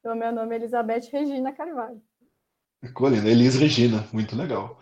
Então, 0.00 0.16
meu 0.16 0.32
nome 0.32 0.54
é 0.54 0.58
Elizabeth 0.58 1.10
Regina 1.12 1.52
Carvalho. 1.52 2.02
Ficou 2.82 3.08
lindo, 3.08 3.28
Elis 3.28 3.56
Regina, 3.56 4.06
muito 4.12 4.34
legal. 4.34 4.78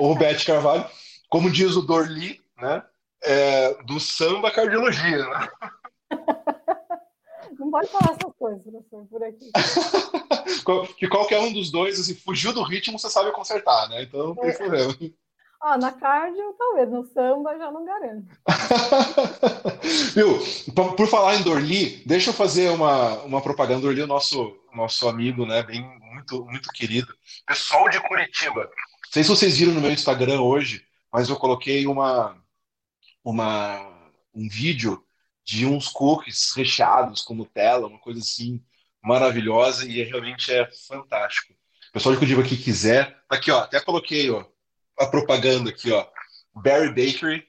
Ou 0.00 0.14
Beth 0.18 0.44
Carvalho, 0.46 0.86
como 1.28 1.50
diz 1.50 1.76
o 1.76 1.82
Dorli, 1.82 2.40
né? 2.58 2.82
É, 3.24 3.82
do 3.84 4.00
samba 4.00 4.50
cardiologia, 4.50 5.26
né? 5.28 5.48
Não 7.72 7.80
pode 7.80 7.90
falar 7.90 8.12
essas 8.12 8.34
coisas, 8.38 8.62
professor, 8.62 9.06
por 9.06 9.24
aqui. 9.24 9.50
que 10.98 11.08
qualquer 11.08 11.40
um 11.40 11.50
dos 11.50 11.70
dois, 11.70 11.98
assim, 11.98 12.14
fugiu 12.14 12.52
do 12.52 12.62
ritmo, 12.62 12.98
você 12.98 13.08
sabe 13.08 13.32
consertar, 13.32 13.88
né? 13.88 14.02
Então 14.02 14.28
não 14.28 14.34
tem 14.34 14.50
é. 14.50 14.52
problema. 14.52 14.94
Ah, 15.58 15.78
na 15.78 15.90
cardio, 15.90 16.54
talvez. 16.58 16.90
No 16.90 17.06
samba, 17.06 17.56
já 17.56 17.70
não 17.70 17.82
garanto. 17.82 18.28
Viu? 20.14 20.38
Por 20.94 21.06
falar 21.06 21.36
em 21.36 21.42
Dorli, 21.42 22.02
deixa 22.04 22.28
eu 22.28 22.34
fazer 22.34 22.68
uma, 22.68 23.14
uma 23.22 23.40
propaganda. 23.40 23.80
Dorli, 23.80 24.02
o 24.02 24.06
nosso, 24.06 24.54
nosso 24.74 25.08
amigo, 25.08 25.46
né? 25.46 25.62
Bem, 25.62 25.80
muito, 26.12 26.44
muito 26.44 26.68
querido. 26.72 27.14
Pessoal 27.46 27.88
de 27.88 27.98
Curitiba. 28.06 28.64
Não 28.64 29.12
sei 29.12 29.22
se 29.22 29.30
vocês 29.30 29.56
viram 29.56 29.72
no 29.72 29.80
meu 29.80 29.92
Instagram 29.92 30.42
hoje, 30.42 30.84
mas 31.10 31.30
eu 31.30 31.36
coloquei 31.36 31.86
uma, 31.86 32.36
uma, 33.24 33.80
um 34.34 34.46
vídeo 34.46 35.02
de 35.44 35.66
uns 35.66 35.88
cookies 35.88 36.52
recheados 36.54 37.22
com 37.22 37.34
Nutella, 37.34 37.86
uma 37.86 37.98
coisa 37.98 38.20
assim 38.20 38.62
maravilhosa 39.02 39.86
e 39.86 40.02
realmente 40.02 40.52
é 40.52 40.68
fantástico. 40.86 41.52
O 41.90 41.92
pessoal 41.92 42.14
de 42.14 42.18
Curitiba 42.18 42.42
que 42.42 42.56
quiser, 42.56 43.22
tá 43.28 43.36
aqui 43.36 43.50
ó, 43.50 43.60
até 43.60 43.80
coloquei 43.80 44.30
ó, 44.30 44.44
a 44.98 45.06
propaganda 45.06 45.70
aqui 45.70 45.90
ó, 45.90 46.06
Berry 46.54 46.88
Bakery, 46.88 47.44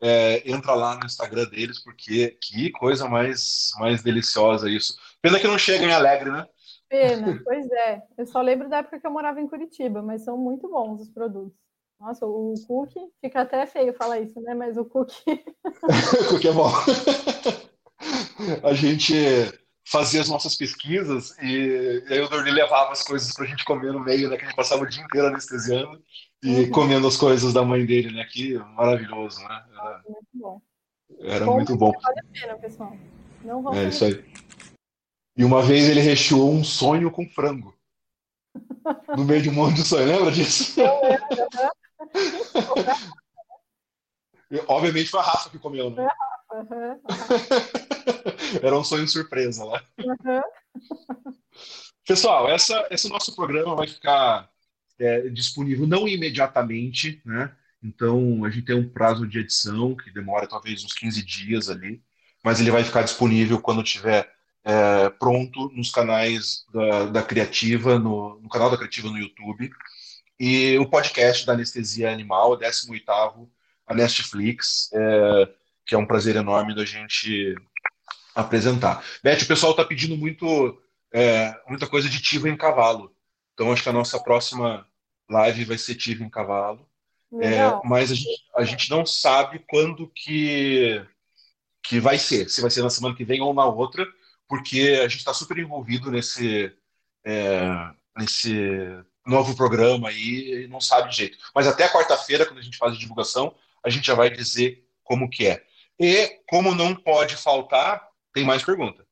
é, 0.00 0.48
entra 0.48 0.74
lá 0.74 0.96
no 0.96 1.06
Instagram 1.06 1.48
deles 1.48 1.82
porque 1.82 2.38
que 2.40 2.70
coisa 2.70 3.08
mais 3.08 3.70
mais 3.78 4.02
deliciosa 4.02 4.70
isso. 4.70 4.96
Pena 5.20 5.40
que 5.40 5.48
não 5.48 5.58
chega 5.58 5.84
em 5.84 5.92
Alegre, 5.92 6.30
né? 6.30 6.46
Pena, 6.88 7.40
pois 7.44 7.70
é. 7.70 8.02
Eu 8.16 8.26
só 8.26 8.40
lembro 8.40 8.68
da 8.68 8.78
época 8.78 9.00
que 9.00 9.06
eu 9.06 9.10
morava 9.10 9.40
em 9.40 9.48
Curitiba, 9.48 10.00
mas 10.00 10.24
são 10.24 10.38
muito 10.38 10.68
bons 10.68 11.02
os 11.02 11.10
produtos. 11.10 11.58
Nossa, 12.00 12.26
o 12.26 12.54
cookie 12.66 13.00
fica 13.20 13.40
até 13.40 13.66
feio 13.66 13.92
falar 13.92 14.20
isso, 14.20 14.40
né? 14.40 14.54
Mas 14.54 14.76
o 14.76 14.84
cookie. 14.84 15.14
o 15.66 16.28
cookie 16.28 16.48
é 16.48 16.52
bom. 16.52 16.70
a 18.62 18.72
gente 18.72 19.14
fazia 19.84 20.20
as 20.20 20.28
nossas 20.28 20.54
pesquisas 20.54 21.36
e, 21.42 22.04
aí 22.08 22.20
o 22.20 22.28
Dorli 22.28 22.50
levava 22.50 22.92
as 22.92 23.02
coisas 23.02 23.34
pra 23.34 23.46
gente 23.46 23.64
comer 23.64 23.92
no 23.92 24.00
meio, 24.00 24.28
né? 24.28 24.36
Que 24.36 24.44
a 24.44 24.46
gente 24.46 24.56
passava 24.56 24.82
o 24.82 24.88
dia 24.88 25.02
inteiro 25.02 25.28
anestesiando 25.28 26.00
e 26.42 26.60
uhum. 26.60 26.70
comendo 26.70 27.08
as 27.08 27.16
coisas 27.16 27.52
da 27.52 27.64
mãe 27.64 27.84
dele, 27.84 28.14
né? 28.14 28.24
Que 28.30 28.58
maravilhoso, 28.76 29.40
né? 29.40 29.64
Era 29.72 30.02
muito 30.06 30.28
bom. 30.34 30.62
Era 31.20 31.44
bom, 31.44 31.54
muito 31.54 31.76
bom. 31.76 31.92
Vale 32.00 32.20
a 32.20 32.24
pena, 32.32 32.58
pessoal. 32.58 32.96
Não 33.42 33.62
vão 33.62 33.74
é 33.74 33.88
isso 33.88 34.04
aí. 34.04 34.24
E 35.36 35.44
uma 35.44 35.62
vez 35.62 35.88
ele 35.88 36.00
recheou 36.00 36.52
um 36.52 36.62
sonho 36.62 37.10
com 37.10 37.28
frango. 37.28 37.74
No 39.16 39.24
meio 39.24 39.42
de 39.42 39.50
um 39.50 39.52
monte 39.52 39.74
de 39.76 39.86
sonho, 39.86 40.06
lembra 40.06 40.32
disso? 40.32 40.80
Eu 40.80 41.00
lembro, 41.02 41.28
Obviamente 44.66 45.10
foi 45.10 45.20
a 45.20 45.22
Rafa 45.22 45.50
que 45.50 45.58
comeu, 45.58 45.90
né? 45.90 46.08
Uhum. 46.52 47.00
Era 48.62 48.78
um 48.78 48.84
sonho 48.84 49.06
surpresa 49.06 49.64
lá. 49.64 49.84
Uhum. 49.98 50.40
Pessoal, 52.06 52.48
essa, 52.48 52.86
esse 52.90 53.08
nosso 53.08 53.36
programa 53.36 53.76
vai 53.76 53.86
ficar 53.86 54.48
é, 54.98 55.28
disponível 55.28 55.86
não 55.86 56.08
imediatamente, 56.08 57.20
né? 57.24 57.54
Então 57.82 58.44
a 58.44 58.50
gente 58.50 58.64
tem 58.64 58.76
um 58.76 58.88
prazo 58.88 59.26
de 59.26 59.38
edição 59.38 59.94
que 59.94 60.10
demora 60.10 60.48
talvez 60.48 60.84
uns 60.84 60.94
15 60.94 61.22
dias 61.22 61.68
ali, 61.68 62.02
mas 62.42 62.60
ele 62.60 62.70
vai 62.70 62.82
ficar 62.82 63.02
disponível 63.02 63.60
quando 63.60 63.82
tiver 63.82 64.28
é, 64.64 65.08
pronto 65.10 65.70
nos 65.70 65.90
canais 65.90 66.64
da, 66.72 67.06
da 67.06 67.22
Criativa, 67.22 67.98
no, 67.98 68.40
no, 68.40 68.48
canal 68.48 68.70
da 68.70 68.76
Criativa 68.76 69.08
no 69.08 69.18
YouTube. 69.18 69.70
E 70.38 70.78
o 70.78 70.88
podcast 70.88 71.44
da 71.44 71.52
Anestesia 71.52 72.12
Animal, 72.12 72.56
18º, 72.56 73.48
a 73.86 73.94
Netflix, 73.94 74.90
é, 74.92 75.48
que 75.84 75.94
é 75.94 75.98
um 75.98 76.06
prazer 76.06 76.36
enorme 76.36 76.74
da 76.74 76.84
gente 76.84 77.56
apresentar. 78.34 79.04
Beth, 79.22 79.42
o 79.42 79.48
pessoal 79.48 79.72
está 79.72 79.84
pedindo 79.84 80.16
muito, 80.16 80.80
é, 81.12 81.58
muita 81.66 81.88
coisa 81.88 82.08
de 82.08 82.22
Tiva 82.22 82.48
em 82.48 82.56
cavalo. 82.56 83.12
Então 83.54 83.72
acho 83.72 83.82
que 83.82 83.88
a 83.88 83.92
nossa 83.92 84.20
próxima 84.20 84.86
live 85.28 85.64
vai 85.64 85.78
ser 85.78 85.96
Tiva 85.96 86.22
em 86.22 86.30
cavalo. 86.30 86.88
É, 87.40 87.58
mas 87.84 88.10
a 88.10 88.14
gente, 88.14 88.44
a 88.56 88.64
gente 88.64 88.90
não 88.90 89.04
sabe 89.04 89.62
quando 89.68 90.08
que, 90.14 91.04
que 91.82 92.00
vai 92.00 92.18
ser, 92.18 92.48
se 92.48 92.62
vai 92.62 92.70
ser 92.70 92.82
na 92.82 92.88
semana 92.88 93.14
que 93.14 93.24
vem 93.24 93.40
ou 93.42 93.52
na 93.52 93.66
outra, 93.66 94.06
porque 94.48 94.98
a 95.00 95.08
gente 95.08 95.18
está 95.18 95.34
super 95.34 95.58
envolvido 95.58 96.10
nesse, 96.10 96.72
é, 97.24 97.90
nesse 98.16 99.04
novo 99.28 99.54
programa 99.54 100.08
aí 100.08 100.64
e 100.64 100.68
não 100.68 100.80
sabe 100.80 101.10
de 101.10 101.16
jeito. 101.16 101.38
Mas 101.54 101.66
até 101.66 101.88
quarta-feira, 101.88 102.46
quando 102.46 102.58
a 102.58 102.62
gente 102.62 102.78
faz 102.78 102.94
a 102.94 102.98
divulgação, 102.98 103.54
a 103.84 103.90
gente 103.90 104.06
já 104.06 104.14
vai 104.14 104.30
dizer 104.30 104.84
como 105.04 105.28
que 105.28 105.46
é. 105.46 105.64
E 105.98 106.40
como 106.48 106.74
não 106.74 106.94
pode 106.94 107.36
faltar, 107.36 108.08
tem 108.32 108.44
mais 108.44 108.62
perguntas. 108.62 109.06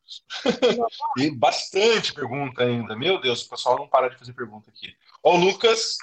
e 1.19 1.31
bastante 1.31 2.15
pergunta 2.15 2.63
ainda. 2.63 2.97
Meu 2.97 3.21
Deus, 3.21 3.43
o 3.43 3.49
pessoal 3.51 3.77
não 3.77 3.89
para 3.89 4.09
de 4.09 4.17
fazer 4.17 4.33
pergunta 4.33 4.71
aqui. 4.71 4.95
Ó, 5.23 5.35
o 5.35 5.39
Lucas. 5.39 5.97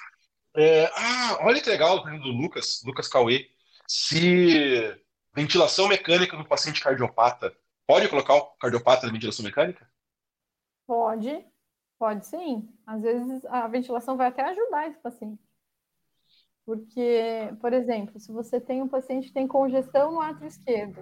É... 0.56 0.86
Ah, 0.96 1.40
olha 1.42 1.62
que 1.62 1.70
legal 1.70 1.98
o 1.98 2.20
do 2.20 2.32
Lucas, 2.32 2.82
Lucas 2.86 3.08
Cauê. 3.08 3.50
Se 3.88 4.96
ventilação 5.34 5.88
mecânica 5.88 6.38
no 6.38 6.48
paciente 6.48 6.82
cardiopata, 6.82 7.56
pode 7.88 8.08
colocar 8.08 8.36
o 8.36 8.46
cardiopata 8.58 9.08
na 9.08 9.14
ventilação 9.14 9.44
mecânica? 9.44 9.90
Pode, 10.86 11.44
pode 12.04 12.26
sim. 12.26 12.68
Às 12.86 13.02
vezes 13.02 13.46
a 13.46 13.66
ventilação 13.66 14.18
vai 14.18 14.28
até 14.28 14.44
ajudar 14.44 14.90
esse 14.90 15.00
paciente. 15.00 15.42
Porque, 16.66 17.56
por 17.62 17.72
exemplo, 17.72 18.20
se 18.20 18.30
você 18.30 18.60
tem 18.60 18.82
um 18.82 18.90
paciente 18.90 19.28
que 19.28 19.34
tem 19.34 19.48
congestão 19.48 20.12
no 20.12 20.20
átrio 20.20 20.46
esquerdo, 20.46 21.02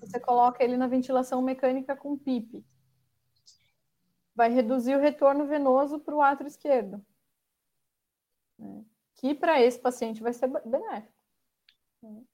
você 0.00 0.18
coloca 0.18 0.64
ele 0.64 0.76
na 0.76 0.88
ventilação 0.88 1.40
mecânica 1.40 1.94
com 1.94 2.18
PIP. 2.18 2.66
Vai 4.34 4.50
reduzir 4.50 4.96
o 4.96 5.00
retorno 5.00 5.46
venoso 5.46 6.00
para 6.00 6.16
o 6.16 6.22
átrio 6.22 6.48
esquerdo. 6.48 7.00
Né? 8.58 8.84
Que 9.14 9.32
para 9.32 9.62
esse 9.62 9.78
paciente 9.78 10.20
vai 10.20 10.32
ser 10.32 10.48
benéfico. 10.48 11.22
Né? 12.02 12.24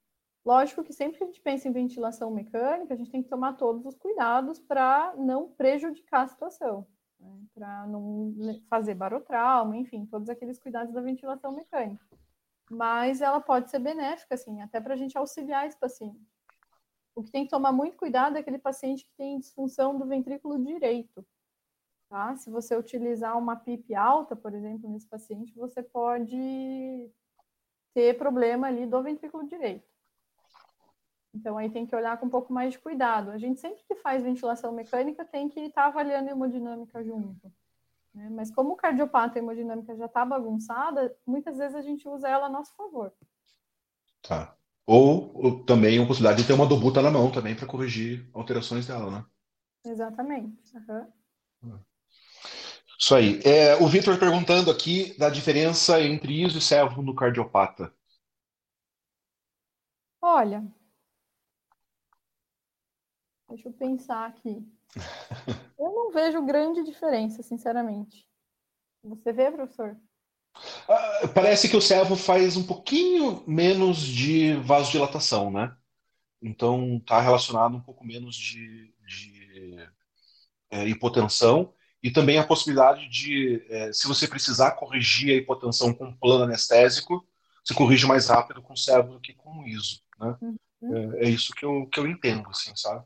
Lógico 0.47 0.83
que 0.83 0.95
sempre 0.95 1.19
que 1.19 1.25
a 1.25 1.27
gente 1.27 1.43
pensa 1.43 1.69
em 1.69 1.73
ventilação 1.73 2.31
mecânica, 2.31 2.95
a 2.95 2.97
gente 2.97 3.11
tem 3.11 3.23
que 3.23 3.29
tomar 3.29 3.53
todos 3.59 3.85
os 3.85 3.97
cuidados 3.97 4.59
para 4.59 5.15
não 5.19 5.51
prejudicar 5.51 6.23
a 6.23 6.29
situação 6.29 6.87
né, 7.25 7.41
para 7.55 7.87
não 7.87 8.35
fazer 8.69 8.95
barotrauma, 8.95 9.77
enfim, 9.77 10.07
todos 10.07 10.29
aqueles 10.29 10.59
cuidados 10.59 10.93
da 10.93 11.01
ventilação 11.01 11.53
mecânica. 11.53 12.05
Mas 12.71 13.21
ela 13.21 13.41
pode 13.41 13.71
ser 13.71 13.79
benéfica, 13.79 14.35
assim, 14.35 14.61
até 14.61 14.81
para 14.81 14.95
a 14.95 14.97
gente 14.97 15.17
auxiliar 15.17 15.67
esse 15.67 15.79
paciente. 15.79 16.21
O 17.15 17.23
que 17.23 17.31
tem 17.31 17.45
que 17.45 17.51
tomar 17.51 17.73
muito 17.73 17.97
cuidado 17.97 18.37
é 18.37 18.41
aquele 18.41 18.59
paciente 18.59 19.05
que 19.05 19.13
tem 19.17 19.39
disfunção 19.39 19.97
do 19.99 20.07
ventrículo 20.07 20.63
direito. 20.63 21.25
Tá? 22.09 22.37
Se 22.37 22.51
você 22.51 22.77
utilizar 22.77 23.39
uma 23.39 23.57
PIP 23.57 23.95
alta, 23.95 24.35
por 24.35 24.53
exemplo, 24.55 24.91
nesse 24.91 25.07
paciente, 25.07 25.55
você 25.55 25.83
pode 25.83 27.11
ter 27.95 28.19
problema 28.19 28.67
ali 28.67 28.87
do 28.87 29.03
ventrículo 29.03 29.47
direito. 29.47 29.94
Então, 31.35 31.59
aí 31.59 31.69
tem 31.69 31.85
que 31.85 31.97
olhar 31.97 32.17
com 32.17 32.27
um 32.27 32.31
pouco 32.31 32.53
mais 32.53 32.73
de 32.73 32.79
cuidado. 32.79 33.31
A 33.31 33.39
gente 33.39 33.61
sempre 33.61 33.83
que 33.89 33.97
faz 33.97 34.23
ventilação 34.23 34.73
mecânica 34.73 35.25
tem 35.25 35.49
que 35.49 35.61
estar 35.61 35.83
tá 35.83 35.89
avaliando 35.89 36.29
a 36.29 36.33
hemodinâmica 36.33 37.03
junto. 37.03 37.53
Né? 38.15 38.29
Mas 38.31 38.53
como 38.53 38.73
o 38.73 38.77
cardiopata 38.77 39.37
e 39.37 39.41
a 39.41 39.43
hemodinâmica 39.43 39.97
já 39.97 40.07
está 40.07 40.25
bagunçada, 40.25 41.15
muitas 41.27 41.59
vezes 41.59 41.75
a 41.75 41.83
gente 41.83 42.09
usa 42.09 42.29
ela 42.29 42.47
a 42.47 42.49
nosso 42.49 42.75
favor. 42.77 43.13
Tá. 44.23 44.57
Ou, 44.87 45.33
ou 45.35 45.65
também 45.65 46.01
a 46.01 46.07
possibilidade 46.07 46.43
de 46.43 46.47
ter 46.47 46.53
uma 46.53 46.67
dobuta 46.67 47.03
na 47.03 47.11
mão 47.11 47.33
também 47.33 47.57
para 47.57 47.67
corrigir 47.67 48.29
alterações 48.33 48.87
dela, 48.87 49.11
né? 49.11 49.27
Exatamente. 49.85 50.57
Uhum. 51.63 51.81
Isso 52.99 53.15
aí. 53.15 53.41
É, 53.45 53.75
o 53.83 53.89
Vitor 53.89 54.19
perguntando 54.19 54.71
aqui 54.71 55.19
da 55.19 55.29
diferença 55.29 56.01
entre 56.01 56.45
ISO 56.45 56.59
e 56.59 56.61
servo 56.61 57.03
no 57.03 57.15
cardiopata. 57.15 57.93
Olha, 60.23 60.65
Deixa 63.55 63.69
eu 63.69 63.73
pensar 63.73 64.27
aqui. 64.27 64.67
Eu 65.79 65.93
não 65.93 66.11
vejo 66.11 66.45
grande 66.45 66.83
diferença, 66.83 67.41
sinceramente. 67.41 68.27
Você 69.05 69.33
vê, 69.33 69.49
professor? 69.49 69.97
Uh, 70.89 71.29
parece 71.33 71.69
que 71.69 71.77
o 71.77 71.81
servo 71.81 72.17
faz 72.17 72.57
um 72.57 72.67
pouquinho 72.67 73.45
menos 73.47 73.99
de 73.99 74.55
vasodilatação, 74.55 75.53
né? 75.53 75.73
Então 76.43 76.97
está 76.97 77.21
relacionado 77.21 77.77
um 77.77 77.81
pouco 77.81 78.05
menos 78.05 78.35
de, 78.35 78.93
de 79.07 79.89
é, 80.73 80.89
hipotensão 80.89 81.73
e 82.03 82.11
também 82.11 82.39
a 82.39 82.47
possibilidade 82.47 83.09
de, 83.09 83.65
é, 83.69 83.93
se 83.93 84.09
você 84.09 84.27
precisar 84.27 84.73
corrigir 84.73 85.31
a 85.31 85.37
hipotensão 85.37 85.95
com 85.95 86.13
plano 86.17 86.43
anestésico, 86.43 87.25
você 87.65 87.73
corrige 87.73 88.05
mais 88.05 88.27
rápido 88.27 88.61
com 88.61 88.73
o 88.73 88.77
servo 88.77 89.13
do 89.13 89.21
que 89.21 89.33
com 89.33 89.61
o 89.61 89.69
ISO, 89.69 90.01
né? 90.19 90.37
Uhum. 90.41 90.57
É, 91.21 91.27
é, 91.27 91.29
isso 91.29 91.55
que 91.55 91.65
eu, 91.65 91.87
que 91.87 92.01
eu 92.01 92.07
entendo, 92.09 92.49
assim, 92.51 92.75
sabe? 92.75 93.05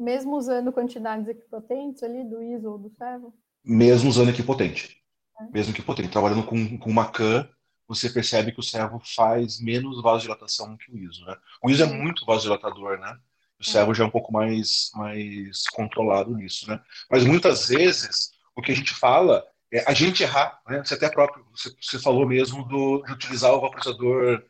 Mesmo 0.00 0.34
usando 0.38 0.72
quantidades 0.72 1.28
equipotentes 1.28 2.02
ali 2.02 2.24
do 2.24 2.42
ISO 2.42 2.70
ou 2.70 2.78
do 2.78 2.88
servo? 2.88 3.34
Mesmo 3.62 4.08
usando 4.08 4.30
equipotente. 4.30 4.96
É. 5.38 5.52
Mesmo 5.52 5.74
equipotente. 5.74 6.08
Trabalhando 6.08 6.42
com, 6.42 6.78
com 6.78 6.88
uma 6.88 7.10
CAN, 7.10 7.46
você 7.86 8.08
percebe 8.08 8.50
que 8.50 8.60
o 8.60 8.62
servo 8.62 8.98
faz 9.14 9.60
menos 9.60 10.02
vasodilatação 10.02 10.74
que 10.78 10.90
o 10.90 10.96
ISO. 10.96 11.22
Né? 11.26 11.36
O 11.62 11.68
ISO 11.68 11.82
é 11.82 11.86
muito 11.86 12.24
vasodilatador, 12.24 12.98
né? 12.98 13.14
O 13.60 13.64
servo 13.64 13.92
é. 13.92 13.94
já 13.94 14.04
é 14.04 14.06
um 14.06 14.10
pouco 14.10 14.32
mais, 14.32 14.90
mais 14.94 15.68
controlado 15.68 16.34
nisso, 16.34 16.66
né? 16.66 16.80
Mas 17.10 17.22
muitas 17.22 17.68
vezes 17.68 18.30
o 18.56 18.62
que 18.62 18.72
a 18.72 18.74
gente 18.74 18.94
fala 18.94 19.44
é 19.70 19.84
a 19.86 19.92
gente 19.92 20.22
errar, 20.22 20.62
né? 20.66 20.82
Você 20.82 20.94
até 20.94 21.10
próprio, 21.10 21.44
você, 21.50 21.70
você 21.78 21.98
falou 21.98 22.26
mesmo 22.26 22.64
do, 22.64 23.02
de 23.02 23.12
utilizar 23.12 23.52
o 23.52 23.60
vaporizador 23.60 24.42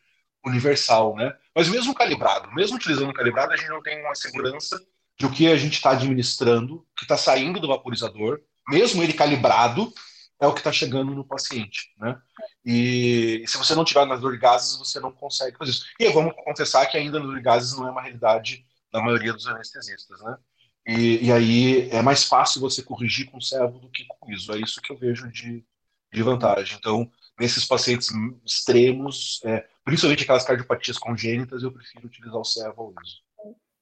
universal, 0.46 1.16
né? 1.16 1.36
Mas 1.56 1.68
mesmo 1.68 1.92
calibrado, 1.92 2.52
mesmo 2.54 2.76
utilizando 2.76 3.12
calibrado, 3.12 3.52
a 3.52 3.56
gente 3.56 3.68
não 3.68 3.82
tem 3.82 4.00
uma 4.00 4.14
segurança 4.14 4.80
de 5.20 5.26
o 5.26 5.30
que 5.30 5.48
a 5.48 5.56
gente 5.56 5.74
está 5.74 5.90
administrando, 5.90 6.86
que 6.96 7.04
está 7.04 7.14
saindo 7.14 7.60
do 7.60 7.68
vaporizador, 7.68 8.40
mesmo 8.70 9.02
ele 9.02 9.12
calibrado, 9.12 9.92
é 10.40 10.46
o 10.46 10.54
que 10.54 10.60
está 10.60 10.72
chegando 10.72 11.14
no 11.14 11.26
paciente, 11.26 11.92
né? 11.98 12.18
E 12.64 13.44
se 13.46 13.58
você 13.58 13.74
não 13.74 13.84
tiver 13.84 14.06
nas 14.06 14.18
dor 14.18 14.32
de 14.32 14.38
gases, 14.38 14.78
você 14.78 14.98
não 14.98 15.12
consegue 15.12 15.58
fazer 15.58 15.72
isso. 15.72 15.84
E 16.00 16.08
vamos 16.08 16.32
confessar 16.42 16.86
que 16.86 16.96
ainda 16.96 17.20
dor 17.20 17.36
de 17.36 17.42
gases 17.42 17.76
não 17.76 17.86
é 17.86 17.90
uma 17.90 18.00
realidade 18.00 18.64
da 18.90 19.02
maioria 19.02 19.34
dos 19.34 19.46
anestesistas, 19.46 20.22
né? 20.22 20.38
E, 20.86 21.26
e 21.26 21.30
aí 21.30 21.90
é 21.90 22.00
mais 22.00 22.24
fácil 22.24 22.58
você 22.62 22.82
corrigir 22.82 23.30
com 23.30 23.42
servo 23.42 23.78
do 23.78 23.90
que 23.90 24.06
com 24.06 24.32
ISO. 24.32 24.54
É 24.54 24.58
isso 24.58 24.80
que 24.80 24.90
eu 24.90 24.96
vejo 24.96 25.30
de, 25.30 25.62
de 26.10 26.22
vantagem. 26.22 26.78
Então, 26.78 27.12
nesses 27.38 27.66
pacientes 27.66 28.08
extremos, 28.42 29.38
é, 29.44 29.68
principalmente 29.84 30.22
aquelas 30.22 30.44
cardiopatias 30.46 30.96
congênitas, 30.96 31.62
eu 31.62 31.70
prefiro 31.70 32.06
utilizar 32.06 32.40
o 32.40 32.44
servo 32.44 32.84
ou 32.84 32.94
ISO. 33.02 33.18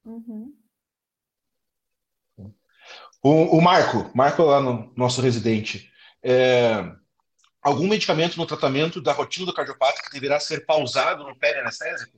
Uhum. 0.03 0.53
O, 3.21 3.57
o 3.57 3.61
Marco, 3.61 4.09
Marco 4.15 4.43
lá 4.43 4.61
no 4.61 4.93
nosso 4.95 5.21
residente, 5.21 5.91
é, 6.23 6.89
algum 7.61 7.87
medicamento 7.87 8.37
no 8.37 8.45
tratamento 8.45 9.01
da 9.01 9.11
rotina 9.11 9.45
do 9.45 9.53
cardiopata 9.53 10.01
que 10.01 10.11
deverá 10.11 10.39
ser 10.39 10.65
pausado 10.65 11.23
no 11.23 11.37
pé-anestésico? 11.37 12.17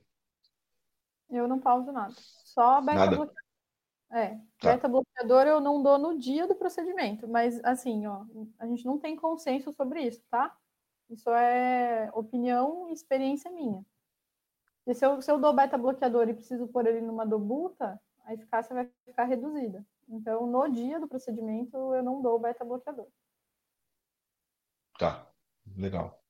Eu 1.30 1.48
não 1.48 1.60
pauso 1.60 1.92
nada. 1.92 2.14
Só 2.46 2.82
beta-bloqueador. 2.82 3.42
É, 4.12 4.36
tá. 4.60 4.74
beta-bloqueador 4.74 5.48
eu 5.48 5.62
não 5.62 5.82
dou 5.82 5.98
no 5.98 6.20
dia 6.20 6.46
do 6.46 6.54
procedimento, 6.54 7.28
mas 7.28 7.64
assim, 7.64 8.06
ó, 8.06 8.26
a 8.60 8.68
gente 8.68 8.86
não 8.86 9.00
tem 9.00 9.16
consenso 9.16 9.72
sobre 9.72 10.02
isso, 10.02 10.22
tá? 10.30 10.54
Isso 11.10 11.30
é 11.30 12.10
opinião 12.14 12.90
e 12.90 12.94
experiência 12.94 13.50
minha. 13.50 13.84
E 14.86 14.94
se 14.94 15.06
eu, 15.06 15.22
se 15.22 15.32
eu 15.32 15.40
dou 15.40 15.54
beta-bloqueador 15.54 16.28
e 16.28 16.34
preciso 16.34 16.68
pôr 16.68 16.86
ele 16.86 17.02
numa 17.02 17.26
dobuta, 17.26 18.00
a 18.26 18.34
eficácia 18.34 18.76
vai 18.76 18.90
ficar 19.06 19.26
reduzida. 19.26 19.86
Então, 20.12 20.46
no 20.46 20.68
dia 20.68 21.00
do 21.00 21.08
procedimento, 21.08 21.76
eu 21.96 22.04
não 22.04 22.22
dou 22.22 22.38
beta-bloqueador. 22.38 23.08
Tá, 25.00 25.26
legal. 25.78 26.22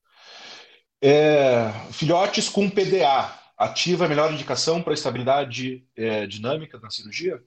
É, 1.00 1.68
filhotes 1.92 2.48
com 2.48 2.70
PDA, 2.70 3.28
ativa 3.58 4.04
a 4.04 4.08
melhor 4.08 4.32
indicação 4.32 4.80
para 4.80 4.94
estabilidade 4.94 5.84
é, 5.96 6.26
dinâmica 6.28 6.78
na 6.78 6.90
cirurgia? 6.90 7.42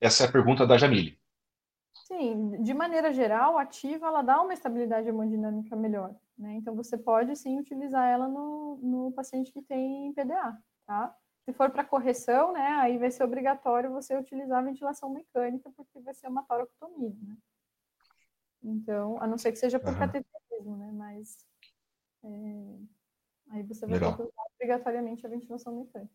Essa 0.00 0.24
é 0.24 0.26
a 0.28 0.32
pergunta 0.32 0.66
da 0.66 0.76
Jamile. 0.76 1.18
Sim, 2.06 2.62
de 2.62 2.74
maneira 2.74 3.12
geral, 3.12 3.56
ativa 3.56 4.08
ela 4.08 4.22
dá 4.22 4.42
uma 4.42 4.52
estabilidade 4.52 5.08
hemodinâmica 5.08 5.76
melhor. 5.76 6.14
Né? 6.36 6.54
Então, 6.54 6.74
você 6.74 6.98
pode 6.98 7.34
sim 7.36 7.58
utilizar 7.60 8.08
ela 8.08 8.28
no, 8.28 8.78
no 8.82 9.12
paciente 9.12 9.52
que 9.52 9.62
tem 9.62 10.12
PDA, 10.12 10.58
tá? 10.84 11.16
Se 11.46 11.52
for 11.52 11.70
para 11.70 11.84
correção, 11.84 12.52
né, 12.52 12.76
aí 12.80 12.98
vai 12.98 13.08
ser 13.08 13.22
obrigatório 13.22 13.92
você 13.92 14.18
utilizar 14.18 14.58
a 14.58 14.66
ventilação 14.66 15.08
mecânica, 15.08 15.70
porque 15.76 16.00
vai 16.00 16.12
ser 16.12 16.26
uma 16.26 16.42
toracotomia, 16.42 17.14
né? 17.22 17.36
Então, 18.60 19.16
a 19.22 19.28
não 19.28 19.38
ser 19.38 19.52
que 19.52 19.58
seja 19.58 19.78
por 19.78 19.92
uhum. 19.92 19.98
cateterismo, 19.98 20.76
né? 20.76 20.90
Mas 20.92 21.38
é, 22.24 23.56
aí 23.56 23.62
você 23.62 23.86
vai 23.86 24.00
ter 24.00 24.16
que 24.16 24.22
usar 24.22 24.42
obrigatoriamente 24.56 25.24
a 25.24 25.28
ventilação 25.30 25.76
mecânica. 25.76 26.12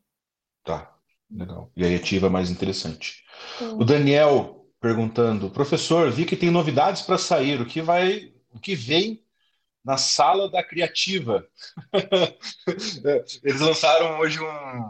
Tá, 0.65 0.93
legal. 1.29 1.71
E 1.77 1.85
aí 1.85 1.95
ativa 1.95 2.29
mais 2.29 2.51
interessante. 2.51 3.23
Sim. 3.57 3.77
O 3.79 3.85
Daniel 3.85 4.67
perguntando, 4.81 5.49
professor, 5.49 6.11
vi 6.11 6.25
que 6.25 6.35
tem 6.35 6.51
novidades 6.51 7.03
para 7.03 7.17
sair. 7.17 7.61
O 7.61 7.65
que 7.65 7.81
vai, 7.81 8.33
o 8.51 8.59
que 8.59 8.75
vem 8.75 9.23
na 9.85 9.95
sala 9.95 10.51
da 10.51 10.61
criativa? 10.61 11.47
Eles 13.43 13.61
lançaram 13.61 14.19
hoje 14.19 14.41
um 14.41 14.89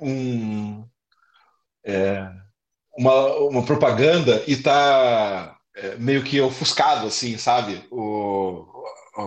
um, 0.00 0.86
é, 1.84 2.30
uma, 2.96 3.34
uma 3.38 3.64
propaganda 3.64 4.42
e 4.46 4.56
tá 4.56 5.58
é, 5.74 5.96
meio 5.96 6.24
que 6.24 6.40
ofuscado, 6.40 7.06
assim, 7.06 7.38
sabe? 7.38 7.86
O, 7.90 8.66
o, 9.16 9.22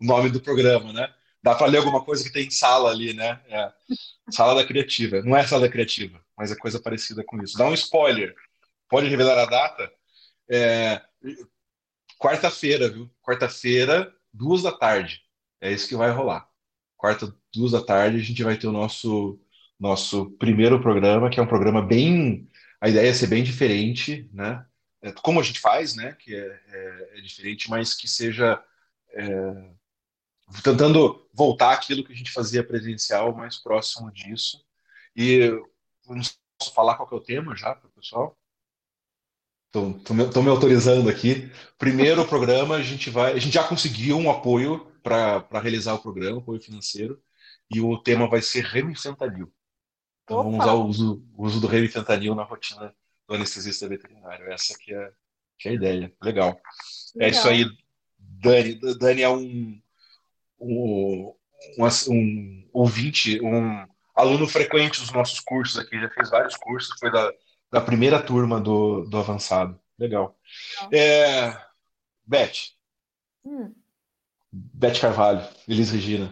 o 0.00 0.04
nome 0.04 0.30
do 0.30 0.40
programa, 0.40 0.92
né? 0.92 1.12
Dá 1.42 1.54
para 1.54 1.66
ler 1.66 1.78
alguma 1.78 2.04
coisa 2.04 2.24
que 2.24 2.32
tem 2.32 2.50
sala 2.50 2.90
ali, 2.90 3.14
né? 3.14 3.40
É, 3.48 3.72
sala 4.30 4.54
da 4.54 4.66
criativa. 4.66 5.22
Não 5.22 5.36
é 5.36 5.46
sala 5.46 5.62
da 5.62 5.72
criativa, 5.72 6.20
mas 6.36 6.50
é 6.50 6.56
coisa 6.56 6.80
parecida 6.80 7.24
com 7.24 7.40
isso. 7.42 7.56
Dá 7.56 7.66
um 7.66 7.74
spoiler. 7.74 8.34
Pode 8.88 9.08
revelar 9.08 9.38
a 9.38 9.46
data? 9.46 9.90
É, 10.50 11.00
Quarta-feira, 12.18 12.88
viu? 12.90 13.08
Quarta-feira, 13.22 14.12
duas 14.32 14.62
da 14.62 14.72
tarde. 14.72 15.22
É 15.60 15.70
isso 15.72 15.88
que 15.88 15.96
vai 15.96 16.10
rolar. 16.10 16.48
Quarta, 16.96 17.32
duas 17.54 17.72
da 17.72 17.80
tarde, 17.80 18.18
a 18.18 18.22
gente 18.22 18.42
vai 18.42 18.56
ter 18.58 18.66
o 18.66 18.72
nosso 18.72 19.40
nosso 19.78 20.30
primeiro 20.32 20.80
programa, 20.80 21.30
que 21.30 21.38
é 21.38 21.42
um 21.42 21.46
programa 21.46 21.80
bem. 21.80 22.48
A 22.80 22.88
ideia 22.88 23.08
é 23.08 23.12
ser 23.12 23.28
bem 23.28 23.42
diferente, 23.42 24.28
né? 24.32 24.64
É, 25.00 25.12
como 25.12 25.40
a 25.40 25.42
gente 25.42 25.60
faz, 25.60 25.94
né? 25.94 26.16
Que 26.18 26.34
é, 26.34 26.60
é, 26.68 27.18
é 27.18 27.20
diferente, 27.20 27.70
mas 27.70 27.94
que 27.94 28.08
seja. 28.08 28.62
É, 29.12 29.24
tentando 30.62 31.28
voltar 31.32 31.72
aquilo 31.72 32.04
que 32.04 32.12
a 32.12 32.16
gente 32.16 32.32
fazia 32.32 32.64
presencial, 32.64 33.34
mais 33.34 33.58
próximo 33.58 34.10
disso. 34.10 34.64
E 35.14 35.50
posso 36.04 36.74
falar 36.74 36.96
qual 36.96 37.08
é 37.12 37.14
o 37.14 37.20
tema 37.20 37.54
já 37.54 37.74
para 37.74 37.88
o 37.88 37.92
pessoal? 37.92 38.36
Estou 39.66 40.16
me, 40.16 40.24
me, 40.24 40.48
autorizando 40.48 41.10
aqui. 41.10 41.52
Primeiro 41.76 42.26
programa, 42.26 42.76
a 42.76 42.82
gente 42.82 43.10
vai. 43.10 43.32
A 43.34 43.38
gente 43.38 43.52
já 43.52 43.68
conseguiu 43.68 44.16
um 44.16 44.30
apoio 44.30 44.90
para 45.02 45.60
realizar 45.60 45.94
o 45.94 45.98
programa, 45.98 46.38
apoio 46.38 46.60
financeiro, 46.60 47.22
e 47.70 47.80
o 47.80 47.98
tema 47.98 48.28
vai 48.28 48.40
ser 48.40 48.64
remifentanil. 48.64 49.52
Então 50.28 50.40
Opa. 50.40 50.50
vamos 50.50 50.64
usar 50.64 50.74
o 50.74 50.86
uso, 50.86 51.24
o 51.34 51.46
uso 51.46 51.58
do 51.58 51.66
remifentanil 51.66 52.34
na 52.34 52.42
rotina 52.42 52.94
do 53.26 53.34
anestesista 53.34 53.88
veterinário. 53.88 54.52
Essa 54.52 54.76
que 54.78 54.92
é, 54.94 55.10
que 55.58 55.68
é 55.68 55.72
a 55.72 55.74
ideia. 55.74 56.12
Legal. 56.22 56.48
Legal. 56.48 56.60
É 57.18 57.28
isso 57.30 57.48
aí, 57.48 57.64
Dani. 58.18 58.78
Dani 58.98 59.22
é 59.22 59.28
um, 59.30 59.80
um, 60.60 61.34
um, 61.78 61.86
um 62.10 62.68
ouvinte, 62.74 63.40
um 63.40 63.86
aluno 64.14 64.46
frequente 64.46 65.00
dos 65.00 65.12
nossos 65.12 65.40
cursos 65.40 65.78
aqui, 65.78 65.98
já 65.98 66.10
fez 66.10 66.28
vários 66.28 66.56
cursos, 66.56 66.94
foi 67.00 67.10
da, 67.10 67.32
da 67.72 67.80
primeira 67.80 68.20
turma 68.20 68.60
do, 68.60 69.04
do 69.04 69.16
avançado. 69.16 69.80
Legal. 69.98 70.38
É, 70.92 71.56
Beth. 72.26 72.74
Hum. 73.46 73.74
Beth 74.52 75.00
Carvalho, 75.00 75.46
Elis 75.66 75.90
Regina. 75.90 76.30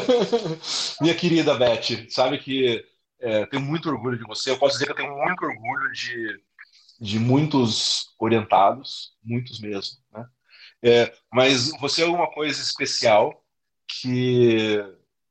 Minha 1.02 1.14
querida 1.14 1.54
Beth, 1.54 2.06
sabe 2.08 2.38
que 2.38 2.82
é, 3.20 3.46
tenho 3.46 3.62
muito 3.62 3.88
orgulho 3.88 4.18
de 4.18 4.24
você. 4.24 4.50
Eu 4.50 4.58
posso 4.58 4.74
dizer 4.74 4.86
que 4.86 4.92
eu 4.92 4.96
tenho 4.96 5.16
muito 5.16 5.44
orgulho 5.44 5.92
de, 5.92 6.40
de 7.00 7.18
muitos 7.18 8.14
orientados, 8.18 9.12
muitos 9.22 9.60
mesmo. 9.60 9.98
Né? 10.12 10.26
É, 10.82 11.14
mas 11.32 11.70
você 11.80 12.02
é 12.02 12.06
uma 12.06 12.30
coisa 12.30 12.60
especial 12.60 13.44
que 13.86 14.78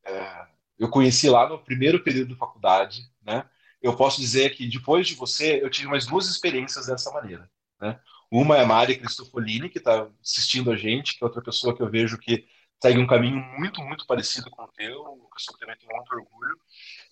é, 0.06 0.48
eu 0.80 0.90
conheci 0.90 1.30
lá 1.30 1.48
no 1.48 1.64
primeiro 1.64 2.04
período 2.04 2.34
da 2.34 2.40
faculdade. 2.40 3.02
Né? 3.22 3.48
Eu 3.82 3.96
posso 3.96 4.20
dizer 4.20 4.56
que 4.56 4.68
depois 4.68 5.08
de 5.08 5.16
você, 5.16 5.62
eu 5.62 5.70
tive 5.70 5.88
mais 5.88 6.06
duas 6.06 6.28
experiências 6.28 6.88
dessa 6.88 7.12
maneira. 7.12 7.50
Né? 7.80 8.00
Uma 8.32 8.58
é 8.58 8.64
a 8.64 8.66
Mari 8.66 8.98
Cristofolini, 8.98 9.70
que 9.70 9.78
está 9.78 10.10
assistindo 10.22 10.72
a 10.72 10.76
gente, 10.76 11.18
que 11.18 11.24
é 11.24 11.28
outra 11.28 11.42
pessoa 11.42 11.76
que 11.76 11.84
eu 11.84 11.90
vejo 11.90 12.18
que 12.18 12.48
segue 12.82 13.00
um 13.00 13.08
caminho 13.08 13.38
muito, 13.58 13.82
muito 13.82 14.06
parecido 14.06 14.50
com 14.50 14.64
o 14.64 14.68
teu, 14.70 15.00
o 15.00 15.30
pessoal 15.34 15.58
também 15.58 15.78
tem 15.78 15.88
muito 15.88 16.14
orgulho. 16.14 16.58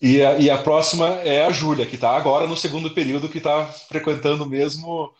E 0.02 0.20
a, 0.20 0.36
e 0.36 0.50
a 0.50 0.60
próxima 0.60 1.06
é 1.20 1.46
a 1.46 1.52
Júlia, 1.52 1.86
que 1.86 1.94
está 1.94 2.16
agora 2.16 2.48
no 2.48 2.56
segundo 2.56 2.92
período, 2.92 3.28
que 3.28 3.38
está 3.38 3.66
frequentando 3.66 4.42
o 4.42 4.48
mesmo, 4.48 5.14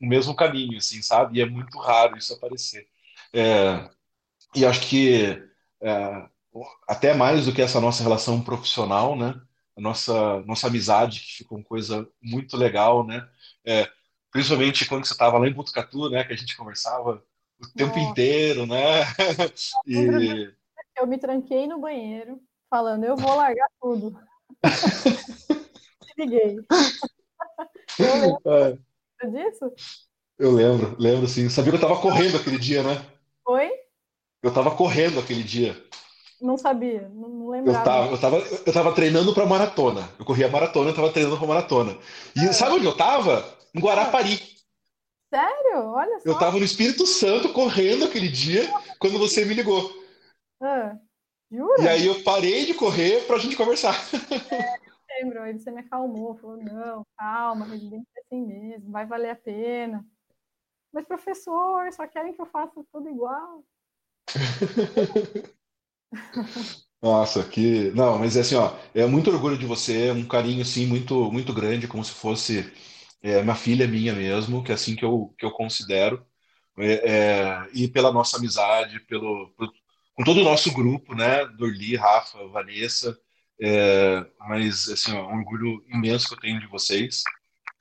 o 0.00 0.06
mesmo 0.06 0.34
caminho, 0.34 0.78
assim, 0.78 1.02
sabe? 1.02 1.38
E 1.38 1.42
é 1.42 1.46
muito 1.46 1.78
raro 1.78 2.16
isso 2.16 2.32
aparecer. 2.32 2.88
É, 3.34 3.86
e 4.54 4.64
acho 4.64 4.80
que 4.88 5.38
é, 5.82 6.26
até 6.88 7.12
mais 7.12 7.44
do 7.44 7.52
que 7.52 7.60
essa 7.60 7.78
nossa 7.78 8.02
relação 8.02 8.40
profissional, 8.40 9.14
né? 9.14 9.38
A 9.76 9.80
nossa, 9.80 10.40
nossa 10.46 10.68
amizade, 10.68 11.20
que 11.20 11.36
ficou 11.38 11.58
uma 11.58 11.64
coisa 11.64 12.08
muito 12.22 12.56
legal, 12.56 13.06
né? 13.06 13.28
É, 13.62 13.90
principalmente 14.30 14.86
quando 14.86 15.04
você 15.04 15.12
estava 15.12 15.36
lá 15.36 15.46
em 15.46 15.52
Botucatu, 15.52 16.08
né? 16.08 16.24
Que 16.24 16.32
a 16.32 16.36
gente 16.36 16.56
conversava 16.56 17.22
o 17.60 17.68
tempo 17.76 17.98
Nossa. 17.98 18.10
inteiro, 18.10 18.64
né? 18.64 19.02
e... 19.86 20.50
Eu 20.96 21.06
me 21.06 21.18
tranquei 21.18 21.66
no 21.66 21.78
banheiro, 21.78 22.40
falando, 22.74 23.04
eu 23.04 23.16
vou 23.16 23.36
largar 23.36 23.68
tudo. 23.80 24.18
Liguei. 26.18 26.56
Eu 27.96 28.14
lembro 28.20 28.82
é. 29.22 29.26
disso? 29.28 29.72
Eu 30.36 30.50
lembro, 30.50 30.96
lembro 30.98 31.28
sim. 31.28 31.48
Sabia 31.48 31.70
que 31.70 31.76
eu 31.76 31.80
tava 31.80 32.00
correndo 32.00 32.36
aquele 32.36 32.58
dia, 32.58 32.82
né? 32.82 33.00
Oi? 33.46 33.70
Eu 34.42 34.52
tava 34.52 34.72
correndo 34.72 35.20
aquele 35.20 35.44
dia. 35.44 35.80
Não 36.40 36.58
sabia, 36.58 37.08
não, 37.14 37.28
não 37.28 37.48
lembrava. 37.48 37.78
Eu 37.78 37.84
tava, 37.84 38.10
eu 38.10 38.20
tava, 38.42 38.62
eu 38.66 38.72
tava 38.72 38.92
treinando 38.92 39.32
pra 39.32 39.46
maratona. 39.46 40.08
Eu 40.18 40.24
corria 40.24 40.48
maratona, 40.48 40.90
eu 40.90 40.96
tava 40.96 41.12
treinando 41.12 41.38
pra 41.38 41.46
maratona. 41.46 41.96
E 42.34 42.40
é. 42.40 42.52
sabe 42.52 42.74
onde 42.74 42.86
eu 42.86 42.96
tava? 42.96 43.44
Em 43.72 43.80
Guarapari. 43.80 44.36
Sério? 45.32 45.90
Olha 45.90 46.18
só. 46.18 46.28
Eu 46.28 46.38
tava 46.40 46.58
no 46.58 46.64
Espírito 46.64 47.06
Santo 47.06 47.52
correndo 47.52 48.04
aquele 48.04 48.28
dia 48.28 48.68
quando 48.98 49.16
você 49.16 49.44
me 49.44 49.54
ligou. 49.54 49.92
Ah. 50.60 50.96
Jura? 51.54 51.82
E 51.82 51.88
aí 51.88 52.06
eu 52.06 52.22
parei 52.22 52.66
de 52.66 52.74
correr 52.74 53.26
pra 53.26 53.38
gente 53.38 53.56
conversar. 53.56 53.94
É, 54.50 55.20
lembro, 55.20 55.42
aí 55.42 55.52
você 55.52 55.70
me 55.70 55.80
acalmou, 55.80 56.36
falou, 56.36 56.56
não, 56.56 57.06
calma, 57.16 57.66
residência 57.66 58.06
é 58.16 58.20
assim 58.20 58.44
mesmo, 58.44 58.90
vai 58.90 59.06
valer 59.06 59.30
a 59.30 59.36
pena. 59.36 60.04
Mas, 60.92 61.06
professor, 61.06 61.92
só 61.92 62.06
querem 62.06 62.32
que 62.32 62.40
eu 62.40 62.46
faça 62.46 62.84
tudo 62.92 63.08
igual. 63.08 63.64
Nossa, 67.02 67.44
que. 67.46 67.90
Não, 67.90 68.18
mas 68.18 68.36
é 68.36 68.40
assim, 68.40 68.54
ó, 68.54 68.74
é 68.94 69.04
muito 69.06 69.30
orgulho 69.30 69.58
de 69.58 69.66
você, 69.66 70.10
um 70.10 70.26
carinho 70.26 70.62
assim 70.62 70.86
muito, 70.86 71.30
muito 71.30 71.52
grande, 71.52 71.86
como 71.86 72.02
se 72.04 72.12
fosse 72.12 72.72
é, 73.22 73.38
uma 73.38 73.54
filha 73.54 73.86
minha 73.86 74.14
mesmo, 74.14 74.62
que 74.64 74.70
é 74.72 74.74
assim 74.74 74.96
que 74.96 75.04
eu, 75.04 75.34
que 75.38 75.44
eu 75.44 75.50
considero. 75.50 76.24
É, 76.78 77.10
é, 77.10 77.70
e 77.74 77.88
pela 77.88 78.12
nossa 78.12 78.38
amizade, 78.38 79.00
pelo, 79.00 79.52
pelo, 79.56 79.72
com 80.14 80.24
todo 80.24 80.40
o 80.40 80.44
nosso 80.44 80.72
grupo, 80.72 81.14
né? 81.14 81.46
Dorli, 81.46 81.96
Rafa, 81.96 82.46
Vanessa. 82.48 83.18
É, 83.60 84.24
mas, 84.40 84.88
assim, 84.88 85.12
ó, 85.12 85.28
um 85.30 85.38
orgulho 85.38 85.84
imenso 85.88 86.28
que 86.28 86.34
eu 86.34 86.40
tenho 86.40 86.60
de 86.60 86.66
vocês. 86.66 87.22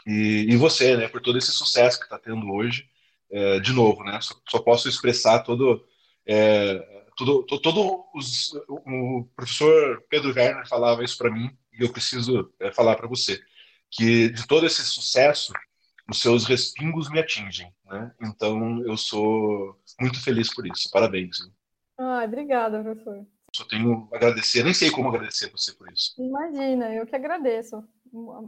E, 0.05 0.47
e 0.49 0.55
você, 0.57 0.97
né? 0.97 1.07
Por 1.07 1.21
todo 1.21 1.37
esse 1.37 1.51
sucesso 1.51 1.99
que 1.99 2.05
está 2.05 2.19
tendo 2.19 2.51
hoje. 2.51 2.87
É, 3.31 3.59
de 3.59 3.73
novo, 3.73 4.03
né? 4.03 4.19
Só, 4.21 4.35
só, 4.49 4.59
posso 4.59 4.87
expressar 4.89 5.39
todo 5.43 5.83
É, 6.27 6.79
todo, 7.17 7.45
todo 7.45 8.05
os, 8.15 8.53
o 8.69 9.25
professor 9.35 10.03
Pedro 10.09 10.33
Werner 10.35 10.67
falava 10.67 11.03
isso 11.03 11.17
para 11.17 11.31
mim 11.31 11.49
e 11.73 11.83
eu 11.83 11.91
preciso 11.91 12.53
é, 12.59 12.71
falar 12.71 12.95
para 12.95 13.07
você 13.07 13.41
que 13.91 14.29
de 14.29 14.47
todo 14.47 14.65
esse 14.65 14.83
sucesso 14.85 15.53
os 16.09 16.19
seus 16.21 16.45
respingos 16.45 17.09
me 17.09 17.19
atingem, 17.19 17.73
né? 17.85 18.13
Então 18.21 18.81
eu 18.85 18.97
sou 18.97 19.79
muito 19.99 20.21
feliz 20.21 20.53
por 20.53 20.67
isso. 20.67 20.89
Parabéns. 20.91 21.37
Ah, 21.97 22.23
obrigada, 22.23 22.81
professor. 22.81 23.25
Só 23.55 23.65
tenho 23.67 24.09
a 24.11 24.15
agradecer, 24.15 24.63
nem 24.63 24.73
sei 24.73 24.89
como 24.89 25.09
agradecer 25.09 25.51
você 25.51 25.73
por 25.73 25.91
isso. 25.91 26.13
Imagina, 26.17 26.93
eu 26.93 27.05
que 27.05 27.15
agradeço. 27.15 27.83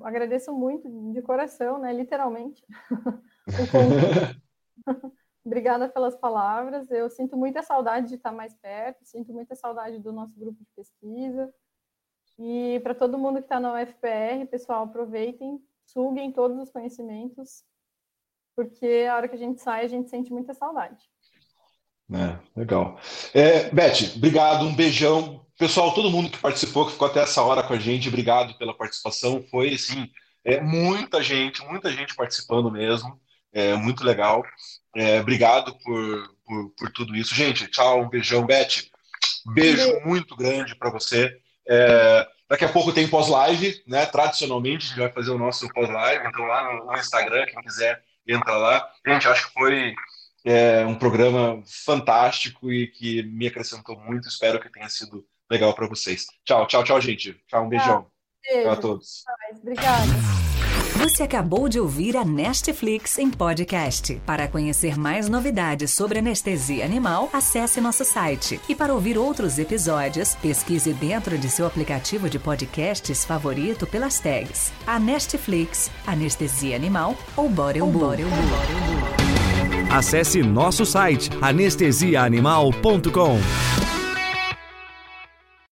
Agradeço 0.04 0.52
muito 0.52 0.90
de 1.14 1.22
coração, 1.22 1.80
né? 1.80 1.94
Literalmente. 1.94 2.64
Obrigada 5.46 5.88
pelas 5.88 6.16
palavras. 6.16 6.90
Eu 6.90 7.08
sinto 7.10 7.38
muita 7.38 7.62
saudade 7.62 8.10
de 8.10 8.16
estar 8.16 8.32
mais 8.32 8.56
perto, 8.56 9.06
sinto 9.06 9.32
muita 9.32 9.56
saudade 9.56 10.00
do 10.00 10.12
nosso 10.12 10.38
grupo 10.40 10.58
de 10.60 10.70
pesquisa. 10.76 11.54
E 12.40 12.80
para 12.82 12.96
todo 12.96 13.18
mundo 13.18 13.38
que 13.38 13.46
está 13.46 13.60
na 13.60 13.74
UFPR, 13.74 14.48
pessoal, 14.50 14.86
aproveitem, 14.86 15.64
suguem 15.86 16.32
todos 16.32 16.58
os 16.58 16.72
conhecimentos, 16.72 17.64
porque 18.56 19.08
a 19.10 19.16
hora 19.16 19.30
que 19.30 19.36
a 19.36 19.40
gente 19.40 19.62
sai, 19.62 19.86
a 19.86 19.88
gente 19.88 20.10
sente 20.10 20.34
muita 20.34 20.54
saudade. 20.54 21.10
É, 22.12 22.38
legal. 22.56 23.00
É, 23.34 23.70
Beth, 23.72 24.16
obrigado, 24.16 24.66
um 24.66 24.76
beijão. 24.76 25.46
Pessoal, 25.58 25.94
todo 25.94 26.12
mundo 26.12 26.30
que 26.30 26.38
participou, 26.38 26.86
que 26.86 26.92
ficou 26.92 27.08
até 27.08 27.22
essa 27.22 27.42
hora 27.42 27.64
com 27.64 27.74
a 27.74 27.80
gente, 27.80 28.10
obrigado 28.10 28.58
pela 28.58 28.76
participação. 28.76 29.44
Foi, 29.50 29.74
assim, 29.74 30.10
é, 30.44 30.62
muita 30.62 31.24
gente, 31.24 31.66
muita 31.66 31.92
gente 31.92 32.16
participando 32.16 32.72
mesmo. 32.72 33.20
É, 33.52 33.74
muito 33.74 34.04
legal. 34.04 34.44
É, 34.96 35.20
obrigado 35.20 35.74
por, 35.80 36.36
por, 36.46 36.70
por, 36.78 36.92
tudo 36.92 37.16
isso. 37.16 37.34
Gente, 37.34 37.68
tchau, 37.68 38.02
um 38.02 38.10
beijão. 38.10 38.46
Beth, 38.46 38.84
beijo 39.54 40.00
muito 40.06 40.36
grande 40.36 40.76
para 40.76 40.92
você. 40.92 41.36
É, 41.68 42.28
daqui 42.50 42.66
a 42.66 42.70
pouco 42.70 42.94
tem 42.94 43.08
pós-live, 43.08 43.82
né? 43.88 44.06
Tradicionalmente, 44.06 44.86
a 44.86 44.90
gente 44.90 45.00
vai 45.00 45.12
fazer 45.12 45.32
o 45.32 45.38
nosso 45.38 45.68
pós-live. 45.70 46.28
Então, 46.28 46.46
lá 46.46 46.72
no, 46.72 46.86
no, 46.86 46.94
Instagram, 46.94 47.46
quem 47.46 47.64
quiser, 47.64 48.04
entra 48.28 48.56
lá. 48.58 48.88
Gente, 49.08 49.28
acho 49.28 49.48
que 49.48 49.54
foi 49.54 49.96
é, 50.46 50.86
um 50.86 50.96
programa 50.96 51.62
fantástico 51.66 52.72
e 52.72 52.88
que 52.88 53.24
me 53.24 53.48
acrescentou 53.48 54.00
muito. 54.00 54.28
Espero 54.28 54.60
que 54.60 54.72
tenha 54.72 54.88
sido 54.88 55.26
legal 55.50 55.74
para 55.74 55.88
vocês. 55.88 56.28
Tchau, 56.46 56.68
tchau, 56.68 56.84
tchau, 56.84 57.02
gente. 57.02 57.36
Tchau, 57.48 57.66
um 57.66 57.70
beijão. 57.70 58.06
Tchau, 58.44 58.62
tchau 58.62 58.72
a 58.72 58.76
todos. 58.76 59.24
Obrigada. 59.60 60.46
Você 60.98 61.24
acabou 61.24 61.68
de 61.68 61.78
ouvir 61.78 62.16
a 62.16 62.24
Nestflix 62.24 63.20
em 63.20 63.30
podcast. 63.30 64.16
Para 64.26 64.48
conhecer 64.48 64.98
mais 64.98 65.28
novidades 65.28 65.92
sobre 65.92 66.20
anestesia 66.20 66.86
animal, 66.86 67.30
acesse 67.34 67.82
nosso 67.82 68.06
site. 68.06 68.62
E 68.70 68.76
para 68.76 68.94
ouvir 68.94 69.18
outros 69.18 69.60
episódios, 69.60 70.36
pesquise 70.36 70.94
dentro 70.94 71.38
de 71.38 71.50
seu 71.50 71.68
aplicativo 71.68 72.30
de 72.30 72.40
podcasts 72.40 73.26
favorito 73.26 73.86
pelas 73.86 74.20
tags 74.20 74.72
a 74.88 74.98
Nestflix, 74.98 75.92
Anestesia 76.08 76.76
Animal 76.76 77.16
ou 77.36 77.50
Borel 77.50 77.92
Acesse 79.96 80.42
nosso 80.42 80.86
site 80.86 81.30
anestesiaanimal.com. 81.42 83.95